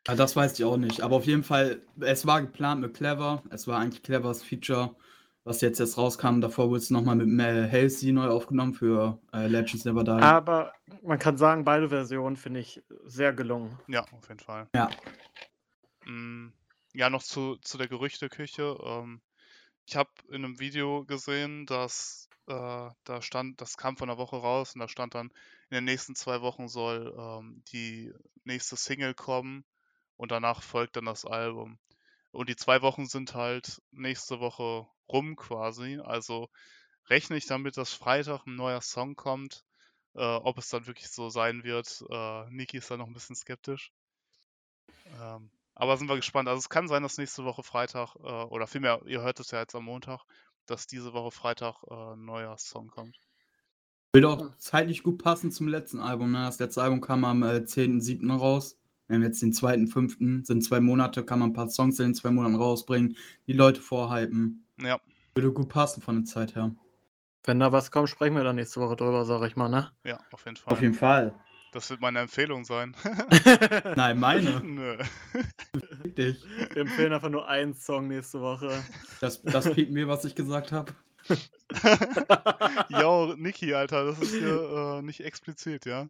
Ja, 0.08 0.16
das 0.16 0.36
weiß 0.36 0.58
ich 0.58 0.66
auch 0.66 0.78
nicht. 0.78 1.02
Aber 1.02 1.18
auf 1.18 1.26
jeden 1.26 1.44
Fall, 1.44 1.82
es 2.00 2.26
war 2.26 2.42
geplant 2.42 2.82
mit 2.82 2.96
Clever. 2.96 3.44
Es 3.52 3.68
war 3.68 3.80
eigentlich 3.80 4.02
Clevers 4.02 4.42
Feature, 4.42 4.96
was 5.44 5.62
jetzt 5.62 5.80
erst 5.80 5.98
rauskam. 5.98 6.42
Davor 6.42 6.70
wurde 6.70 6.80
es 6.80 6.90
nochmal 6.90 7.16
mit 7.16 7.28
Mel 7.28 7.72
Halsey 7.72 8.12
neu 8.12 8.28
aufgenommen 8.28 8.74
für 8.74 9.20
äh, 9.32 9.48
Legends 9.48 9.86
Never 9.86 10.04
Die. 10.04 10.12
Aber 10.12 10.74
man 11.04 11.20
kann 11.20 11.38
sagen, 11.38 11.64
beide 11.64 11.90
Versionen 11.90 12.36
finde 12.36 12.62
ich 12.62 12.82
sehr 13.06 13.34
gelungen. 13.34 13.78
Ja, 13.88 14.02
auf 14.02 14.28
jeden 14.28 14.40
Fall. 14.40 14.68
Ja. 14.76 14.90
Mm, 16.06 16.52
Ja, 16.94 17.10
noch 17.10 17.24
zu, 17.24 17.58
zu 17.58 17.78
der 17.78 17.88
Gerüchteküche. 17.88 18.78
Ähm, 18.84 19.22
ich 19.86 19.96
habe 19.96 20.10
in 20.30 20.44
einem 20.44 20.60
Video 20.60 21.06
gesehen, 21.06 21.68
dass 21.68 22.28
äh, 22.48 22.90
da 23.04 23.22
stand, 23.22 23.62
das 23.62 23.78
kam 23.78 23.98
vor 23.98 24.08
einer 24.08 24.18
Woche 24.18 24.38
raus 24.38 24.74
und 24.74 24.80
da 24.80 24.88
stand 24.88 25.14
dann, 25.14 25.28
in 25.70 25.76
den 25.76 25.84
nächsten 25.86 26.16
zwei 26.16 26.42
Wochen 26.42 26.68
soll 26.68 27.14
ähm, 27.18 27.64
die 27.72 28.12
nächste 28.44 28.76
Single 28.76 29.14
kommen 29.14 29.64
und 30.22 30.30
danach 30.32 30.62
folgt 30.62 30.98
dann 30.98 31.06
das 31.06 31.26
Album. 31.26 31.80
Und 32.30 32.48
die 32.48 32.56
zwei 32.56 32.84
Wochen 32.84 33.08
sind 33.08 33.34
halt 33.34 33.82
nächste 33.90 34.40
Woche 34.40 34.86
rum 35.10 35.36
quasi. 35.36 36.00
Also 36.00 36.48
rechne 37.10 37.38
ich 37.38 37.48
damit, 37.48 37.76
dass 37.76 37.96
Freitag 37.96 38.46
ein 38.46 38.56
neuer 38.56 38.82
Song 38.82 39.16
kommt. 39.16 39.66
Äh, 40.14 40.22
ob 40.22 40.60
es 40.60 40.70
dann 40.70 40.86
wirklich 40.86 41.10
so 41.10 41.30
sein 41.30 41.64
wird, 41.64 42.04
äh, 42.08 42.50
Niki 42.52 42.78
ist 42.78 42.92
da 42.92 42.98
noch 42.98 43.08
ein 43.08 43.14
bisschen 43.14 43.36
skeptisch. 43.36 43.92
Ähm, 45.20 45.50
aber 45.74 45.98
sind 45.98 46.08
wir 46.08 46.18
gespannt. 46.18 46.48
Also 46.48 46.60
es 46.60 46.70
kann 46.70 46.88
sein, 46.88 47.02
dass 47.02 47.18
nächste 47.18 47.44
Woche 47.44 47.64
Freitag, 47.64 48.16
äh, 48.18 48.44
oder 48.44 48.68
vielmehr, 48.68 49.02
ihr 49.08 49.22
hört 49.22 49.40
es 49.40 49.50
ja 49.50 49.62
jetzt 49.62 49.74
am 49.74 49.86
Montag, 49.86 50.24
dass 50.68 50.86
diese 50.86 51.14
Woche 51.14 51.32
Freitag 51.32 51.82
äh, 51.90 52.14
ein 52.14 52.26
neuer 52.26 52.56
Song 52.60 52.90
kommt. 52.90 53.18
Würde 54.14 54.30
auch 54.30 54.56
zeitlich 54.58 55.02
gut 55.02 55.18
passen 55.18 55.52
zum 55.52 55.68
letzten 55.68 56.00
Album. 56.00 56.32
Ne? 56.32 56.44
Das 56.44 56.60
letzte 56.60 56.84
Album 56.84 57.02
kam 57.02 57.26
am 57.26 57.42
äh, 57.42 57.64
10.7. 57.66 58.38
raus. 58.38 58.78
Wir 59.12 59.18
haben 59.18 59.24
jetzt 59.24 59.42
den 59.42 59.52
2.5. 59.52 60.46
Sind 60.46 60.64
zwei 60.64 60.80
Monate, 60.80 61.26
kann 61.26 61.40
man 61.40 61.50
ein 61.50 61.54
paar 61.54 61.68
Songs 61.68 62.00
in 62.00 62.06
den 62.06 62.16
zwei 62.16 62.32
Monaten 62.32 62.56
rausbringen, 62.56 63.18
die 63.46 63.52
Leute 63.52 63.82
vorhypen. 63.82 64.66
Ja, 64.82 65.02
Würde 65.36 65.52
gut 65.52 65.68
passen 65.68 66.02
von 66.02 66.16
der 66.16 66.24
Zeit 66.24 66.56
her. 66.56 66.74
Wenn 67.44 67.60
da 67.60 67.74
was 67.74 67.92
kommt, 67.92 68.08
sprechen 68.08 68.38
wir 68.38 68.46
dann 68.46 68.56
nächste 68.56 68.80
Woche 68.80 68.96
drüber, 68.96 69.26
sag 69.26 69.46
ich 69.46 69.58
mal, 69.58 69.68
ne? 69.68 69.92
ja, 70.06 70.18
auf 70.32 70.46
jeden 70.46 70.56
Fall. 70.56 70.72
Auf 70.72 70.82
jeden 70.82 70.94
Fall. 70.94 71.36
Das 71.74 71.90
wird 71.90 72.00
meine 72.00 72.20
Empfehlung 72.20 72.64
sein. 72.64 72.96
Nein, 73.98 74.18
meine. 74.18 74.62
Nö. 74.64 74.98
Dich. 76.06 76.42
Wir 76.72 76.84
empfehlen 76.84 77.12
einfach 77.12 77.30
nur 77.30 77.50
einen 77.50 77.74
Song 77.74 78.08
nächste 78.08 78.40
Woche. 78.40 78.82
Das, 79.20 79.42
das 79.42 79.74
piekt 79.74 79.92
mir, 79.92 80.08
was 80.08 80.24
ich 80.24 80.36
gesagt 80.36 80.72
habe. 80.72 80.94
Jo, 82.90 83.34
Niki, 83.38 83.74
Alter, 83.74 84.06
das 84.06 84.20
ist 84.20 84.36
hier 84.36 85.00
äh, 85.00 85.02
nicht 85.02 85.20
explizit, 85.20 85.86
ja? 85.86 86.08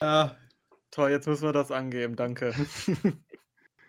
Ja, 0.00 0.36
Toll, 0.92 1.10
jetzt 1.10 1.26
müssen 1.26 1.42
wir 1.42 1.52
das 1.52 1.72
angeben, 1.72 2.14
danke. 2.14 2.54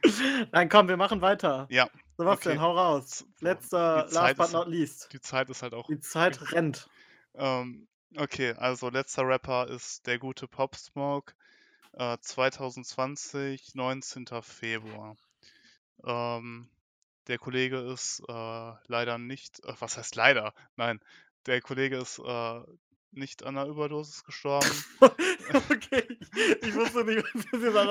Nein, 0.52 0.70
komm, 0.70 0.88
wir 0.88 0.98
machen 0.98 1.22
weiter. 1.22 1.68
Ja, 1.70 1.88
Sebastian, 2.18 2.58
okay. 2.58 2.64
hau 2.64 2.72
raus. 2.72 3.26
Letzter, 3.40 4.08
last 4.10 4.38
but 4.38 4.52
not 4.52 4.68
least. 4.68 5.12
die 5.14 5.20
Zeit 5.20 5.50
ist 5.50 5.62
halt 5.62 5.74
auch. 5.74 5.88
Die 5.88 6.00
Zeit 6.00 6.54
rennt. 6.54 6.90
Ähm, 7.36 7.88
okay, 8.18 8.54
also 8.54 8.90
letzter 8.90 9.28
Rapper 9.28 9.68
ist 9.68 10.08
der 10.08 10.18
gute 10.18 10.48
Pop 10.48 10.76
Smoke. 10.76 11.34
Äh, 11.94 12.18
2020, 12.20 13.76
19. 13.76 14.26
Februar. 14.42 15.16
Ähm, 16.06 16.70
der 17.28 17.38
Kollege 17.38 17.80
ist 17.80 18.22
äh, 18.28 18.72
leider 18.88 19.18
nicht, 19.18 19.64
äh, 19.66 19.74
was 19.80 19.98
heißt 19.98 20.16
leider? 20.16 20.54
Nein, 20.76 21.00
der 21.46 21.62
Kollege 21.62 21.98
ist 21.98 22.20
äh, 22.20 22.62
nicht 23.16 23.44
an 23.44 23.58
einer 23.58 23.68
Überdosis 23.68 24.24
gestorben. 24.24 24.70
okay, 25.70 26.04
ich, 26.62 26.76
wusste 26.76 27.04
nicht, 27.06 27.26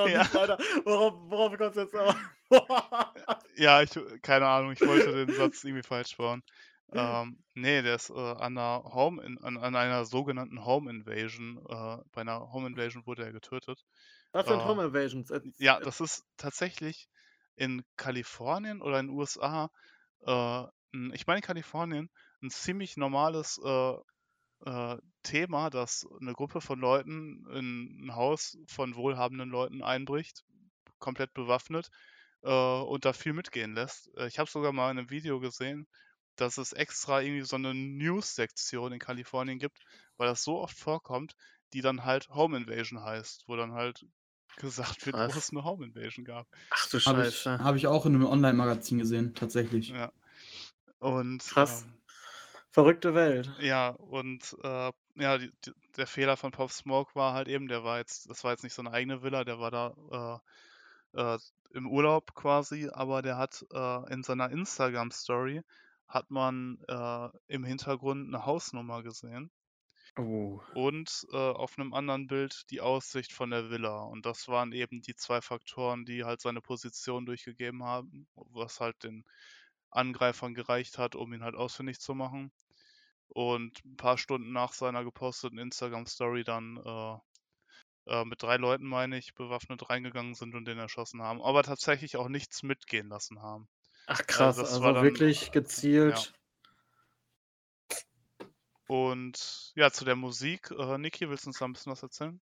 Ja. 0.07 0.23
nicht 0.23 0.33
weiter. 0.33 0.57
Worauf, 0.85 1.13
worauf 1.29 1.57
kommst 1.57 1.77
du 1.77 1.81
jetzt 1.81 1.95
aber? 1.95 2.15
ja, 3.55 3.81
ich, 3.81 3.91
keine 4.21 4.47
Ahnung, 4.47 4.71
ich 4.71 4.81
wollte 4.81 5.25
den 5.25 5.35
Satz 5.35 5.63
irgendwie 5.63 5.83
falsch 5.83 6.17
bauen. 6.17 6.43
Ähm, 6.95 7.43
nee, 7.55 7.81
der 7.81 7.95
ist 7.95 8.11
äh, 8.11 8.13
an, 8.13 8.57
einer 8.57 8.83
Home 8.83 9.23
in, 9.23 9.39
an, 9.39 9.57
an 9.57 9.75
einer 9.75 10.05
sogenannten 10.05 10.63
Home 10.63 10.91
Invasion. 10.91 11.57
Äh, 11.67 11.97
bei 12.11 12.21
einer 12.21 12.51
Home 12.51 12.67
Invasion 12.67 13.05
wurde 13.07 13.23
er 13.23 13.31
getötet. 13.31 13.83
Was 14.31 14.47
sind 14.47 14.59
Äh, 14.59 14.63
Home 14.65 14.83
Invasions? 14.85 15.31
Ja, 15.57 15.79
das 15.79 16.01
ist 16.01 16.23
tatsächlich 16.37 17.07
in 17.55 17.83
Kalifornien 17.97 18.81
oder 18.81 18.99
in 18.99 19.07
den 19.07 19.17
USA, 19.17 19.69
äh, 20.25 20.63
ich 21.13 21.25
meine 21.25 21.39
in 21.39 21.45
Kalifornien, 21.45 22.09
ein 22.43 22.51
ziemlich 22.51 22.97
normales 22.97 23.59
äh, 24.65 24.97
Thema, 25.23 25.69
dass 25.69 26.07
eine 26.19 26.33
Gruppe 26.33 26.61
von 26.61 26.79
Leuten 26.79 27.45
in 27.53 28.05
ein 28.05 28.15
Haus 28.15 28.57
von 28.67 28.95
wohlhabenden 28.95 29.49
Leuten 29.49 29.83
einbricht, 29.83 30.43
komplett 30.99 31.33
bewaffnet 31.33 31.89
äh, 32.43 32.49
und 32.49 33.05
da 33.05 33.13
viel 33.13 33.33
mitgehen 33.33 33.73
lässt. 33.73 34.09
Äh, 34.17 34.27
ich 34.27 34.39
habe 34.39 34.49
sogar 34.49 34.71
mal 34.71 34.91
in 34.91 34.99
einem 34.99 35.09
Video 35.09 35.39
gesehen, 35.39 35.87
dass 36.35 36.57
es 36.57 36.73
extra 36.73 37.21
irgendwie 37.21 37.45
so 37.45 37.55
eine 37.55 37.73
News-Sektion 37.73 38.93
in 38.93 38.99
Kalifornien 38.99 39.59
gibt, 39.59 39.79
weil 40.17 40.27
das 40.27 40.43
so 40.43 40.59
oft 40.59 40.77
vorkommt, 40.77 41.35
die 41.73 41.81
dann 41.81 42.05
halt 42.05 42.29
Home 42.29 42.57
Invasion 42.57 43.03
heißt, 43.03 43.43
wo 43.47 43.55
dann 43.55 43.73
halt 43.73 44.05
gesagt 44.57 45.05
wird, 45.05 45.15
wo 45.15 45.21
Krass. 45.21 45.37
es 45.37 45.49
eine 45.51 45.63
Home 45.63 45.85
Invasion 45.85 46.25
gab. 46.25 46.47
Ach 46.69 46.89
du 46.89 46.99
habe 46.99 47.27
ich, 47.27 47.35
Scheiße. 47.35 47.63
hab 47.63 47.75
ich 47.75 47.87
auch 47.87 48.05
in 48.05 48.15
einem 48.15 48.25
Online-Magazin 48.25 48.99
gesehen, 48.99 49.33
tatsächlich. 49.33 49.89
Ja. 49.89 50.11
Und 50.99 51.43
Krass. 51.43 51.83
ähm, 51.83 52.02
Verrückte 52.73 53.13
Welt. 53.15 53.49
ja, 53.57 53.89
und 53.89 54.55
äh, 54.63 54.91
ja, 55.15 55.37
die, 55.37 55.51
die, 55.65 55.71
der 55.97 56.07
Fehler 56.07 56.37
von 56.37 56.51
Pop 56.51 56.71
Smoke 56.71 57.15
war 57.15 57.33
halt 57.33 57.47
eben, 57.47 57.67
der 57.67 57.83
war 57.83 57.97
jetzt, 57.99 58.29
das 58.29 58.43
war 58.43 58.51
jetzt 58.51 58.63
nicht 58.63 58.73
so 58.73 58.81
eine 58.81 58.91
eigene 58.91 59.21
Villa, 59.23 59.43
der 59.43 59.59
war 59.59 59.71
da 59.71 60.41
äh, 61.15 61.35
äh, 61.35 61.39
im 61.71 61.87
Urlaub 61.89 62.35
quasi, 62.35 62.89
aber 62.91 63.21
der 63.21 63.37
hat 63.37 63.65
äh, 63.71 64.13
in 64.13 64.23
seiner 64.23 64.49
Instagram-Story 64.51 65.61
hat 66.07 66.31
man 66.31 66.79
äh, 66.87 67.29
im 67.47 67.63
Hintergrund 67.63 68.27
eine 68.27 68.45
Hausnummer 68.45 69.03
gesehen 69.03 69.51
Oh. 70.17 70.61
und 70.71 71.25
äh, 71.31 71.37
auf 71.37 71.77
einem 71.77 71.93
anderen 71.93 72.27
Bild 72.27 72.69
die 72.71 72.81
Aussicht 72.81 73.31
von 73.33 73.49
der 73.51 73.69
Villa. 73.69 74.01
Und 74.03 74.25
das 74.25 74.47
waren 74.47 74.71
eben 74.73 75.01
die 75.01 75.15
zwei 75.15 75.41
Faktoren, 75.41 76.03
die 76.05 76.23
halt 76.23 76.41
seine 76.41 76.61
Position 76.61 77.25
durchgegeben 77.25 77.83
haben, 77.83 78.27
was 78.35 78.79
halt 78.79 79.03
den 79.03 79.23
Angreifern 79.91 80.53
gereicht 80.55 80.97
hat, 80.97 81.15
um 81.15 81.33
ihn 81.33 81.43
halt 81.43 81.55
ausfindig 81.55 81.99
zu 81.99 82.15
machen. 82.15 82.51
Und 83.29 83.83
ein 83.85 83.97
paar 83.97 84.17
Stunden 84.17 84.51
nach 84.51 84.73
seiner 84.73 85.03
geposteten 85.03 85.57
Instagram-Story 85.57 86.43
dann 86.43 86.77
äh, 86.77 87.17
äh, 88.05 88.25
mit 88.25 88.43
drei 88.43 88.57
Leuten, 88.57 88.85
meine 88.85 89.17
ich, 89.17 89.33
bewaffnet 89.33 89.89
reingegangen 89.89 90.35
sind 90.35 90.55
und 90.55 90.65
den 90.65 90.77
erschossen 90.77 91.21
haben. 91.21 91.41
Aber 91.41 91.63
tatsächlich 91.63 92.17
auch 92.17 92.29
nichts 92.29 92.63
mitgehen 92.63 93.07
lassen 93.07 93.41
haben. 93.41 93.67
Ach 94.05 94.21
krass, 94.27 94.57
das 94.57 94.69
also 94.69 94.83
war 94.83 94.93
dann- 94.93 95.03
wirklich 95.03 95.51
gezielt. 95.51 96.33
Und 98.87 99.71
ja, 99.75 99.91
zu 99.91 100.05
der 100.05 100.15
Musik, 100.15 100.69
äh, 100.77 100.97
Niki, 100.97 101.29
willst 101.29 101.45
du 101.45 101.49
uns 101.49 101.57
da 101.59 101.65
ein 101.65 101.73
bisschen 101.73 101.91
was 101.91 102.03
erzählen? 102.03 102.39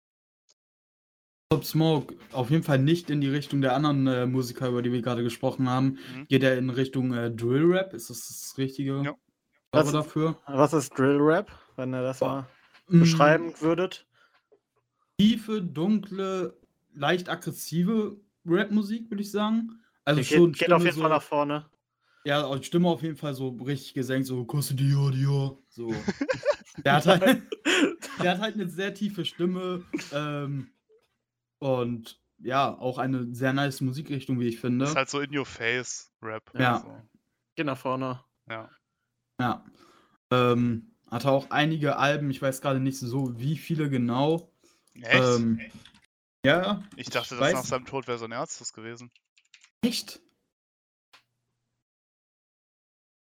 Pop 1.51 1.65
Smoke 1.65 2.15
auf 2.31 2.49
jeden 2.49 2.63
Fall 2.63 2.79
nicht 2.79 3.09
in 3.09 3.21
die 3.21 3.29
Richtung 3.29 3.61
der 3.61 3.75
anderen 3.75 4.07
äh, 4.07 4.25
Musiker, 4.25 4.69
über 4.69 4.81
die 4.81 4.91
wir 4.91 5.01
gerade 5.01 5.23
gesprochen 5.23 5.67
haben. 5.69 5.99
Mhm. 6.13 6.27
Geht 6.27 6.43
er 6.43 6.57
in 6.57 6.69
Richtung 6.69 7.13
äh, 7.13 7.31
Drill 7.31 7.65
Rap? 7.65 7.93
Ist 7.93 8.09
das 8.09 8.27
das 8.27 8.57
richtige 8.57 9.01
Ja. 9.03 9.15
Was- 9.71 9.91
dafür? 9.91 10.37
Was 10.47 10.73
ist 10.73 10.97
Drill 10.97 11.17
Rap, 11.19 11.51
wenn 11.75 11.93
ihr 11.93 12.01
das 12.01 12.21
mal 12.21 12.47
Mm, 12.87 12.99
beschreiben 13.01 13.53
würdet? 13.61 14.07
Tiefe, 15.19 15.61
dunkle, 15.61 16.57
leicht 16.93 17.29
aggressive 17.29 18.17
Rap-Musik, 18.45 19.11
würde 19.11 19.21
ich 19.21 19.31
sagen. 19.31 19.79
Also 20.05 20.21
Die 20.21 20.25
schon 20.27 20.51
geht, 20.53 20.61
geht 20.61 20.71
auf 20.73 20.83
jeden 20.83 20.99
Fall 20.99 21.09
nach 21.09 21.21
vorne. 21.21 21.69
Ja, 22.25 22.41
und 22.45 22.65
Stimme 22.65 22.87
auf 22.89 23.01
jeden 23.03 23.15
Fall 23.15 23.33
so 23.35 23.49
richtig 23.49 23.93
gesenkt, 23.93 24.27
so 24.27 24.43
Kusse 24.45 24.73
Dio, 24.75 25.09
Dio. 25.11 25.61
So. 25.69 25.89
der, 26.83 26.93
hat 26.95 27.05
halt, 27.05 27.43
der 28.23 28.31
hat 28.31 28.39
halt 28.39 28.55
eine 28.55 28.67
sehr 28.69 28.93
tiefe 28.93 29.23
Stimme. 29.25 29.85
Ähm, 30.11 30.71
und 31.59 32.19
ja, 32.39 32.75
auch 32.77 32.97
eine 32.97 33.33
sehr 33.35 33.53
nice 33.53 33.81
Musikrichtung, 33.81 34.39
wie 34.39 34.47
ich 34.47 34.59
finde. 34.59 34.85
Ist 34.85 34.95
halt 34.95 35.09
so 35.09 35.19
in 35.19 35.37
your 35.37 35.45
face 35.45 36.11
Rap. 36.21 36.51
Ja. 36.57 36.75
Also, 36.77 37.01
Geht 37.55 37.65
nach 37.65 37.77
vorne. 37.77 38.23
ja. 38.49 38.69
Ja. 39.39 39.65
Ähm, 40.31 40.95
hatte 41.09 41.31
auch 41.31 41.49
einige 41.49 41.97
Alben, 41.97 42.29
ich 42.29 42.41
weiß 42.41 42.61
gerade 42.61 42.79
nicht 42.79 42.99
so, 42.99 43.39
wie 43.39 43.57
viele 43.57 43.89
genau. 43.89 44.51
Echt? 44.93 45.39
Ähm, 45.39 45.59
ja. 46.45 46.83
ich 46.95 47.09
dachte, 47.09 47.35
dass 47.35 47.49
weiß- 47.49 47.53
nach 47.53 47.63
seinem 47.63 47.85
Tod 47.85 48.07
wäre 48.07 48.17
so 48.17 48.25
ein 48.25 48.31
Ärztes 48.31 48.73
gewesen. 48.73 49.11
Echt? 49.81 50.19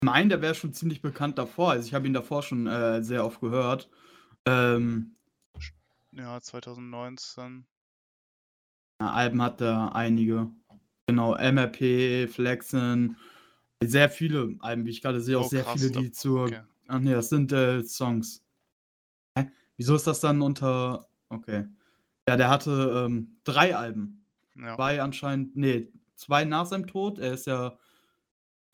Ich 0.03 0.07
meine, 0.07 0.29
der 0.29 0.43
wäre 0.43 0.55
schon 0.55 0.73
ziemlich 0.73 1.01
bekannt 1.03 1.39
davor. 1.39 1.73
Also 1.73 1.87
ich 1.87 1.95
habe 1.95 2.07
ihn 2.07 2.13
davor 2.13 2.43
schon 2.43 2.67
äh, 2.67 3.03
sehr 3.03 3.25
oft 3.25 3.41
gehört. 3.41 3.89
Ähm, 4.47 5.17
Ja, 6.13 6.41
2019. 6.41 7.67
Ja, 9.01 9.13
Alben 9.13 9.43
hat 9.43 9.61
er 9.61 9.95
einige. 9.95 10.51
Genau, 11.07 11.35
MRP, 11.35 12.27
Flexen, 12.29 13.17
sehr 13.85 14.09
viele 14.11 14.57
Alben, 14.61 14.85
wie 14.87 14.91
ich 14.91 15.03
gerade 15.03 15.21
sehe, 15.21 15.39
auch 15.39 15.45
Oh, 15.47 15.49
sehr 15.49 15.65
krass, 15.65 15.81
viele, 15.81 15.93
die 16.03 16.13
zur. 16.13 16.45
Okay. 16.45 16.61
Ach 16.89 16.99
nee, 17.01 17.13
das 17.13 17.29
sind 17.29 17.53
äh, 17.53 17.83
Songs. 17.85 18.43
Hä? 19.37 19.51
Wieso 19.77 19.95
ist 19.97 20.07
das 20.07 20.21
dann 20.21 20.41
unter. 20.43 21.09
Okay. 21.29 21.67
Ja, 22.29 22.37
der 22.37 22.49
hatte 22.49 23.05
ähm, 23.07 23.37
drei 23.45 23.77
Alben. 23.77 24.25
Ja. 24.57 24.75
Zwei 24.77 25.03
anscheinend. 25.03 25.57
Nee, 25.57 25.89
zwei 26.15 26.45
nach 26.45 26.67
seinem 26.67 26.87
Tod. 26.87 27.19
Er 27.19 27.35
ist 27.35 27.47
ja 27.47 27.77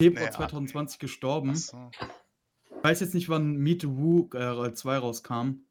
Februar 0.01 0.25
Nee, 0.25 0.29
ah, 0.29 0.33
2020 0.33 0.99
gestorben. 0.99 1.51
Achso. 1.51 1.91
Ich 2.79 2.85
weiß 2.85 3.01
jetzt 3.01 3.15
nicht, 3.15 3.29
wann 3.29 3.57
Meet 3.57 3.83
the 3.83 3.89
Woo 3.89 4.29
äh, 4.35 4.73
2 4.73 4.99
rauskam. 4.99 5.65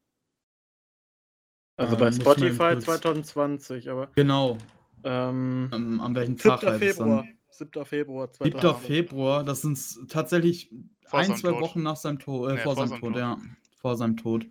Also 1.76 1.96
Äh, 1.96 1.98
bei 1.98 2.06
eben 2.08 2.20
Spotify 2.20 2.56
kurz- 2.72 2.84
2020, 2.84 3.88
aber 3.90 4.08
Genau. 4.14 4.58
ähm, 5.04 5.70
Ähm, 5.72 6.00
an 6.00 6.14
welchem 6.14 6.36
7. 6.36 6.50
Tag 6.50 6.62
halt 6.64 6.78
Februar. 6.78 7.22
dann? 7.24 7.38
7. 7.52 7.84
Februar 7.84 8.28
7. 8.28 8.36
2020. 8.52 8.86
Februar, 8.86 9.44
das 9.44 9.62
sind 9.62 10.10
tatsächlich 10.10 10.70
Vor 11.06 11.20
ein, 11.20 11.36
zwei 11.36 11.50
Tod. 11.50 11.60
Wochen 11.60 11.82
nach 11.82 11.96
seinem 11.96 12.18
Tod, 12.18 12.50
äh, 12.50 12.54
Nee, 12.54 12.60
vor, 12.60 12.74
vor 12.74 12.86
seinem 12.86 12.88
seinem 12.88 13.00
Tod, 13.00 13.12
Tod. 13.12 13.18
ja. 13.20 13.38
Vor 13.80 13.96
seinem 13.96 14.16
Tod. 14.16 14.46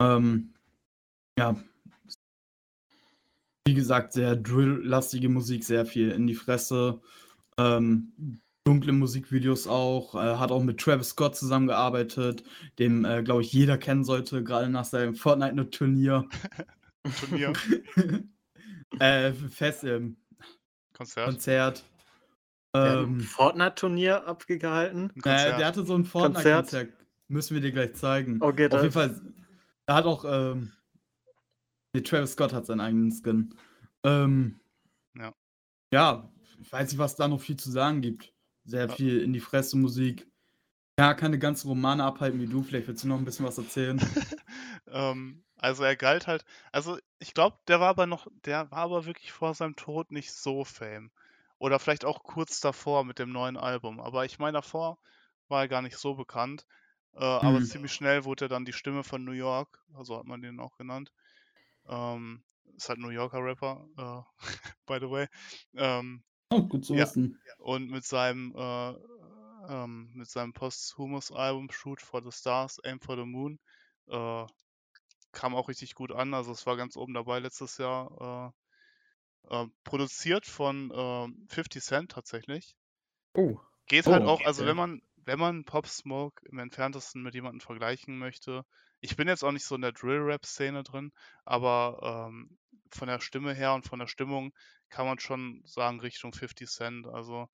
Ähm, 0.00 0.54
ja. 1.38 1.56
Wie 3.66 3.74
gesagt, 3.74 4.12
sehr 4.12 4.36
drill-lastige 4.36 5.28
Musik, 5.28 5.64
sehr 5.64 5.86
viel 5.86 6.10
in 6.10 6.26
die 6.26 6.34
Fresse. 6.34 7.00
Ähm, 7.56 8.40
dunkle 8.64 8.92
Musikvideos 8.92 9.66
auch. 9.66 10.14
Äh, 10.14 10.36
hat 10.36 10.50
auch 10.50 10.62
mit 10.62 10.80
Travis 10.80 11.10
Scott 11.10 11.36
zusammengearbeitet, 11.36 12.42
dem, 12.78 13.04
äh, 13.04 13.22
glaube 13.22 13.42
ich, 13.42 13.52
jeder 13.52 13.78
kennen 13.78 14.04
sollte, 14.04 14.42
gerade 14.42 14.68
nach 14.68 14.84
seinem 14.84 15.14
Fortnite-Turnier. 15.14 16.28
Turnier, 17.20 17.52
äh, 18.98 19.32
Fest, 19.32 19.84
ähm, 19.84 20.16
Konzert. 20.94 21.26
Konzert. 21.26 21.84
Der 22.74 22.82
hat 22.82 22.98
ein 22.98 23.04
Ähm, 23.04 23.20
Fortnite-Turnier 23.20 24.26
abgehalten. 24.26 25.10
Ein 25.14 25.20
Äh, 25.20 25.56
der 25.58 25.66
hatte 25.66 25.84
so 25.84 25.94
ein 25.94 26.04
Konzert. 26.04 26.10
Fortnite-Konzert. 26.70 26.92
Müssen 27.28 27.54
wir 27.54 27.60
dir 27.62 27.72
gleich 27.72 27.94
zeigen. 27.94 28.42
Okay, 28.42 28.66
Auf 28.70 28.80
jeden 28.82 28.92
Fall, 28.92 29.20
er 29.86 29.94
hat 29.94 30.04
auch, 30.04 30.24
ähm, 30.26 30.72
nee, 31.94 32.02
Travis 32.02 32.32
Scott 32.32 32.52
hat 32.52 32.66
seinen 32.66 32.80
eigenen 32.80 33.10
Skin. 33.12 33.54
Ähm, 34.04 34.60
Ja. 35.16 35.32
Ja, 35.92 36.28
ich 36.60 36.72
weiß 36.72 36.90
nicht, 36.90 36.98
was 36.98 37.16
da 37.16 37.28
noch 37.28 37.40
viel 37.40 37.56
zu 37.56 37.70
sagen 37.70 38.00
gibt. 38.02 38.32
Sehr 38.64 38.88
Ja. 38.88 38.94
viel 38.94 39.20
in 39.22 39.32
die 39.32 39.40
Fresse 39.40 39.76
Musik. 39.78 40.26
Ja, 40.98 41.14
keine 41.14 41.38
ganzen 41.38 41.68
Romane 41.68 42.04
abhalten 42.04 42.40
wie 42.40 42.46
du. 42.46 42.62
Vielleicht 42.62 42.88
willst 42.88 43.04
du 43.04 43.08
noch 43.08 43.18
ein 43.18 43.24
bisschen 43.24 43.46
was 43.46 43.58
erzählen. 43.58 43.98
ähm, 44.88 45.44
also 45.56 45.82
er 45.84 45.96
galt 45.96 46.26
halt, 46.26 46.44
also 46.72 46.98
ich 47.18 47.34
glaube, 47.34 47.58
der 47.68 47.80
war 47.80 47.88
aber 47.88 48.06
noch, 48.06 48.26
der 48.44 48.70
war 48.70 48.78
aber 48.78 49.06
wirklich 49.06 49.32
vor 49.32 49.54
seinem 49.54 49.76
Tod 49.76 50.10
nicht 50.12 50.32
so 50.32 50.64
fame. 50.64 51.10
Oder 51.64 51.78
vielleicht 51.80 52.04
auch 52.04 52.22
kurz 52.22 52.60
davor 52.60 53.04
mit 53.04 53.18
dem 53.18 53.32
neuen 53.32 53.56
Album. 53.56 54.00
Aber 54.00 54.24
ich 54.26 54.38
meine, 54.38 54.54
davor 54.54 54.98
war 55.48 55.62
er 55.62 55.68
gar 55.68 55.82
nicht 55.82 55.96
so 55.98 56.14
bekannt. 56.14 56.66
Äh, 57.14 57.24
aber 57.24 57.60
Hm. 57.60 57.64
ziemlich 57.64 57.92
schnell 57.92 58.24
wurde 58.24 58.46
er 58.46 58.48
dann 58.48 58.64
die 58.66 58.72
Stimme 58.74 59.04
von 59.04 59.24
New 59.24 59.32
York, 59.32 59.84
also 59.94 60.18
hat 60.18 60.26
man 60.26 60.42
den 60.42 60.60
auch 60.60 60.76
genannt. 60.76 61.12
Ähm, 61.86 62.44
ist 62.76 62.88
halt 62.88 62.98
New 63.00 63.10
Yorker 63.10 63.38
Rapper, 63.44 63.86
äh, 63.98 64.22
by 64.86 64.98
the 65.00 65.10
way. 65.10 65.28
Ähm, 65.74 66.24
Oh, 66.50 66.62
gut 66.68 66.84
zu 66.86 66.96
Ja. 66.96 66.98
wissen. 66.98 67.42
und 67.58 67.90
mit 67.90 68.04
seinem 68.04 68.54
äh, 68.56 68.94
ähm, 69.68 70.10
mit 70.14 70.28
seinem 70.30 70.52
Posthumous-Album 70.52 71.70
Shoot 71.70 72.00
for 72.02 72.22
the 72.22 72.32
Stars, 72.32 72.80
Aim 72.84 73.00
for 73.00 73.16
the 73.16 73.24
Moon 73.24 73.58
äh, 74.08 74.46
kam 75.32 75.54
auch 75.56 75.68
richtig 75.68 75.94
gut 75.94 76.12
an. 76.12 76.34
Also 76.34 76.52
es 76.52 76.66
war 76.66 76.76
ganz 76.76 76.96
oben 76.96 77.14
dabei 77.14 77.38
letztes 77.40 77.78
Jahr. 77.78 78.54
Äh, 79.50 79.62
äh, 79.64 79.66
produziert 79.84 80.46
von 80.46 80.90
äh, 80.90 81.28
50 81.54 81.82
Cent 81.82 82.10
tatsächlich. 82.12 82.76
oh, 83.36 83.58
Geht 83.86 84.06
halt 84.06 84.22
Oh, 84.22 84.26
auch, 84.26 84.44
also 84.44 84.66
wenn 84.66 84.76
man 84.76 85.00
wenn 85.26 85.38
man 85.38 85.64
Pop 85.64 85.86
Smoke 85.86 86.44
im 86.50 86.58
entferntesten 86.58 87.22
mit 87.22 87.34
jemandem 87.34 87.60
vergleichen 87.60 88.18
möchte. 88.18 88.64
Ich 89.00 89.16
bin 89.16 89.26
jetzt 89.26 89.42
auch 89.42 89.52
nicht 89.52 89.64
so 89.64 89.74
in 89.74 89.80
der 89.80 89.92
Drill-Rap-Szene 89.92 90.82
drin, 90.82 91.12
aber 91.46 92.28
ähm, 92.28 92.58
von 92.92 93.08
der 93.08 93.20
Stimme 93.20 93.54
her 93.54 93.72
und 93.74 93.86
von 93.86 93.98
der 93.98 94.06
Stimmung 94.06 94.52
kann 94.90 95.06
man 95.06 95.18
schon 95.18 95.62
sagen 95.64 96.00
Richtung 96.00 96.34
50 96.34 96.68
Cent. 96.68 97.06
Also 97.06 97.48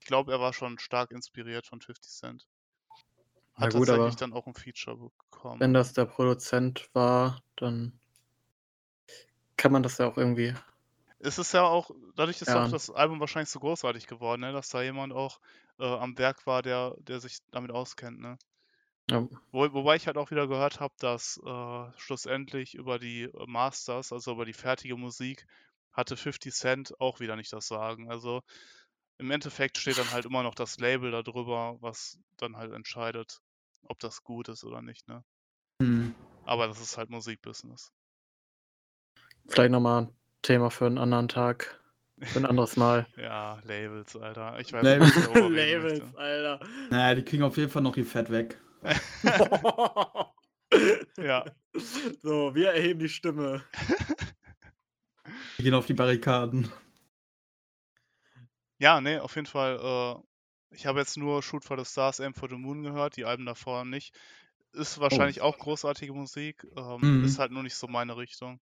ich 0.00 0.06
glaube, 0.06 0.32
er 0.32 0.40
war 0.40 0.52
schon 0.54 0.78
stark 0.78 1.10
inspiriert 1.10 1.66
von 1.66 1.80
50 1.82 2.12
Cent. 2.12 2.48
Hat 3.54 3.72
gut, 3.72 3.88
tatsächlich 3.88 4.16
dann 4.16 4.32
auch 4.32 4.46
ein 4.46 4.54
Feature 4.54 4.96
bekommen. 4.96 5.60
wenn 5.60 5.74
das 5.74 5.92
der 5.92 6.06
Produzent 6.06 6.88
war, 6.94 7.42
dann 7.56 7.98
kann 9.56 9.72
man 9.72 9.82
das 9.82 9.98
ja 9.98 10.06
auch 10.06 10.16
irgendwie. 10.16 10.54
Es 11.18 11.38
ist 11.38 11.52
ja 11.52 11.62
auch, 11.64 11.90
dadurch 12.14 12.40
ist 12.42 12.48
Ja. 12.48 12.64
auch 12.64 12.70
das 12.70 12.90
Album 12.90 13.20
wahrscheinlich 13.20 13.50
so 13.50 13.58
großartig 13.60 14.06
geworden, 14.06 14.42
ne? 14.42 14.52
dass 14.52 14.68
da 14.68 14.82
jemand 14.82 15.12
auch 15.12 15.40
äh, 15.78 15.84
am 15.84 16.16
Werk 16.18 16.46
war, 16.46 16.62
der, 16.62 16.94
der 17.00 17.20
sich 17.20 17.38
damit 17.50 17.70
auskennt. 17.70 18.20
Ne? 18.20 18.38
Ja, 19.10 19.26
Wo, 19.52 19.72
wobei 19.72 19.96
ich 19.96 20.06
halt 20.06 20.18
auch 20.18 20.30
wieder 20.30 20.46
gehört 20.46 20.80
habe, 20.80 20.94
dass 20.98 21.38
äh, 21.44 21.98
schlussendlich 21.98 22.74
über 22.74 22.98
die 22.98 23.24
äh, 23.24 23.46
Masters, 23.46 24.12
also 24.12 24.32
über 24.32 24.44
die 24.44 24.52
fertige 24.52 24.96
Musik, 24.96 25.46
hatte 25.92 26.16
50 26.16 26.52
Cent 26.54 27.00
auch 27.00 27.20
wieder 27.20 27.36
nicht 27.36 27.52
das 27.52 27.66
Sagen. 27.66 28.10
Also 28.10 28.42
im 29.18 29.30
Endeffekt 29.30 29.78
steht 29.78 29.98
dann 29.98 30.10
halt 30.10 30.26
immer 30.26 30.42
noch 30.42 30.54
das 30.54 30.78
Label 30.78 31.10
da 31.10 31.22
drüber, 31.22 31.76
was 31.80 32.18
dann 32.36 32.56
halt 32.56 32.72
entscheidet, 32.72 33.40
ob 33.84 33.98
das 34.00 34.22
gut 34.22 34.48
ist 34.48 34.64
oder 34.64 34.82
nicht. 34.82 35.08
Ne? 35.08 35.24
Hm. 35.80 36.14
Aber 36.44 36.66
das 36.66 36.80
ist 36.80 36.96
halt 36.96 37.10
Musikbusiness. 37.10 37.92
vielleicht 39.48 39.70
nochmal 39.70 40.08
Thema 40.46 40.70
für 40.70 40.86
einen 40.86 40.98
anderen 40.98 41.28
Tag, 41.28 41.80
für 42.22 42.38
ein 42.38 42.46
anderes 42.46 42.76
Mal. 42.76 43.06
Ja, 43.16 43.58
Labels, 43.64 44.16
Alter. 44.16 44.58
Ich 44.60 44.72
weiß 44.72 44.82
Labels. 44.84 45.14
nicht, 45.16 45.32
möchte. 45.82 46.18
Alter. 46.18 46.60
Naja, 46.90 47.14
die 47.16 47.24
kriegen 47.24 47.42
auf 47.42 47.56
jeden 47.56 47.70
Fall 47.70 47.82
noch 47.82 47.96
ihr 47.96 48.06
Fett 48.06 48.30
weg. 48.30 48.58
Ja. 51.18 51.44
So, 52.22 52.54
wir 52.54 52.70
erheben 52.72 52.98
die 53.00 53.08
Stimme. 53.08 53.62
Die 55.56 55.62
gehen 55.62 55.72
auf 55.74 55.86
die 55.86 55.94
Barrikaden. 55.94 56.70
Ja, 58.78 59.00
ne, 59.00 59.22
auf 59.22 59.34
jeden 59.36 59.46
Fall. 59.46 59.78
Äh, 59.80 60.74
ich 60.74 60.84
habe 60.86 60.98
jetzt 60.98 61.16
nur 61.16 61.42
Shoot 61.42 61.64
for 61.64 61.78
the 61.78 61.84
Stars, 61.90 62.20
Aim 62.20 62.34
for 62.34 62.48
the 62.50 62.56
Moon 62.56 62.82
gehört, 62.82 63.16
die 63.16 63.24
Alben 63.24 63.46
davor 63.46 63.84
nicht. 63.84 64.14
Ist 64.72 64.98
wahrscheinlich 65.00 65.40
auch 65.40 65.56
großartige 65.58 66.12
Musik, 66.12 66.66
ähm, 66.76 66.98
Mhm. 67.20 67.24
ist 67.24 67.38
halt 67.38 67.52
nur 67.52 67.62
nicht 67.62 67.76
so 67.76 67.86
meine 67.88 68.16
Richtung. 68.18 68.60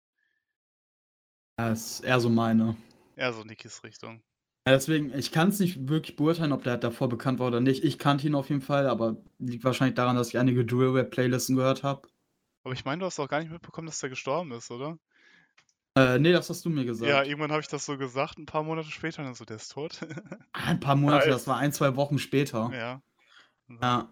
Das 1.56 1.92
ist 1.92 2.00
eher 2.00 2.20
so 2.20 2.28
meine. 2.28 2.76
Eher 3.16 3.32
so 3.32 3.44
Nikis 3.44 3.82
Richtung. 3.84 4.22
Ja, 4.66 4.72
deswegen, 4.72 5.16
ich 5.16 5.30
kann 5.30 5.50
es 5.50 5.60
nicht 5.60 5.88
wirklich 5.88 6.16
beurteilen, 6.16 6.52
ob 6.52 6.64
der 6.64 6.78
davor 6.78 7.08
bekannt 7.08 7.38
war 7.38 7.48
oder 7.48 7.60
nicht. 7.60 7.84
Ich 7.84 7.98
kannte 7.98 8.26
ihn 8.26 8.34
auf 8.34 8.48
jeden 8.48 8.62
Fall, 8.62 8.88
aber 8.88 9.16
liegt 9.38 9.62
wahrscheinlich 9.62 9.94
daran, 9.94 10.16
dass 10.16 10.28
ich 10.28 10.38
einige 10.38 10.64
Drill-Rap-Playlisten 10.64 11.54
gehört 11.56 11.82
habe. 11.82 12.08
Aber 12.64 12.72
ich 12.72 12.84
meine, 12.86 13.00
du 13.00 13.06
hast 13.06 13.20
auch 13.20 13.28
gar 13.28 13.40
nicht 13.40 13.52
mitbekommen, 13.52 13.86
dass 13.86 14.00
der 14.00 14.08
gestorben 14.08 14.52
ist, 14.52 14.70
oder? 14.70 14.98
Äh, 15.96 16.18
nee, 16.18 16.32
das 16.32 16.48
hast 16.48 16.64
du 16.64 16.70
mir 16.70 16.86
gesagt. 16.86 17.08
Ja, 17.08 17.22
irgendwann 17.22 17.52
habe 17.52 17.60
ich 17.60 17.68
das 17.68 17.84
so 17.84 17.98
gesagt, 17.98 18.38
ein 18.38 18.46
paar 18.46 18.62
Monate 18.62 18.90
später, 18.90 19.20
und 19.20 19.26
dann 19.26 19.34
so, 19.34 19.44
der 19.44 19.56
ist 19.56 19.68
tot. 19.68 20.00
Ah, 20.52 20.70
ein 20.70 20.80
paar 20.80 20.96
Monate, 20.96 21.26
Nice. 21.28 21.36
das 21.36 21.46
war 21.46 21.58
ein, 21.58 21.72
zwei 21.72 21.94
Wochen 21.96 22.18
später. 22.18 22.70
ja. 22.72 23.02
Ja. 23.80 24.08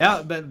Ja, 0.00 0.20
äh, 0.28 0.42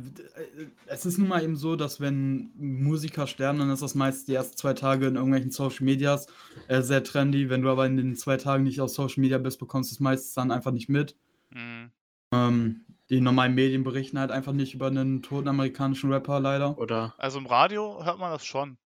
es 0.86 1.06
ist 1.06 1.18
nun 1.18 1.28
mal 1.28 1.44
eben 1.44 1.58
so, 1.58 1.76
dass 1.76 2.00
wenn 2.00 2.52
Musiker 2.56 3.28
sterben, 3.28 3.60
dann 3.60 3.70
ist 3.70 3.82
das 3.82 3.96
meist 3.96 4.28
die 4.28 4.36
ersten 4.36 4.56
zwei 4.56 4.74
Tage 4.74 5.08
in 5.08 5.16
irgendwelchen 5.16 5.52
Social 5.52 5.84
Medias 5.84 6.28
äh, 6.68 6.82
sehr 6.82 7.04
trendy. 7.04 7.50
Wenn 7.50 7.62
du 7.62 7.70
aber 7.70 7.86
in 7.86 7.98
den 7.98 8.16
zwei 8.16 8.38
Tagen 8.38 8.64
nicht 8.64 8.80
auf 8.80 8.89
Social 8.89 9.22
Media 9.22 9.38
bist, 9.38 9.60
bekommst 9.60 9.91
du 9.91 9.96
es 9.96 10.00
meistens 10.00 10.34
dann 10.34 10.52
einfach 10.52 10.72
nicht 10.72 10.88
mit. 10.88 11.18
Mhm. 11.50 11.91
Ähm, 12.32 12.86
die 13.10 13.20
normalen 13.20 13.54
Medien 13.54 13.84
berichten 13.84 14.18
halt 14.18 14.32
einfach 14.32 14.54
nicht 14.54 14.74
über 14.74 14.88
einen 14.88 15.22
toten 15.22 15.50
amerikanischen 15.50 16.12
Rapper, 16.12 16.39
leider. 16.39 16.78
Oder? 16.78 17.14
Also 17.18 17.38
im 17.38 17.46
Radio 17.46 18.04
hört 18.04 18.20
man 18.20 18.32
das 18.32 18.46
schon. 18.46 18.78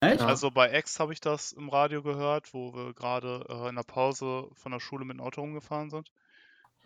Echt? 0.00 0.22
Also 0.22 0.50
bei 0.50 0.76
X 0.78 0.98
habe 0.98 1.12
ich 1.12 1.20
das 1.20 1.52
im 1.52 1.68
Radio 1.68 2.02
gehört, 2.02 2.54
wo 2.54 2.74
wir 2.74 2.94
gerade 2.94 3.44
äh, 3.50 3.68
in 3.68 3.76
der 3.76 3.82
Pause 3.82 4.48
von 4.54 4.72
der 4.72 4.80
Schule 4.80 5.04
mit 5.04 5.18
dem 5.18 5.20
Auto 5.20 5.42
rumgefahren 5.42 5.90
sind. 5.90 6.10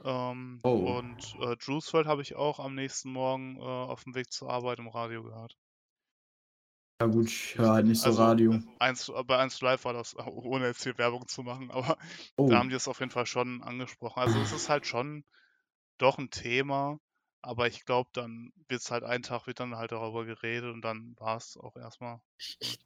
Ähm, 0.03 0.61
Oh. 0.65 0.97
Und 0.99 1.35
äh, 1.41 1.57
WRLD 1.57 2.07
habe 2.07 2.23
ich 2.23 2.35
auch 2.37 2.59
am 2.59 2.75
nächsten 2.75 3.11
Morgen 3.13 3.57
äh, 3.57 3.61
auf 3.63 4.05
dem 4.05 4.15
Weg 4.15 4.33
zur 4.33 4.51
Arbeit 4.51 4.79
im 4.79 4.89
Radio 4.89 5.23
gehört. 5.23 5.57
Ja 7.01 7.07
gut, 7.09 7.27
ich 7.27 7.59
höre 7.59 7.71
halt 7.73 7.87
nicht 7.87 8.01
so 8.01 8.07
Also, 8.07 8.23
Radio. 8.23 8.61
Eins, 8.79 9.13
bei 9.27 9.37
1 9.39 9.61
Live 9.61 9.85
war 9.85 9.93
das, 9.93 10.15
ohne 10.27 10.67
jetzt 10.67 10.83
hier 10.85 10.97
Werbung 10.97 11.27
zu 11.29 11.43
machen, 11.43 11.71
aber 11.71 11.99
Oh. 12.37 12.49
da 12.49 12.59
haben 12.59 12.69
die 12.71 12.77
es 12.77 12.89
auf 12.89 13.01
jeden 13.01 13.11
Fall 13.11 13.27
schon 13.27 13.63
angesprochen. 13.63 14.21
Also 14.21 14.39
es 14.41 14.53
ist 14.53 14.69
halt 14.69 14.87
schon 14.87 15.25
doch 15.99 16.19
ein 16.19 16.31
Thema, 16.31 16.99
aber 17.43 17.67
ich 17.67 17.85
glaube, 17.85 18.11
dann 18.13 18.53
wird 18.69 18.81
es 18.81 18.91
halt 18.91 19.05
einen 19.05 19.23
Tag 19.23 19.47
wird 19.47 19.61
dann 19.61 19.77
halt 19.77 19.93
darüber 19.93 20.25
geredet 20.25 20.73
und 20.73 20.83
dann 20.83 21.15
war 21.19 21.37
es 21.37 21.57
auch 21.57 21.77
erstmal. 21.77 22.21
Ich, 22.39 22.57
ich 22.61 22.79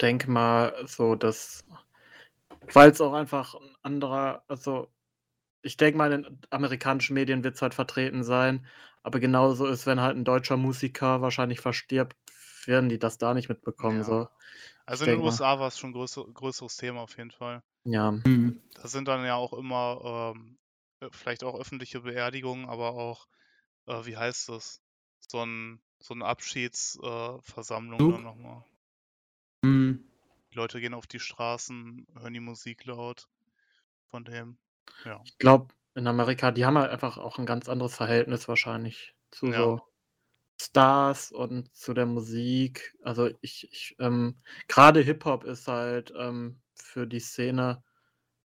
denke 0.00 0.30
mal 0.30 0.74
so, 0.86 1.14
dass, 1.14 1.64
weil 2.72 2.90
es 2.90 3.00
auch 3.00 3.12
einfach 3.12 3.54
ein 3.54 3.76
anderer, 3.82 4.42
also 4.48 4.88
ich 5.62 5.76
denke 5.76 5.98
mal, 5.98 6.12
in 6.12 6.22
den 6.22 6.38
amerikanischen 6.50 7.14
Medien 7.14 7.44
wird 7.44 7.54
es 7.56 7.62
halt 7.62 7.74
vertreten 7.74 8.24
sein, 8.24 8.66
aber 9.02 9.20
genauso 9.20 9.66
ist, 9.66 9.86
wenn 9.86 10.00
halt 10.00 10.16
ein 10.16 10.24
deutscher 10.24 10.56
Musiker 10.56 11.22
wahrscheinlich 11.22 11.60
verstirbt, 11.60 12.16
werden 12.66 12.88
die 12.88 12.98
das 12.98 13.18
da 13.18 13.34
nicht 13.34 13.48
mitbekommen. 13.48 13.98
Ja. 13.98 14.04
So. 14.04 14.28
Also 14.86 15.04
Ich 15.04 15.10
in 15.10 15.18
den. 15.18 15.24
USA 15.24 15.58
war 15.58 15.68
es 15.68 15.78
schon 15.78 15.90
ein 15.90 15.94
größer, 15.94 16.24
größeres 16.24 16.76
Thema 16.76 17.00
auf 17.02 17.16
jeden 17.16 17.30
Fall. 17.30 17.62
Ja, 17.84 18.12
Mhm. 18.12 18.60
Da 18.74 18.88
sind 18.88 19.08
dann 19.08 19.24
ja 19.24 19.34
auch 19.36 19.52
immer 19.52 20.34
ähm, 20.34 20.58
äh, 21.00 21.08
vielleicht 21.12 21.44
auch 21.44 21.58
öffentliche 21.58 22.00
Beerdigungen, 22.00 22.68
aber 22.68 22.92
auch, 22.92 23.26
äh, 23.86 24.04
wie 24.06 24.16
heißt 24.16 24.48
das? 24.48 24.80
So 25.20 25.44
ein 25.44 25.80
so 26.00 26.14
eine 26.14 26.24
Abschiedsversammlung 26.24 28.00
äh, 28.00 28.12
dann 28.12 28.22
nochmal. 28.24 28.64
Mhm. 29.64 30.04
Die 30.50 30.56
Leute 30.56 30.80
gehen 30.80 30.94
auf 30.94 31.06
die 31.06 31.20
Straßen, 31.20 32.06
hören 32.14 32.34
die 32.34 32.40
Musik 32.40 32.84
laut 32.84 33.28
von 34.10 34.24
dem. 34.24 34.58
Ja. 35.04 35.24
ich 35.24 35.38
glaube, 35.38 35.74
in 35.94 36.06
Amerika, 36.06 36.50
die 36.52 36.64
haben 36.64 36.78
halt 36.78 36.90
einfach 36.90 37.18
auch 37.18 37.38
ein 37.38 37.46
ganz 37.46 37.68
anderes 37.68 37.94
Verhältnis 37.96 38.48
wahrscheinlich 38.48 39.14
zu 39.30 39.52
Ja. 39.52 39.52
so 39.52 39.80
Stars 40.60 41.32
und 41.32 41.74
zu 41.76 41.94
der 41.94 42.06
Musik. 42.06 42.94
Also 43.02 43.30
ich, 43.40 43.68
ich 43.72 43.96
ähm, 44.00 44.42
gerade 44.68 45.00
Hip-Hop 45.00 45.44
ist 45.44 45.68
halt 45.68 46.12
ähm, 46.16 46.62
für 46.76 47.06
die 47.06 47.20
Szene 47.20 47.82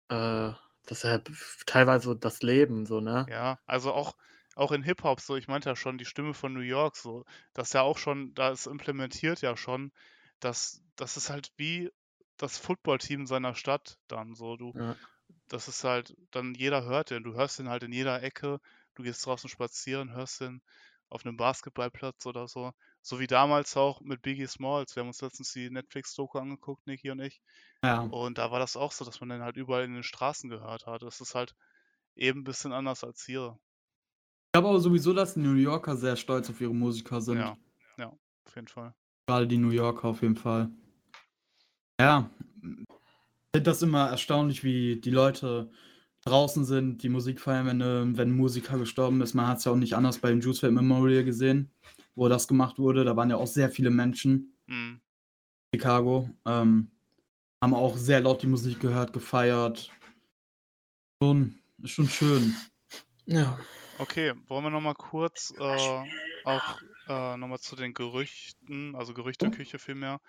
äh, 0.08 0.52
das 0.86 0.98
ist 0.98 1.04
halt 1.04 1.30
teilweise 1.66 2.16
das 2.16 2.42
Leben, 2.42 2.86
so, 2.86 3.00
ne? 3.00 3.26
Ja, 3.28 3.58
also 3.66 3.92
auch, 3.92 4.16
auch 4.56 4.72
in 4.72 4.82
Hip-Hop, 4.82 5.20
so, 5.20 5.36
ich 5.36 5.48
meinte 5.48 5.68
ja 5.68 5.76
schon, 5.76 5.98
die 5.98 6.04
Stimme 6.04 6.34
von 6.34 6.52
New 6.52 6.60
York, 6.60 6.96
so, 6.96 7.24
das 7.54 7.68
ist 7.68 7.74
ja 7.74 7.82
auch 7.82 7.98
schon, 7.98 8.34
da 8.34 8.50
ist 8.50 8.66
implementiert 8.66 9.40
ja 9.42 9.56
schon, 9.56 9.92
dass 10.40 10.82
das 10.96 11.16
ist 11.16 11.30
halt 11.30 11.52
wie 11.56 11.90
das 12.36 12.58
Footballteam 12.58 13.26
seiner 13.26 13.54
Stadt 13.54 13.98
dann 14.08 14.34
so. 14.34 14.56
Du, 14.56 14.74
Ja. 14.74 14.96
Das 15.52 15.68
ist 15.68 15.84
halt, 15.84 16.16
dann 16.30 16.54
jeder 16.54 16.84
hört 16.84 17.10
den, 17.10 17.24
du 17.24 17.34
hörst 17.34 17.58
den 17.58 17.68
halt 17.68 17.82
in 17.82 17.92
jeder 17.92 18.22
Ecke, 18.22 18.58
du 18.94 19.02
gehst 19.02 19.24
draußen 19.26 19.50
spazieren, 19.50 20.14
hörst 20.14 20.40
den 20.40 20.62
auf 21.10 21.26
einem 21.26 21.36
Basketballplatz 21.36 22.24
oder 22.24 22.48
so. 22.48 22.72
So 23.02 23.20
wie 23.20 23.26
damals 23.26 23.76
auch 23.76 24.00
mit 24.00 24.22
Biggie 24.22 24.46
Smalls. 24.46 24.96
Wir 24.96 25.02
haben 25.02 25.08
uns 25.08 25.20
letztens 25.20 25.52
die 25.52 25.68
Netflix-Doku 25.68 26.38
angeguckt, 26.38 26.86
Niki 26.86 27.10
und 27.10 27.20
ich. 27.20 27.42
Ja. 27.84 28.00
Und 28.00 28.38
da 28.38 28.50
war 28.50 28.60
das 28.60 28.78
auch 28.78 28.92
so, 28.92 29.04
dass 29.04 29.20
man 29.20 29.28
den 29.28 29.42
halt 29.42 29.58
überall 29.58 29.84
in 29.84 29.92
den 29.92 30.02
Straßen 30.02 30.48
gehört 30.48 30.86
hat. 30.86 31.02
Das 31.02 31.20
ist 31.20 31.34
halt 31.34 31.54
eben 32.16 32.40
ein 32.40 32.44
bisschen 32.44 32.72
anders 32.72 33.04
als 33.04 33.22
hier. 33.26 33.58
Ich 34.46 34.52
glaube 34.52 34.68
aber 34.68 34.80
sowieso, 34.80 35.12
dass 35.12 35.34
die 35.34 35.40
New 35.40 35.54
Yorker 35.54 35.96
sehr 35.96 36.16
stolz 36.16 36.48
auf 36.48 36.60
ihre 36.62 36.74
Musiker 36.74 37.20
sind. 37.20 37.38
Ja, 37.38 37.58
ja, 37.98 38.06
auf 38.46 38.54
jeden 38.54 38.68
Fall. 38.68 38.94
Gerade 39.26 39.46
die 39.46 39.58
New 39.58 39.70
Yorker 39.70 40.08
auf 40.08 40.22
jeden 40.22 40.36
Fall. 40.36 40.70
Ja, 42.00 42.30
finde 43.54 43.70
das 43.70 43.82
immer 43.82 44.08
erstaunlich, 44.08 44.64
wie 44.64 45.00
die 45.00 45.10
Leute 45.10 45.70
draußen 46.24 46.64
sind, 46.64 47.02
die 47.02 47.08
Musik 47.08 47.40
feiern, 47.40 47.66
wenn, 47.66 47.80
äh, 47.80 48.16
wenn 48.16 48.30
ein 48.30 48.36
Musiker 48.36 48.78
gestorben 48.78 49.20
ist. 49.20 49.34
Man 49.34 49.46
hat 49.46 49.58
es 49.58 49.64
ja 49.64 49.72
auch 49.72 49.76
nicht 49.76 49.94
anders 49.94 50.18
bei 50.18 50.30
dem 50.30 50.40
Juice 50.40 50.62
WRLD 50.62 50.74
Memorial 50.74 51.24
gesehen, 51.24 51.70
wo 52.14 52.28
das 52.28 52.48
gemacht 52.48 52.78
wurde. 52.78 53.04
Da 53.04 53.16
waren 53.16 53.30
ja 53.30 53.36
auch 53.36 53.46
sehr 53.46 53.70
viele 53.70 53.90
Menschen 53.90 54.56
Mhm. 54.66 55.00
in 55.72 55.80
Chicago. 55.80 56.30
Ähm, 56.46 56.90
haben 57.62 57.74
auch 57.74 57.96
sehr 57.96 58.20
laut 58.20 58.42
die 58.42 58.46
Musik 58.46 58.80
gehört, 58.80 59.12
gefeiert. 59.12 59.90
Schon, 61.22 61.58
ist 61.82 61.90
schon 61.90 62.08
schön. 62.08 62.54
Ja. 63.26 63.58
Okay, 63.98 64.32
wollen 64.46 64.64
wir 64.64 64.70
nochmal 64.70 64.94
kurz 64.94 65.52
äh, 65.58 66.04
auch 66.44 66.80
äh, 67.08 67.36
nochmal 67.36 67.60
zu 67.60 67.76
den 67.76 67.92
Gerüchten, 67.94 68.96
also 68.96 69.12
Gerüchteküche 69.14 69.78
vielmehr, 69.78 70.20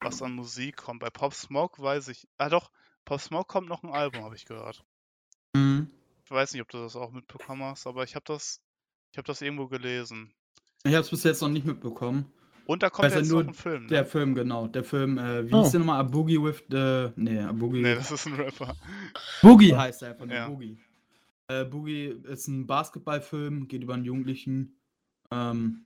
was 0.00 0.22
an 0.22 0.32
Musik 0.34 0.76
kommt. 0.76 1.00
Bei 1.00 1.10
Pop 1.10 1.34
Smoke 1.34 1.80
weiß 1.82 2.08
ich, 2.08 2.26
ah 2.38 2.48
doch, 2.48 2.70
Pop 3.04 3.20
Smoke 3.20 3.46
kommt 3.46 3.68
noch 3.68 3.82
ein 3.82 3.90
Album, 3.90 4.22
habe 4.24 4.36
ich 4.36 4.44
gehört. 4.46 4.84
Mhm. 5.54 5.90
Ich 6.24 6.30
weiß 6.30 6.52
nicht, 6.52 6.62
ob 6.62 6.68
du 6.68 6.78
das 6.78 6.96
auch 6.96 7.10
mitbekommen 7.12 7.62
hast, 7.64 7.86
aber 7.86 8.04
ich 8.04 8.14
habe 8.14 8.24
das, 8.26 8.60
ich 9.12 9.18
habe 9.18 9.26
das 9.26 9.40
irgendwo 9.42 9.66
gelesen. 9.66 10.32
Ich 10.84 10.92
habe 10.92 11.00
es 11.02 11.10
bis 11.10 11.24
jetzt 11.24 11.42
noch 11.42 11.48
nicht 11.48 11.66
mitbekommen. 11.66 12.32
Und 12.66 12.82
da 12.84 12.90
kommt 12.90 13.06
Also 13.06 13.18
jetzt 13.18 13.28
nur 13.30 13.42
noch 13.42 13.50
ein 13.50 13.54
Film. 13.54 13.88
Der 13.88 14.02
Ne? 14.02 14.06
Film, 14.06 14.34
genau. 14.34 14.68
Der 14.68 14.84
Film, 14.84 15.18
äh, 15.18 15.48
wie 15.48 15.52
Oh. 15.54 15.62
hieß 15.62 15.72
der 15.72 15.80
nochmal? 15.80 16.00
A 16.00 16.02
Boogie 16.04 16.40
with 16.40 16.62
the. 16.70 17.08
Nee, 17.16 17.40
A 17.40 17.50
Boogie. 17.52 17.82
Nee, 17.82 17.96
das 17.96 18.12
ist 18.12 18.26
ein 18.26 18.34
Rapper. 18.34 18.76
Boogie 19.42 19.74
heißt 19.74 20.02
er 20.02 20.10
einfach 20.10 20.26
nur. 20.26 20.34
Ja. 20.36 20.48
Boogie. 20.48 20.78
Äh, 21.48 21.64
Boogie 21.64 22.04
ist 22.28 22.46
ein 22.46 22.66
Basketballfilm, 22.68 23.66
geht 23.66 23.82
über 23.82 23.94
einen 23.94 24.04
Jugendlichen. 24.04 24.78
Ähm, 25.32 25.84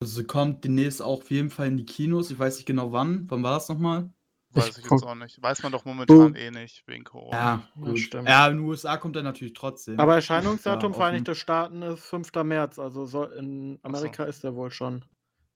also 0.00 0.24
kommt 0.24 0.64
demnächst 0.64 1.00
auch 1.02 1.20
auf 1.20 1.30
jeden 1.30 1.50
Fall 1.50 1.68
in 1.68 1.76
die 1.76 1.86
Kinos. 1.86 2.30
Ich 2.30 2.38
weiß 2.38 2.56
nicht 2.56 2.66
genau 2.66 2.92
wann. 2.92 3.28
Wann 3.30 3.42
war 3.42 3.52
das 3.54 3.68
nochmal? 3.68 4.10
Weiß 4.50 4.78
Ich 4.78 4.84
ich 4.84 4.90
jetzt 4.90 5.02
auch 5.02 5.14
nicht. 5.16 5.42
Weiß 5.42 5.62
man 5.62 5.72
doch 5.72 5.84
momentan 5.84 6.32
Bo- 6.32 6.38
eh 6.38 6.50
nicht, 6.50 6.86
wegen 6.86 7.02
Corona. 7.04 7.36
Ja, 7.36 7.68
gut. 7.74 7.98
stimmt. 7.98 8.28
Ja, 8.28 8.46
in 8.46 8.58
den 8.58 8.66
USA 8.66 8.96
kommt 8.98 9.16
er 9.16 9.22
natürlich 9.22 9.54
trotzdem. 9.54 9.98
Aber 9.98 10.14
Erscheinungsdatum 10.14 10.92
Ja, 10.92 10.96
Vereinigte 10.96 11.34
Staaten 11.34 11.82
ist 11.82 12.04
5. 12.04 12.44
März, 12.44 12.78
also 12.78 13.06
soll, 13.06 13.32
in 13.32 13.78
Ach 13.82 13.90
so. 13.90 13.96
Amerika 13.96 14.24
ist 14.24 14.44
er 14.44 14.54
wohl 14.54 14.70
schon. 14.70 15.04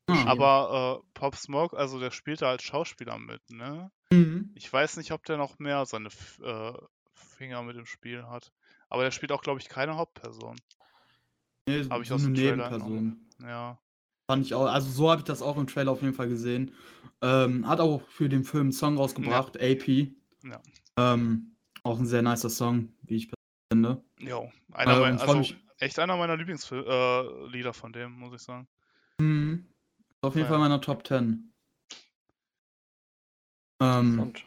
Erschienen. 0.08 0.28
Aber 0.28 1.02
äh, 1.04 1.10
Pop 1.14 1.36
Smoke, 1.36 1.76
also 1.76 2.00
der 2.00 2.10
spielt 2.10 2.42
da 2.42 2.50
als 2.50 2.62
Schauspieler 2.62 3.18
mit, 3.18 3.42
ne? 3.50 3.90
Mhm. 4.10 4.50
Ich 4.54 4.72
weiß 4.72 4.96
nicht, 4.96 5.12
ob 5.12 5.24
der 5.26 5.36
noch 5.36 5.58
mehr 5.58 5.84
seine 5.86 6.06
F 6.08 6.40
äh, 6.42 6.72
Finger 7.12 7.62
mit 7.62 7.76
im 7.76 7.86
Spiel 7.86 8.24
hat. 8.24 8.52
Aber 8.88 9.02
der 9.02 9.10
spielt 9.10 9.30
auch, 9.32 9.42
glaube 9.42 9.60
ich, 9.60 9.68
keine 9.68 9.96
Hauptperson. 9.96 10.56
Nee, 11.66 11.84
Hab 11.90 12.00
ich 12.00 12.08
so 12.08 12.14
aus 12.14 12.24
eine 12.24 12.32
dem 12.32 12.34
Trailer 12.34 12.70
Nebenperson. 12.70 13.28
Ja. 13.42 13.78
Fand 14.30 14.44
ich 14.44 14.52
auch, 14.52 14.66
also 14.66 14.90
so 14.90 15.10
habe 15.10 15.20
ich 15.20 15.24
das 15.24 15.40
auch 15.40 15.56
im 15.56 15.66
Trailer 15.66 15.90
auf 15.92 16.02
jeden 16.02 16.12
Fall 16.12 16.28
gesehen. 16.28 16.74
Ähm, 17.22 17.66
hat 17.66 17.80
auch 17.80 18.02
für 18.08 18.28
den 18.28 18.44
Film 18.44 18.64
einen 18.64 18.72
Song 18.72 18.98
rausgebracht, 18.98 19.56
AP. 19.58 20.12
Ja. 20.44 20.60
Ähm, 20.98 21.56
auch 21.82 21.98
ein 21.98 22.04
sehr 22.06 22.20
nicer 22.20 22.50
Song, 22.50 22.92
wie 23.04 23.16
ich 23.16 23.30
finde. 23.72 24.04
Jo. 24.20 24.52
Einer 24.72 24.96
Ähm, 24.96 25.00
mein, 25.00 25.18
also 25.18 25.38
mich- 25.38 25.56
echt 25.78 25.98
einer 25.98 26.16
meiner 26.18 26.36
Lieblingslieder 26.36 27.48
äh, 27.54 27.72
von 27.72 27.92
dem, 27.94 28.12
muss 28.12 28.34
ich 28.34 28.42
sagen. 28.42 28.68
Mhm. 29.18 29.66
Auf 30.20 30.34
jeden 30.34 30.44
Ja. 30.44 30.50
Fall 30.50 30.58
meiner 30.58 30.80
Top 30.82 31.06
10. 31.06 31.50
Ähm, 33.80 34.20
Und 34.20 34.44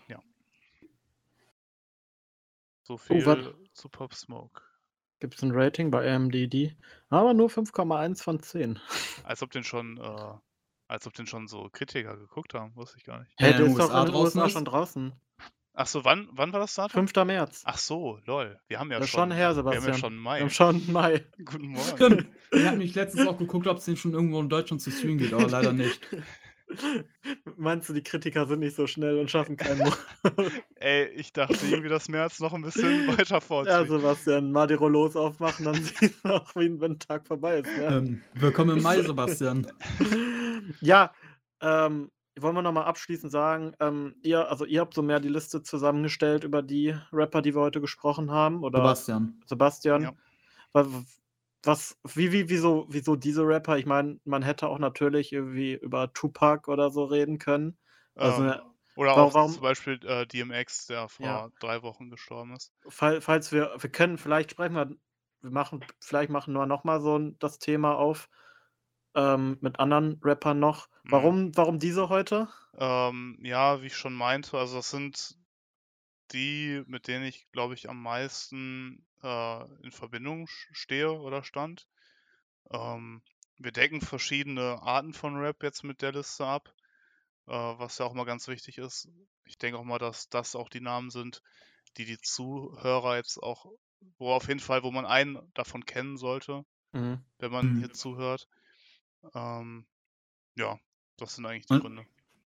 So 2.83 2.97
viel 2.97 3.25
wat- 3.25 3.55
zu 3.73 3.89
Pop 3.89 4.13
Smoke. 4.13 4.61
Gibt 5.21 5.35
es 5.35 5.41
ein 5.43 5.51
Rating 5.53 5.89
bei 5.91 6.13
AMDD? 6.13 6.75
Aber 7.09 7.33
nur 7.33 7.47
5,1 7.49 8.21
von 8.21 8.41
10. 8.41 8.79
Als 9.23 9.41
ob 9.41 9.51
den 9.51 9.63
schon, 9.63 9.97
äh, 9.97 10.33
als 10.89 11.07
ob 11.07 11.13
den 11.13 11.25
schon 11.27 11.47
so 11.47 11.69
Kritiker 11.71 12.17
geguckt 12.17 12.53
haben, 12.53 12.75
wusste 12.75 12.97
ich 12.97 13.05
gar 13.05 13.19
nicht. 13.19 13.31
Ja, 13.39 13.47
Hä, 13.47 13.51
in 13.51 13.57
der 13.57 13.65
den 13.67 13.71
ist 13.71 13.79
doch 13.79 13.89
in 13.89 14.05
den 14.05 14.13
draußen 14.13 14.41
USA 14.41 14.49
schon 14.49 14.65
draußen. 14.65 15.13
Ach 15.73 15.87
so, 15.87 16.03
wann, 16.03 16.27
wann 16.33 16.51
war 16.51 16.59
das 16.59 16.75
Datum? 16.75 17.07
5. 17.07 17.25
März. 17.25 17.61
Ach 17.65 17.77
so, 17.77 18.19
lol. 18.25 18.59
Wir 18.67 18.77
haben 18.79 18.91
ja 18.91 18.97
Das 18.99 19.05
ist 19.07 19.11
schon, 19.11 19.29
schon 19.29 19.31
her, 19.31 19.55
wir 19.55 19.63
haben 19.63 19.71
ja 19.73 19.79
Sebastian. 19.79 19.97
schon 19.99 20.13
Wir 20.15 20.19
Mai. 20.21 20.39
haben 20.41 20.49
schon 20.49 20.91
Mai. 20.91 21.25
Guten 21.45 21.67
Morgen. 21.67 21.95
Stimmt. 21.95 22.27
Ich 22.51 22.65
habe 22.67 22.77
mich 22.77 22.93
letztens 22.93 23.25
auch 23.25 23.37
geguckt, 23.37 23.67
ob 23.67 23.77
es 23.77 23.85
den 23.85 23.95
schon 23.95 24.13
irgendwo 24.13 24.41
in 24.41 24.49
Deutschland 24.49 24.81
zu 24.81 24.91
streamen 24.91 25.17
geht, 25.19 25.33
aber 25.33 25.47
leider 25.47 25.71
nicht. 25.71 26.01
Meinst 27.57 27.89
du, 27.89 27.93
die 27.93 28.03
Kritiker 28.03 28.45
sind 28.47 28.59
nicht 28.59 28.75
so 28.75 28.87
schnell 28.87 29.19
und 29.19 29.29
schaffen 29.29 29.57
keinen 29.57 29.79
Mo 29.79 29.91
Ey, 30.75 31.07
ich 31.09 31.33
dachte 31.33 31.57
irgendwie, 31.69 31.89
dass 31.89 32.09
März 32.09 32.39
noch 32.39 32.53
ein 32.53 32.61
bisschen 32.61 33.07
weiter 33.17 33.35
Ja, 33.35 33.39
vorzieht. 33.41 33.89
Sebastian, 33.89 34.51
mal 34.51 34.67
die 34.67 34.73
Rollos 34.75 35.15
aufmachen, 35.15 35.65
dann 35.65 35.75
siehst 35.83 36.23
du 36.23 36.29
auch, 36.29 36.55
wie 36.55 36.79
wenn 36.79 36.93
ein 36.93 36.99
Tag 36.99 37.27
vorbei 37.27 37.59
ist. 37.59 37.69
Ja, 37.77 37.97
Ähm, 37.97 38.21
willkommen 38.35 38.77
im 38.77 38.83
Mai, 38.83 39.01
Sebastian. 39.01 39.67
ja 40.81 41.11
ähm, 41.61 42.09
wollen 42.39 42.55
wir 42.55 42.61
nochmal 42.61 42.85
abschließend 42.85 43.31
sagen, 43.31 43.73
ähm, 43.79 44.15
ihr, 44.23 44.49
also 44.49 44.65
ihr 44.65 44.79
habt 44.81 44.93
so 44.93 45.01
mehr 45.01 45.19
die 45.19 45.27
Liste 45.29 45.61
zusammengestellt 45.63 46.43
über 46.43 46.61
die 46.61 46.95
Rapper, 47.11 47.41
die 47.41 47.53
wir 47.53 47.61
heute 47.61 47.81
gesprochen 47.81 48.31
haben, 48.31 48.63
oder 48.63 48.79
Sebastian. 48.79 49.41
Sebastian? 49.45 50.01
Ja. 50.03 50.13
Was, 51.63 51.99
wie, 52.15 52.31
wie, 52.31 52.49
wieso, 52.49 52.85
wieso 52.89 53.15
diese 53.15 53.43
Rapper? 53.45 53.77
Ich 53.77 53.85
meine, 53.85 54.19
man 54.25 54.41
hätte 54.43 54.67
auch 54.67 54.79
natürlich 54.79 55.31
irgendwie 55.31 55.73
über 55.75 56.11
Tupac 56.13 56.67
oder 56.71 56.89
so 56.91 57.03
reden 57.05 57.37
können. 57.39 57.77
Also, 58.15 58.43
Ähm, 58.43 58.61
oder 58.95 59.13
wa- 59.13 59.17
auch 59.17 59.33
warum- 59.33 59.53
zum 59.53 59.63
Beispiel 59.63 59.99
äh, 60.05 60.25
DMX, 60.25 60.85
der 60.85 61.09
vor 61.09 61.49
Ja. 61.49 61.51
drei 61.59 61.81
Wochen 61.81 62.09
gestorben 62.09 62.55
ist. 62.55 62.71
fall, 62.89 63.21
falls 63.21 63.51
wir, 63.51 63.75
wir 63.79 63.89
können, 63.91 64.17
vielleicht 64.17 64.51
sprechen 64.51 64.75
wir, 64.75 64.89
wir 65.41 65.51
machen, 65.51 65.85
vielleicht 65.99 66.29
machen 66.31 66.53
wir 66.53 66.65
nochmal 66.65 67.01
so 67.01 67.17
ein, 67.17 67.37
das 67.39 67.59
Thema 67.59 67.95
auf 67.97 68.29
ähm, 69.15 69.57
mit 69.61 69.79
anderen 69.79 70.19
Rappern 70.23 70.59
noch. 70.59 70.89
Mhm. 71.03 71.27
Warum, 71.27 71.55
warum 71.57 71.79
diese 71.79 72.09
heute? 72.09 72.49
Ähm, 72.77 73.37
ja, 73.43 73.81
wie 73.81 73.87
ich 73.87 73.95
schon 73.95 74.13
meinte, 74.13 74.57
also 74.57 74.75
das 74.77 74.89
sind 74.89 75.37
die, 76.31 76.83
mit 76.87 77.07
denen 77.07 77.25
ich, 77.25 77.51
glaube 77.51 77.73
ich, 77.75 77.89
am 77.89 78.01
meisten 78.01 79.07
äh, 79.23 79.63
in 79.83 79.91
Verbindung 79.91 80.47
stehe 80.47 81.11
oder 81.13 81.43
stand. 81.43 81.87
Ähm, 82.71 83.21
wir 83.57 83.71
decken 83.71 84.01
verschiedene 84.01 84.81
Arten 84.81 85.13
von 85.13 85.37
Rap 85.37 85.63
jetzt 85.63 85.83
mit 85.83 86.01
der 86.01 86.13
Liste 86.13 86.45
ab, 86.45 86.73
äh, 87.47 87.51
was 87.53 87.97
ja 87.99 88.05
auch 88.05 88.13
mal 88.13 88.25
ganz 88.25 88.47
wichtig 88.47 88.77
ist. 88.79 89.09
Ich 89.45 89.57
denke 89.57 89.79
auch 89.79 89.83
mal, 89.83 89.99
dass 89.99 90.29
das 90.29 90.55
auch 90.55 90.69
die 90.69 90.81
Namen 90.81 91.11
sind, 91.11 91.41
die 91.97 92.05
die 92.05 92.19
Zuhörer 92.19 93.17
jetzt 93.17 93.37
auch, 93.43 93.65
wo 94.19 94.31
auf 94.33 94.47
jeden 94.47 94.59
Fall, 94.61 94.83
wo 94.83 94.91
man 94.91 95.05
einen 95.05 95.51
davon 95.55 95.85
kennen 95.85 96.17
sollte, 96.17 96.65
Mhm. 96.93 97.23
wenn 97.39 97.51
man 97.51 97.73
Mhm. 97.73 97.79
hier 97.79 97.91
zuhört. 97.91 98.47
Ähm, 99.35 99.87
ja, 100.55 100.79
das 101.17 101.35
sind 101.35 101.45
eigentlich 101.45 101.67
die 101.67 101.75
Und- 101.75 101.81
Gründe. 101.81 102.05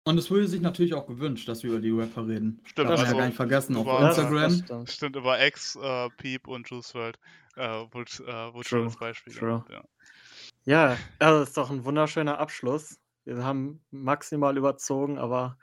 Und 0.05 0.17
es 0.17 0.29
wurde 0.29 0.47
sich 0.47 0.59
natürlich 0.61 0.93
auch 0.93 1.07
gewünscht, 1.07 1.47
dass 1.47 1.63
wir 1.63 1.71
über 1.71 1.79
die 1.79 1.91
Rapper 1.91 2.27
reden. 2.27 2.59
Stimmt, 2.65 2.89
man 2.89 2.97
also 2.99 3.11
ja 3.11 3.17
gar 3.17 3.25
nicht 3.27 3.35
vergessen. 3.35 3.75
Auf 3.77 3.83
über- 3.85 3.99
Das- 4.01 4.17
Instagram. 4.17 4.41
das 4.43 4.59
stimmt. 4.65 4.89
Stimmt, 4.91 5.15
über 5.15 5.45
X, 5.45 5.75
äh, 5.81 6.09
Peep 6.17 6.47
und 6.47 6.69
Juice 6.69 6.93
WRLD 6.93 7.17
äh, 7.55 7.67
wurde, 7.93 8.11
äh, 8.27 8.53
wurde 8.53 8.67
schon 8.67 8.83
das 8.85 8.97
Beispiel 8.97 9.33
true. 9.33 9.63
genannt, 9.67 9.69
ja. 9.69 9.83
Ja, 10.65 10.97
also 11.19 11.39
das 11.39 11.49
ist 11.49 11.57
doch 11.57 11.69
ein 11.71 11.85
wunderschöner 11.85 12.37
Abschluss. 12.39 12.99
Wir 13.25 13.43
haben 13.43 13.81
maximal 13.91 14.57
überzogen, 14.57 15.17
aber 15.17 15.57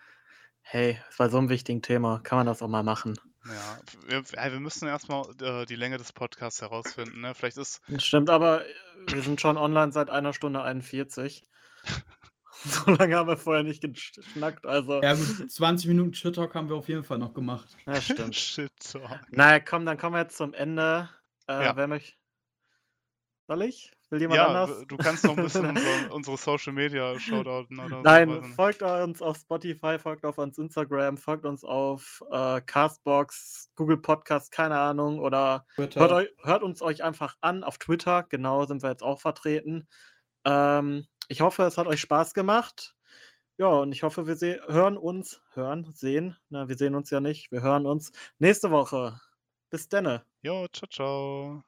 hey, 0.63 0.99
bei 1.19 1.29
so 1.29 1.37
einem 1.39 1.49
wichtigen 1.51 1.83
Thema 1.83 2.21
kann 2.23 2.39
man 2.39 2.47
das 2.47 2.63
auch 2.63 2.69
mal 2.69 2.83
machen. 2.83 3.19
Ja, 3.47 3.79
wir, 4.07 4.23
ja, 4.35 4.53
wir 4.53 4.61
müssen 4.61 4.87
erstmal 4.89 5.25
äh, 5.43 5.67
die 5.67 5.77
Länge 5.77 5.97
des 5.99 6.13
Podcasts 6.13 6.61
herausfinden. 6.63 7.21
Ne? 7.23 7.35
Vielleicht 7.35 7.57
ist, 7.59 7.81
Das 7.89 8.05
Stimmt, 8.05 8.29
aber 8.31 8.63
wir 9.07 9.23
sind 9.23 9.41
schon 9.41 9.57
online 9.59 9.93
seit 9.93 10.09
einer 10.11 10.33
Stunde 10.33 10.63
41. 10.63 11.47
so 12.65 12.91
lange 12.93 13.17
haben 13.17 13.29
wir 13.29 13.37
vorher 13.37 13.63
nicht 13.63 13.83
geschnackt, 13.83 14.67
also. 14.67 15.03
Ja, 15.03 15.15
gut, 15.15 15.51
20 15.51 15.89
Minuten 15.89 16.15
Shit 16.15 16.35
Talk 16.35 16.55
haben 16.55 16.69
wir 16.69 16.77
auf 16.77 16.89
jeden 16.89 17.05
Fall 17.05 17.19
noch 17.19 17.33
gemacht. 17.35 17.77
Ja, 17.87 18.01
stimmt. 18.01 18.35
Shit 18.37 18.71
Talk. 18.81 19.21
naja, 19.31 19.61
komm, 19.61 19.87
dann 19.87 19.97
kommen 19.99 20.15
wir 20.15 20.23
jetzt 20.23 20.37
zum 20.37 20.53
Ende. 20.55 21.09
Äh, 21.49 21.65
Ja. 21.65 21.77
Wer 21.77 21.87
möchte. 21.89 22.13
Soll 23.49 23.63
ich? 23.63 23.91
Will 24.11 24.21
jemand 24.21 24.39
Ja, 24.39 24.47
anders? 24.49 24.85
du 24.89 24.97
kannst 24.97 25.25
noch 25.25 25.37
ein 25.37 25.45
bisschen 25.45 25.67
unsere, 25.71 26.13
unsere 26.13 26.37
Social 26.37 26.73
Media 26.73 27.19
shoutouten 27.19 27.79
oder 27.79 27.89
so. 27.89 28.03
Nein, 28.03 28.29
nicht. 28.29 28.55
folgt 28.55 28.83
uns 28.83 29.23
auf 29.23 29.37
Spotify, 29.39 29.99
folgt 29.99 30.25
auf 30.25 30.39
uns 30.39 30.59
Instagram, 30.59 31.17
folgt 31.17 31.47
uns 31.47 31.65
auf 31.65 32.23
äh, 32.31 32.61
Castbox, 32.61 33.71
Google 33.77 33.99
Podcast, 33.99 34.51
keine 34.53 34.79
Ahnung, 34.79 35.21
oder 35.21 35.65
hört, 35.77 35.97
euch, 35.97 36.29
hört 36.43 36.63
uns 36.65 36.83
euch 36.83 37.03
einfach 37.05 37.37
an 37.41 37.63
auf 37.65 37.79
Twitter, 37.79 38.25
genau, 38.29 38.65
sind 38.67 38.83
wir 38.83 38.91
jetzt 38.91 39.03
auch 39.03 39.21
vertreten. 39.21 39.87
Ähm, 40.45 41.07
ich 41.31 41.41
hoffe, 41.43 41.65
es 41.65 41.79
hat 41.79 41.87
euch 41.87 42.01
Spaß 42.01 42.35
gemacht. 42.35 42.97
Ja, 43.59 43.69
und 43.69 43.93
ich 43.93 44.03
hoffe, 44.05 44.27
wir 44.27 44.37
seh- 44.37 44.61
hören 44.69 44.97
uns, 44.99 45.43
hören, 45.55 45.93
sehen, 45.95 46.37
na, 46.51 46.69
wir 46.69 46.77
sehen 46.79 46.95
uns 46.97 47.11
ja 47.11 47.21
nicht, 47.21 47.53
wir 47.53 47.63
hören 47.63 47.87
uns 47.87 48.13
nächste 48.39 48.71
Woche. 48.73 49.21
Bis 49.71 49.89
denne. 49.89 50.25
Jo, 50.43 50.67
ciao, 50.73 50.89
ciao. 50.89 51.65